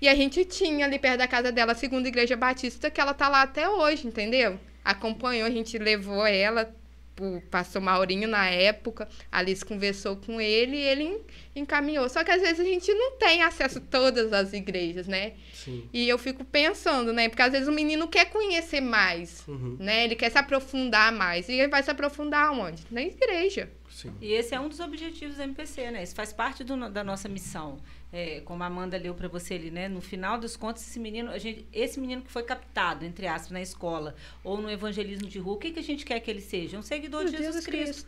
e 0.02 0.08
a 0.08 0.16
gente 0.16 0.44
tinha 0.46 0.86
ali 0.86 1.00
perto 1.00 1.18
da 1.20 1.28
casa 1.28 1.52
dela 1.52 1.72
a 1.72 1.76
segunda 1.76 2.08
igreja 2.08 2.36
batista 2.36 2.90
que 2.92 3.00
ela 3.02 3.14
tá 3.14 3.28
lá 3.28 3.42
até 3.42 3.68
hoje, 3.70 4.08
entendeu? 4.08 4.60
Acompanhou, 4.84 5.48
a 5.48 5.52
gente 5.52 5.78
levou 5.78 6.26
ela, 6.26 6.74
o 7.20 7.42
pastor 7.50 7.82
Maurinho 7.82 8.28
na 8.28 8.48
época, 8.48 9.08
a 9.32 9.40
Alice 9.40 9.66
conversou 9.66 10.16
com 10.18 10.40
ele 10.40 10.78
e 10.78 10.82
ele 10.82 11.04
en- 11.04 11.20
encaminhou. 11.56 12.08
Só 12.08 12.24
que 12.24 12.30
às 12.32 12.42
vezes 12.42 12.60
a 12.60 12.64
gente 12.64 12.94
não 12.94 13.18
tem 13.18 13.42
acesso 13.42 13.80
a 13.80 13.82
todas 13.82 14.32
as 14.32 14.54
igrejas, 14.54 15.08
né? 15.08 15.34
Sim. 15.52 15.90
E 15.92 16.08
eu 16.08 16.18
fico 16.20 16.46
pensando, 16.46 17.12
né? 17.12 17.28
Porque 17.28 17.42
às 17.42 17.52
vezes 17.52 17.68
o 17.68 17.72
menino 17.72 18.08
quer 18.08 18.26
conhecer 18.26 18.82
mais, 18.82 19.44
Uhum. 19.48 19.78
né? 19.80 20.04
Ele 20.06 20.16
quer 20.16 20.30
se 20.30 20.38
aprofundar 20.38 21.12
mais. 21.12 21.50
E 21.50 21.54
ele 21.54 21.68
vai 21.70 21.82
se 21.82 21.90
aprofundar 21.90 22.52
onde? 22.52 22.84
Na 22.92 23.02
igreja. 23.02 23.68
Sim. 23.90 24.14
E 24.22 24.32
esse 24.34 24.54
é 24.54 24.60
um 24.60 24.70
dos 24.70 24.80
objetivos 24.80 25.38
da 25.38 25.44
MPC, 25.44 25.90
né? 25.90 26.04
Isso 26.04 26.14
faz 26.14 26.32
parte 26.32 26.64
do 26.64 26.88
da 26.88 27.04
nossa 27.04 27.28
missão. 27.28 27.80
É, 28.12 28.40
como 28.42 28.64
a 28.64 28.68
Amanda 28.68 28.98
leu 28.98 29.14
para 29.14 29.28
você 29.28 29.56
ali, 29.56 29.70
né? 29.70 29.90
No 29.90 30.00
final 30.00 30.40
dos 30.40 30.56
contos, 30.56 30.82
esse 30.82 31.00
menino, 31.00 31.30
a 31.30 31.38
gente, 31.38 31.66
esse 31.74 32.00
menino 32.00 32.22
que 32.22 32.32
foi 32.32 32.44
captado, 32.44 33.04
entre 33.04 33.28
aspas, 33.28 33.52
na 33.52 33.62
escola 33.62 34.16
ou 34.44 34.62
no 34.62 34.72
evangelismo 34.72 35.28
de 35.28 35.40
rua, 35.40 35.56
o 35.56 35.58
que, 35.58 35.72
que 35.72 35.80
a 35.80 35.84
gente 35.84 36.06
quer 36.06 36.20
que 36.22 36.32
ele 36.32 36.42
seja? 36.42 36.78
Um 36.78 36.82
seguidor 36.82 37.26
de 37.26 37.36
Jesus, 37.36 37.66
Cristo, 37.66 38.08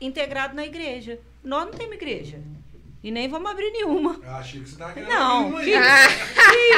integrado 0.00 0.54
na 0.54 0.64
igreja. 0.64 1.18
Nós 1.42 1.66
não 1.66 1.72
temos 1.72 1.94
igreja. 1.94 2.40
E 3.02 3.10
nem 3.12 3.28
vamos 3.28 3.48
abrir 3.50 3.70
nenhuma. 3.70 4.18
Eu 4.22 4.30
achei 4.30 4.60
que 4.60 4.68
você 4.68 4.76
tava 4.76 4.92
querendo 4.92 5.08
Não, 5.10 5.46
abrir 5.46 5.54
uma 5.54 5.62
que- 5.62 5.74
aí? 5.74 6.68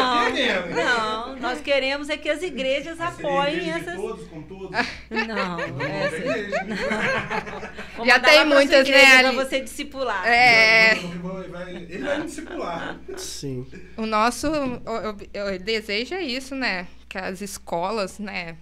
Não. 0.00 0.74
Não, 0.74 1.36
nós 1.36 1.60
queremos 1.60 2.08
é 2.08 2.16
que 2.16 2.28
as 2.28 2.42
igrejas 2.42 2.96
seria 2.98 3.12
apoiem 3.12 3.56
igreja 3.58 3.78
essas. 3.78 3.94
todos, 3.94 4.26
com 4.28 4.42
todos? 4.42 4.70
Não, 5.10 5.60
essa... 5.86 6.16
Igreja. 6.16 6.66
Vou 7.96 8.06
Já 8.06 8.18
tem 8.20 8.40
pra 8.40 8.44
muitas, 8.56 8.88
né, 8.88 9.18
Pra 9.20 9.28
Ali? 9.28 9.36
você 9.36 9.60
discipular. 9.60 10.26
É. 10.26 10.94
Vai- 10.96 11.48
vai- 11.48 11.74
Ele 11.76 11.98
vai 11.98 12.18
me 12.18 12.24
discipular. 12.26 12.98
Sim. 13.16 13.66
O 13.96 14.04
nosso 14.04 14.48
o- 14.50 14.80
o- 14.84 15.54
o 15.54 15.58
desejo 15.58 16.14
é 16.14 16.22
isso, 16.22 16.54
né? 16.54 16.88
Que 17.08 17.18
as 17.18 17.40
escolas, 17.40 18.18
né, 18.18 18.56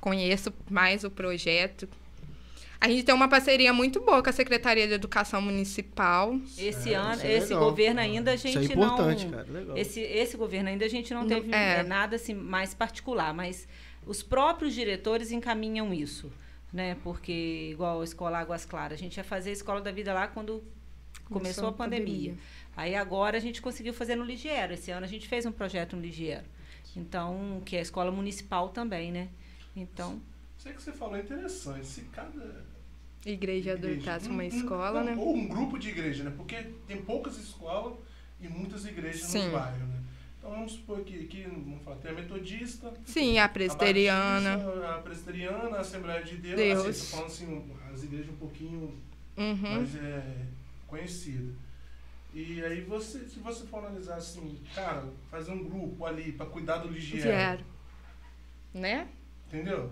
conheçam 0.00 0.52
mais 0.70 1.04
o 1.04 1.10
projeto. 1.10 1.88
A 2.80 2.88
gente 2.88 3.04
tem 3.04 3.14
uma 3.14 3.28
parceria 3.28 3.72
muito 3.72 4.00
boa 4.00 4.22
com 4.22 4.28
a 4.28 4.32
Secretaria 4.32 4.86
de 4.86 4.92
Educação 4.94 5.40
Municipal. 5.40 6.38
Esse 6.58 6.92
É, 6.92 6.96
ano, 6.96 7.22
é 7.22 7.32
esse 7.36 7.48
legal. 7.54 7.70
governo 7.70 8.00
ainda 8.00 8.32
a 8.32 8.36
gente 8.36 8.58
Isso 8.62 8.72
é 8.72 8.74
importante, 8.74 9.24
não. 9.24 9.32
cara. 9.32 9.46
Legal. 9.50 9.78
Esse, 9.78 10.00
esse 10.00 10.36
governo 10.36 10.68
ainda 10.68 10.84
a 10.84 10.88
gente 10.88 11.12
não 11.14 11.26
teve 11.26 11.52
é. 11.54 11.78
é, 11.78 11.82
nada 11.82 12.16
assim 12.16 12.34
mais 12.34 12.74
particular, 12.74 13.32
mas 13.32 13.66
os 14.06 14.22
próprios 14.22 14.74
diretores 14.74 15.32
encaminham 15.32 15.92
isso, 15.92 16.30
né? 16.72 16.96
Porque 17.02 17.70
igual 17.72 18.00
a 18.00 18.04
escola 18.04 18.38
Águas 18.38 18.64
Claras, 18.64 18.98
a 18.98 19.02
gente 19.02 19.16
ia 19.16 19.24
fazer 19.24 19.50
a 19.50 19.54
escola 19.54 19.80
da 19.80 19.90
vida 19.90 20.12
lá 20.12 20.28
quando 20.28 20.62
começou, 21.24 21.68
a 21.68 21.72
pandemia. 21.72 22.34
Aí 22.76 22.94
agora 22.94 23.36
a 23.38 23.40
gente 23.40 23.60
conseguiu 23.62 23.92
fazer 23.94 24.16
no 24.16 24.24
Ligiero. 24.24 24.74
Esse 24.74 24.90
ano 24.90 25.04
a 25.04 25.08
gente 25.08 25.26
fez 25.26 25.46
um 25.46 25.52
projeto 25.52 25.96
no 25.96 26.02
Ligiero. 26.02 26.44
Então, 26.94 27.60
que 27.64 27.74
é 27.74 27.78
a 27.80 27.82
escola 27.82 28.10
municipal 28.10 28.68
também, 28.68 29.10
né? 29.10 29.28
Então, 29.74 30.20
Isso 30.66 30.74
que 30.76 30.82
você 30.82 30.92
falou 30.92 31.16
é 31.16 31.20
interessante. 31.20 31.86
Se 31.86 32.00
cada 32.12 32.64
Igreja 33.24 33.72
adotasse 33.74 34.28
uma 34.28 34.42
um- 34.42 34.46
um- 34.46 34.48
escola, 34.48 35.02
não, 35.02 35.04
né? 35.04 35.16
Ou 35.18 35.34
um 35.36 35.46
grupo 35.48 35.78
de 35.78 35.88
igreja, 35.88 36.24
né? 36.24 36.32
Porque 36.36 36.56
tem 36.86 37.02
poucas 37.02 37.36
escolas 37.38 37.98
e 38.40 38.48
muitas 38.48 38.84
igrejas 38.86 39.22
Sim. 39.22 39.44
nos 39.44 39.52
bairros, 39.52 39.88
né? 39.88 40.02
Então 40.38 40.50
vamos 40.50 40.72
supor 40.72 41.00
que 41.00 41.24
aqui, 41.24 41.42
vamos 41.42 41.82
falar, 41.82 41.96
tem 41.96 42.10
a 42.10 42.14
metodista, 42.14 42.92
Sim, 43.04 43.38
a 43.38 43.44
a 43.44 43.48
presbiteriana. 43.48 44.58
Batista, 44.58 44.94
a 44.94 44.98
presbiteriana, 45.00 45.76
a 45.76 45.80
Assembleia 45.80 46.22
de 46.22 46.36
Deus, 46.36 46.56
Deus. 46.56 46.86
assim, 46.86 47.06
falando 47.10 47.26
assim, 47.26 47.70
as 47.92 48.02
igrejas 48.04 48.28
um 48.30 48.36
pouquinho 48.36 49.02
Uhum. 49.36 49.56
mais 49.74 49.94
é, 49.96 50.46
conhecidas. 50.86 51.54
E 52.32 52.62
aí 52.62 52.82
você, 52.82 53.20
se 53.28 53.38
você 53.40 53.66
for 53.66 53.78
analisar 53.78 54.16
assim, 54.16 54.60
cara, 54.74 55.04
fazer 55.30 55.50
um 55.52 55.64
grupo 55.64 56.04
ali 56.04 56.32
pra 56.32 56.46
cuidar 56.46 56.76
do 56.78 56.92
Zero. 57.00 57.64
Né? 58.74 59.08
entendeu? 59.48 59.90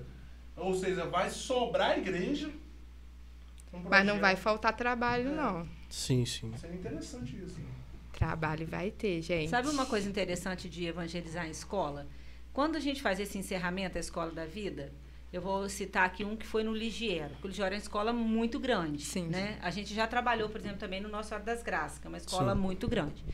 Ou 0.57 0.75
seja, 0.75 1.05
vai 1.07 1.31
sobrar 1.31 1.93
a 1.93 1.99
igreja. 1.99 2.51
um 3.73 3.81
Mas 3.89 4.07
não 4.07 4.19
vai 4.21 4.37
faltar 4.37 4.75
trabalho, 4.75 5.35
não. 5.35 5.69
Sim, 5.89 6.25
sim. 6.25 6.53
Seria 6.57 6.77
interessante 6.77 7.37
isso. 7.37 7.59
né? 7.61 7.67
Trabalho 8.13 8.67
vai 8.67 8.91
ter, 8.91 9.21
gente. 9.21 9.51
Sabe 9.51 9.69
uma 9.69 9.87
coisa 9.87 10.09
interessante 10.09 10.69
de 10.69 10.87
evangelizar 10.87 11.47
em 11.47 11.51
escola? 11.51 12.07
Quando 12.53 12.77
a 12.77 12.81
gente 12.81 13.03
faz 13.03 13.19
esse 13.19 13.37
encerramento 13.37 13.95
da 13.95 14.01
Escola 14.01 14.31
da 14.31 14.47
Vida, 14.47 14.93
eu 15.33 15.43
vou 15.43 15.69
citar 15.69 16.07
aqui 16.07 16.25
um 16.25 16.37
que 16.37 16.47
foi 16.47 16.63
no 16.63 16.73
Ligiero. 16.73 17.35
O 17.43 17.49
Ligiero 17.49 17.75
é 17.75 17.77
uma 17.77 17.83
escola 17.83 18.13
muito 18.13 18.61
grande. 18.61 19.05
Sim. 19.05 19.27
Né? 19.27 19.59
A 19.61 19.71
gente 19.71 19.93
já 19.93 20.07
trabalhou, 20.07 20.49
por 20.49 20.61
exemplo, 20.61 20.79
também 20.79 21.01
no 21.01 21.09
Nosso 21.09 21.31
Senhora 21.31 21.45
das 21.45 21.65
Graças, 21.65 21.99
que 21.99 22.07
é 22.07 22.09
uma 22.09 22.19
escola 22.19 22.55
Sim. 22.55 22.61
muito 22.61 22.87
grande. 22.87 23.25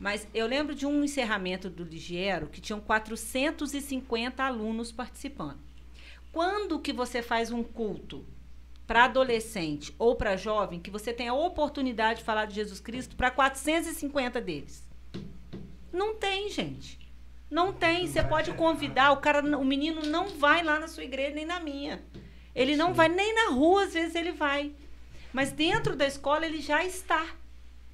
Mas 0.00 0.26
eu 0.34 0.46
lembro 0.48 0.74
de 0.74 0.84
um 0.84 1.04
encerramento 1.04 1.70
do 1.70 1.84
Ligiero 1.84 2.48
que 2.48 2.60
tinham 2.60 2.80
450 2.80 4.42
alunos 4.42 4.90
participando. 4.90 5.58
Quando 6.36 6.78
que 6.78 6.92
você 6.92 7.22
faz 7.22 7.50
um 7.50 7.62
culto 7.62 8.26
para 8.86 9.04
adolescente 9.04 9.94
ou 9.98 10.14
para 10.14 10.36
jovem 10.36 10.78
que 10.78 10.90
você 10.90 11.10
tem 11.10 11.28
a 11.28 11.32
oportunidade 11.32 12.18
de 12.18 12.26
falar 12.26 12.44
de 12.44 12.54
Jesus 12.54 12.78
Cristo 12.78 13.16
para 13.16 13.30
450 13.30 14.38
deles? 14.42 14.86
Não 15.90 16.14
tem, 16.14 16.50
gente. 16.50 17.10
Não 17.50 17.72
tem. 17.72 18.06
Você 18.06 18.22
pode 18.22 18.52
convidar, 18.52 19.12
o 19.12 19.16
cara, 19.16 19.40
o 19.56 19.64
menino 19.64 20.02
não 20.02 20.28
vai 20.28 20.62
lá 20.62 20.78
na 20.78 20.88
sua 20.88 21.04
igreja 21.04 21.34
nem 21.34 21.46
na 21.46 21.58
minha. 21.58 22.04
Ele 22.54 22.76
não 22.76 22.92
vai 22.92 23.08
nem 23.08 23.34
na 23.34 23.52
rua, 23.52 23.84
às 23.84 23.94
vezes 23.94 24.14
ele 24.14 24.32
vai. 24.32 24.74
Mas 25.32 25.52
dentro 25.52 25.96
da 25.96 26.06
escola 26.06 26.44
ele 26.44 26.60
já 26.60 26.84
está. 26.84 27.34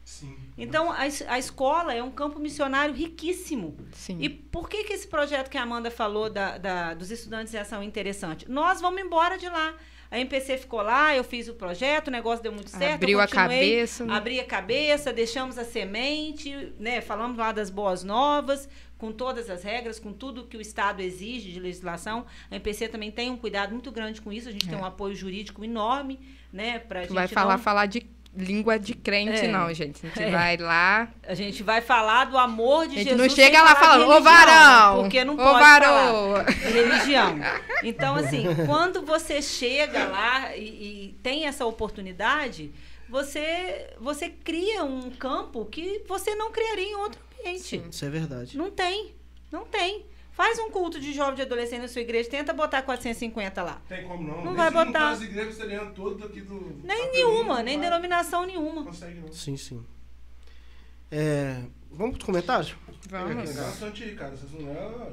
Sim. 0.05 0.37
Então 0.57 0.91
a, 0.93 0.99
a 1.29 1.39
escola 1.39 1.95
é 1.95 2.03
um 2.03 2.11
campo 2.11 2.39
missionário 2.39 2.95
riquíssimo. 2.95 3.77
Sim. 3.93 4.19
E 4.21 4.29
por 4.29 4.69
que, 4.69 4.85
que 4.85 4.93
esse 4.93 5.07
projeto 5.09 5.49
que 5.49 5.57
a 5.57 5.63
Amanda 5.63 5.91
falou 5.91 6.29
da, 6.29 6.59
da- 6.59 6.95
dos 6.95 7.11
estudantes 7.11 7.55
em 7.55 7.59
ação 7.59 7.81
é 7.81 7.85
interessante? 7.85 8.51
Nós 8.51 8.81
vamos 8.81 9.01
embora 9.01 9.39
de 9.39 9.49
lá. 9.49 9.75
A 10.11 10.19
MPC 10.19 10.59
ficou 10.59 10.83
lá, 10.83 11.17
eu 11.17 11.25
fiz 11.25 11.49
o 11.49 11.55
projeto, 11.55 12.09
o 12.09 12.11
negócio 12.11 12.43
deu 12.43 12.53
muito 12.53 12.69
certo. 12.69 12.97
Abriu 12.97 13.17
eu 13.19 13.25
a 13.25 13.27
cabeça. 13.27 14.05
né? 14.05 14.13
Abri 14.15 14.41
a 14.41 14.45
cabeça, 14.45 15.11
deixamos 15.11 15.57
a 15.57 15.65
semente, 15.65 16.75
né? 16.79 17.01
Falamos 17.01 17.39
lá 17.39 17.51
das 17.51 17.71
boas 17.71 18.05
novas, 18.05 18.69
com 18.99 19.11
todas 19.11 19.49
as 19.49 19.63
regras, 19.63 19.99
com 19.99 20.13
tudo 20.13 20.45
que 20.47 20.55
o 20.59 20.61
Estado 20.61 21.01
exige 21.01 21.51
de 21.51 21.59
legislação. 21.59 22.27
A 22.51 22.55
MPC 22.57 22.89
também 22.89 23.11
tem 23.11 23.31
um 23.31 23.39
cuidado 23.39 23.73
muito 23.73 23.91
grande 23.91 24.21
com 24.21 24.31
isso. 24.31 24.51
A 24.51 24.53
gente 24.53 24.69
tem 24.69 24.77
um 24.77 24.85
apoio 24.85 25.15
jurídico 25.15 25.65
enorme, 25.65 26.21
né? 26.53 26.79
Pra 26.79 27.01
Não 27.01 27.07
gente 27.07 27.15
vai 27.15 27.27
falar, 27.29 27.57
não- 27.57 27.65
falar 27.65 27.87
de 27.87 28.03
língua 28.37 28.79
de 28.79 28.95
crente, 28.95 29.45
É. 29.45 29.49
não, 29.49 29.73
gente. 29.75 30.05
A 30.07 30.09
gente 30.09 30.23
É. 30.23 30.31
vai 30.31 30.57
lá. 30.57 31.09
A 31.27 31.35
gente 31.35 31.63
vai 31.63 31.81
falar 31.83 32.25
do 32.27 32.39
amor 32.39 32.87
de 32.87 32.95
A 32.95 32.99
gente 32.99 33.11
Jesus. 33.11 33.29
não 33.29 33.35
chega 33.35 33.63
lá 33.63 33.77
falando, 33.77 34.09
ô 34.09 34.21
varão! 34.23 35.03
Porque 35.03 35.25
não 35.25 35.35
ô 35.35 35.37
pode 35.37 35.59
varô! 35.61 35.87
falar 35.87 36.45
de 36.45 36.71
religião. 36.71 37.37
Então, 37.85 38.15
assim, 38.15 38.45
quando 38.67 39.03
você 39.03 39.43
chega 39.43 40.05
lá 40.05 40.57
e, 40.57 40.63
e 41.11 41.19
tem 41.23 41.47
essa 41.47 41.67
oportunidade, 41.67 42.73
você, 43.09 43.91
você 44.01 44.29
cria 44.29 44.85
um 44.85 45.11
campo 45.11 45.65
que 45.67 46.03
você 46.09 46.35
não 46.35 46.51
criaria 46.53 46.87
em 46.87 46.95
outro 46.95 47.21
ambiente. 47.41 47.83
Isso 47.91 48.05
é 48.05 48.09
verdade. 48.09 48.57
Não 48.57 48.71
tem. 48.71 49.13
Não 49.51 49.65
tem. 49.67 50.07
Faz 50.33 50.59
um 50.59 50.71
culto 50.71 50.99
de 50.99 51.13
jovem 51.13 51.35
de 51.35 51.43
adolescente 51.43 51.83
na 51.83 51.89
sua 51.89 52.01
igreja, 52.01 52.29
tenta 52.31 52.53
botar 52.55 52.83
450 52.83 53.63
lá. 53.63 53.83
Tem 53.87 54.07
como 54.09 54.23
não. 54.27 54.37
Não 54.39 54.45
Nem 54.47 54.55
vai 54.55 54.71
botar. 54.71 55.11
as 55.11 55.21
igrejas 55.23 55.59
todas 55.95 56.23
aqui 56.25 56.41
do. 56.41 56.81
Nem 56.83 57.13
nenhuma, 57.13 57.57
não 57.57 57.63
nem 57.63 57.79
vai. 57.79 57.89
denominação 57.89 58.47
nenhuma. 58.47 58.83
Consegue 58.85 59.21
não. 59.21 59.33
Sim, 59.33 59.57
sim. 59.57 59.85
É, 61.11 61.63
vamos 61.91 62.17
para 62.17 62.25
comentários? 62.27 62.75
Vamos. 63.11 63.51
Vocês 63.51 64.53
não 64.59 64.71
é. 64.71 65.13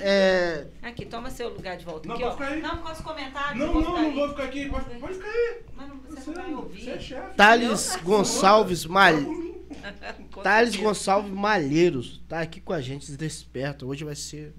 É, 0.00 0.66
Aqui, 0.82 1.04
toma 1.04 1.30
seu 1.30 1.50
lugar 1.50 1.76
de 1.76 1.84
volta. 1.84 2.08
Não, 2.08 2.14
aqui, 2.14 2.24
pode 2.24 2.34
ó. 2.34 2.38
ficar 2.38 2.52
aí. 2.54 2.62
Não, 2.62 2.70
por 2.78 2.84
causa 2.84 3.02
dos 3.02 3.12
comentários. 3.12 3.58
Não, 3.58 3.74
não, 3.74 3.80
ficar 3.82 3.92
não 3.92 3.98
aí. 4.08 4.14
vou 4.14 4.28
ficar 4.30 4.44
aqui. 4.44 4.68
Pode, 4.70 4.84
pode 4.98 5.14
ficar 5.14 5.28
aí. 5.28 5.56
Mas 5.74 5.88
não, 5.88 5.96
você 6.00 6.20
Você, 6.20 6.30
não 6.30 6.42
vai 6.42 6.54
ouvir. 6.54 6.80
você 6.84 6.90
é 6.90 7.00
chefe. 7.00 7.34
Thales 7.36 7.96
Gonçalves 8.02 8.86
Mal... 8.86 9.12
Thales. 10.42 10.76
Gonçalves 10.76 11.32
Malheiros 11.32 12.22
tá 12.28 12.40
aqui 12.40 12.60
com 12.60 12.72
a 12.72 12.80
gente, 12.80 13.10
desperta. 13.12 13.86
Hoje 13.86 14.04
vai 14.04 14.14
ser. 14.14 14.54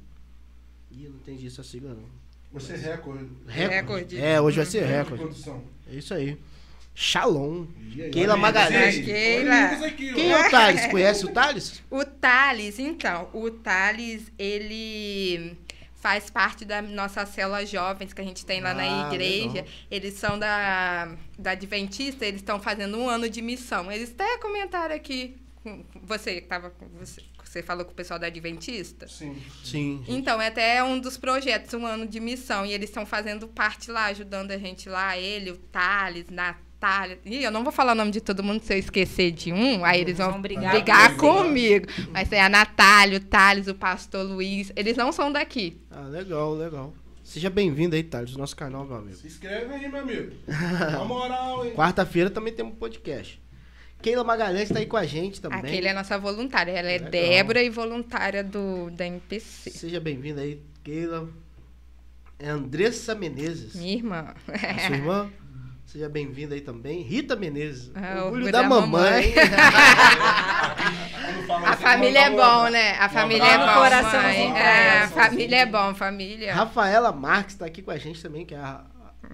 Ih, 0.91 1.05
eu 1.05 1.11
não 1.11 1.18
entendi 1.18 1.47
essa 1.47 1.63
sigla 1.63 1.93
não. 1.93 2.18
Você 2.51 2.74
é 2.74 2.78
recorde. 2.78 3.30
Recorde. 3.47 4.18
É, 4.18 4.41
hoje 4.41 4.57
vai 4.57 4.65
ser 4.65 4.86
Recorde. 4.86 5.36
É 5.91 5.95
isso 5.95 6.13
aí. 6.13 6.38
Shalom. 6.95 7.68
Aí, 7.95 8.09
Keila 8.09 8.36
Magalhães. 8.36 8.95
Keila. 9.05 9.91
Quem 9.91 10.32
é 10.32 10.47
o 10.47 10.49
Thales? 10.49 10.88
Conhece 10.88 11.26
o 11.26 11.30
Thales? 11.30 11.84
O 11.91 12.03
Thales, 12.03 12.80
então, 12.80 13.30
o 13.34 13.51
Thales, 13.51 14.32
ele 14.38 15.55
faz 16.00 16.30
parte 16.30 16.64
da 16.64 16.82
nossa 16.82 17.26
célula 17.26 17.66
jovens 17.66 18.14
que 18.14 18.22
a 18.22 18.24
gente 18.24 18.45
tem 18.45 18.62
lá 18.62 18.72
Ah, 18.72 18.74
na 18.76 19.08
igreja. 19.08 19.48
legal. 19.50 19.66
Eles 19.89 20.14
são 20.14 20.38
da, 20.39 21.16
da 21.38 21.52
Adventista, 21.52 22.26
eles 22.26 22.41
estão 22.41 22.60
fazendo 22.60 22.98
um 22.98 23.10
ano 23.10 23.30
de 23.30 23.41
missão. 23.41 23.91
Eles 23.91 24.12
até 24.12 24.38
comentaram 24.38 24.95
aqui, 24.95 25.36
você 26.02 26.39
que 26.41 26.48
tava 26.48 26.70
com 26.70 26.88
você, 26.89 27.22
você 27.43 27.64
falou 27.64 27.84
com 27.84 27.91
o 27.91 27.95
pessoal 27.95 28.20
da 28.20 28.28
Adventista. 28.28 29.08
Sim. 29.08 29.41
Sim. 29.64 30.04
Então, 30.08 30.39
é 30.41 30.48
até 30.48 30.84
um 30.84 31.00
dos 31.00 31.18
projetos, 31.18 31.74
um 31.74 31.86
ano 31.86 32.06
de 32.08 32.20
missão. 32.20 32.66
E 32.66 32.72
eles 32.74 32.89
estão 32.89 33.06
fazendo 33.06 33.48
parte 33.48 33.89
lá, 33.91 34.06
ajudando 34.06 34.52
a 34.52 34.58
gente 34.58 34.88
lá, 34.88 35.18
ele, 35.18 35.52
o 35.52 35.58
Thales, 35.58 36.28
Natália. 36.80 37.19
Ih, 37.25 37.43
eu 37.43 37.51
não 37.51 37.63
vou 37.63 37.71
falar 37.73 37.93
o 37.93 37.95
nome 37.95 38.11
de 38.11 38.21
todo 38.21 38.43
mundo 38.43 38.61
se 38.61 38.73
eu 38.73 38.78
esquecer 38.78 39.32
de 39.32 39.51
um, 39.51 39.84
aí 39.84 39.99
eles 40.01 40.17
vão 40.17 40.32
Vão 40.32 40.41
brigar 40.41 40.73
brigar, 40.73 41.17
comigo. 41.17 41.88
comigo. 41.88 42.11
Mas 42.11 42.30
tem 42.30 42.39
a 42.39 42.47
Natália, 42.47 43.17
o 43.17 43.21
Thales, 43.21 43.67
o 43.67 43.73
pastor 43.73 44.23
Luiz. 44.25 44.71
Eles 44.75 44.95
não 44.95 45.11
são 45.11 45.32
daqui. 45.32 45.82
Ah, 45.89 46.01
legal, 46.01 46.53
legal. 46.53 46.93
Seja 47.23 47.49
bem-vindo 47.49 47.95
aí, 47.95 48.03
Thales, 48.03 48.32
do 48.32 48.38
nosso 48.38 48.55
canal, 48.55 48.86
meu 48.86 48.95
amigo. 48.97 49.17
Se 49.17 49.28
inscreve 49.28 49.73
aí, 49.73 49.89
meu 49.89 50.01
amigo. 50.01 50.36
Na 50.47 51.03
moral, 51.03 51.65
hein? 51.65 51.73
Quarta-feira 51.75 52.30
também 52.30 52.53
temos 52.53 52.73
um 52.73 52.75
podcast. 52.78 53.41
Keila 54.01 54.23
Magalhães 54.23 54.69
tá 54.69 54.78
aí 54.78 54.86
com 54.86 54.95
a 54.97 55.05
gente 55.05 55.41
também. 55.41 55.57
Aquele 55.59 55.88
é 55.88 55.91
a 55.91 55.95
nossa 55.95 56.17
voluntária. 56.19 56.71
Ela 56.71 56.89
é 56.89 56.93
Legal. 56.99 57.09
Débora 57.09 57.63
e 57.63 57.69
voluntária 57.69 58.43
do, 58.43 58.91
da 58.91 59.07
MPC. 59.07 59.71
Seja 59.71 59.99
bem-vinda 59.99 60.41
aí, 60.41 60.61
Keila. 60.84 61.28
É 62.38 62.49
Andressa 62.49 63.15
Menezes. 63.15 63.73
Minha 63.75 63.95
irmã. 63.95 64.34
A 64.47 64.88
sua 64.88 64.95
irmã? 64.95 65.32
Seja 65.98 66.10
bem-vinda 66.10 66.54
aí 66.54 66.62
também. 66.62 67.02
Rita 67.02 67.36
Menezes. 67.36 67.89
Ah, 67.95 68.26
orgulho 68.26 68.52
da, 68.52 68.62
mamãe. 68.62 69.34
Quando 71.26 71.48
fala 71.48 71.70
A 71.74 71.76
família 71.76 72.20
é 72.20 72.30
bom, 72.30 72.70
né? 72.70 72.91
A 73.00 73.10
família 73.10 73.48
é 73.48 73.58
bom. 73.58 73.66
Mãe. 73.66 74.56
É, 74.56 75.00
a 75.00 75.08
família 75.08 75.56
é 75.56 75.66
bom, 75.66 75.95
família. 75.95 76.54
Rafaela 76.54 77.12
Marques 77.12 77.56
tá 77.56 77.66
aqui 77.66 77.82
com 77.82 77.89
a 77.89 77.98
gente 77.98 78.22
também, 78.22 78.45
que 78.45 78.54
é 78.54 78.60
a, 78.60 78.84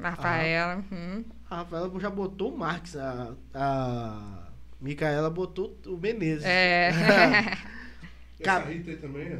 Rafaela. 0.02 0.82
hum. 0.90 1.26
a 1.52 1.58
Rafaela 1.58 1.92
já 2.00 2.10
botou 2.10 2.54
o 2.54 2.58
Marques. 2.58 2.96
A, 2.96 3.34
a 3.54 4.48
Micaela 4.80 5.30
botou 5.30 5.78
o 5.86 5.98
Menezes. 5.98 6.46
É. 6.46 6.92
Essa 8.40 8.60
Rita 8.60 8.90
aí 8.90 8.96
também, 8.96 9.36
ó. 9.36 9.40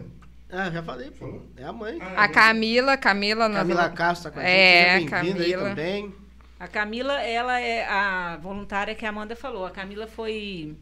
Ah, 0.58 0.70
já 0.70 0.84
falei, 0.84 1.10
pô. 1.10 1.42
É 1.56 1.64
a 1.64 1.72
mãe. 1.72 1.98
Ah, 2.02 2.26
A 2.26 2.28
Camila, 2.28 2.98
Camila, 2.98 3.50
Camila 3.50 3.90
Castro 3.92 4.30
tá 4.30 4.36
com 4.36 4.40
a 4.42 4.44
gente. 4.44 4.52
É, 4.52 5.00
Seja 5.00 5.22
bem-vinda 5.22 5.44
aí 5.44 5.52
Camila. 5.54 5.70
também. 5.70 6.23
A 6.64 6.68
Camila, 6.70 7.22
ela 7.22 7.60
é 7.60 7.86
a 7.86 8.38
voluntária 8.42 8.96
que 8.96 9.06
a 9.06 9.10
Amanda 9.10 9.36
falou. 9.36 9.66
A 9.66 9.70
Camila 9.70 10.08
foi. 10.08 10.78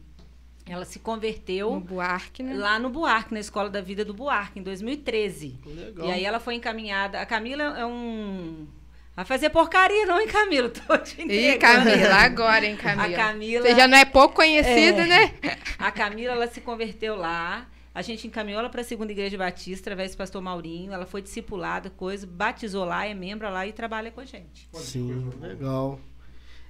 Ela 0.64 0.84
se 0.84 0.98
no 0.98 1.04
converteu 1.04 1.80
Buarque, 1.80 2.40
né? 2.40 2.54
lá 2.54 2.78
no 2.78 2.88
Buarque, 2.88 3.34
na 3.34 3.40
Escola 3.40 3.68
da 3.68 3.80
Vida 3.80 4.04
do 4.04 4.14
Buarque, 4.14 4.60
em 4.60 4.62
2013. 4.62 5.58
Legal. 5.66 6.06
E 6.06 6.12
aí 6.12 6.24
ela 6.24 6.38
foi 6.38 6.54
encaminhada. 6.54 7.20
A 7.20 7.26
Camila 7.26 7.64
é 7.76 7.84
um. 7.84 8.68
Vai 9.16 9.24
fazer 9.24 9.50
porcaria, 9.50 10.06
não, 10.06 10.20
hein, 10.20 10.28
Camila? 10.28 10.68
Tô 10.70 10.96
te 10.98 11.20
Ih, 11.20 11.24
entregando. 11.24 11.90
Camila, 11.90 12.14
agora, 12.14 12.64
hein, 12.64 12.76
Camila. 12.76 13.08
A 13.08 13.12
Camila. 13.16 13.66
Você 13.66 13.74
já 13.74 13.88
não 13.88 13.98
é 13.98 14.04
pouco 14.04 14.36
conhecida, 14.36 15.02
É. 15.02 15.06
né? 15.06 15.34
A 15.80 15.90
Camila, 15.90 16.34
ela 16.34 16.46
se 16.46 16.60
converteu 16.60 17.16
lá. 17.16 17.66
A 17.94 18.00
gente 18.00 18.26
encaminhou 18.26 18.58
ela 18.58 18.70
para 18.70 18.80
a 18.80 18.84
Segunda 18.84 19.12
Igreja 19.12 19.36
Batista, 19.36 19.82
através 19.84 20.12
do 20.12 20.16
pastor 20.18 20.40
Maurinho. 20.40 20.92
Ela 20.92 21.04
foi 21.04 21.20
discipulada, 21.20 21.90
coisa, 21.90 22.26
batizou 22.26 22.84
lá, 22.86 23.04
é 23.06 23.12
membro 23.12 23.50
lá 23.50 23.66
e 23.66 23.72
trabalha 23.72 24.10
com 24.10 24.20
a 24.20 24.24
gente. 24.24 24.68
Sim, 24.74 25.28
legal. 25.40 26.00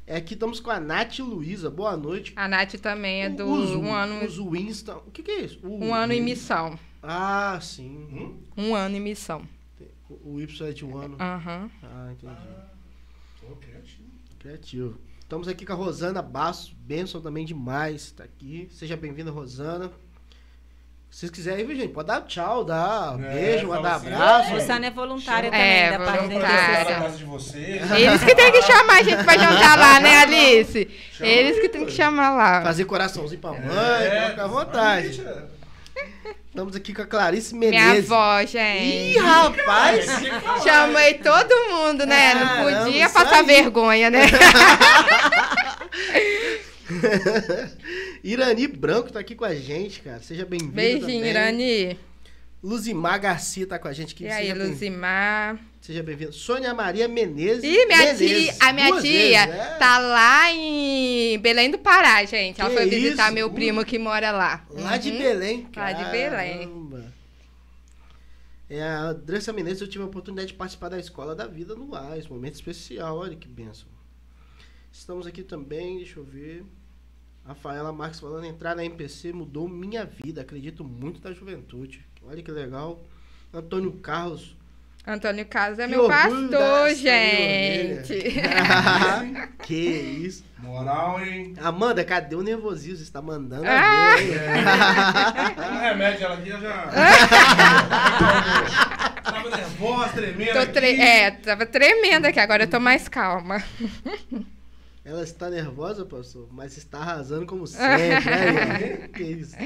É, 0.04 0.16
aqui 0.16 0.34
estamos 0.34 0.58
com 0.58 0.70
a 0.70 0.80
Nath 0.80 1.20
Luiza. 1.20 1.70
Boa 1.70 1.96
noite. 1.96 2.32
A 2.34 2.48
Nath 2.48 2.74
também 2.74 3.22
é 3.22 3.30
do 3.30 3.46
O 3.46 3.64
Zu- 3.66 3.78
um 3.80 3.94
ano, 3.94 4.24
o 4.24 4.28
Zu 4.28 4.50
Winston. 4.50 5.00
O 5.06 5.10
que, 5.12 5.22
que 5.22 5.30
é 5.30 5.40
isso? 5.42 5.60
O- 5.62 5.84
um 5.84 5.94
ano 5.94 6.12
em 6.12 6.20
missão. 6.20 6.76
Ah, 7.00 7.56
sim. 7.62 8.08
Hum? 8.10 8.40
Um 8.56 8.74
ano 8.74 8.96
em 8.96 9.00
missão. 9.00 9.46
O, 10.10 10.34
o 10.34 10.40
Y 10.40 10.68
é 10.68 10.72
de 10.72 10.84
um 10.84 10.96
ano. 10.98 11.16
Aham. 11.20 11.70
Ah, 11.84 12.10
entendi. 12.12 12.34
Pô, 13.40 13.54
criativo. 13.56 14.02
Criativo. 14.40 14.98
Estamos 15.20 15.46
aqui 15.46 15.64
com 15.64 15.72
a 15.72 15.76
Rosana 15.76 16.20
Basso. 16.20 16.74
Benção 16.80 17.20
também 17.20 17.46
demais. 17.46 18.10
Tá 18.10 18.24
aqui. 18.24 18.68
Seja 18.72 18.96
bem-vinda, 18.96 19.30
Rosana. 19.30 19.90
Se 21.12 21.18
vocês 21.26 21.30
quiserem, 21.30 21.66
viu, 21.66 21.76
gente? 21.76 21.92
Pode 21.92 22.08
dar 22.08 22.22
tchau, 22.22 22.64
dar 22.64 23.16
É, 23.22 23.34
beijo, 23.34 23.68
mandar 23.68 23.96
assim, 23.96 24.06
abraço. 24.10 24.54
Luciana 24.54 24.86
é 24.86 24.90
voluntária 24.90 25.50
Chama- 25.50 25.62
também 25.62 25.78
É, 25.82 25.90
da 25.90 25.98
parte 25.98 26.16
da 26.22 26.22
voluntária. 26.28 26.84
Casa 26.96 27.16
de 27.18 27.24
vocês. 27.24 27.90
Eles 27.90 28.24
que 28.24 28.34
tem 28.34 28.50
que 28.52 28.62
chamar 28.62 28.94
a 28.94 29.02
gente 29.02 29.22
pra 29.22 29.36
jantar 29.38 29.78
lá, 29.78 30.00
né, 30.00 30.16
Alice? 30.22 30.88
Eles 31.20 31.60
que 31.60 31.68
tem 31.68 31.84
que 31.84 31.92
chamar 31.92 32.30
lá. 32.30 32.62
Fazer 32.62 32.86
coraçãozinho 32.86 33.40
pra 33.42 33.50
mãe, 33.50 33.60
É, 34.06 34.30
fica 34.30 34.44
à 34.44 34.46
vontade. 34.46 35.22
Estamos 36.48 36.74
aqui 36.76 36.94
com 36.94 37.02
a 37.02 37.06
Clarice 37.06 37.54
Minha 37.54 37.70
Menezes. 37.70 38.10
avó, 38.10 38.40
Ih, 38.40 38.46
gente. 38.46 39.18
rapaz! 39.18 40.06
Chamei 40.64 41.14
todo 41.14 41.54
mundo, 41.70 42.06
né? 42.06 42.34
Não 42.34 42.46
Caramba, 42.46 42.84
podia 42.84 43.04
isso 43.04 43.14
passar 43.14 43.40
aí. 43.40 43.46
vergonha, 43.46 44.08
né? 44.10 44.20
Irani 48.22 48.66
Branco 48.68 49.12
tá 49.12 49.18
aqui 49.20 49.34
com 49.34 49.44
a 49.44 49.54
gente, 49.54 50.00
cara. 50.00 50.20
Seja 50.20 50.44
bem-vindo. 50.44 50.72
Beijinho. 50.72 51.24
Irani. 51.26 51.98
Luzimar 52.62 53.20
Garcia 53.20 53.66
tá 53.66 53.76
com 53.78 53.88
a 53.88 53.92
gente 53.92 54.14
aqui. 54.14 54.24
E 54.24 54.28
aí, 54.30 54.54
Luzimar? 54.54 55.58
Seja 55.80 56.00
bem-vindo. 56.00 56.32
Sônia 56.32 56.72
Maria 56.72 57.08
Menezes. 57.08 57.64
Ih, 57.64 57.86
minha 57.86 57.98
Menezes. 57.98 58.30
tia, 58.30 58.54
a 58.60 58.72
minha 58.72 59.00
tia 59.00 59.46
vezes, 59.46 59.60
é. 59.60 59.74
tá 59.78 59.98
lá 59.98 60.52
em 60.52 61.36
Belém 61.40 61.72
do 61.72 61.78
Pará, 61.78 62.24
gente. 62.24 62.60
Ela 62.60 62.70
Que 62.70 62.76
foi 62.76 62.86
visitar 62.88 63.24
isso? 63.26 63.34
meu 63.34 63.50
primo 63.50 63.84
que 63.84 63.98
mora 63.98 64.30
lá. 64.30 64.64
Lá 64.70 64.96
de 64.96 65.10
Uhum. 65.10 65.18
Belém, 65.18 65.68
Lá 65.74 65.92
de 65.92 66.04
Belém. 66.12 66.92
É, 68.70 68.80
a 68.80 69.00
Andressa 69.08 69.52
Menezes, 69.52 69.80
eu 69.82 69.88
tive 69.88 70.04
a 70.04 70.06
oportunidade 70.06 70.48
de 70.48 70.54
participar 70.54 70.88
da 70.88 70.98
Escola 71.00 71.34
da 71.34 71.48
Vida 71.48 71.74
no 71.74 71.94
AIS, 71.96 72.28
momento 72.28 72.54
especial, 72.54 73.18
olha 73.18 73.34
que 73.36 73.48
bênção. 73.48 73.88
Estamos 74.92 75.26
aqui 75.26 75.42
também, 75.42 75.96
deixa 75.96 76.20
eu 76.20 76.24
ver. 76.24 76.64
Rafaela 77.46 77.92
Marques 77.92 78.20
falando, 78.20 78.44
entrar 78.46 78.76
na 78.76 78.84
MPC 78.84 79.32
mudou 79.32 79.68
minha 79.68 80.04
vida, 80.04 80.42
acredito 80.42 80.84
muito 80.84 81.20
na 81.26 81.34
juventude. 81.34 82.04
Olha 82.24 82.40
que 82.42 82.50
legal. 82.52 83.02
Antônio 83.52 83.90
Carlos. 83.94 84.56
Antônio 85.04 85.44
Carlos 85.46 85.80
é 85.80 85.86
que 85.86 85.90
meu 85.90 86.04
orgulho 86.04 86.48
pastor, 86.50 86.94
gente. 86.94 88.14
que 89.66 89.74
isso. 89.74 90.44
Moral, 90.58 91.20
hein? 91.20 91.54
Amanda, 91.60 92.04
cadê 92.04 92.36
o 92.36 92.42
nervosismo? 92.42 92.98
Você 92.98 93.02
está 93.02 93.20
mandando 93.20 93.64
Ah. 93.66 94.12
a 94.12 94.16
ver? 94.16 95.72
Um 95.72 95.78
remédio, 95.80 96.24
ela 96.24 96.34
aqui 96.34 96.50
já. 96.50 96.86
Tava 99.24 99.50
nervosa, 99.56 100.08
tremendo. 100.12 100.52
Tô 100.52 100.66
tre- 100.72 100.90
aqui. 100.92 101.00
É, 101.02 101.30
tava 101.32 101.66
tremendo 101.66 102.26
aqui, 102.26 102.38
agora 102.38 102.62
eu 102.64 102.70
tô 102.70 102.78
mais 102.78 103.08
calma. 103.08 103.60
Ela 105.04 105.24
está 105.24 105.50
nervosa, 105.50 106.04
pastor, 106.06 106.48
mas 106.52 106.76
está 106.76 106.98
arrasando 106.98 107.44
como 107.44 107.66
sempre. 107.66 108.24
né? 108.24 109.08
que 109.14 109.22
isso. 109.22 109.56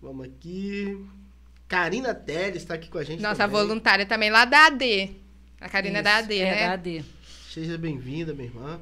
Vamos 0.00 0.26
aqui. 0.26 1.04
Karina 1.66 2.14
Teles 2.14 2.62
está 2.62 2.74
aqui 2.74 2.88
com 2.88 2.98
a 2.98 3.04
gente. 3.04 3.20
Nossa 3.20 3.48
também. 3.48 3.60
voluntária 3.60 4.06
também 4.06 4.30
lá 4.30 4.44
da 4.44 4.66
AD. 4.66 5.16
A 5.60 5.68
Karina 5.68 5.98
é 5.98 6.02
da 6.02 6.16
AD, 6.16 6.38
é, 6.38 6.44
né? 6.44 6.66
da 6.68 6.72
AD. 6.74 7.04
Seja 7.50 7.76
bem-vinda, 7.76 8.32
minha 8.32 8.46
irmã. 8.46 8.80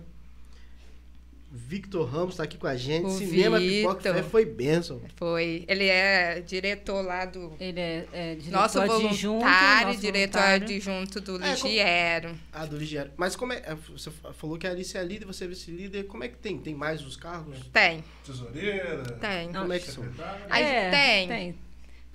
Victor 1.55 2.09
Ramos 2.09 2.31
está 2.31 2.45
aqui 2.45 2.57
com 2.57 2.67
a 2.67 2.75
gente. 2.75 3.05
O 3.05 3.11
Cinema 3.11 3.59
Pipoca 3.59 3.95
Vitor. 4.01 4.15
Fé 4.15 4.23
foi 4.23 4.45
bênção. 4.47 5.03
Foi. 5.17 5.65
Ele 5.69 5.87
é 5.87 6.41
diretor 6.41 7.03
lá 7.05 7.27
do. 7.27 7.55
Ele 7.61 7.79
é, 7.79 8.07
é 8.11 8.35
diretor 8.37 8.53
Nosso 8.61 8.81
adjunto. 8.81 9.41
voluntário, 9.41 9.89
nosso 9.89 10.01
diretor 10.01 10.39
voluntário. 10.41 10.65
adjunto 10.65 11.21
do 11.21 11.37
É, 11.37 11.55
como- 11.57 11.69
Ligiero. 11.69 12.35
Ah, 12.53 12.65
do 12.65 12.77
Ligiero. 12.79 13.11
Mas 13.19 13.37
como 13.37 13.53
é. 13.53 13.63
Você 13.91 14.11
falou 14.33 14.57
que 14.57 14.67
a 14.67 14.71
Alice 14.71 14.97
é 14.97 15.03
líder, 15.05 15.27
você 15.27 15.45
é 15.45 15.49
vice-líder. 15.49 16.05
Como 16.05 16.25
é 16.25 16.29
que 16.29 16.39
tem? 16.39 16.57
Tem 16.59 16.75
mais 16.75 17.05
os 17.05 17.17
cargos? 17.17 17.59
Tem, 17.71 18.03
Tesoureira. 18.25 19.03
tem. 19.21 19.49
Não, 19.51 19.61
Como 19.61 19.73
é 19.75 19.79
que 19.79 19.91
são? 19.91 20.05
Aí 20.49 20.65
É, 20.65 20.91
tem. 20.91 21.29
tem. 21.29 21.55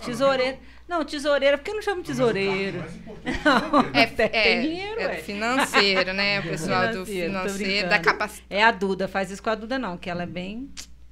Tesoureira. 0.06 0.60
Não, 0.88 1.04
tesoureira, 1.04 1.58
por 1.58 1.66
que 1.66 1.74
não 1.74 1.82
chama 1.82 2.02
tesoureiro? 2.02 2.80
Mais 2.80 2.96
importante. 2.96 3.18
É, 3.94 4.06
Tem 4.06 4.32
é, 4.32 4.62
dinheiro, 4.62 5.02
é 5.02 5.16
financeiro, 5.18 6.14
né? 6.14 6.40
O 6.40 6.44
pessoal 6.48 6.94
do 6.94 7.06
Financeiro, 7.06 7.90
da 7.90 8.00
capacidade. 8.00 8.46
É 8.50 8.64
a 8.64 8.72
Duda, 8.72 9.08
faz 9.08 9.32
isso 9.32 9.44
com 9.44 9.50
a 9.50 9.56
Duda 9.56 9.78
não, 9.78 9.98
que 9.98 10.10
ela 10.10 10.24
é 10.24 10.28
bem... 10.28 10.70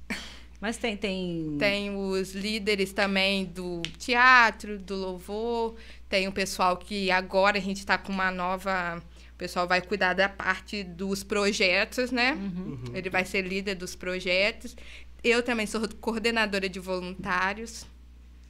Mas 0.58 0.78
tem, 0.78 0.96
tem... 0.96 1.56
Tem 1.58 1.94
os 1.94 2.32
líderes 2.32 2.92
também 2.92 3.44
do 3.44 3.82
teatro, 3.98 4.78
do 4.78 4.96
louvor. 4.96 5.76
Tem 6.08 6.26
o 6.26 6.32
pessoal 6.32 6.78
que 6.78 7.10
agora 7.10 7.58
a 7.58 7.60
gente 7.60 7.78
está 7.78 7.98
com 7.98 8.10
uma 8.10 8.30
nova. 8.30 9.02
O 9.34 9.36
pessoal 9.36 9.68
vai 9.68 9.82
cuidar 9.82 10.14
da 10.14 10.30
parte 10.30 10.82
dos 10.82 11.22
projetos, 11.22 12.10
né? 12.10 12.32
Uhum. 12.32 12.84
Ele 12.94 13.10
vai 13.10 13.26
ser 13.26 13.42
líder 13.42 13.74
dos 13.74 13.94
projetos. 13.94 14.74
Eu 15.22 15.42
também 15.42 15.66
sou 15.66 15.86
coordenadora 16.00 16.70
de 16.70 16.80
voluntários. 16.80 17.86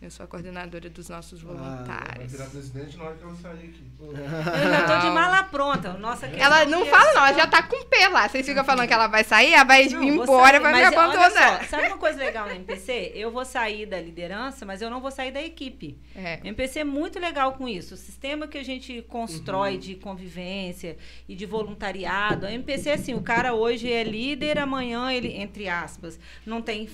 Eu 0.00 0.10
sou 0.10 0.24
a 0.24 0.26
coordenadora 0.26 0.90
dos 0.90 1.08
nossos 1.08 1.40
Vai 1.40 1.56
voluntários. 1.56 2.30
virar 2.30 2.44
presidente 2.50 2.98
na 2.98 3.04
hora 3.04 3.14
que 3.16 3.22
ela 3.24 3.34
sair 3.34 3.52
aqui. 3.70 3.82
Eu 3.98 4.70
já 4.70 4.86
tô 4.86 4.98
de 5.08 5.14
mala 5.14 5.42
pronta. 5.44 5.94
Nossa, 5.94 6.26
Ela 6.26 6.66
não 6.66 6.84
fala, 6.84 7.14
não, 7.14 7.26
ela 7.26 7.32
já 7.32 7.46
tá 7.46 7.62
com 7.62 7.82
pé 7.86 8.06
lá. 8.08 8.28
Vocês 8.28 8.44
ficam 8.46 8.62
falando 8.62 8.86
que 8.86 8.92
ela 8.92 9.06
vai 9.06 9.24
sair, 9.24 9.54
ela 9.54 9.64
vai 9.64 9.86
Não, 9.88 10.02
ir 10.04 10.08
embora, 10.08 10.60
sair, 10.60 10.60
vai 10.60 10.72
me 10.74 10.82
abandonar. 10.84 11.62
só, 11.64 11.68
sabe 11.70 11.86
uma 11.88 11.96
coisa 11.96 12.18
legal 12.18 12.46
na 12.46 12.54
MPC? 12.54 13.12
Eu 13.14 13.30
vou 13.30 13.42
sair 13.46 13.86
da 13.86 13.98
liderança, 13.98 14.66
mas 14.66 14.82
eu 14.82 14.90
não 14.90 15.00
vou 15.00 15.10
sair 15.10 15.32
da 15.32 15.40
equipe. 15.42 15.98
É. 16.14 16.34
A 16.34 16.46
MPC 16.46 16.80
é 16.80 16.84
muito 16.84 17.18
legal 17.18 17.54
com 17.54 17.66
isso. 17.66 17.94
O 17.94 17.96
sistema 17.96 18.46
que 18.46 18.58
a 18.58 18.64
gente 18.64 19.00
constrói 19.08 19.72
Uhum. 19.74 19.78
de 19.80 19.94
convivência 19.94 20.98
e 21.26 21.34
de 21.34 21.46
voluntariado. 21.46 22.44
A 22.44 22.52
MPC 22.52 22.90
é 22.90 22.92
assim, 22.92 23.14
o 23.14 23.22
cara 23.22 23.54
hoje 23.54 23.90
é 23.90 24.04
líder, 24.04 24.58
amanhã 24.58 25.10
ele, 25.10 25.32
entre 25.34 25.70
aspas, 25.70 26.18
não 26.44 26.60
tem 26.60 26.86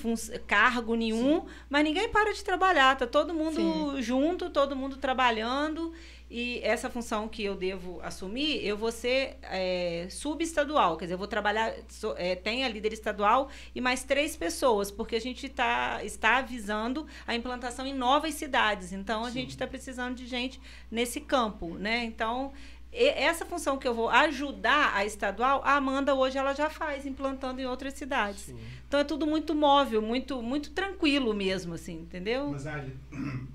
cargo 0.46 0.94
nenhum, 0.94 1.44
mas 1.68 1.82
ninguém 1.82 2.08
para 2.08 2.32
de 2.32 2.44
trabalhar. 2.44 2.91
Tá 2.96 3.06
todo 3.06 3.32
mundo 3.34 4.00
junto, 4.02 4.50
todo 4.50 4.74
mundo 4.76 4.96
trabalhando. 4.96 5.92
E 6.34 6.60
essa 6.62 6.88
função 6.88 7.28
que 7.28 7.44
eu 7.44 7.54
devo 7.54 8.00
assumir, 8.02 8.64
eu 8.66 8.74
vou 8.74 8.90
ser 8.90 9.36
é, 9.42 10.06
subestadual, 10.08 10.96
quer 10.96 11.04
dizer, 11.04 11.14
eu 11.14 11.18
vou 11.18 11.26
trabalhar, 11.26 11.74
sou- 11.90 12.14
é, 12.16 12.34
tem 12.34 12.64
a 12.64 12.68
líder 12.68 12.90
estadual 12.94 13.50
e 13.74 13.82
mais 13.82 14.02
três 14.02 14.34
pessoas, 14.34 14.90
porque 14.90 15.14
a 15.14 15.20
gente 15.20 15.46
tá, 15.50 16.00
está 16.02 16.38
avisando 16.38 17.06
a 17.26 17.34
implantação 17.34 17.86
em 17.86 17.92
novas 17.92 18.32
cidades. 18.34 18.92
Então, 18.94 19.24
a 19.26 19.30
gente 19.30 19.50
está 19.50 19.66
precisando 19.66 20.14
de 20.16 20.26
gente 20.26 20.58
nesse 20.90 21.20
campo, 21.20 21.74
né? 21.74 22.02
Então, 22.04 22.50
e- 22.92 23.08
essa 23.08 23.44
função 23.46 23.78
que 23.78 23.88
eu 23.88 23.94
vou 23.94 24.08
ajudar 24.10 24.94
a 24.94 25.04
estadual, 25.04 25.62
a 25.64 25.74
Amanda 25.76 26.14
hoje 26.14 26.36
ela 26.38 26.52
já 26.54 26.68
faz, 26.68 27.06
implantando 27.06 27.60
em 27.60 27.66
outras 27.66 27.94
cidades. 27.94 28.54
Então, 28.86 29.00
é 29.00 29.04
tudo 29.04 29.26
muito 29.26 29.54
móvel, 29.54 30.02
muito, 30.02 30.42
muito 30.42 30.70
tranquilo 30.72 31.32
mesmo, 31.34 31.74
assim, 31.74 31.94
entendeu? 32.00 32.50
Mas 32.50 32.66
Ali, 32.66 32.94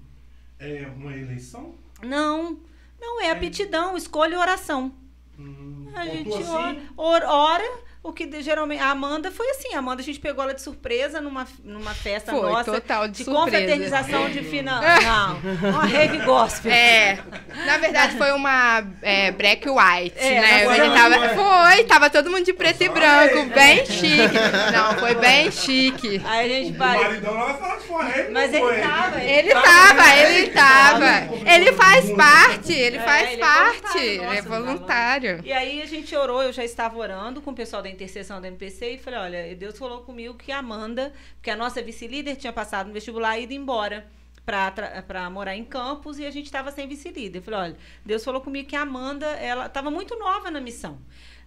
é 0.60 0.88
uma 0.96 1.16
eleição? 1.16 1.76
Não, 2.02 2.60
não 3.00 3.22
é 3.22 3.30
aptidão, 3.32 3.96
escolha 3.96 4.34
e 4.36 4.38
oração. 4.38 4.92
Hum, 5.40 5.86
A 5.96 6.06
gente 6.06 6.30
ora, 6.34 6.72
assim? 6.72 6.88
or- 6.98 7.24
ora, 7.24 7.80
o 8.04 8.14
que 8.14 8.26
de- 8.26 8.42
geralmente. 8.42 8.82
A 8.82 8.92
Amanda 8.92 9.32
foi 9.32 9.50
assim: 9.52 9.74
a 9.76 9.80
Amanda 9.80 10.02
a 10.02 10.06
gente 10.06 10.20
pegou 10.20 10.44
ela 10.44 10.54
de 10.54 10.62
surpresa 10.62 11.20
numa, 11.20 11.46
numa 11.64 11.94
festa 11.94 12.32
Foi, 12.32 12.42
nossa. 12.50 12.72
total 12.72 13.08
de 13.08 13.18
de 13.18 13.24
surpresa. 13.26 13.46
confraternização 13.46 14.30
de 14.30 14.44
final. 14.44 14.82
Não, 15.04 15.70
uma 15.72 15.86
rave 15.86 16.20
gospel. 16.20 16.72
É, 16.72 17.18
na 17.66 17.78
verdade 17.78 18.18
foi 18.18 18.32
uma 18.32 18.84
é, 19.02 19.32
black 19.32 19.68
white, 19.70 20.14
É, 20.18 20.40
né? 20.42 20.66
Ele 20.66 20.76
foi 20.76 20.90
tava, 20.98 21.18
black 21.18 21.36
foi, 21.36 21.84
tava 21.86 22.10
todo 22.10 22.30
mundo 22.32 22.44
de 22.46 22.54
preto 22.54 22.84
e 22.84 22.90
branco, 22.90 23.46
bem 23.54 23.86
chique. 23.86 24.38
Não, 24.74 24.94
foi 25.00 25.16
bem 25.16 25.52
chique. 25.52 26.22
Aí 26.26 26.46
a 26.46 26.50
gente 26.64 26.76
O 26.76 26.78
vai. 26.78 26.98
maridão 27.04 27.34
lá 27.34 27.44
vai 27.46 27.58
falar 27.58 27.78
que 27.78 27.88
foi 27.88 28.06
rei, 28.06 28.30
Mas 28.30 28.54
ele 28.54 28.60
foi. 28.62 28.80
tava, 28.82 29.22
Ele 29.24 29.50
tava, 29.54 30.16
ele 30.16 30.48
tava. 30.50 31.28
Ele 31.50 31.74
faz 31.74 32.12
parte, 32.12 32.74
ele 32.74 32.98
É, 32.98 33.02
faz 33.02 33.30
é 33.34 33.38
parte, 33.38 33.98
ele 33.98 34.38
é 34.38 34.42
voluntário. 34.42 35.42
E 35.44 35.52
aí 35.52 35.82
a 35.82 35.86
gente 35.86 36.16
orou, 36.16 36.44
eu 36.44 36.54
já 36.54 36.64
estava 36.64 36.98
orando 36.98 37.42
com 37.42 37.52
o 37.52 37.56
pessoal 37.56 37.82
da 37.82 37.87
intercessão 37.90 38.42
da 38.42 38.48
MPC 38.48 38.94
e 38.94 38.98
falei, 38.98 39.20
olha, 39.20 39.56
Deus 39.56 39.78
falou 39.78 40.02
comigo 40.02 40.36
que 40.36 40.52
a 40.52 40.60
Amanda, 40.60 41.14
porque 41.36 41.50
a 41.50 41.56
nossa 41.56 41.82
vice-líder 41.82 42.36
tinha 42.36 42.54
passado 42.54 42.88
no 42.88 42.94
vestibular 42.94 43.38
e 43.38 43.44
ido 43.44 43.54
embora 43.54 44.08
para 44.46 45.30
morar 45.30 45.56
em 45.58 45.66
Campos 45.66 46.20
e 46.20 46.26
a 46.26 46.32
gente 46.32 46.46
estava 46.46 46.72
sem 46.72 46.88
vice-líder. 46.88 47.42
Falei, 47.42 47.60
olha, 47.60 47.78
Deus 48.06 48.24
falou 48.24 48.40
comigo 48.40 48.68
que 48.68 48.76
a 48.76 48.82
Amanda, 48.82 49.26
ela 49.26 49.66
estava 49.66 49.92
muito 49.92 50.18
nova 50.18 50.50
na 50.50 50.62
missão. 50.62 50.98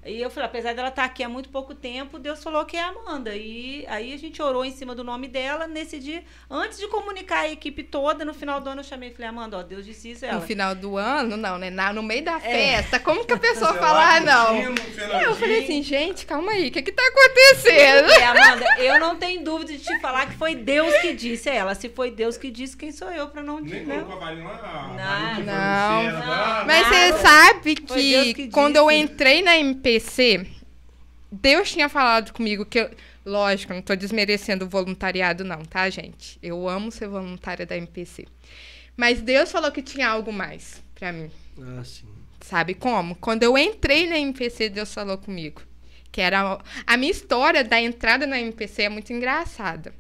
E 0.05 0.19
eu 0.19 0.31
falei, 0.31 0.47
apesar 0.49 0.75
dela 0.75 0.89
estar 0.89 1.05
aqui 1.05 1.23
há 1.23 1.29
muito 1.29 1.51
pouco 1.51 1.75
tempo, 1.75 2.19
Deus 2.19 2.43
falou 2.43 2.65
que 2.65 2.75
é 2.75 2.81
a 2.83 2.89
Amanda. 2.89 3.37
E 3.37 3.85
aí 3.87 4.15
a 4.15 4.17
gente 4.17 4.41
orou 4.41 4.65
em 4.65 4.71
cima 4.73 4.95
do 4.95 5.05
nome 5.05 5.29
dela. 5.29 5.67
Nesse 5.67 5.99
dia, 5.99 6.23
antes 6.51 6.79
de 6.79 6.89
comunicar 6.89 7.41
a 7.41 7.51
equipe 7.51 7.83
toda, 7.83 8.25
no 8.25 8.33
final 8.33 8.63
do 8.63 8.71
ano 8.71 8.81
eu 8.81 8.85
chamei 8.85 9.11
e 9.11 9.13
falei, 9.13 9.29
Amanda, 9.29 9.59
ó, 9.59 9.63
Deus 9.63 9.85
disse 9.85 10.13
isso. 10.13 10.25
No 10.25 10.33
Ela, 10.33 10.41
final 10.41 10.75
do 10.75 10.97
ano, 10.97 11.37
não, 11.37 11.59
né? 11.59 11.69
Na- 11.69 11.93
no 11.93 12.03
meio 12.03 12.25
da 12.25 12.37
É. 12.37 12.41
festa, 12.41 12.99
como 12.99 13.27
que 13.27 13.35
a 13.35 13.39
pessoa 13.39 13.75
fala, 13.79 14.17
ah, 14.17 14.21
não? 14.21 14.57
Eu 15.23 15.37
falei 15.37 15.65
assim, 15.65 15.83
gente, 15.83 16.25
calma 16.25 16.53
aí, 16.53 16.69
o 16.69 16.73
que 16.73 16.81
que 16.81 16.93
tá 16.93 17.03
acontecendo? 17.07 18.11
É, 18.11 18.25
Amanda, 18.25 18.65
eu 18.79 18.99
não 18.99 19.17
tenho 19.17 19.45
dúvida 19.45 19.73
de 19.75 19.81
te 19.81 20.01
falar 20.01 20.27
que 20.31 20.35
foi 20.37 20.55
Deus 20.55 20.95
que 21.03 21.13
disse 21.13 21.51
a 21.51 21.55
ela. 21.55 21.75
Se 21.75 21.91
foi 21.91 22.11
Deus 22.11 22.39
que 22.39 22.51
disse, 22.51 22.75
quem 22.75 22.91
sou 22.91 23.11
eu 23.11 23.29
pra 23.29 23.43
não 23.43 23.61
Nem 23.61 23.85
né? 23.85 23.97
colocou 23.97 24.17
a 24.17 24.19
varinha 24.31 24.45
lá. 24.49 25.35
Não, 25.37 25.45
não. 25.45 26.13
no 26.21 26.23
tá? 26.27 26.65
Mas 26.67 26.87
você 26.89 27.13
sabe 27.19 27.75
que, 27.75 28.35
que 28.35 28.49
quando 28.49 28.77
eu 28.77 28.91
entrei 28.91 29.43
na 29.43 29.59
MPC, 29.91 30.47
Deus 31.33 31.71
tinha 31.73 31.89
falado 31.89 32.33
comigo 32.33 32.65
que 32.65 32.79
eu- 32.81 32.91
Lógico, 33.25 33.75
não 33.75 33.83
tô 33.83 33.95
desmerecendo 33.95 34.65
o 34.65 34.69
voluntariado, 34.69 35.45
não, 35.45 35.62
tá, 35.62 35.91
gente? 35.91 36.39
Eu 36.43 36.67
amo 36.67 36.91
ser 36.91 37.07
voluntária 37.07 37.67
da 37.67 37.77
MPC. 37.77 38.27
Mas 38.97 39.21
Deus 39.21 39.53
falou 39.53 39.71
que 39.71 39.83
tinha 39.83 40.09
algo 40.09 40.33
mais 40.33 40.83
pra 40.95 41.12
mim. 41.12 41.31
Ah, 41.61 41.85
sim. 41.85 42.07
Sabe 42.41 42.73
como? 42.75 43.15
Quando 43.17 43.43
eu 43.43 43.59
entrei 43.59 44.07
na 44.09 44.19
MPC, 44.19 44.71
Deus 44.71 44.93
falou 44.95 45.19
comigo. 45.19 45.61
Que 46.11 46.23
era. 46.23 46.59
A 46.87 46.97
minha 46.97 47.12
história 47.12 47.62
da 47.62 47.79
entrada 47.81 48.27
na 48.27 48.41
MPC 48.41 48.83
é 48.85 48.89
muito 48.89 49.12
engraçada. 49.12 49.93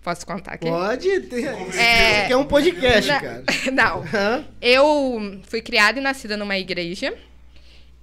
Posso 0.00 0.24
contar 0.24 0.52
aqui? 0.52 0.66
Pode 0.68 1.20
ter. 1.22 1.46
É. 1.76 2.30
É 2.30 2.36
um 2.36 2.44
podcast, 2.46 3.08
Na- 3.10 3.20
cara. 3.20 3.44
Não. 3.74 4.04
Eu 4.62 5.42
fui 5.48 5.60
criada 5.60 5.98
e 5.98 6.02
nascida 6.02 6.36
numa 6.36 6.56
igreja. 6.56 7.12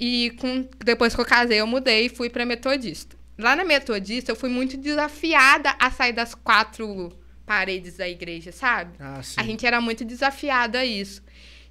E 0.06 0.32
com, 0.32 0.68
depois 0.84 1.16
que 1.16 1.22
eu 1.22 1.26
casei, 1.26 1.62
eu 1.62 1.66
mudei 1.66 2.08
e 2.08 2.10
fui 2.10 2.30
pra 2.30 2.46
Metodista. 2.46 3.16
Lá 3.38 3.56
na 3.56 3.64
Metodista, 3.64 4.34
eu 4.34 4.36
fui 4.36 4.50
muito 4.50 4.76
desafiada 4.76 5.74
a 5.80 5.90
sair 5.90 6.12
das 6.12 6.36
quatro 6.36 7.18
paredes 7.46 7.96
da 7.96 8.10
igreja, 8.10 8.52
sabe? 8.52 8.98
Ah. 9.00 9.22
A 9.38 9.44
gente 9.44 9.66
era 9.66 9.80
muito 9.80 10.04
desafiada 10.04 10.80
a 10.80 10.86
isso. 10.86 11.24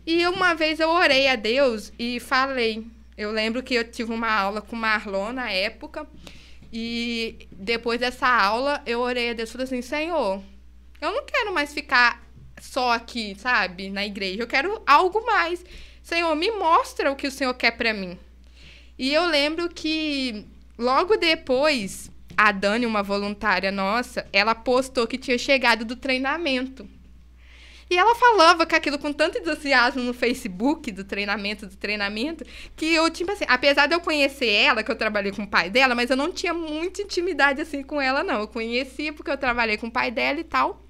E 0.07 0.27
uma 0.27 0.55
vez 0.55 0.81
eu 0.81 0.89
orei 0.89 1.29
a 1.29 1.37
Deus 1.37 1.93
e 1.99 2.19
falei. 2.21 2.87
Eu 3.19 3.31
lembro 3.33 3.63
que 3.63 3.75
eu 3.75 3.85
tive 3.85 4.11
uma 4.11 4.33
aula 4.33 4.63
com 4.63 4.77
o 4.77 4.79
Marlon 4.79 5.35
na 5.35 5.51
época. 5.51 6.07
E 6.73 7.47
depois 7.53 8.01
dessa 8.01 8.27
aula, 8.27 8.81
eu 8.87 9.01
orei 9.01 9.29
a 9.29 9.35
Deus 9.35 9.51
e 9.51 9.53
falei 9.53 9.67
assim: 9.67 9.83
Senhor, 9.83 10.43
eu 11.03 11.13
não 11.13 11.27
quero 11.27 11.53
mais 11.53 11.75
ficar 11.75 12.27
só 12.59 12.93
aqui, 12.93 13.37
sabe, 13.39 13.91
na 13.91 14.07
igreja. 14.07 14.43
Eu 14.43 14.47
quero 14.47 14.81
algo 14.87 15.23
mais. 15.27 15.63
Senhor, 16.03 16.35
me 16.35 16.51
mostra 16.51 17.11
o 17.11 17.17
que 17.17 17.27
o 17.27 17.31
Senhor 17.31 17.55
quer 17.55 17.73
pra 17.73 17.95
mim. 17.95 18.19
E 18.99 19.13
eu 19.13 19.25
lembro 19.27 19.69
que 19.69 20.45
logo 20.79 21.17
depois, 21.17 22.11
a 22.37 22.53
Dani, 22.53 22.87
uma 22.87 23.03
voluntária 23.03 23.71
nossa, 23.71 24.27
ela 24.33 24.55
postou 24.55 25.07
que 25.07 25.17
tinha 25.19 25.39
chegado 25.39 25.85
do 25.85 25.97
treinamento. 25.97 26.89
E 27.93 27.97
ela 27.97 28.15
falava 28.15 28.65
com 28.65 28.75
aquilo 28.75 28.99
com 28.99 29.13
tanto 29.13 29.37
entusiasmo 29.37 30.03
no 30.03 30.15
Facebook, 30.15 30.91
do 30.91 31.05
treinamento, 31.05 31.67
do 31.67 31.77
treinamento, 31.77 32.43
que 32.75 32.87
eu, 32.87 33.11
tipo 33.11 33.31
assim, 33.31 33.45
apesar 33.47 33.87
de 33.87 33.95
eu 33.95 34.01
conhecer 34.01 34.49
ela, 34.49 34.83
que 34.83 34.91
eu 34.91 34.97
trabalhei 34.97 35.31
com 35.31 35.43
o 35.43 35.47
pai 35.47 35.69
dela, 35.69 35.95
mas 35.95 36.09
eu 36.09 36.17
não 36.17 36.33
tinha 36.33 36.55
muita 36.55 37.03
intimidade 37.03 37.61
assim 37.61 37.83
com 37.83 38.01
ela, 38.01 38.25
não. 38.25 38.41
Eu 38.41 38.49
conhecia 38.49 39.13
porque 39.13 39.31
eu 39.31 39.37
trabalhei 39.37 39.77
com 39.77 39.89
o 39.89 39.91
pai 39.91 40.11
dela 40.11 40.41
e 40.41 40.45
tal. 40.45 40.83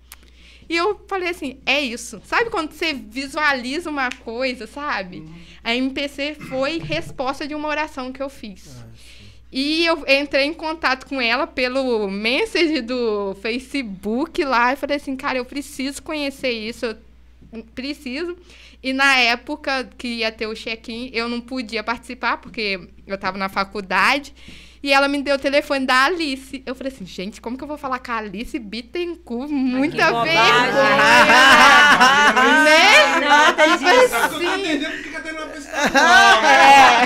E 0.73 0.77
eu 0.77 0.99
falei 1.07 1.29
assim, 1.29 1.59
é 1.67 1.83
isso. 1.83 2.23
Sabe 2.25 2.49
quando 2.49 2.73
você 2.73 2.95
visualiza 2.95 3.91
uma 3.91 4.09
coisa, 4.09 4.67
sabe? 4.67 5.23
A 5.63 5.77
MPC 5.77 6.35
foi 6.49 6.79
resposta 6.79 7.47
de 7.47 7.55
uma 7.55 7.69
oração 7.69 8.11
que 8.11 8.23
eu 8.23 8.31
fiz. 8.31 8.83
E 9.53 9.85
eu 9.85 10.03
entrei 10.09 10.47
em 10.47 10.55
contato 10.55 11.07
com 11.07 11.21
ela 11.21 11.47
pelo 11.47 12.09
message 12.09 12.81
do 12.81 13.35
Facebook 13.43 14.43
lá 14.47 14.73
e 14.73 14.77
falei 14.77 14.97
assim, 14.97 15.15
cara, 15.15 15.37
eu 15.37 15.45
preciso 15.45 16.03
conhecer 16.03 16.53
isso, 16.53 16.87
eu 16.87 16.97
preciso. 17.75 18.35
E 18.83 18.95
na 18.95 19.19
época 19.19 19.91
que 19.99 20.09
ia 20.09 20.33
ter 20.33 20.47
o 20.47 20.55
check-in, 20.55 21.11
eu 21.13 21.29
não 21.29 21.43
podia 21.43 21.85
participar 21.85 22.39
porque 22.39 22.81
eu 23.07 23.17
estava 23.17 23.37
na 23.37 23.51
faculdade. 23.51 24.35
E 24.83 24.93
ela 24.93 25.07
me 25.07 25.23
deu 25.23 25.37
o 25.37 25.39
telefone 25.39 25.87
da 25.87 26.07
Alice. 26.07 26.63
Eu 26.67 26.75
falei 26.75 26.93
assim, 26.93 27.07
gente, 27.07 27.41
como 27.41 27.57
que 27.57 27.63
eu 27.63 27.69
vou 27.69 27.79
falar 27.79 28.01
com 28.01 28.11
a 28.11 28.17
Alice 28.17 28.59
Bittencourt? 28.59 29.49
Muita 29.49 30.07
bobagem. 30.07 30.35
vergonha! 30.35 30.73
né? 32.65 32.93
Assim, 34.25 34.61
entendendo 34.61 34.93
porque 34.93 35.11
tá 35.11 35.21
pessoa. 35.73 36.43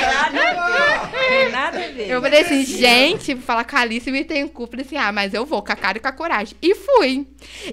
Nada 0.06 0.40
a 0.40 1.08
ver. 1.08 1.28
Tem 1.28 1.50
nada 1.50 1.78
a 1.78 1.88
ver. 1.88 2.10
Eu 2.10 2.20
falei 2.20 2.40
assim, 2.40 2.64
gente, 2.64 3.34
vou 3.34 3.42
falar 3.42 3.64
com 3.64 3.76
a 3.76 3.80
Alice 3.80 4.10
me 4.10 4.24
tem 4.24 4.46
culpa. 4.48 4.72
Falei 4.72 4.86
assim, 4.86 4.96
ah, 4.96 5.12
mas 5.12 5.32
eu 5.32 5.46
vou 5.46 5.62
com 5.62 5.72
a 5.72 5.76
cara 5.76 5.98
e 5.98 6.00
com 6.00 6.08
a 6.08 6.12
coragem. 6.12 6.56
E 6.60 6.74
fui. 6.74 7.26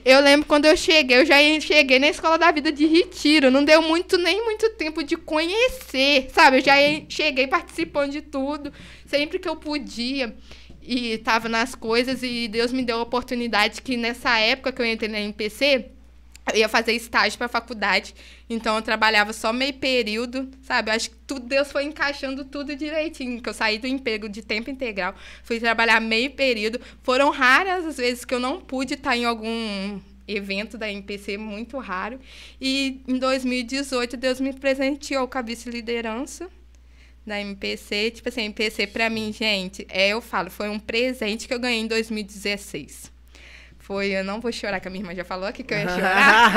Eu 0.05 0.21
lembro 0.21 0.45
quando 0.45 0.65
eu 0.65 0.77
cheguei, 0.77 1.17
eu 1.17 1.25
já 1.25 1.35
cheguei 1.59 1.99
na 1.99 2.07
Escola 2.07 2.37
da 2.37 2.51
Vida 2.51 2.71
de 2.71 2.85
Retiro. 2.85 3.51
Não 3.51 3.63
deu 3.63 3.81
muito, 3.81 4.17
nem 4.17 4.43
muito 4.43 4.69
tempo 4.71 5.03
de 5.03 5.17
conhecer, 5.17 6.29
sabe? 6.33 6.57
Eu 6.57 6.61
já 6.61 6.75
cheguei 7.09 7.47
participando 7.47 8.11
de 8.11 8.21
tudo, 8.21 8.71
sempre 9.05 9.39
que 9.39 9.49
eu 9.49 9.55
podia. 9.55 10.35
E 10.85 11.17
tava 11.19 11.47
nas 11.47 11.75
coisas 11.75 12.21
e 12.23 12.47
Deus 12.49 12.73
me 12.73 12.83
deu 12.83 12.99
a 12.99 13.03
oportunidade 13.03 13.81
que 13.81 13.95
nessa 13.95 14.37
época 14.37 14.71
que 14.73 14.81
eu 14.81 14.85
entrei 14.85 15.09
na 15.09 15.19
MPC, 15.19 15.85
eu 16.51 16.59
ia 16.59 16.67
fazer 16.67 16.91
estágio 16.91 17.37
para 17.37 17.47
faculdade, 17.47 18.13
então 18.53 18.75
eu 18.75 18.81
trabalhava 18.81 19.33
só 19.33 19.51
meio 19.51 19.73
período, 19.73 20.49
sabe? 20.61 20.91
Eu 20.91 20.95
acho 20.95 21.09
que 21.09 21.15
tudo, 21.27 21.47
Deus 21.47 21.71
foi 21.71 21.83
encaixando 21.83 22.45
tudo 22.45 22.75
direitinho, 22.75 23.41
que 23.41 23.49
eu 23.49 23.53
saí 23.53 23.77
do 23.77 23.87
emprego 23.87 24.29
de 24.29 24.41
tempo 24.41 24.69
integral, 24.69 25.15
fui 25.43 25.59
trabalhar 25.59 25.99
meio 25.99 26.31
período. 26.31 26.79
Foram 27.01 27.29
raras 27.29 27.85
as 27.85 27.97
vezes 27.97 28.25
que 28.25 28.33
eu 28.33 28.39
não 28.39 28.61
pude 28.61 28.93
estar 28.93 29.17
em 29.17 29.25
algum 29.25 29.99
evento 30.27 30.77
da 30.77 30.89
MPC, 30.89 31.37
muito 31.37 31.77
raro. 31.77 32.19
E 32.59 33.01
em 33.07 33.17
2018, 33.17 34.17
Deus 34.17 34.39
me 34.39 34.53
presenteou 34.53 35.27
com 35.27 35.37
a 35.37 35.41
vice-liderança 35.41 36.49
da 37.25 37.39
MPC. 37.39 38.11
Tipo 38.11 38.29
assim, 38.29 38.43
MPC 38.43 38.87
pra 38.87 39.09
mim, 39.09 39.31
gente, 39.31 39.85
é, 39.89 40.09
eu 40.09 40.21
falo, 40.21 40.49
foi 40.49 40.69
um 40.69 40.79
presente 40.79 41.47
que 41.47 41.53
eu 41.53 41.59
ganhei 41.59 41.81
em 41.81 41.87
2016. 41.87 43.12
Foi, 43.83 44.11
eu 44.11 44.23
não 44.23 44.39
vou 44.39 44.49
chorar, 44.49 44.79
que 44.79 44.87
a 44.87 44.91
minha 44.91 45.03
irmã 45.03 45.13
já 45.13 45.25
falou 45.25 45.45
aqui 45.45 45.61
que 45.61 45.73
eu 45.73 45.77
ia 45.77 45.89
chorar. 45.89 46.51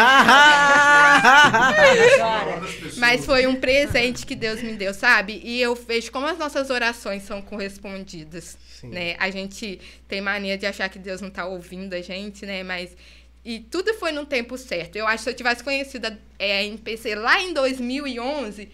Chora. 2.18 2.62
Mas 2.98 3.26
foi 3.26 3.48
um 3.48 3.56
presente 3.56 4.24
que 4.24 4.36
Deus 4.36 4.62
me 4.62 4.74
deu, 4.74 4.94
sabe? 4.94 5.40
E 5.42 5.60
eu 5.60 5.74
vejo 5.74 6.12
como 6.12 6.24
as 6.24 6.38
nossas 6.38 6.70
orações 6.70 7.24
são 7.24 7.42
correspondidas, 7.42 8.56
Sim. 8.80 8.90
né? 8.90 9.16
A 9.18 9.28
gente 9.28 9.80
tem 10.06 10.20
mania 10.20 10.56
de 10.56 10.66
achar 10.66 10.88
que 10.88 11.00
Deus 11.00 11.20
não 11.20 11.28
tá 11.28 11.46
ouvindo 11.46 11.94
a 11.94 12.00
gente, 12.00 12.46
né? 12.46 12.62
Mas 12.62 12.96
e 13.44 13.58
tudo 13.58 13.92
foi 13.94 14.12
no 14.12 14.24
tempo 14.24 14.56
certo. 14.56 14.94
Eu 14.94 15.08
acho 15.08 15.18
que 15.18 15.24
se 15.24 15.30
eu 15.30 15.34
tivesse 15.34 15.64
conhecido 15.64 16.06
a 16.06 16.16
é, 16.38 16.64
MPC 16.64 17.16
lá 17.16 17.40
em 17.40 17.52
2011, 17.52 18.62
hum, 18.62 18.68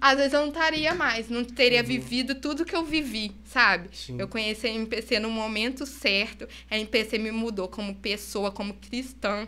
às 0.00 0.16
vezes 0.16 0.32
eu 0.32 0.40
não 0.40 0.48
estaria 0.48 0.94
mais, 0.94 1.28
não 1.28 1.44
teria 1.44 1.82
vivido 1.82 2.34
tudo 2.34 2.64
que 2.64 2.74
eu 2.74 2.84
vivi, 2.84 3.32
sabe? 3.44 3.88
Sim. 3.92 4.16
Eu 4.18 4.28
conheci 4.28 4.66
a 4.66 4.70
MPC 4.70 5.18
no 5.18 5.30
momento 5.30 5.86
certo. 5.86 6.48
A 6.70 6.76
MPC 6.76 7.18
me 7.18 7.30
mudou 7.30 7.68
como 7.68 7.94
pessoa, 7.94 8.50
como 8.50 8.74
cristã. 8.74 9.46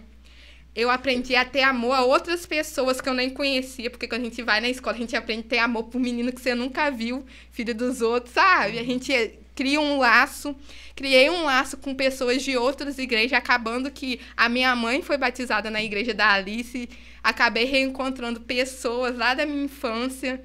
Eu 0.74 0.90
aprendi 0.90 1.36
a 1.36 1.44
ter 1.44 1.62
amor 1.62 1.92
a 1.92 2.04
outras 2.04 2.44
pessoas 2.46 3.00
que 3.00 3.08
eu 3.08 3.14
nem 3.14 3.30
conhecia, 3.30 3.88
porque 3.88 4.08
quando 4.08 4.22
a 4.22 4.24
gente 4.24 4.42
vai 4.42 4.60
na 4.60 4.68
escola, 4.68 4.96
a 4.96 4.98
gente 4.98 5.14
aprende 5.14 5.42
a 5.46 5.50
ter 5.50 5.58
amor 5.58 5.84
por 5.84 6.00
menino 6.00 6.32
que 6.32 6.40
você 6.40 6.54
nunca 6.54 6.90
viu, 6.90 7.24
filho 7.52 7.74
dos 7.74 8.00
outros, 8.00 8.34
sabe? 8.34 8.78
A 8.78 8.82
gente 8.82 9.12
eh, 9.12 9.34
cria 9.54 9.80
um 9.80 9.98
laço. 9.98 10.54
Criei 10.94 11.28
um 11.28 11.44
laço 11.44 11.76
com 11.76 11.94
pessoas 11.94 12.42
de 12.42 12.56
outras 12.56 12.98
igrejas, 12.98 13.32
acabando 13.32 13.90
que 13.90 14.20
a 14.36 14.48
minha 14.48 14.74
mãe 14.76 15.02
foi 15.02 15.18
batizada 15.18 15.70
na 15.70 15.82
igreja 15.82 16.14
da 16.14 16.32
Alice. 16.32 16.88
Acabei 17.22 17.64
reencontrando 17.64 18.40
pessoas 18.40 19.16
lá 19.16 19.34
da 19.34 19.44
minha 19.44 19.64
infância. 19.64 20.42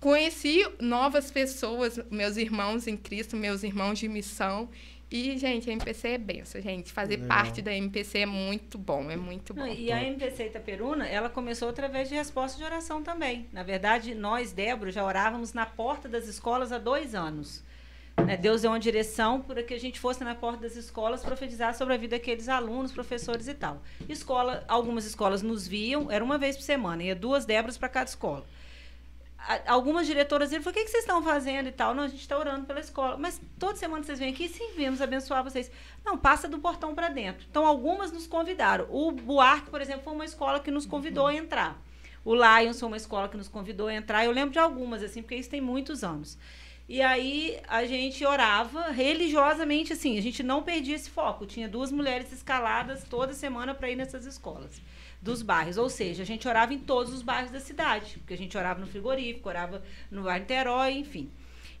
Conheci 0.00 0.66
novas 0.80 1.30
pessoas, 1.30 1.98
meus 2.10 2.36
irmãos 2.36 2.86
em 2.86 2.96
Cristo, 2.96 3.36
meus 3.36 3.62
irmãos 3.62 3.98
de 3.98 4.08
missão. 4.08 4.68
E, 5.10 5.38
gente, 5.38 5.70
a 5.70 5.72
MPC 5.72 6.08
é 6.08 6.18
benção, 6.18 6.60
gente. 6.60 6.92
Fazer 6.92 7.16
Legal. 7.16 7.28
parte 7.28 7.62
da 7.62 7.72
MPC 7.72 8.18
é 8.18 8.26
muito 8.26 8.76
bom, 8.76 9.08
é 9.10 9.16
muito 9.16 9.54
bom. 9.54 9.64
E 9.66 9.92
a 9.92 10.02
MPC 10.02 10.46
Itaperuna, 10.46 11.06
ela 11.06 11.30
começou 11.30 11.68
através 11.68 12.08
de 12.08 12.16
resposta 12.16 12.58
de 12.58 12.64
oração 12.64 13.02
também. 13.02 13.46
Na 13.52 13.62
verdade, 13.62 14.12
nós, 14.14 14.52
Débora, 14.52 14.90
já 14.90 15.04
orávamos 15.04 15.52
na 15.52 15.64
porta 15.64 16.08
das 16.08 16.26
escolas 16.26 16.72
há 16.72 16.78
dois 16.78 17.14
anos. 17.14 17.62
Né, 18.24 18.36
Deus 18.36 18.62
deu 18.62 18.70
uma 18.70 18.78
direção 18.80 19.40
para 19.40 19.62
que 19.62 19.74
a 19.74 19.78
gente 19.80 19.98
fosse 20.00 20.22
na 20.24 20.34
porta 20.34 20.62
das 20.62 20.76
escolas 20.76 21.22
profetizar 21.22 21.74
sobre 21.74 21.94
a 21.94 21.96
vida 21.96 22.16
daqueles 22.16 22.48
alunos, 22.48 22.92
professores 22.92 23.48
e 23.48 23.54
tal. 23.54 23.82
Escola, 24.08 24.64
algumas 24.68 25.04
escolas 25.04 25.42
nos 25.42 25.66
viam, 25.66 26.10
era 26.10 26.22
uma 26.24 26.38
vez 26.38 26.56
por 26.56 26.62
semana, 26.62 27.02
ia 27.02 27.14
duas 27.14 27.44
Déboras 27.44 27.76
para 27.76 27.88
cada 27.88 28.08
escola. 28.08 28.44
A- 29.36 29.60
Algumas 29.72 30.06
diretoras 30.06 30.48
falaram, 30.50 30.70
o 30.70 30.72
que, 30.72 30.84
que 30.84 30.90
vocês 30.90 31.02
estão 31.02 31.22
fazendo 31.22 31.68
e 31.68 31.72
tal? 31.72 31.92
Não, 31.94 32.04
a 32.04 32.08
gente 32.08 32.20
está 32.20 32.38
orando 32.38 32.64
pela 32.64 32.80
escola. 32.80 33.18
Mas 33.18 33.38
toda 33.58 33.76
semana 33.76 34.02
vocês 34.02 34.18
vêm 34.18 34.32
aqui, 34.32 34.48
sim, 34.48 34.70
viemos 34.74 35.02
abençoar 35.02 35.44
vocês. 35.44 35.70
Não, 36.02 36.16
passa 36.16 36.48
do 36.48 36.58
portão 36.58 36.94
para 36.94 37.10
dentro. 37.10 37.44
Então, 37.50 37.66
algumas 37.66 38.10
nos 38.10 38.26
convidaram. 38.26 38.86
O 38.90 39.12
Buarque, 39.12 39.68
por 39.70 39.82
exemplo, 39.82 40.02
foi 40.02 40.14
uma 40.14 40.24
escola 40.24 40.60
que 40.60 40.70
nos 40.70 40.86
convidou 40.86 41.26
a 41.26 41.34
entrar. 41.34 41.78
O 42.24 42.34
Lions 42.34 42.80
foi 42.80 42.86
uma 42.86 42.96
escola 42.96 43.28
que 43.28 43.36
nos 43.36 43.48
convidou 43.48 43.88
a 43.88 43.94
entrar. 43.94 44.24
Eu 44.24 44.30
lembro 44.32 44.50
de 44.52 44.58
algumas, 44.58 45.02
assim, 45.02 45.20
porque 45.20 45.34
isso 45.34 45.50
tem 45.50 45.60
muitos 45.60 46.02
anos. 46.02 46.38
E 46.86 47.00
aí 47.00 47.58
a 47.66 47.86
gente 47.86 48.24
orava 48.26 48.90
religiosamente, 48.90 49.92
assim, 49.92 50.18
a 50.18 50.22
gente 50.22 50.42
não 50.42 50.62
perdia 50.62 50.94
esse 50.94 51.08
foco. 51.08 51.46
Tinha 51.46 51.68
duas 51.68 51.90
mulheres 51.90 52.30
escaladas 52.30 53.04
toda 53.04 53.32
semana 53.32 53.74
para 53.74 53.90
ir 53.90 53.96
nessas 53.96 54.26
escolas 54.26 54.82
dos 55.20 55.40
bairros. 55.40 55.78
Ou 55.78 55.88
seja, 55.88 56.22
a 56.22 56.26
gente 56.26 56.46
orava 56.46 56.74
em 56.74 56.78
todos 56.78 57.12
os 57.12 57.22
bairros 57.22 57.50
da 57.50 57.60
cidade, 57.60 58.18
porque 58.18 58.34
a 58.34 58.38
gente 58.38 58.56
orava 58.56 58.80
no 58.80 58.86
frigorífico, 58.86 59.48
orava 59.48 59.82
no 60.10 60.22
bairro 60.22 60.40
Niterói, 60.40 60.92
enfim. 60.92 61.30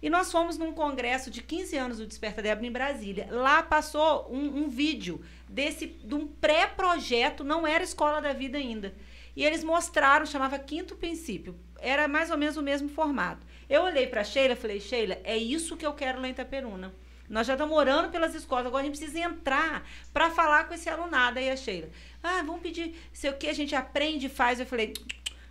E 0.00 0.08
nós 0.08 0.32
fomos 0.32 0.56
num 0.56 0.72
congresso 0.72 1.30
de 1.30 1.42
15 1.42 1.76
anos 1.76 1.98
do 1.98 2.06
Desperta 2.06 2.42
Débora 2.42 2.66
em 2.66 2.72
Brasília. 2.72 3.28
Lá 3.30 3.62
passou 3.62 4.28
um, 4.30 4.64
um 4.64 4.68
vídeo 4.68 5.22
desse 5.48 5.86
de 5.86 6.14
um 6.14 6.26
pré-projeto, 6.26 7.44
não 7.44 7.66
era 7.66 7.84
Escola 7.84 8.20
da 8.20 8.32
Vida 8.32 8.56
ainda. 8.56 8.94
E 9.36 9.44
eles 9.44 9.64
mostraram, 9.64 10.24
chamava 10.24 10.58
Quinto 10.58 10.96
Princípio. 10.96 11.58
Era 11.78 12.06
mais 12.08 12.30
ou 12.30 12.38
menos 12.38 12.56
o 12.56 12.62
mesmo 12.62 12.88
formato. 12.88 13.46
Eu 13.68 13.82
olhei 13.82 14.06
para 14.06 14.24
Sheila 14.24 14.54
e 14.54 14.56
falei, 14.56 14.80
Sheila, 14.80 15.18
é 15.24 15.36
isso 15.36 15.76
que 15.76 15.86
eu 15.86 15.92
quero 15.92 16.20
lá 16.20 16.28
em 16.28 16.32
Itaperuna. 16.32 16.94
Nós 17.28 17.46
já 17.46 17.54
estamos 17.54 17.76
orando 17.76 18.10
pelas 18.10 18.34
escolas, 18.34 18.66
agora 18.66 18.82
a 18.82 18.86
gente 18.86 18.98
precisa 18.98 19.18
entrar 19.20 19.86
para 20.12 20.30
falar 20.30 20.68
com 20.68 20.74
esse 20.74 20.88
alunado. 20.88 21.38
Aí 21.38 21.50
a 21.50 21.56
Sheila, 21.56 21.88
ah, 22.22 22.42
vamos 22.42 22.60
pedir, 22.60 22.94
sei 23.12 23.30
o 23.30 23.36
que, 23.36 23.48
a 23.48 23.52
gente 23.54 23.74
aprende 23.74 24.26
e 24.26 24.28
faz. 24.28 24.60
Eu 24.60 24.66
falei, 24.66 24.92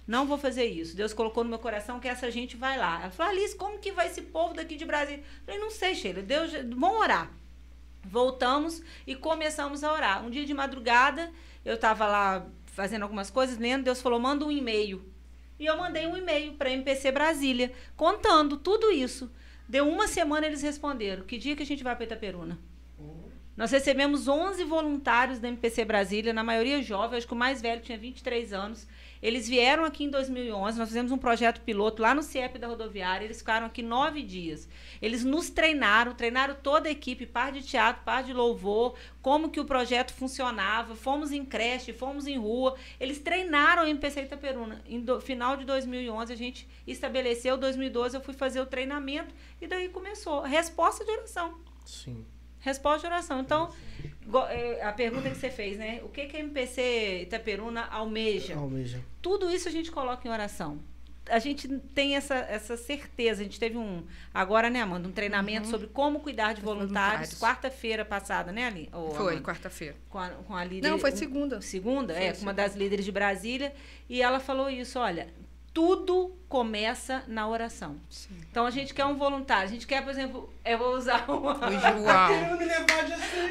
não 0.07 0.27
vou 0.27 0.37
fazer 0.37 0.65
isso. 0.65 0.95
Deus 0.95 1.13
colocou 1.13 1.43
no 1.43 1.49
meu 1.49 1.59
coração 1.59 1.99
que 1.99 2.07
essa 2.07 2.29
gente 2.29 2.55
vai 2.55 2.77
lá. 2.77 3.01
Ela 3.01 3.11
falou, 3.11 3.31
Alice, 3.31 3.55
como 3.55 3.79
que 3.79 3.91
vai 3.91 4.07
esse 4.07 4.21
povo 4.21 4.53
daqui 4.53 4.75
de 4.75 4.85
Brasília? 4.85 5.23
Eu 5.23 5.45
falei, 5.45 5.59
não 5.59 5.71
sei, 5.71 5.95
Sheila, 5.95 6.21
Deus, 6.21 6.51
vamos 6.51 6.99
orar. 6.99 7.31
Voltamos 8.03 8.83
e 9.07 9.15
começamos 9.15 9.83
a 9.83 9.91
orar. 9.91 10.25
Um 10.25 10.29
dia 10.29 10.45
de 10.45 10.53
madrugada, 10.53 11.31
eu 11.65 11.75
estava 11.75 12.05
lá 12.05 12.45
fazendo 12.65 13.03
algumas 13.03 13.29
coisas, 13.29 13.57
lendo, 13.57 13.83
Deus 13.83 14.01
falou, 14.01 14.19
manda 14.19 14.45
um 14.45 14.51
e-mail. 14.51 15.12
E 15.63 15.65
eu 15.65 15.77
mandei 15.77 16.05
um 16.05 16.17
e-mail 16.17 16.55
para 16.55 16.69
MPC 16.69 17.09
Brasília, 17.09 17.71
contando 17.95 18.57
tudo 18.57 18.91
isso. 18.91 19.31
Deu 19.65 19.87
uma 19.87 20.09
semana, 20.09 20.45
eles 20.45 20.61
responderam, 20.61 21.23
que 21.23 21.37
dia 21.37 21.55
que 21.55 21.63
a 21.63 21.65
gente 21.65 21.81
vai 21.81 21.95
para 21.95 22.03
Itaperuna? 22.03 22.59
Nós 23.55 23.71
recebemos 23.71 24.27
11 24.27 24.61
voluntários 24.65 25.39
da 25.39 25.47
MPC 25.47 25.85
Brasília, 25.85 26.33
na 26.33 26.43
maioria 26.43 26.81
jovens, 26.81 27.19
acho 27.19 27.27
que 27.27 27.33
o 27.33 27.37
mais 27.37 27.61
velho 27.61 27.81
tinha 27.81 27.97
23 27.97 28.51
anos. 28.51 28.85
Eles 29.23 29.47
vieram 29.47 29.85
aqui 29.85 30.03
em 30.03 30.09
2011, 30.09 30.77
nós 30.77 30.89
fizemos 30.89 31.09
um 31.09 31.17
projeto 31.17 31.61
piloto 31.61 32.01
lá 32.01 32.13
no 32.13 32.21
CIEP 32.21 32.59
da 32.59 32.67
rodoviária, 32.67 33.23
eles 33.23 33.37
ficaram 33.37 33.67
aqui 33.67 33.81
nove 33.81 34.21
dias. 34.21 34.67
Eles 35.01 35.23
nos 35.23 35.49
treinaram, 35.49 36.13
treinaram 36.13 36.55
toda 36.61 36.89
a 36.89 36.91
equipe, 36.91 37.25
par 37.25 37.53
de 37.53 37.63
teatro, 37.63 38.03
par 38.03 38.21
de 38.25 38.33
louvor, 38.33 38.95
como 39.21 39.49
que 39.49 39.61
o 39.61 39.65
projeto 39.65 40.13
funcionava, 40.13 40.93
fomos 40.93 41.31
em 41.31 41.45
creche, 41.45 41.93
fomos 41.93 42.27
em 42.27 42.37
rua, 42.37 42.75
eles 42.99 43.17
treinaram 43.17 43.83
o 43.83 43.87
MPC 43.87 44.23
Itaperuna. 44.23 44.83
Em 44.85 45.05
final 45.21 45.55
de 45.55 45.63
2011 45.63 46.33
a 46.33 46.35
gente 46.35 46.67
estabeleceu, 46.85 47.55
2012 47.55 48.17
eu 48.17 48.21
fui 48.21 48.33
fazer 48.33 48.59
o 48.59 48.65
treinamento 48.65 49.33
e 49.61 49.67
daí 49.67 49.87
começou. 49.87 50.41
Resposta 50.41 51.05
de 51.05 51.11
oração. 51.11 51.61
Sim. 51.85 52.25
Resposta 52.63 53.01
de 53.07 53.13
oração. 53.13 53.41
Então, 53.41 53.69
é, 54.49 54.81
a 54.83 54.93
pergunta 54.93 55.29
que 55.29 55.35
você 55.35 55.49
fez, 55.49 55.77
né? 55.77 55.99
O 56.03 56.07
que 56.09 56.25
que 56.27 56.37
a 56.37 56.39
MPC 56.39 57.23
Itaperuna 57.23 57.85
almeja? 57.87 58.55
Almeja. 58.55 58.99
Tudo 59.21 59.51
isso 59.51 59.67
a 59.67 59.71
gente 59.71 59.91
coloca 59.91 60.25
em 60.27 60.31
oração. 60.31 60.79
A 61.29 61.39
gente 61.39 61.67
tem 61.93 62.15
essa, 62.15 62.35
essa 62.35 62.75
certeza. 62.77 63.41
A 63.41 63.43
gente 63.43 63.59
teve 63.59 63.77
um, 63.77 64.03
agora, 64.33 64.69
né, 64.69 64.81
Amanda, 64.81 65.07
um 65.07 65.11
treinamento 65.11 65.67
sobre 65.67 65.87
como 65.87 66.19
cuidar 66.21 66.53
de 66.53 66.61
voluntários. 66.61 66.91
voluntários. 67.31 67.39
Quarta-feira 67.39 68.03
passada, 68.05 68.51
né, 68.51 68.65
Ali? 68.65 68.89
Ô, 68.93 69.11
Foi, 69.11 69.39
quarta-feira. 69.41 69.95
Com 70.09 70.19
a, 70.19 70.29
com 70.29 70.55
a 70.55 70.63
líder. 70.63 70.89
Não, 70.89 70.97
foi 70.99 71.11
um- 71.11 71.15
segunda. 71.15 71.61
Segunda, 71.61 72.13
Foi 72.13 72.23
é, 72.23 72.33
com 72.33 72.41
uma 72.41 72.53
das 72.53 72.75
líderes 72.75 73.05
de 73.05 73.11
Brasília. 73.11 73.73
E 74.09 74.21
ela 74.21 74.39
falou 74.39 74.69
isso: 74.69 74.99
olha, 74.99 75.27
tudo 75.73 76.31
começa 76.47 77.23
na 77.27 77.47
oração. 77.47 77.95
Então 78.51 78.63
a 78.67 78.69
gente 78.69 78.93
quer 78.93 79.05
um 79.05 79.15
voluntário. 79.15 79.63
A 79.63 79.71
gente 79.71 79.87
quer, 79.87 80.03
por 80.03 80.11
exemplo, 80.11 80.47
eu 80.63 80.77
vou 80.77 80.95
usar 80.95 81.25
uma. 81.29 81.53
Assim. 81.53 81.77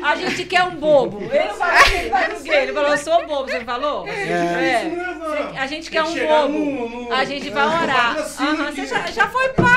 A 0.04 0.14
gente 0.14 0.44
quer 0.44 0.62
um 0.62 0.76
bobo. 0.76 1.18
Ele 1.34 1.48
falou 1.54 1.82
que 1.82 1.94
ele 1.94 2.10
vai 2.10 2.28
no 2.28 2.40
gay. 2.40 2.62
Ele 2.62 2.72
falou, 2.72 2.90
eu 2.90 2.98
sou 2.98 3.26
bobo. 3.26 3.50
Você 3.50 3.64
falou? 3.64 4.06
É. 4.06 5.58
A 5.58 5.66
gente 5.66 5.90
quer 5.90 6.04
um 6.04 6.14
bobo. 6.14 7.12
A 7.12 7.24
gente 7.24 7.50
vai 7.50 7.64
é, 7.64 7.82
orar. 7.82 8.16
aqui. 8.16 8.26
você 8.26 8.86
já, 8.86 9.06
já 9.08 9.28
foi 9.28 9.48
pago, 9.48 9.71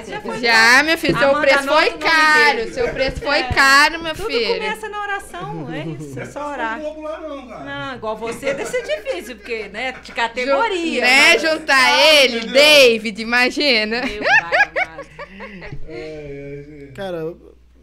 rapaz. 0.00 0.08
Já 0.08 0.20
foi 0.20 0.38
Já, 0.40 0.82
meu 0.82 0.98
filho, 0.98 1.18
seu 1.18 1.28
Amanda, 1.30 1.46
preço 1.46 1.64
foi 1.68 1.90
caro. 1.98 2.56
dele. 2.58 2.72
Seu 2.72 2.88
preço 2.92 3.20
foi 3.20 3.38
É. 3.38 3.48
caro, 3.52 4.02
meu 4.02 4.14
Tudo 4.14 4.26
filho. 4.26 4.54
começa 4.54 4.88
na 4.88 5.00
oração. 5.02 5.72
É 5.72 5.86
isso, 5.86 6.20
é 6.20 6.24
só 6.26 6.50
orar. 6.50 6.78
Não 6.80 7.00
lá 7.02 7.20
não, 7.20 7.48
cara. 7.48 7.64
Não, 7.64 7.96
igual 7.96 8.16
você 8.16 8.54
deve 8.54 8.66
ser 8.66 8.82
difícil, 8.82 9.36
porque, 9.36 9.68
né, 9.68 9.92
de 9.92 10.12
categoria. 10.12 11.00
né? 11.02 11.32
mas- 11.32 11.42
Juntar 11.42 11.76
Ah, 11.76 12.14
ele, 12.22 12.36
entendeu? 12.38 12.52
David, 12.54 13.22
imagina. 13.22 14.02
Meu 14.04 14.22
pai. 14.24 15.06
É, 15.88 15.88
é, 15.88 16.84
é. 16.84 16.92
Cara, 16.92 17.34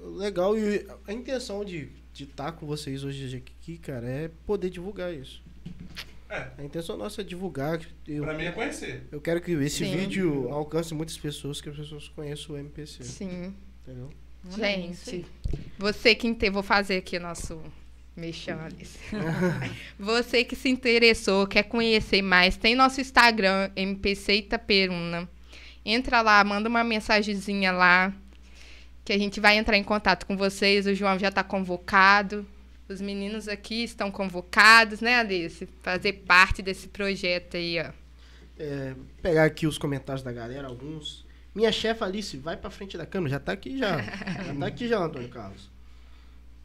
legal. 0.01 0.57
E 0.57 0.85
a 1.07 1.13
intenção 1.13 1.63
de 1.63 1.89
estar 2.19 2.51
com 2.53 2.65
vocês 2.65 3.03
hoje 3.03 3.37
aqui, 3.37 3.77
cara, 3.77 4.07
é 4.07 4.29
poder 4.45 4.69
divulgar 4.69 5.13
isso. 5.13 5.41
É. 6.33 6.47
A 6.57 6.63
intenção 6.63 6.97
nossa 6.97 7.21
é 7.21 7.23
divulgar. 7.23 7.79
Eu, 8.07 8.23
Pra 8.23 8.33
mim 8.33 8.45
é 8.45 8.51
conhecer. 8.51 9.07
eu 9.11 9.21
quero 9.21 9.39
que 9.39 9.51
esse 9.51 9.85
Sim. 9.85 9.95
vídeo 9.95 10.49
alcance 10.49 10.91
muitas 10.91 11.15
pessoas, 11.15 11.61
que 11.61 11.69
as 11.69 11.75
pessoas 11.75 12.07
conheçam 12.07 12.55
o 12.55 12.57
MPC. 12.57 13.03
Sim. 13.03 13.53
Entendeu? 13.83 14.09
É. 14.47 14.57
Gente, 14.57 15.25
você 15.77 16.15
que 16.15 16.27
inte... 16.27 16.49
vou 16.49 16.63
fazer 16.63 16.97
aqui 16.97 17.17
o 17.17 17.19
nosso 17.19 17.61
mexão, 18.15 18.59
Alice. 18.59 18.97
você 19.99 20.43
que 20.43 20.55
se 20.55 20.69
interessou, 20.69 21.45
quer 21.45 21.63
conhecer 21.63 22.23
mais, 22.23 22.57
tem 22.57 22.73
nosso 22.73 22.99
Instagram, 22.99 23.69
MPC 23.75 24.37
Itaperuna. 24.37 25.29
Entra 25.85 26.21
lá, 26.21 26.43
manda 26.43 26.67
uma 26.67 26.83
mensagenzinha 26.83 27.71
lá, 27.71 28.11
que 29.05 29.13
a 29.13 29.17
gente 29.19 29.39
vai 29.39 29.57
entrar 29.57 29.77
em 29.77 29.83
contato 29.83 30.25
com 30.25 30.35
vocês. 30.35 30.87
O 30.87 30.95
João 30.95 31.19
já 31.19 31.27
está 31.27 31.43
convocado. 31.43 32.45
Os 32.93 33.01
meninos 33.01 33.47
aqui 33.47 33.83
estão 33.83 34.11
convocados, 34.11 35.01
né, 35.01 35.15
Alice? 35.15 35.67
Fazer 35.81 36.13
parte 36.13 36.61
desse 36.61 36.87
projeto 36.87 37.57
aí, 37.57 37.79
ó. 37.79 37.91
É, 38.57 38.95
pegar 39.21 39.45
aqui 39.45 39.65
os 39.65 39.79
comentários 39.79 40.23
da 40.23 40.31
galera, 40.31 40.67
alguns. 40.67 41.25
Minha 41.55 41.71
chefe 41.71 42.03
Alice, 42.03 42.37
vai 42.37 42.55
pra 42.55 42.69
frente 42.69 42.95
da 42.97 43.05
câmera, 43.05 43.31
já 43.31 43.39
tá 43.39 43.51
aqui 43.51 43.77
já. 43.77 43.99
já 44.45 44.55
tá 44.59 44.65
aqui 44.67 44.87
já, 44.87 44.99
Antônio 44.99 45.29
Carlos. 45.29 45.71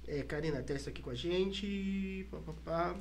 É, 0.06 0.22
Karina 0.22 0.62
Testa 0.62 0.90
aqui 0.90 1.00
com 1.00 1.10
a 1.10 1.14
gente. 1.14 2.26
Pá, 2.30 2.38
pá, 2.38 2.52
pá. 2.64 2.96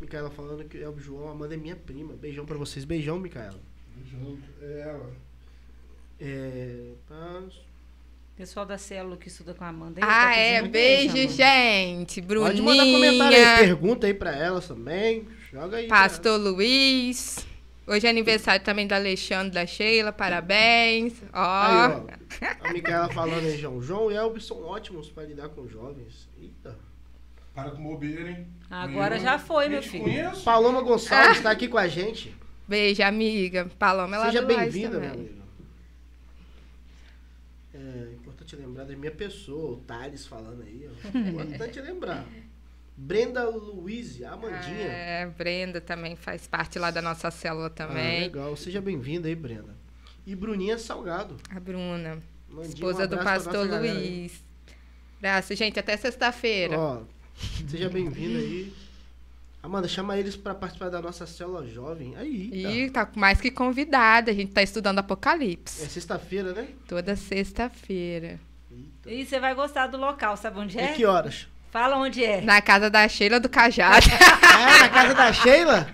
Micaela 0.00 0.30
falando 0.30 0.64
que 0.64 0.78
é 0.78 0.88
o 0.88 0.98
João, 0.98 1.28
Amanda 1.28 1.54
é 1.54 1.56
minha 1.56 1.76
prima. 1.76 2.14
Beijão 2.14 2.44
pra 2.44 2.56
vocês. 2.56 2.84
Beijão, 2.84 3.18
Micaela. 3.18 3.60
Junto. 4.04 4.48
É 4.60 4.80
ela. 4.80 5.12
É, 6.20 6.92
tá. 7.08 7.42
Pessoal 8.38 8.64
da 8.64 8.78
célula 8.78 9.16
que 9.16 9.26
estuda 9.26 9.52
com 9.52 9.64
a 9.64 9.68
Amanda. 9.68 10.00
Ah, 10.00 10.30
Eita, 10.30 10.60
que 10.60 10.68
é. 10.68 10.68
Beijo, 10.68 11.16
Amanda. 11.16 11.32
gente. 11.32 12.20
Bruninha. 12.20 12.50
Pode 12.50 12.62
mandar 12.62 12.84
comentário 12.84 13.36
aí, 13.36 13.58
pergunta 13.58 14.06
aí 14.06 14.14
pra 14.14 14.30
elas 14.30 14.68
também. 14.68 15.26
Joga 15.52 15.78
aí. 15.78 15.88
cara. 15.88 16.02
Pastor 16.02 16.38
Luiz. 16.38 17.44
Hoje 17.84 18.06
é 18.06 18.10
aniversário 18.10 18.64
também 18.64 18.86
da 18.86 18.94
Alexandre 18.94 19.54
da 19.54 19.66
Sheila. 19.66 20.12
Parabéns. 20.12 21.14
Ó. 21.32 21.36
Aí, 21.36 21.90
ó. 21.90 22.68
A 22.68 22.72
Micaela 22.72 23.08
falando 23.08 23.44
aí, 23.44 23.58
João. 23.58 23.82
João 23.82 24.12
e 24.12 24.14
Elvis 24.14 24.44
são 24.44 24.62
ótimos 24.62 25.10
pra 25.10 25.24
lidar 25.24 25.48
com 25.48 25.66
jovens. 25.66 26.28
Eita. 26.40 26.78
Para 27.52 27.72
com 27.72 27.82
bobeira, 27.82 28.30
hein? 28.30 28.46
Agora 28.70 29.16
Eu 29.16 29.20
já 29.20 29.36
foi, 29.40 29.68
meu 29.68 29.82
filho. 29.82 30.04
Conheço. 30.04 30.44
Paloma 30.44 30.80
Gonçalves 30.82 31.40
tá 31.40 31.50
aqui 31.50 31.66
com 31.66 31.76
a 31.76 31.88
gente. 31.88 32.32
Beijo, 32.68 33.02
amiga. 33.02 33.68
Paloma, 33.76 34.14
ela 34.14 34.26
Seja 34.26 34.42
bem-vinda, 34.42 35.00
meu 35.00 35.10
amigo. 35.10 35.38
É 37.74 38.27
importante 38.48 38.56
lembrar 38.56 38.84
da 38.84 38.96
minha 38.96 39.10
pessoa, 39.12 39.72
o 39.72 39.76
Thales 39.78 40.26
falando 40.26 40.62
aí. 40.62 40.88
Ó. 40.88 41.18
Importante 41.18 41.80
lembrar. 41.80 42.24
Brenda 42.96 43.48
Luiz, 43.48 44.20
a 44.22 44.32
Amandinha. 44.32 44.86
É, 44.88 45.26
Brenda 45.26 45.80
também 45.80 46.16
faz 46.16 46.46
parte 46.48 46.78
lá 46.78 46.90
da 46.90 47.00
nossa 47.02 47.30
célula 47.30 47.66
Ah, 47.66 47.70
também. 47.70 48.20
legal. 48.22 48.56
Seja 48.56 48.80
bem-vinda 48.80 49.28
aí, 49.28 49.34
Brenda. 49.36 49.76
E 50.26 50.34
Bruninha 50.34 50.76
Salgado. 50.78 51.36
a 51.50 51.60
Bruna, 51.60 52.20
Mandinha, 52.48 52.68
esposa 52.74 53.04
um 53.04 53.08
do 53.08 53.18
pastor 53.18 53.68
galera. 53.68 53.94
Luiz. 53.94 54.42
Abraço, 55.18 55.54
gente. 55.54 55.78
Até 55.78 55.96
sexta-feira. 55.96 56.76
Ó, 56.78 57.02
seja 57.68 57.88
bem-vinda 57.88 58.38
aí. 58.38 58.72
Amanda, 59.62 59.88
chama 59.88 60.16
eles 60.16 60.36
pra 60.36 60.54
participar 60.54 60.88
da 60.88 61.02
nossa 61.02 61.26
célula 61.26 61.66
jovem. 61.66 62.14
Aí, 62.16 62.50
E 62.52 62.90
tá 62.90 63.08
mais 63.16 63.40
que 63.40 63.50
convidada. 63.50 64.30
A 64.30 64.34
gente 64.34 64.52
tá 64.52 64.62
estudando 64.62 64.98
É 64.98 65.00
Apocalipse. 65.00 65.86
sexta-feira, 65.88 66.52
né? 66.52 66.68
Toda 66.86 67.16
sexta-feira. 67.16 68.38
E 69.06 69.24
você 69.24 69.40
vai 69.40 69.54
gostar 69.54 69.86
do 69.88 69.96
local, 69.96 70.36
sabe 70.36 70.58
onde 70.60 70.78
é? 70.78 70.92
E 70.92 70.94
que 70.94 71.04
horas? 71.04 71.48
Fala 71.70 71.96
onde 71.96 72.24
é. 72.24 72.40
Na 72.40 72.62
casa 72.62 72.88
da 72.88 73.06
Sheila 73.08 73.40
do 73.40 73.48
Cajado. 73.48 74.06
Ah, 74.42 74.78
na 74.84 74.88
casa 74.88 75.14
da 75.14 75.32
Sheila? 75.32 75.88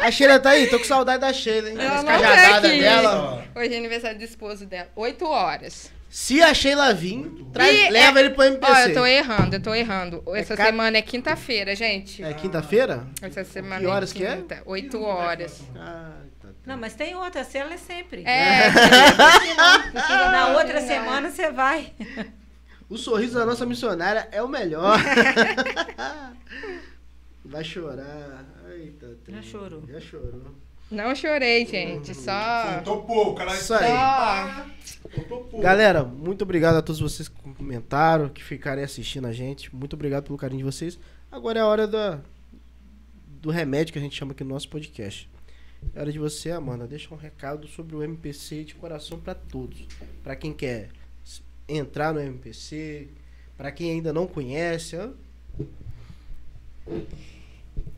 A 0.00 0.10
Sheila 0.10 0.40
tá 0.40 0.50
aí, 0.50 0.66
tô 0.68 0.78
com 0.78 0.84
saudade 0.84 1.20
da 1.20 1.32
Sheila, 1.32 1.70
hein? 1.70 1.76
Ela 1.78 1.96
As 1.98 2.04
não 2.04 2.12
tá 2.12 2.18
cajadadas 2.20 2.70
aqui. 2.70 2.80
dela. 2.80 3.44
Hoje 3.54 3.74
é 3.74 3.78
aniversário 3.78 4.18
do 4.18 4.24
esposo 4.24 4.66
dela. 4.66 4.88
Oito 4.96 5.24
horas. 5.26 5.92
Se 6.16 6.40
a 6.40 6.54
Sheila 6.54 6.94
vir, 6.94 7.28
traz, 7.52 7.76
E 7.76 7.90
leva 7.90 8.20
ele 8.20 8.30
pro 8.30 8.44
MPC. 8.44 8.72
Ó, 8.72 8.78
eu 8.86 8.94
tô 8.94 9.04
errando, 9.04 9.56
eu 9.56 9.60
tô 9.60 9.74
errando. 9.74 10.22
Essa 10.36 10.56
ca- 10.56 10.66
semana 10.66 10.96
é 10.96 11.02
quinta-feira, 11.02 11.74
gente. 11.74 12.22
É 12.22 12.32
quinta-feira? 12.32 13.04
Essa 13.20 13.42
semana 13.42 13.80
Que 13.80 13.86
horas 13.86 14.12
é 14.12 14.14
que 14.14 14.24
é? 14.24 14.36
quinta. 14.36 14.62
Oito 14.64 15.02
horas. 15.02 15.60
Ah, 15.74 16.12
tá, 16.40 16.48
tá. 16.50 16.54
Não, 16.64 16.78
mas 16.78 16.94
tem 16.94 17.16
outra, 17.16 17.40
a 17.40 17.44
célula 17.44 17.74
é 17.74 17.78
sempre. 17.78 18.22
É, 18.24 18.70
Na 20.30 20.50
outra 20.56 20.80
semana 20.82 21.30
você 21.32 21.50
vai. 21.50 21.92
O 22.88 22.96
sorriso 22.96 23.34
da 23.34 23.44
nossa 23.44 23.66
missionária 23.66 24.28
é 24.30 24.40
o 24.40 24.46
melhor. 24.46 24.96
Vai 27.44 27.64
chorar. 27.64 28.44
Eita, 28.70 29.18
trem. 29.24 29.42
chorou. 29.42 29.82
Já 29.88 30.00
chorou. 30.00 30.54
Não 30.90 31.14
chorei, 31.14 31.66
gente. 31.66 32.14
Só. 32.14 32.32
Faltou 32.32 33.02
pouco, 33.02 33.40
ela 33.40 33.54
Isso 33.54 33.74
aí. 33.74 33.88
Só. 33.88 34.74
Pouco. 35.28 35.60
Galera, 35.60 36.02
muito 36.02 36.42
obrigado 36.42 36.76
a 36.76 36.82
todos 36.82 37.00
vocês 37.00 37.28
que 37.28 37.36
comentaram, 37.54 38.28
que 38.28 38.42
ficarem 38.42 38.82
assistindo 38.82 39.26
a 39.26 39.32
gente. 39.32 39.74
Muito 39.74 39.94
obrigado 39.94 40.24
pelo 40.24 40.38
carinho 40.38 40.58
de 40.58 40.64
vocês. 40.64 40.98
Agora 41.30 41.58
é 41.58 41.62
a 41.62 41.66
hora 41.66 41.86
da, 41.86 42.20
do 43.40 43.50
remédio 43.50 43.92
que 43.92 43.98
a 43.98 44.02
gente 44.02 44.16
chama 44.16 44.32
aqui 44.32 44.42
no 44.42 44.50
nosso 44.50 44.68
podcast. 44.68 45.30
É 45.94 46.00
hora 46.00 46.10
de 46.10 46.18
você, 46.18 46.50
Amanda, 46.50 46.86
deixar 46.86 47.14
um 47.14 47.18
recado 47.18 47.68
sobre 47.68 47.94
o 47.94 48.02
MPC 48.02 48.64
de 48.64 48.74
coração 48.74 49.20
para 49.20 49.34
todos. 49.34 49.86
Para 50.22 50.34
quem 50.34 50.52
quer 50.52 50.90
entrar 51.68 52.12
no 52.12 52.20
MPC? 52.20 53.08
Para 53.56 53.70
quem 53.70 53.92
ainda 53.92 54.12
não 54.12 54.26
conhece, 54.26 54.96
ó. 54.96 55.10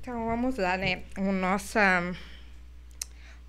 Então 0.00 0.26
vamos 0.26 0.56
lá, 0.56 0.76
né? 0.76 1.02
O 1.18 1.32
nossa 1.32 2.14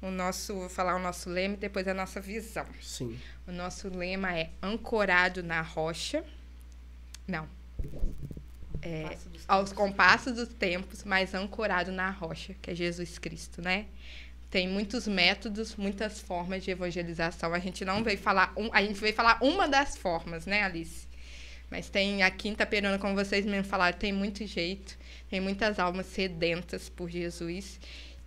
o 0.02 0.11
nosso, 0.11 0.53
vou 0.53 0.69
falar 0.69 0.95
o 0.95 0.99
nosso 0.99 1.30
lema 1.30 1.56
e 1.56 1.57
depois 1.57 1.88
a 1.88 1.94
nossa 1.94 2.22
visão. 2.22 2.65
Sim. 2.82 3.19
O 3.48 3.52
nosso 3.52 3.90
lema 3.90 4.38
é 4.38 4.49
ancorado 4.61 5.41
na 5.41 5.61
rocha. 5.61 6.24
Não. 7.28 7.48
É, 8.82 9.03
Passo 9.03 9.30
dos 9.30 9.44
aos 9.48 9.74
compassos 9.74 10.34
dos 10.34 10.49
tempos, 10.49 11.03
mas 11.03 11.34
ancorado 11.34 11.91
na 11.91 12.10
rocha, 12.10 12.56
que 12.61 12.72
é 12.72 12.76
Jesus 12.76 13.18
Cristo, 13.18 13.61
né? 13.61 13.86
Tem 14.49 14.68
muitos 14.68 15.07
métodos, 15.07 15.76
muitas 15.76 16.22
formas 16.22 16.64
de 16.64 16.72
evangelização. 16.72 17.53
A 17.53 17.60
gente 17.60 17.84
não 17.84 18.03
veio 18.03 18.18
falar, 18.18 18.53
um, 18.56 18.69
a 18.72 18.82
gente 18.82 18.99
veio 18.99 19.14
falar 19.14 19.40
uma 19.41 19.68
das 19.68 19.98
formas, 19.98 20.45
né, 20.45 20.64
Alice? 20.64 21.07
Mas 21.69 21.90
tem 21.90 22.24
a 22.24 22.32
quinta 22.32 22.65
perona, 22.65 22.98
como 22.98 23.14
vocês 23.14 23.45
mesmo 23.45 23.65
falaram, 23.65 23.98
tem 23.98 24.14
muito 24.14 24.45
jeito, 24.45 24.98
tem 25.30 25.41
muitas 25.41 25.80
almas 25.80 26.06
sedentas 26.06 26.88
por 26.88 27.10
Jesus. 27.10 27.78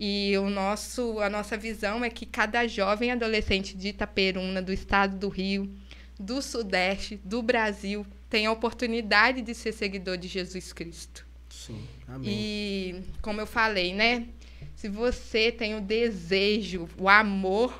E 0.02 0.32
o 0.38 0.48
nosso, 0.48 1.20
a 1.20 1.28
nossa 1.28 1.58
visão 1.58 2.02
é 2.02 2.08
que 2.08 2.24
cada 2.24 2.66
jovem 2.66 3.12
adolescente 3.12 3.76
de 3.76 3.88
Itaperuna, 3.88 4.62
do 4.62 4.72
estado 4.72 5.14
do 5.18 5.28
Rio, 5.28 5.70
do 6.18 6.40
Sudeste, 6.40 7.20
do 7.22 7.42
Brasil, 7.42 8.06
tem 8.30 8.46
a 8.46 8.52
oportunidade 8.52 9.42
de 9.42 9.54
ser 9.54 9.72
seguidor 9.72 10.16
de 10.16 10.26
Jesus 10.26 10.72
Cristo. 10.72 11.26
Sim. 11.50 11.86
Amém. 12.08 12.30
E, 12.30 13.02
como 13.20 13.42
eu 13.42 13.46
falei, 13.46 13.92
né? 13.92 14.26
Se 14.74 14.88
você 14.88 15.52
tem 15.52 15.74
o 15.74 15.82
desejo, 15.82 16.88
o 16.96 17.06
amor 17.06 17.78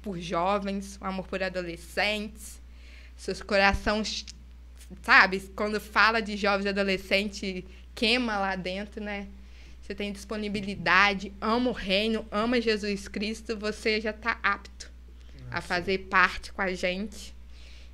por 0.00 0.18
jovens, 0.18 0.98
o 0.98 1.04
amor 1.04 1.26
por 1.26 1.42
adolescentes, 1.42 2.58
seus 3.14 3.42
corações, 3.42 4.24
sabe? 5.02 5.40
Quando 5.54 5.78
fala 5.78 6.22
de 6.22 6.38
jovens 6.38 6.64
e 6.64 6.68
adolescentes, 6.70 7.64
queima 7.94 8.38
lá 8.38 8.56
dentro, 8.56 9.04
né? 9.04 9.28
Você 9.90 9.94
tem 9.96 10.12
disponibilidade, 10.12 11.32
ama 11.40 11.70
o 11.70 11.72
reino, 11.72 12.24
ama 12.30 12.60
Jesus 12.60 13.08
Cristo, 13.08 13.56
você 13.56 14.00
já 14.00 14.10
está 14.10 14.38
apto 14.40 14.88
a 15.50 15.60
fazer 15.60 15.98
parte 16.08 16.52
com 16.52 16.62
a 16.62 16.72
gente. 16.72 17.34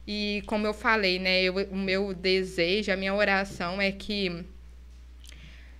E 0.07 0.43
como 0.45 0.67
eu 0.67 0.75
falei, 0.75 1.19
né, 1.19 1.43
eu- 1.43 1.55
o 1.55 1.75
meu 1.77 2.13
desejo, 2.13 2.93
a 2.93 2.97
minha 2.99 3.15
oração 3.15 3.81
é 3.81 3.91
que 3.91 4.45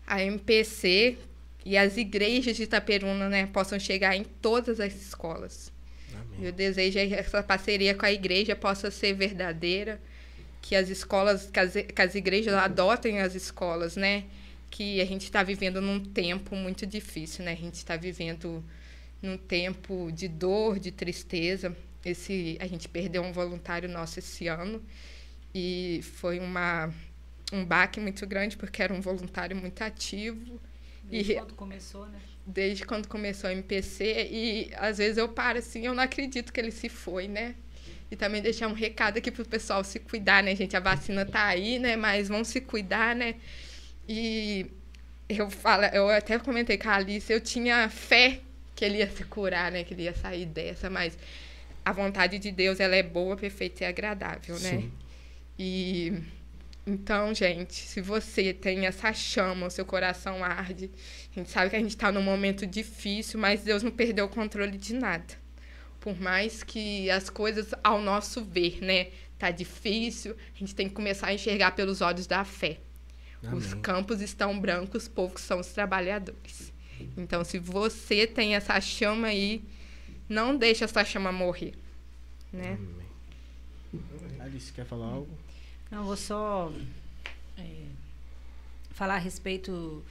a 0.07 0.23
MPC 0.23 1.19
e 1.67 1.77
as 1.77 1.99
igrejas 1.99 2.57
de 2.57 2.63
Itaperuna, 2.63 3.29
né, 3.29 3.45
possam 3.53 3.79
chegar 3.79 4.17
em 4.17 4.25
todas 4.25 4.81
as 4.81 4.95
escolas. 4.95 5.71
Amém. 6.15 6.39
Meu 6.39 6.53
desejo 6.53 6.99
é 6.99 7.07
que 7.09 7.15
essa 7.15 7.43
parceria 7.43 7.95
com 7.95 8.07
a 8.07 8.11
igreja 8.13 8.57
possa 8.57 8.91
ser 8.91 9.13
verdadeira, 9.13 10.01
que 10.63 10.75
as 10.75 10.89
escolas, 10.89 11.51
que 11.51 11.61
as, 11.61 11.75
que 11.75 12.01
as 12.01 12.15
igrejas 12.15 12.55
adotem 12.55 13.21
as 13.21 13.35
escolas, 13.35 13.97
né? 13.97 14.25
Que 14.71 15.01
a 15.01 15.05
gente 15.07 15.23
está 15.25 15.43
vivendo 15.43 15.81
num 15.81 16.01
tempo 16.01 16.57
muito 16.57 16.87
difícil, 16.87 17.45
né? 17.45 17.53
A 17.53 17.57
gente 17.57 17.75
está 17.75 17.97
vivendo 17.97 18.65
num 19.23 19.39
tempo 19.39 20.11
de 20.13 20.29
dor, 20.29 20.79
de 20.79 20.91
tristeza. 20.93 21.77
Esse, 22.05 22.57
a 22.61 22.67
gente 22.67 22.89
perdeu 22.89 23.23
um 23.23 23.33
voluntário 23.33 23.89
nosso 23.89 24.19
esse 24.21 24.49
ano 24.49 24.83
e 25.55 26.01
foi 26.03 26.39
uma, 26.41 26.93
um 27.53 27.65
baque 27.65 28.01
muito 28.01 28.27
grande 28.27 28.57
porque 28.57 28.83
era 28.83 28.95
um 28.95 29.01
voluntário 29.01 29.57
muito 29.57 29.83
ativo 29.83 30.61
Desde 31.03 31.31
E- 31.31 31.33
quando 31.33 31.55
começou, 31.55 32.07
né? 32.07 32.21
desde 32.47 32.85
quando 32.85 33.09
começou 33.09 33.51
o 33.51 33.53
MPC 33.53 34.29
e 34.31 34.71
às 34.77 34.99
vezes 34.99 35.19
eu 35.19 35.29
paro 35.29 35.59
assim, 35.59 35.85
eu 35.85 35.95
não 35.95 36.03
acredito 36.03 36.53
que 36.53 36.61
ele 36.61 36.71
se 36.71 36.89
foi, 36.89 37.27
né? 37.29 37.55
E 38.11 38.15
também 38.15 38.41
deixar 38.41 38.69
um 38.69 38.73
recado 38.73 39.19
aqui 39.19 39.33
pro 39.33 39.45
pessoal 39.45 39.83
se 39.83 39.99
cuidar, 39.99 40.43
né, 40.43 40.55
gente? 40.55 40.77
A 40.77 40.81
vacina 40.81 41.27
tá 41.27 41.45
aí, 41.47 41.79
né? 41.79 41.97
Mas 41.97 42.29
vão 42.29 42.45
se 42.45 42.61
cuidar, 42.61 43.17
né? 43.17 43.35
E 44.09 44.67
eu 45.29 45.51
falo, 45.51 45.85
eu 45.87 46.09
até 46.09 46.39
comentei 46.39 46.79
com 46.79 46.89
a 46.89 46.95
Alice, 46.95 47.33
eu 47.33 47.41
tinha 47.41 47.89
fé 47.89 48.41
que 48.75 48.85
ele 48.85 48.99
ia 48.99 49.11
se 49.11 49.25
curar, 49.25 49.73
né? 49.73 49.85
Que 49.85 49.95
ele 49.95 50.03
ia 50.03 50.15
sair 50.15 50.47
dessa, 50.47 50.89
mas 50.89 51.19
a 51.85 51.93
vontade 51.93 52.39
de 52.39 52.51
Deus, 52.51 52.81
ela 52.81 52.95
é 52.95 53.03
boa, 53.03 53.37
perfeita 53.37 53.85
e 53.85 53.87
agradável, 53.87 54.59
né? 54.59 54.71
Sim. 54.71 54.93
E 55.59 56.23
então, 56.87 57.35
gente, 57.35 57.75
se 57.75 58.01
você 58.01 58.53
tem 58.53 58.87
essa 58.87 59.13
chama, 59.13 59.67
o 59.67 59.71
seu 59.71 59.85
coração 59.85 60.45
arde, 60.45 60.89
a 61.33 61.35
gente 61.35 61.51
sabe 61.51 61.71
que 61.71 61.75
a 61.75 61.81
gente 61.81 61.97
está 61.97 62.13
num 62.13 62.23
momento 62.23 62.65
difícil, 62.65 63.41
mas 63.41 63.65
Deus 63.65 63.83
não 63.83 63.91
perdeu 63.91 64.27
o 64.27 64.29
controle 64.29 64.79
de 64.79 64.95
nada. 64.95 65.35
Por 65.99 66.21
mais 66.21 66.63
que 66.63 67.11
as 67.11 67.29
coisas, 67.29 67.75
ao 67.83 68.01
nosso 68.01 68.45
ver, 68.45 68.81
né, 68.81 69.09
tá 69.37 69.51
difícil, 69.51 70.37
a 70.55 70.59
gente 70.59 70.77
tem 70.77 70.89
que 70.89 70.95
começar 70.95 71.27
a 71.27 71.35
enxergar 71.35 71.73
pelos 71.73 72.01
olhos 72.01 72.29
da 72.29 72.45
fé. 72.45 72.79
Os 73.43 73.67
Amém. 73.73 73.81
campos 73.83 74.21
estão 74.21 74.59
brancos, 74.59 75.07
poucos 75.09 75.43
são 75.43 75.61
os 75.61 75.69
trabalhadores. 75.69 76.73
Então, 77.17 77.45
se 77.45 77.59
você 77.59 78.27
tem 78.27 78.55
essa 78.57 78.81
chama 78.81 79.29
aí, 79.29 79.63
não 80.29 80.57
deixe 80.57 80.83
essa 80.83 81.05
chama 81.05 81.31
morrer, 81.31 81.75
né? 82.53 82.79
Amém. 83.93 84.41
Alice, 84.41 84.73
quer 84.73 84.85
falar 84.85 85.07
algo? 85.07 85.29
Não, 85.91 86.05
vou 86.05 86.17
só 86.17 86.73
é, 87.59 87.83
falar 88.91 89.15
a 89.17 89.19
respeito. 89.19 90.03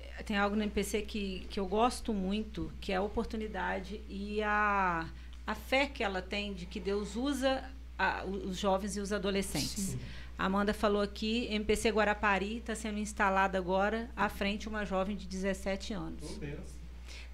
eh, 0.00 0.22
Tem 0.22 0.36
algo 0.36 0.56
no 0.56 0.62
MPC 0.62 1.02
que, 1.02 1.46
que 1.50 1.58
eu 1.60 1.66
gosto 1.66 2.12
muito, 2.14 2.72
que 2.80 2.92
é 2.92 2.96
a 2.96 3.02
oportunidade 3.02 4.00
e 4.08 4.42
a, 4.42 5.06
a 5.46 5.54
fé 5.54 5.86
que 5.86 6.02
ela 6.02 6.22
tem 6.22 6.54
de 6.54 6.64
que 6.66 6.80
Deus 6.80 7.16
usa 7.16 7.62
a- 7.98 8.24
os 8.24 8.56
jovens 8.58 8.96
e 8.96 9.00
os 9.00 9.12
adolescentes. 9.12 9.94
A 9.94 10.23
Amanda 10.38 10.74
falou 10.74 11.00
aqui, 11.00 11.46
MPC 11.50 11.90
Guarapari 11.90 12.58
está 12.58 12.74
sendo 12.74 12.98
instalada 12.98 13.56
agora 13.56 14.10
à 14.16 14.28
frente 14.28 14.68
uma 14.68 14.84
jovem 14.84 15.16
de 15.16 15.26
17 15.26 15.92
anos. 15.92 16.38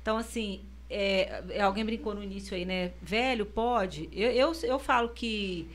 Então, 0.03 0.17
assim, 0.17 0.61
é, 0.89 1.43
é, 1.51 1.63
alguém 1.63 1.85
brincou 1.85 2.15
no 2.15 2.23
início 2.23 2.57
aí, 2.57 2.65
né? 2.65 2.91
Velho, 3.01 3.47
pode? 3.47 4.09
Eu, 4.13 4.31
eu, 4.33 4.53
eu 4.65 4.79
falo 4.79 5.11
que. 5.11 5.69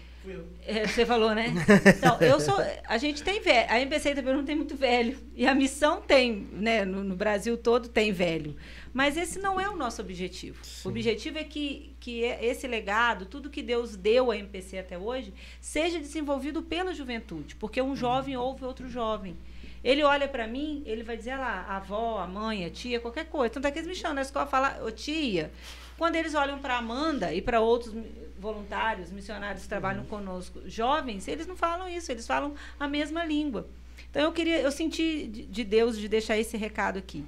É, 0.66 0.88
você 0.88 1.06
falou, 1.06 1.34
né? 1.34 1.54
Então, 1.98 2.18
eu 2.20 2.40
sou. 2.40 2.56
A 2.86 2.98
gente 2.98 3.24
tem 3.24 3.40
velho. 3.40 3.72
A 3.72 3.80
MPC 3.80 4.14
também 4.14 4.34
não 4.34 4.44
tem 4.44 4.56
muito 4.56 4.76
velho. 4.76 5.18
E 5.36 5.48
a 5.48 5.56
missão 5.56 6.02
tem, 6.02 6.48
né? 6.52 6.84
No, 6.84 7.04
no 7.04 7.16
Brasil 7.16 7.58
todo 7.58 7.88
tem 7.88 8.12
velho. 8.12 8.56
Mas 8.96 9.18
esse 9.18 9.40
não 9.40 9.60
é 9.60 9.68
o 9.68 9.76
nosso 9.76 10.02
objetivo. 10.02 10.62
O 10.86 10.88
objetivo 10.88 11.38
é 11.38 11.44
que, 11.44 11.94
que 12.00 12.24
é- 12.24 12.46
esse 12.46 12.66
legado, 12.66 13.26
tudo 13.26 13.50
que 13.50 13.62
Deus 13.62 13.98
deu 13.98 14.32
à 14.32 14.38
MPC 14.38 14.78
até 14.78 14.98
hoje, 14.98 15.34
seja 15.60 16.00
desenvolvido 16.00 16.64
pela 16.64 16.94
juventude. 16.94 17.58
Porque 17.58 17.82
um 17.82 17.94
jovem 17.94 18.38
ouve 18.38 18.64
outro 18.64 18.88
jovem. 18.88 19.36
Ele 19.84 20.02
olha 20.02 20.30
para 20.30 20.48
mim, 20.48 20.82
ele 20.86 21.04
vai 21.04 21.18
dizer 21.18 21.32
"Ah 21.32 21.38
lá, 21.40 21.66
a 21.68 21.76
avó, 21.76 22.20
a 22.20 22.26
mãe, 22.26 22.64
a 22.64 22.70
tia, 22.70 23.02
qualquer 23.02 23.26
coisa. 23.26 23.54
Tanto 23.56 23.68
é 23.68 23.72
que 23.72 23.80
eles 23.80 23.90
me 23.90 23.96
chamam 23.96 24.16
na 24.16 24.22
escola 24.22 24.46
e 24.46 24.50
falam, 24.50 24.86
ô 24.86 24.90
tia. 24.92 25.52
Quando 25.98 26.16
eles 26.16 26.34
olham 26.34 26.60
para 26.60 26.78
Amanda 26.78 27.34
e 27.34 27.42
para 27.42 27.60
outros 27.60 27.94
voluntários, 28.40 29.12
missionários 29.12 29.64
que 29.64 29.70
trabalham 29.70 30.06
conosco, 30.06 30.62
jovens, 30.68 31.28
eles 31.28 31.46
não 31.46 31.58
falam 31.58 31.90
isso, 31.90 32.14
eles 32.14 32.26
falam 32.26 32.56
a 32.80 32.88
mesma 32.88 33.26
língua. 33.26 33.68
Então 34.10 34.24
eu 34.24 34.32
queria, 34.32 34.60
eu 34.62 34.72
senti 34.72 35.28
de 35.28 35.46
de 35.46 35.64
Deus 35.66 35.98
de 36.00 36.08
deixar 36.08 36.38
esse 36.38 36.56
recado 36.56 36.98
aqui. 36.98 37.26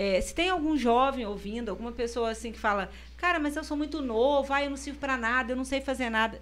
É, 0.00 0.20
se 0.20 0.32
tem 0.32 0.48
algum 0.48 0.76
jovem 0.76 1.26
ouvindo, 1.26 1.70
alguma 1.70 1.90
pessoa 1.90 2.30
assim 2.30 2.52
que 2.52 2.58
fala, 2.58 2.88
cara, 3.16 3.40
mas 3.40 3.56
eu 3.56 3.64
sou 3.64 3.76
muito 3.76 4.00
novo, 4.00 4.52
ah, 4.52 4.62
eu 4.62 4.70
não 4.70 4.76
sirvo 4.76 5.00
para 5.00 5.16
nada, 5.16 5.50
eu 5.50 5.56
não 5.56 5.64
sei 5.64 5.80
fazer 5.80 6.08
nada. 6.08 6.38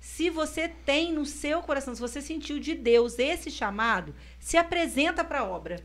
Se 0.00 0.28
você 0.28 0.66
tem 0.66 1.12
no 1.12 1.24
seu 1.24 1.62
coração, 1.62 1.94
se 1.94 2.00
você 2.00 2.20
sentiu 2.20 2.58
de 2.58 2.74
Deus 2.74 3.16
esse 3.20 3.48
chamado, 3.48 4.12
se 4.40 4.56
apresenta 4.56 5.22
para 5.22 5.38
a 5.38 5.44
obra. 5.44 5.80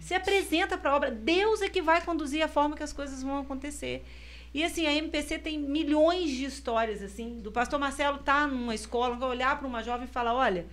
Se 0.00 0.12
apresenta 0.12 0.76
para 0.76 0.90
a 0.90 0.96
obra. 0.96 1.10
Deus 1.12 1.62
é 1.62 1.68
que 1.68 1.80
vai 1.80 2.04
conduzir 2.04 2.42
a 2.42 2.48
forma 2.48 2.76
que 2.76 2.82
as 2.82 2.92
coisas 2.92 3.22
vão 3.22 3.38
acontecer. 3.38 4.04
E 4.52 4.64
assim, 4.64 4.88
a 4.88 4.92
MPC 4.92 5.38
tem 5.38 5.60
milhões 5.60 6.30
de 6.30 6.46
histórias 6.46 7.00
assim. 7.00 7.38
Do 7.38 7.52
pastor 7.52 7.78
Marcelo 7.78 8.18
tá 8.18 8.44
numa 8.44 8.74
escola, 8.74 9.14
vai 9.14 9.28
olhar 9.28 9.56
para 9.56 9.68
uma 9.68 9.84
jovem 9.84 10.08
e 10.08 10.10
falar: 10.10 10.34
"Olha, 10.34 10.66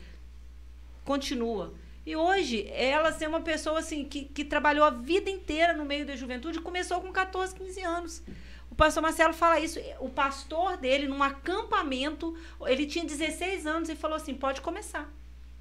continua". 1.05 1.71
E 2.05 2.15
hoje, 2.15 2.67
ela 2.69 3.13
ser 3.13 3.27
uma 3.27 3.41
pessoa 3.41 3.79
assim 3.79 4.03
que, 4.03 4.25
que 4.25 4.43
trabalhou 4.43 4.85
a 4.85 4.89
vida 4.89 5.29
inteira 5.29 5.73
no 5.73 5.85
meio 5.85 6.05
da 6.05 6.15
juventude, 6.15 6.59
começou 6.59 6.99
com 6.99 7.11
14, 7.11 7.55
15 7.55 7.81
anos. 7.81 8.23
O 8.69 8.75
pastor 8.75 9.01
Marcelo 9.01 9.33
fala 9.33 9.59
isso. 9.59 9.79
O 9.99 10.09
pastor 10.09 10.77
dele, 10.77 11.07
num 11.07 11.23
acampamento, 11.23 12.37
ele 12.65 12.85
tinha 12.85 13.05
16 13.05 13.65
anos 13.65 13.89
e 13.89 13.95
falou 13.95 14.17
assim: 14.17 14.33
pode 14.33 14.61
começar. 14.61 15.09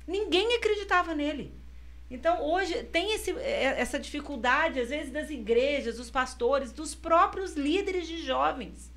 Ninguém 0.06 0.56
acreditava 0.56 1.14
nele. 1.14 1.54
Então, 2.10 2.42
hoje, 2.42 2.82
tem 2.84 3.14
esse, 3.14 3.30
eh, 3.30 3.74
essa 3.78 3.98
dificuldade, 3.98 4.80
às 4.80 4.90
vezes, 4.90 5.10
das 5.10 5.30
igrejas, 5.30 5.96
dos 5.96 6.10
pastores, 6.10 6.72
dos 6.72 6.94
próprios 6.94 7.54
líderes 7.54 8.06
de 8.06 8.18
jovens 8.22 8.91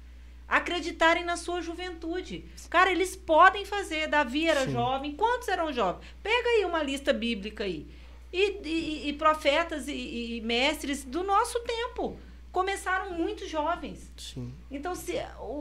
acreditarem 0.48 1.24
na 1.24 1.38
sua 1.38 1.62
juventude. 1.62 2.46
Cara, 2.70 2.92
eles 2.92 3.16
podem 3.16 3.66
fazer. 3.66 4.08
Davi 4.08 4.48
era 4.48 4.66
Sim. 4.66 4.72
jovem. 4.72 5.12
Quantos 5.14 5.48
eram 5.48 5.72
jovens? 5.74 6.06
Pega 6.22 6.50
aí 6.50 6.66
uma 6.66 6.82
lista 6.84 7.12
bíblica 7.14 7.64
aí. 7.64 7.88
E, 8.32 8.52
e- 8.68 9.10
e 9.10 9.14
profetas 9.14 9.88
e, 9.88 10.38
e 10.38 10.42
mestres 10.42 11.04
do 11.04 11.24
nosso 11.24 11.60
tempo. 11.62 12.20
começaram 12.52 13.12
muito 13.12 13.46
jovens. 13.50 14.10
Sim. 14.16 14.54
Então, 14.72 14.96
se, 14.96 15.14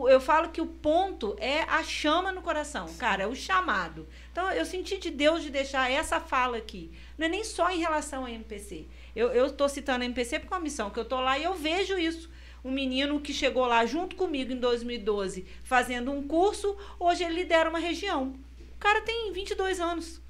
eu 0.08 0.20
falo 0.20 0.50
que 0.50 0.60
o 0.60 0.66
ponto 0.66 1.34
é 1.40 1.62
a 1.62 1.82
chama 1.82 2.30
no 2.30 2.40
coração, 2.40 2.86
cara, 2.96 3.24
é 3.24 3.26
o 3.26 3.34
chamado. 3.34 4.06
Então, 4.30 4.48
eu 4.52 4.64
senti 4.64 4.96
de 4.98 5.10
Deus 5.10 5.42
de 5.42 5.50
deixar 5.50 5.90
essa 5.90 6.20
fala 6.20 6.56
aqui. 6.56 6.92
Não 7.18 7.26
é 7.26 7.28
nem 7.28 7.42
só 7.42 7.68
em 7.68 7.80
relação 7.80 8.24
à 8.24 8.30
MPC. 8.30 8.86
Eu 9.16 9.44
estou 9.46 9.68
citando 9.68 10.02
a 10.02 10.06
MPC 10.06 10.38
porque 10.38 10.54
é 10.54 10.56
uma 10.56 10.62
missão 10.62 10.88
que 10.88 10.96
eu 10.96 11.02
estou 11.02 11.18
lá 11.18 11.36
e 11.36 11.42
eu 11.42 11.54
vejo 11.54 11.98
isso. 11.98 12.30
Um 12.64 12.70
menino 12.70 13.20
que 13.20 13.32
chegou 13.32 13.66
lá 13.66 13.84
junto 13.84 14.16
comigo 14.16 14.52
em 14.52 14.58
2012, 14.58 15.44
fazendo 15.62 16.10
um 16.10 16.26
curso, 16.26 16.76
hoje 16.98 17.22
ele 17.22 17.34
lidera 17.34 17.68
uma 17.68 17.78
região. 17.78 18.34
O 18.74 18.78
cara 18.78 19.02
tem 19.02 19.32
22 19.32 19.80
anos. 19.80 20.20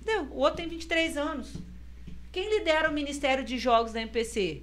Entendeu? 0.00 0.28
O 0.32 0.40
outro 0.40 0.56
tem 0.56 0.68
23 0.68 1.16
anos. 1.16 1.52
Quem 2.32 2.48
lidera 2.58 2.90
o 2.90 2.92
Ministério 2.92 3.44
de 3.44 3.58
Jogos 3.58 3.92
da 3.92 4.00
MPC? 4.00 4.62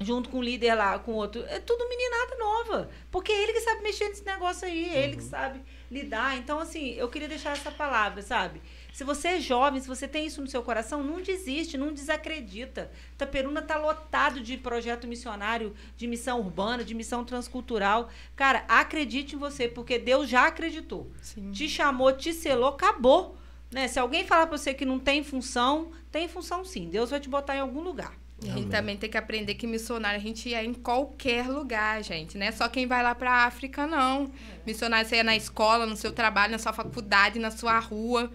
junto 0.00 0.28
com 0.28 0.38
o 0.38 0.42
líder 0.42 0.74
lá, 0.74 0.98
com 0.98 1.12
outro. 1.12 1.44
É 1.46 1.58
tudo 1.60 1.88
meninada 1.88 2.36
nova. 2.36 2.90
Porque 3.10 3.32
é 3.32 3.42
ele 3.42 3.52
que 3.52 3.60
sabe 3.60 3.82
mexer 3.82 4.08
nesse 4.08 4.24
negócio 4.24 4.66
aí, 4.66 4.90
é 4.90 5.04
ele 5.04 5.16
que 5.16 5.22
sabe 5.22 5.60
lidar. 5.90 6.36
Então, 6.36 6.58
assim, 6.58 6.90
eu 6.94 7.08
queria 7.08 7.28
deixar 7.28 7.52
essa 7.52 7.70
palavra, 7.70 8.22
sabe? 8.22 8.60
Se 8.92 9.04
você 9.04 9.28
é 9.28 9.40
jovem, 9.40 9.80
se 9.80 9.88
você 9.88 10.06
tem 10.06 10.26
isso 10.26 10.40
no 10.40 10.46
seu 10.46 10.62
coração, 10.62 11.02
não 11.02 11.22
desiste, 11.22 11.78
não 11.78 11.92
desacredita. 11.92 12.90
Taperuna 13.16 13.62
tá 13.62 13.76
lotado 13.78 14.40
de 14.40 14.58
projeto 14.58 15.06
missionário, 15.06 15.74
de 15.96 16.06
missão 16.06 16.40
urbana, 16.40 16.84
de 16.84 16.94
missão 16.94 17.24
transcultural. 17.24 18.10
Cara, 18.36 18.64
acredite 18.68 19.34
em 19.34 19.38
você, 19.38 19.66
porque 19.66 19.98
Deus 19.98 20.28
já 20.28 20.46
acreditou. 20.46 21.10
Sim. 21.22 21.50
Te 21.52 21.68
chamou, 21.68 22.12
te 22.12 22.34
selou, 22.34 22.68
acabou. 22.68 23.36
Né? 23.70 23.88
Se 23.88 23.98
alguém 23.98 24.26
falar 24.26 24.46
pra 24.46 24.58
você 24.58 24.74
que 24.74 24.84
não 24.84 24.98
tem 24.98 25.24
função, 25.24 25.90
tem 26.10 26.28
função 26.28 26.62
sim. 26.62 26.90
Deus 26.90 27.10
vai 27.10 27.18
te 27.18 27.30
botar 27.30 27.56
em 27.56 27.60
algum 27.60 27.80
lugar. 27.80 28.12
E 28.42 28.46
a 28.46 28.54
gente 28.54 28.64
Amém. 28.64 28.68
também 28.68 28.96
tem 28.96 29.08
que 29.08 29.16
aprender 29.16 29.54
que 29.54 29.66
missionário 29.66 30.18
a 30.18 30.22
gente 30.22 30.52
é 30.52 30.64
em 30.64 30.74
qualquer 30.74 31.48
lugar, 31.48 32.02
gente. 32.02 32.36
Não 32.36 32.44
é 32.44 32.52
só 32.52 32.68
quem 32.68 32.86
vai 32.86 33.02
lá 33.02 33.14
pra 33.14 33.46
África, 33.46 33.86
não. 33.86 34.30
Missionário 34.66 35.08
você 35.08 35.16
é 35.16 35.22
na 35.22 35.36
escola, 35.36 35.86
no 35.86 35.96
seu 35.96 36.12
trabalho, 36.12 36.52
na 36.52 36.58
sua 36.58 36.72
faculdade, 36.72 37.38
na 37.38 37.50
sua 37.50 37.78
rua. 37.78 38.30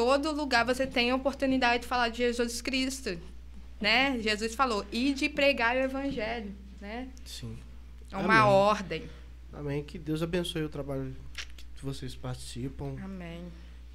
Todo 0.00 0.32
lugar 0.32 0.64
você 0.64 0.86
tem 0.86 1.10
a 1.10 1.16
oportunidade 1.16 1.82
de 1.82 1.88
falar 1.88 2.08
de 2.08 2.18
Jesus 2.18 2.62
Cristo. 2.62 3.18
Né? 3.78 4.18
Jesus 4.20 4.54
falou, 4.54 4.84
e 4.90 5.12
de 5.12 5.28
pregar 5.28 5.76
o 5.76 5.80
evangelho. 5.80 6.52
Né? 6.80 7.08
Sim. 7.24 7.58
É 8.10 8.16
uma 8.16 8.40
Amém. 8.40 8.52
ordem. 8.52 9.10
Amém. 9.52 9.84
Que 9.84 9.98
Deus 9.98 10.22
abençoe 10.22 10.64
o 10.64 10.68
trabalho 10.68 11.14
que 11.76 11.84
vocês 11.84 12.14
participam 12.14 12.96
Amém. 13.02 13.44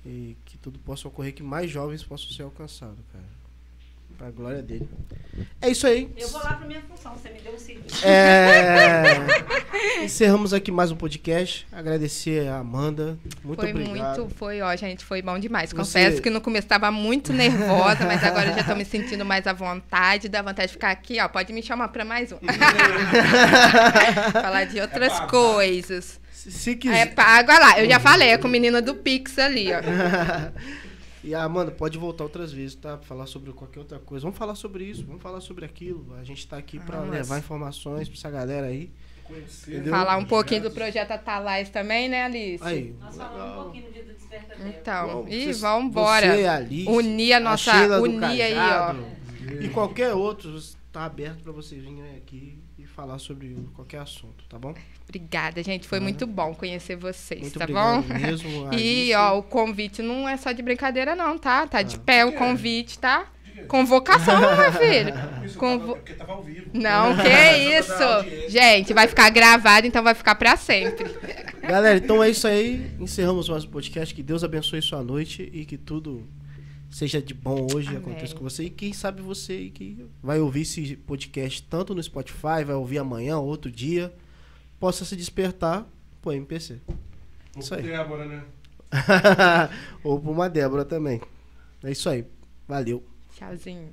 e 0.05 0.37
que 0.45 0.57
tudo 0.57 0.77
possa 0.79 1.07
ocorrer, 1.07 1.33
que 1.33 1.43
mais 1.43 1.69
jovens 1.71 2.03
possam 2.03 2.29
ser 2.29 2.43
alcançados, 2.43 2.99
cara. 3.11 3.25
Pra 4.17 4.31
glória 4.31 4.61
dele. 4.61 4.87
É 5.61 5.69
isso 5.69 5.85
aí. 5.85 6.09
Eu 6.17 6.29
vou 6.29 6.41
lá 6.41 6.53
pra 6.53 6.65
minha 6.65 6.81
função, 6.81 7.13
você 7.13 7.29
me 7.29 7.39
deu 7.41 7.53
um 7.53 7.57
serviço. 7.57 8.05
É... 8.07 9.03
Encerramos 10.03 10.53
aqui 10.53 10.71
mais 10.71 10.89
um 10.89 10.95
podcast. 10.95 11.67
Agradecer 11.71 12.47
a 12.47 12.59
Amanda. 12.59 13.17
Muito 13.43 13.59
foi 13.61 13.71
obrigado. 13.71 14.17
muito, 14.21 14.35
foi, 14.35 14.61
ó, 14.61 14.73
gente, 14.77 15.03
foi 15.03 15.21
bom 15.21 15.37
demais. 15.37 15.71
Você- 15.71 15.75
Confesso 15.75 16.21
que 16.21 16.29
no 16.29 16.39
começo 16.39 16.65
estava 16.65 16.89
muito 16.91 17.33
nervosa, 17.33 18.05
mas 18.05 18.23
agora 18.23 18.51
eu 18.51 18.55
já 18.55 18.63
tô 18.63 18.73
me 18.75 18.85
sentindo 18.85 19.25
mais 19.25 19.45
à 19.47 19.53
vontade, 19.53 20.29
dá 20.29 20.41
vontade 20.41 20.67
de 20.67 20.73
ficar 20.73 20.91
aqui, 20.91 21.19
ó. 21.19 21.27
Pode 21.27 21.51
me 21.51 21.61
chamar 21.61 21.89
para 21.89 22.05
mais 22.05 22.31
um. 22.31 22.37
Falar 24.31 24.63
de 24.65 24.79
outras 24.79 25.11
pago. 25.13 25.29
coisas. 25.31 26.21
Se, 26.31 26.51
se 26.51 26.71
É 26.71 26.75
quiser. 26.75 27.13
pago, 27.15 27.51
olha 27.51 27.59
lá. 27.59 27.79
Eu 27.81 27.89
já 27.89 27.99
falei, 27.99 28.29
é 28.29 28.37
com 28.37 28.47
o 28.47 28.51
menino 28.51 28.81
do 28.81 28.95
Pix 28.95 29.37
ali, 29.39 29.67
ó. 29.73 29.79
E 31.25 31.33
a 31.33 31.43
Amanda 31.43 31.71
pode 31.71 31.97
voltar 31.97 32.23
outras 32.23 32.51
vezes, 32.53 32.75
tá? 32.75 32.97
Pra 32.97 33.07
falar 33.07 33.25
sobre 33.25 33.51
qualquer 33.51 33.79
outra 33.79 33.97
coisa. 33.99 34.23
Vamos 34.23 34.37
falar 34.37 34.53
sobre 34.55 34.83
isso, 34.83 35.03
vamos 35.05 35.21
falar 35.23 35.41
sobre 35.41 35.65
aquilo. 35.65 36.13
A 36.19 36.23
gente 36.23 36.47
tá 36.47 36.55
aqui 36.57 36.77
pra 36.79 36.99
Vamos. 36.99 37.15
levar 37.15 37.39
informações 37.39 38.07
pra 38.07 38.17
essa 38.17 38.29
galera 38.29 38.67
aí. 38.67 38.91
Conhecer. 39.23 39.71
Entendeu? 39.73 39.91
Falar 39.91 40.17
um 40.17 40.25
pouquinho 40.25 40.61
do 40.61 40.69
projeto 40.71 41.09
Atalais 41.11 41.69
também, 41.69 42.07
né, 42.07 42.25
Alice? 42.25 42.63
Aí. 42.63 42.95
Nós 43.01 43.17
falamos 43.17 43.59
um 43.59 43.63
pouquinho 43.63 43.85
no 43.87 43.91
dia 43.91 44.03
do 44.03 44.13
Desperta 44.13 44.55
Dela. 44.55 44.69
Então, 44.69 45.07
Bom, 45.23 45.27
e 45.27 45.51
vamos 45.53 45.85
embora. 45.89 46.57
A 46.57 46.91
Unir 46.91 47.33
a 47.33 47.39
nossa- 47.39 47.87
do 47.97 48.03
unir 48.03 48.41
aí, 48.41 48.53
ó. 48.55 48.95
E 49.63 49.69
qualquer 49.69 50.13
outro, 50.13 50.55
tá 50.91 51.05
aberto 51.05 51.41
pra 51.41 51.51
vocês 51.51 51.81
virem 51.81 52.15
aqui 52.15 52.55
falar 52.95 53.19
sobre 53.19 53.57
qualquer 53.75 53.99
assunto, 53.99 54.45
tá 54.49 54.57
bom? 54.57 54.73
Obrigada, 55.03 55.61
gente. 55.61 55.87
Foi 55.87 55.99
muito 55.99 56.25
bom 56.25 56.53
conhecer 56.55 56.95
vocês, 56.95 57.41
Muito 57.41 57.59
tá 57.59 57.67
bom? 57.67 58.01
mesmo. 58.01 58.69
E, 58.73 59.13
ó, 59.13 59.37
o 59.37 59.43
convite 59.43 60.01
não 60.01 60.27
é 60.27 60.37
só 60.37 60.51
de 60.51 60.61
brincadeira, 60.61 61.15
não, 61.15 61.37
tá? 61.37 61.67
Tá 61.67 61.81
de 61.81 61.97
Ah. 61.97 61.99
pé 62.05 62.25
o 62.25 62.31
convite, 62.33 62.97
tá? 62.97 63.27
Convocação, 63.67 64.39
meu 64.57 64.71
filho. 64.73 65.13
Isso 65.45 65.57
Convo- 65.57 65.79
tava, 65.87 65.95
porque 65.97 66.13
tava 66.13 66.31
ao 66.33 66.43
vivo. 66.43 66.69
Não, 66.73 67.15
que 67.15 67.77
isso. 67.79 68.49
Gente, 68.49 68.93
vai 68.93 69.07
ficar 69.07 69.29
gravado, 69.29 69.87
então 69.87 70.03
vai 70.03 70.13
ficar 70.13 70.35
pra 70.35 70.55
sempre. 70.57 71.05
Galera, 71.61 71.97
então 71.97 72.23
é 72.23 72.29
isso 72.29 72.47
aí. 72.47 72.91
Encerramos 72.99 73.49
mais 73.49 73.63
um 73.63 73.69
podcast. 73.69 74.13
Que 74.13 74.21
Deus 74.23 74.43
abençoe 74.43 74.81
sua 74.81 75.01
noite 75.03 75.49
e 75.53 75.65
que 75.65 75.77
tudo 75.77 76.27
seja 76.95 77.21
de 77.21 77.33
bom 77.33 77.67
hoje, 77.73 77.89
Amém. 77.89 77.99
aconteça 77.99 78.33
com 78.33 78.41
você. 78.41 78.63
E 78.63 78.69
quem 78.69 78.93
sabe 78.93 79.21
você 79.21 79.51
aí 79.51 79.69
que 79.69 80.07
vai 80.23 80.39
ouvir 80.39 80.61
esse 80.61 80.95
podcast 80.95 81.61
tanto 81.63 81.93
no 81.93 82.01
Spotify, 82.01 82.63
vai 82.65 82.75
ouvir 82.75 82.99
amanhã, 82.99 83.37
outro 83.37 83.69
dia, 83.69 84.13
possa 84.79 85.03
se 85.03 85.13
despertar 85.13 85.85
pro 86.21 86.31
MPC. 86.31 86.79
Isso 87.57 87.75
aí. 87.75 87.83
Débora, 87.83 88.25
né? 88.25 88.45
Ou 90.05 90.21
pra 90.21 90.31
uma 90.31 90.49
Débora 90.49 90.85
também. 90.85 91.19
É 91.83 91.91
isso 91.91 92.07
aí. 92.07 92.25
Valeu. 92.65 93.03
Tchauzinho. 93.35 93.89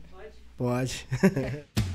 Pode. 0.56 1.04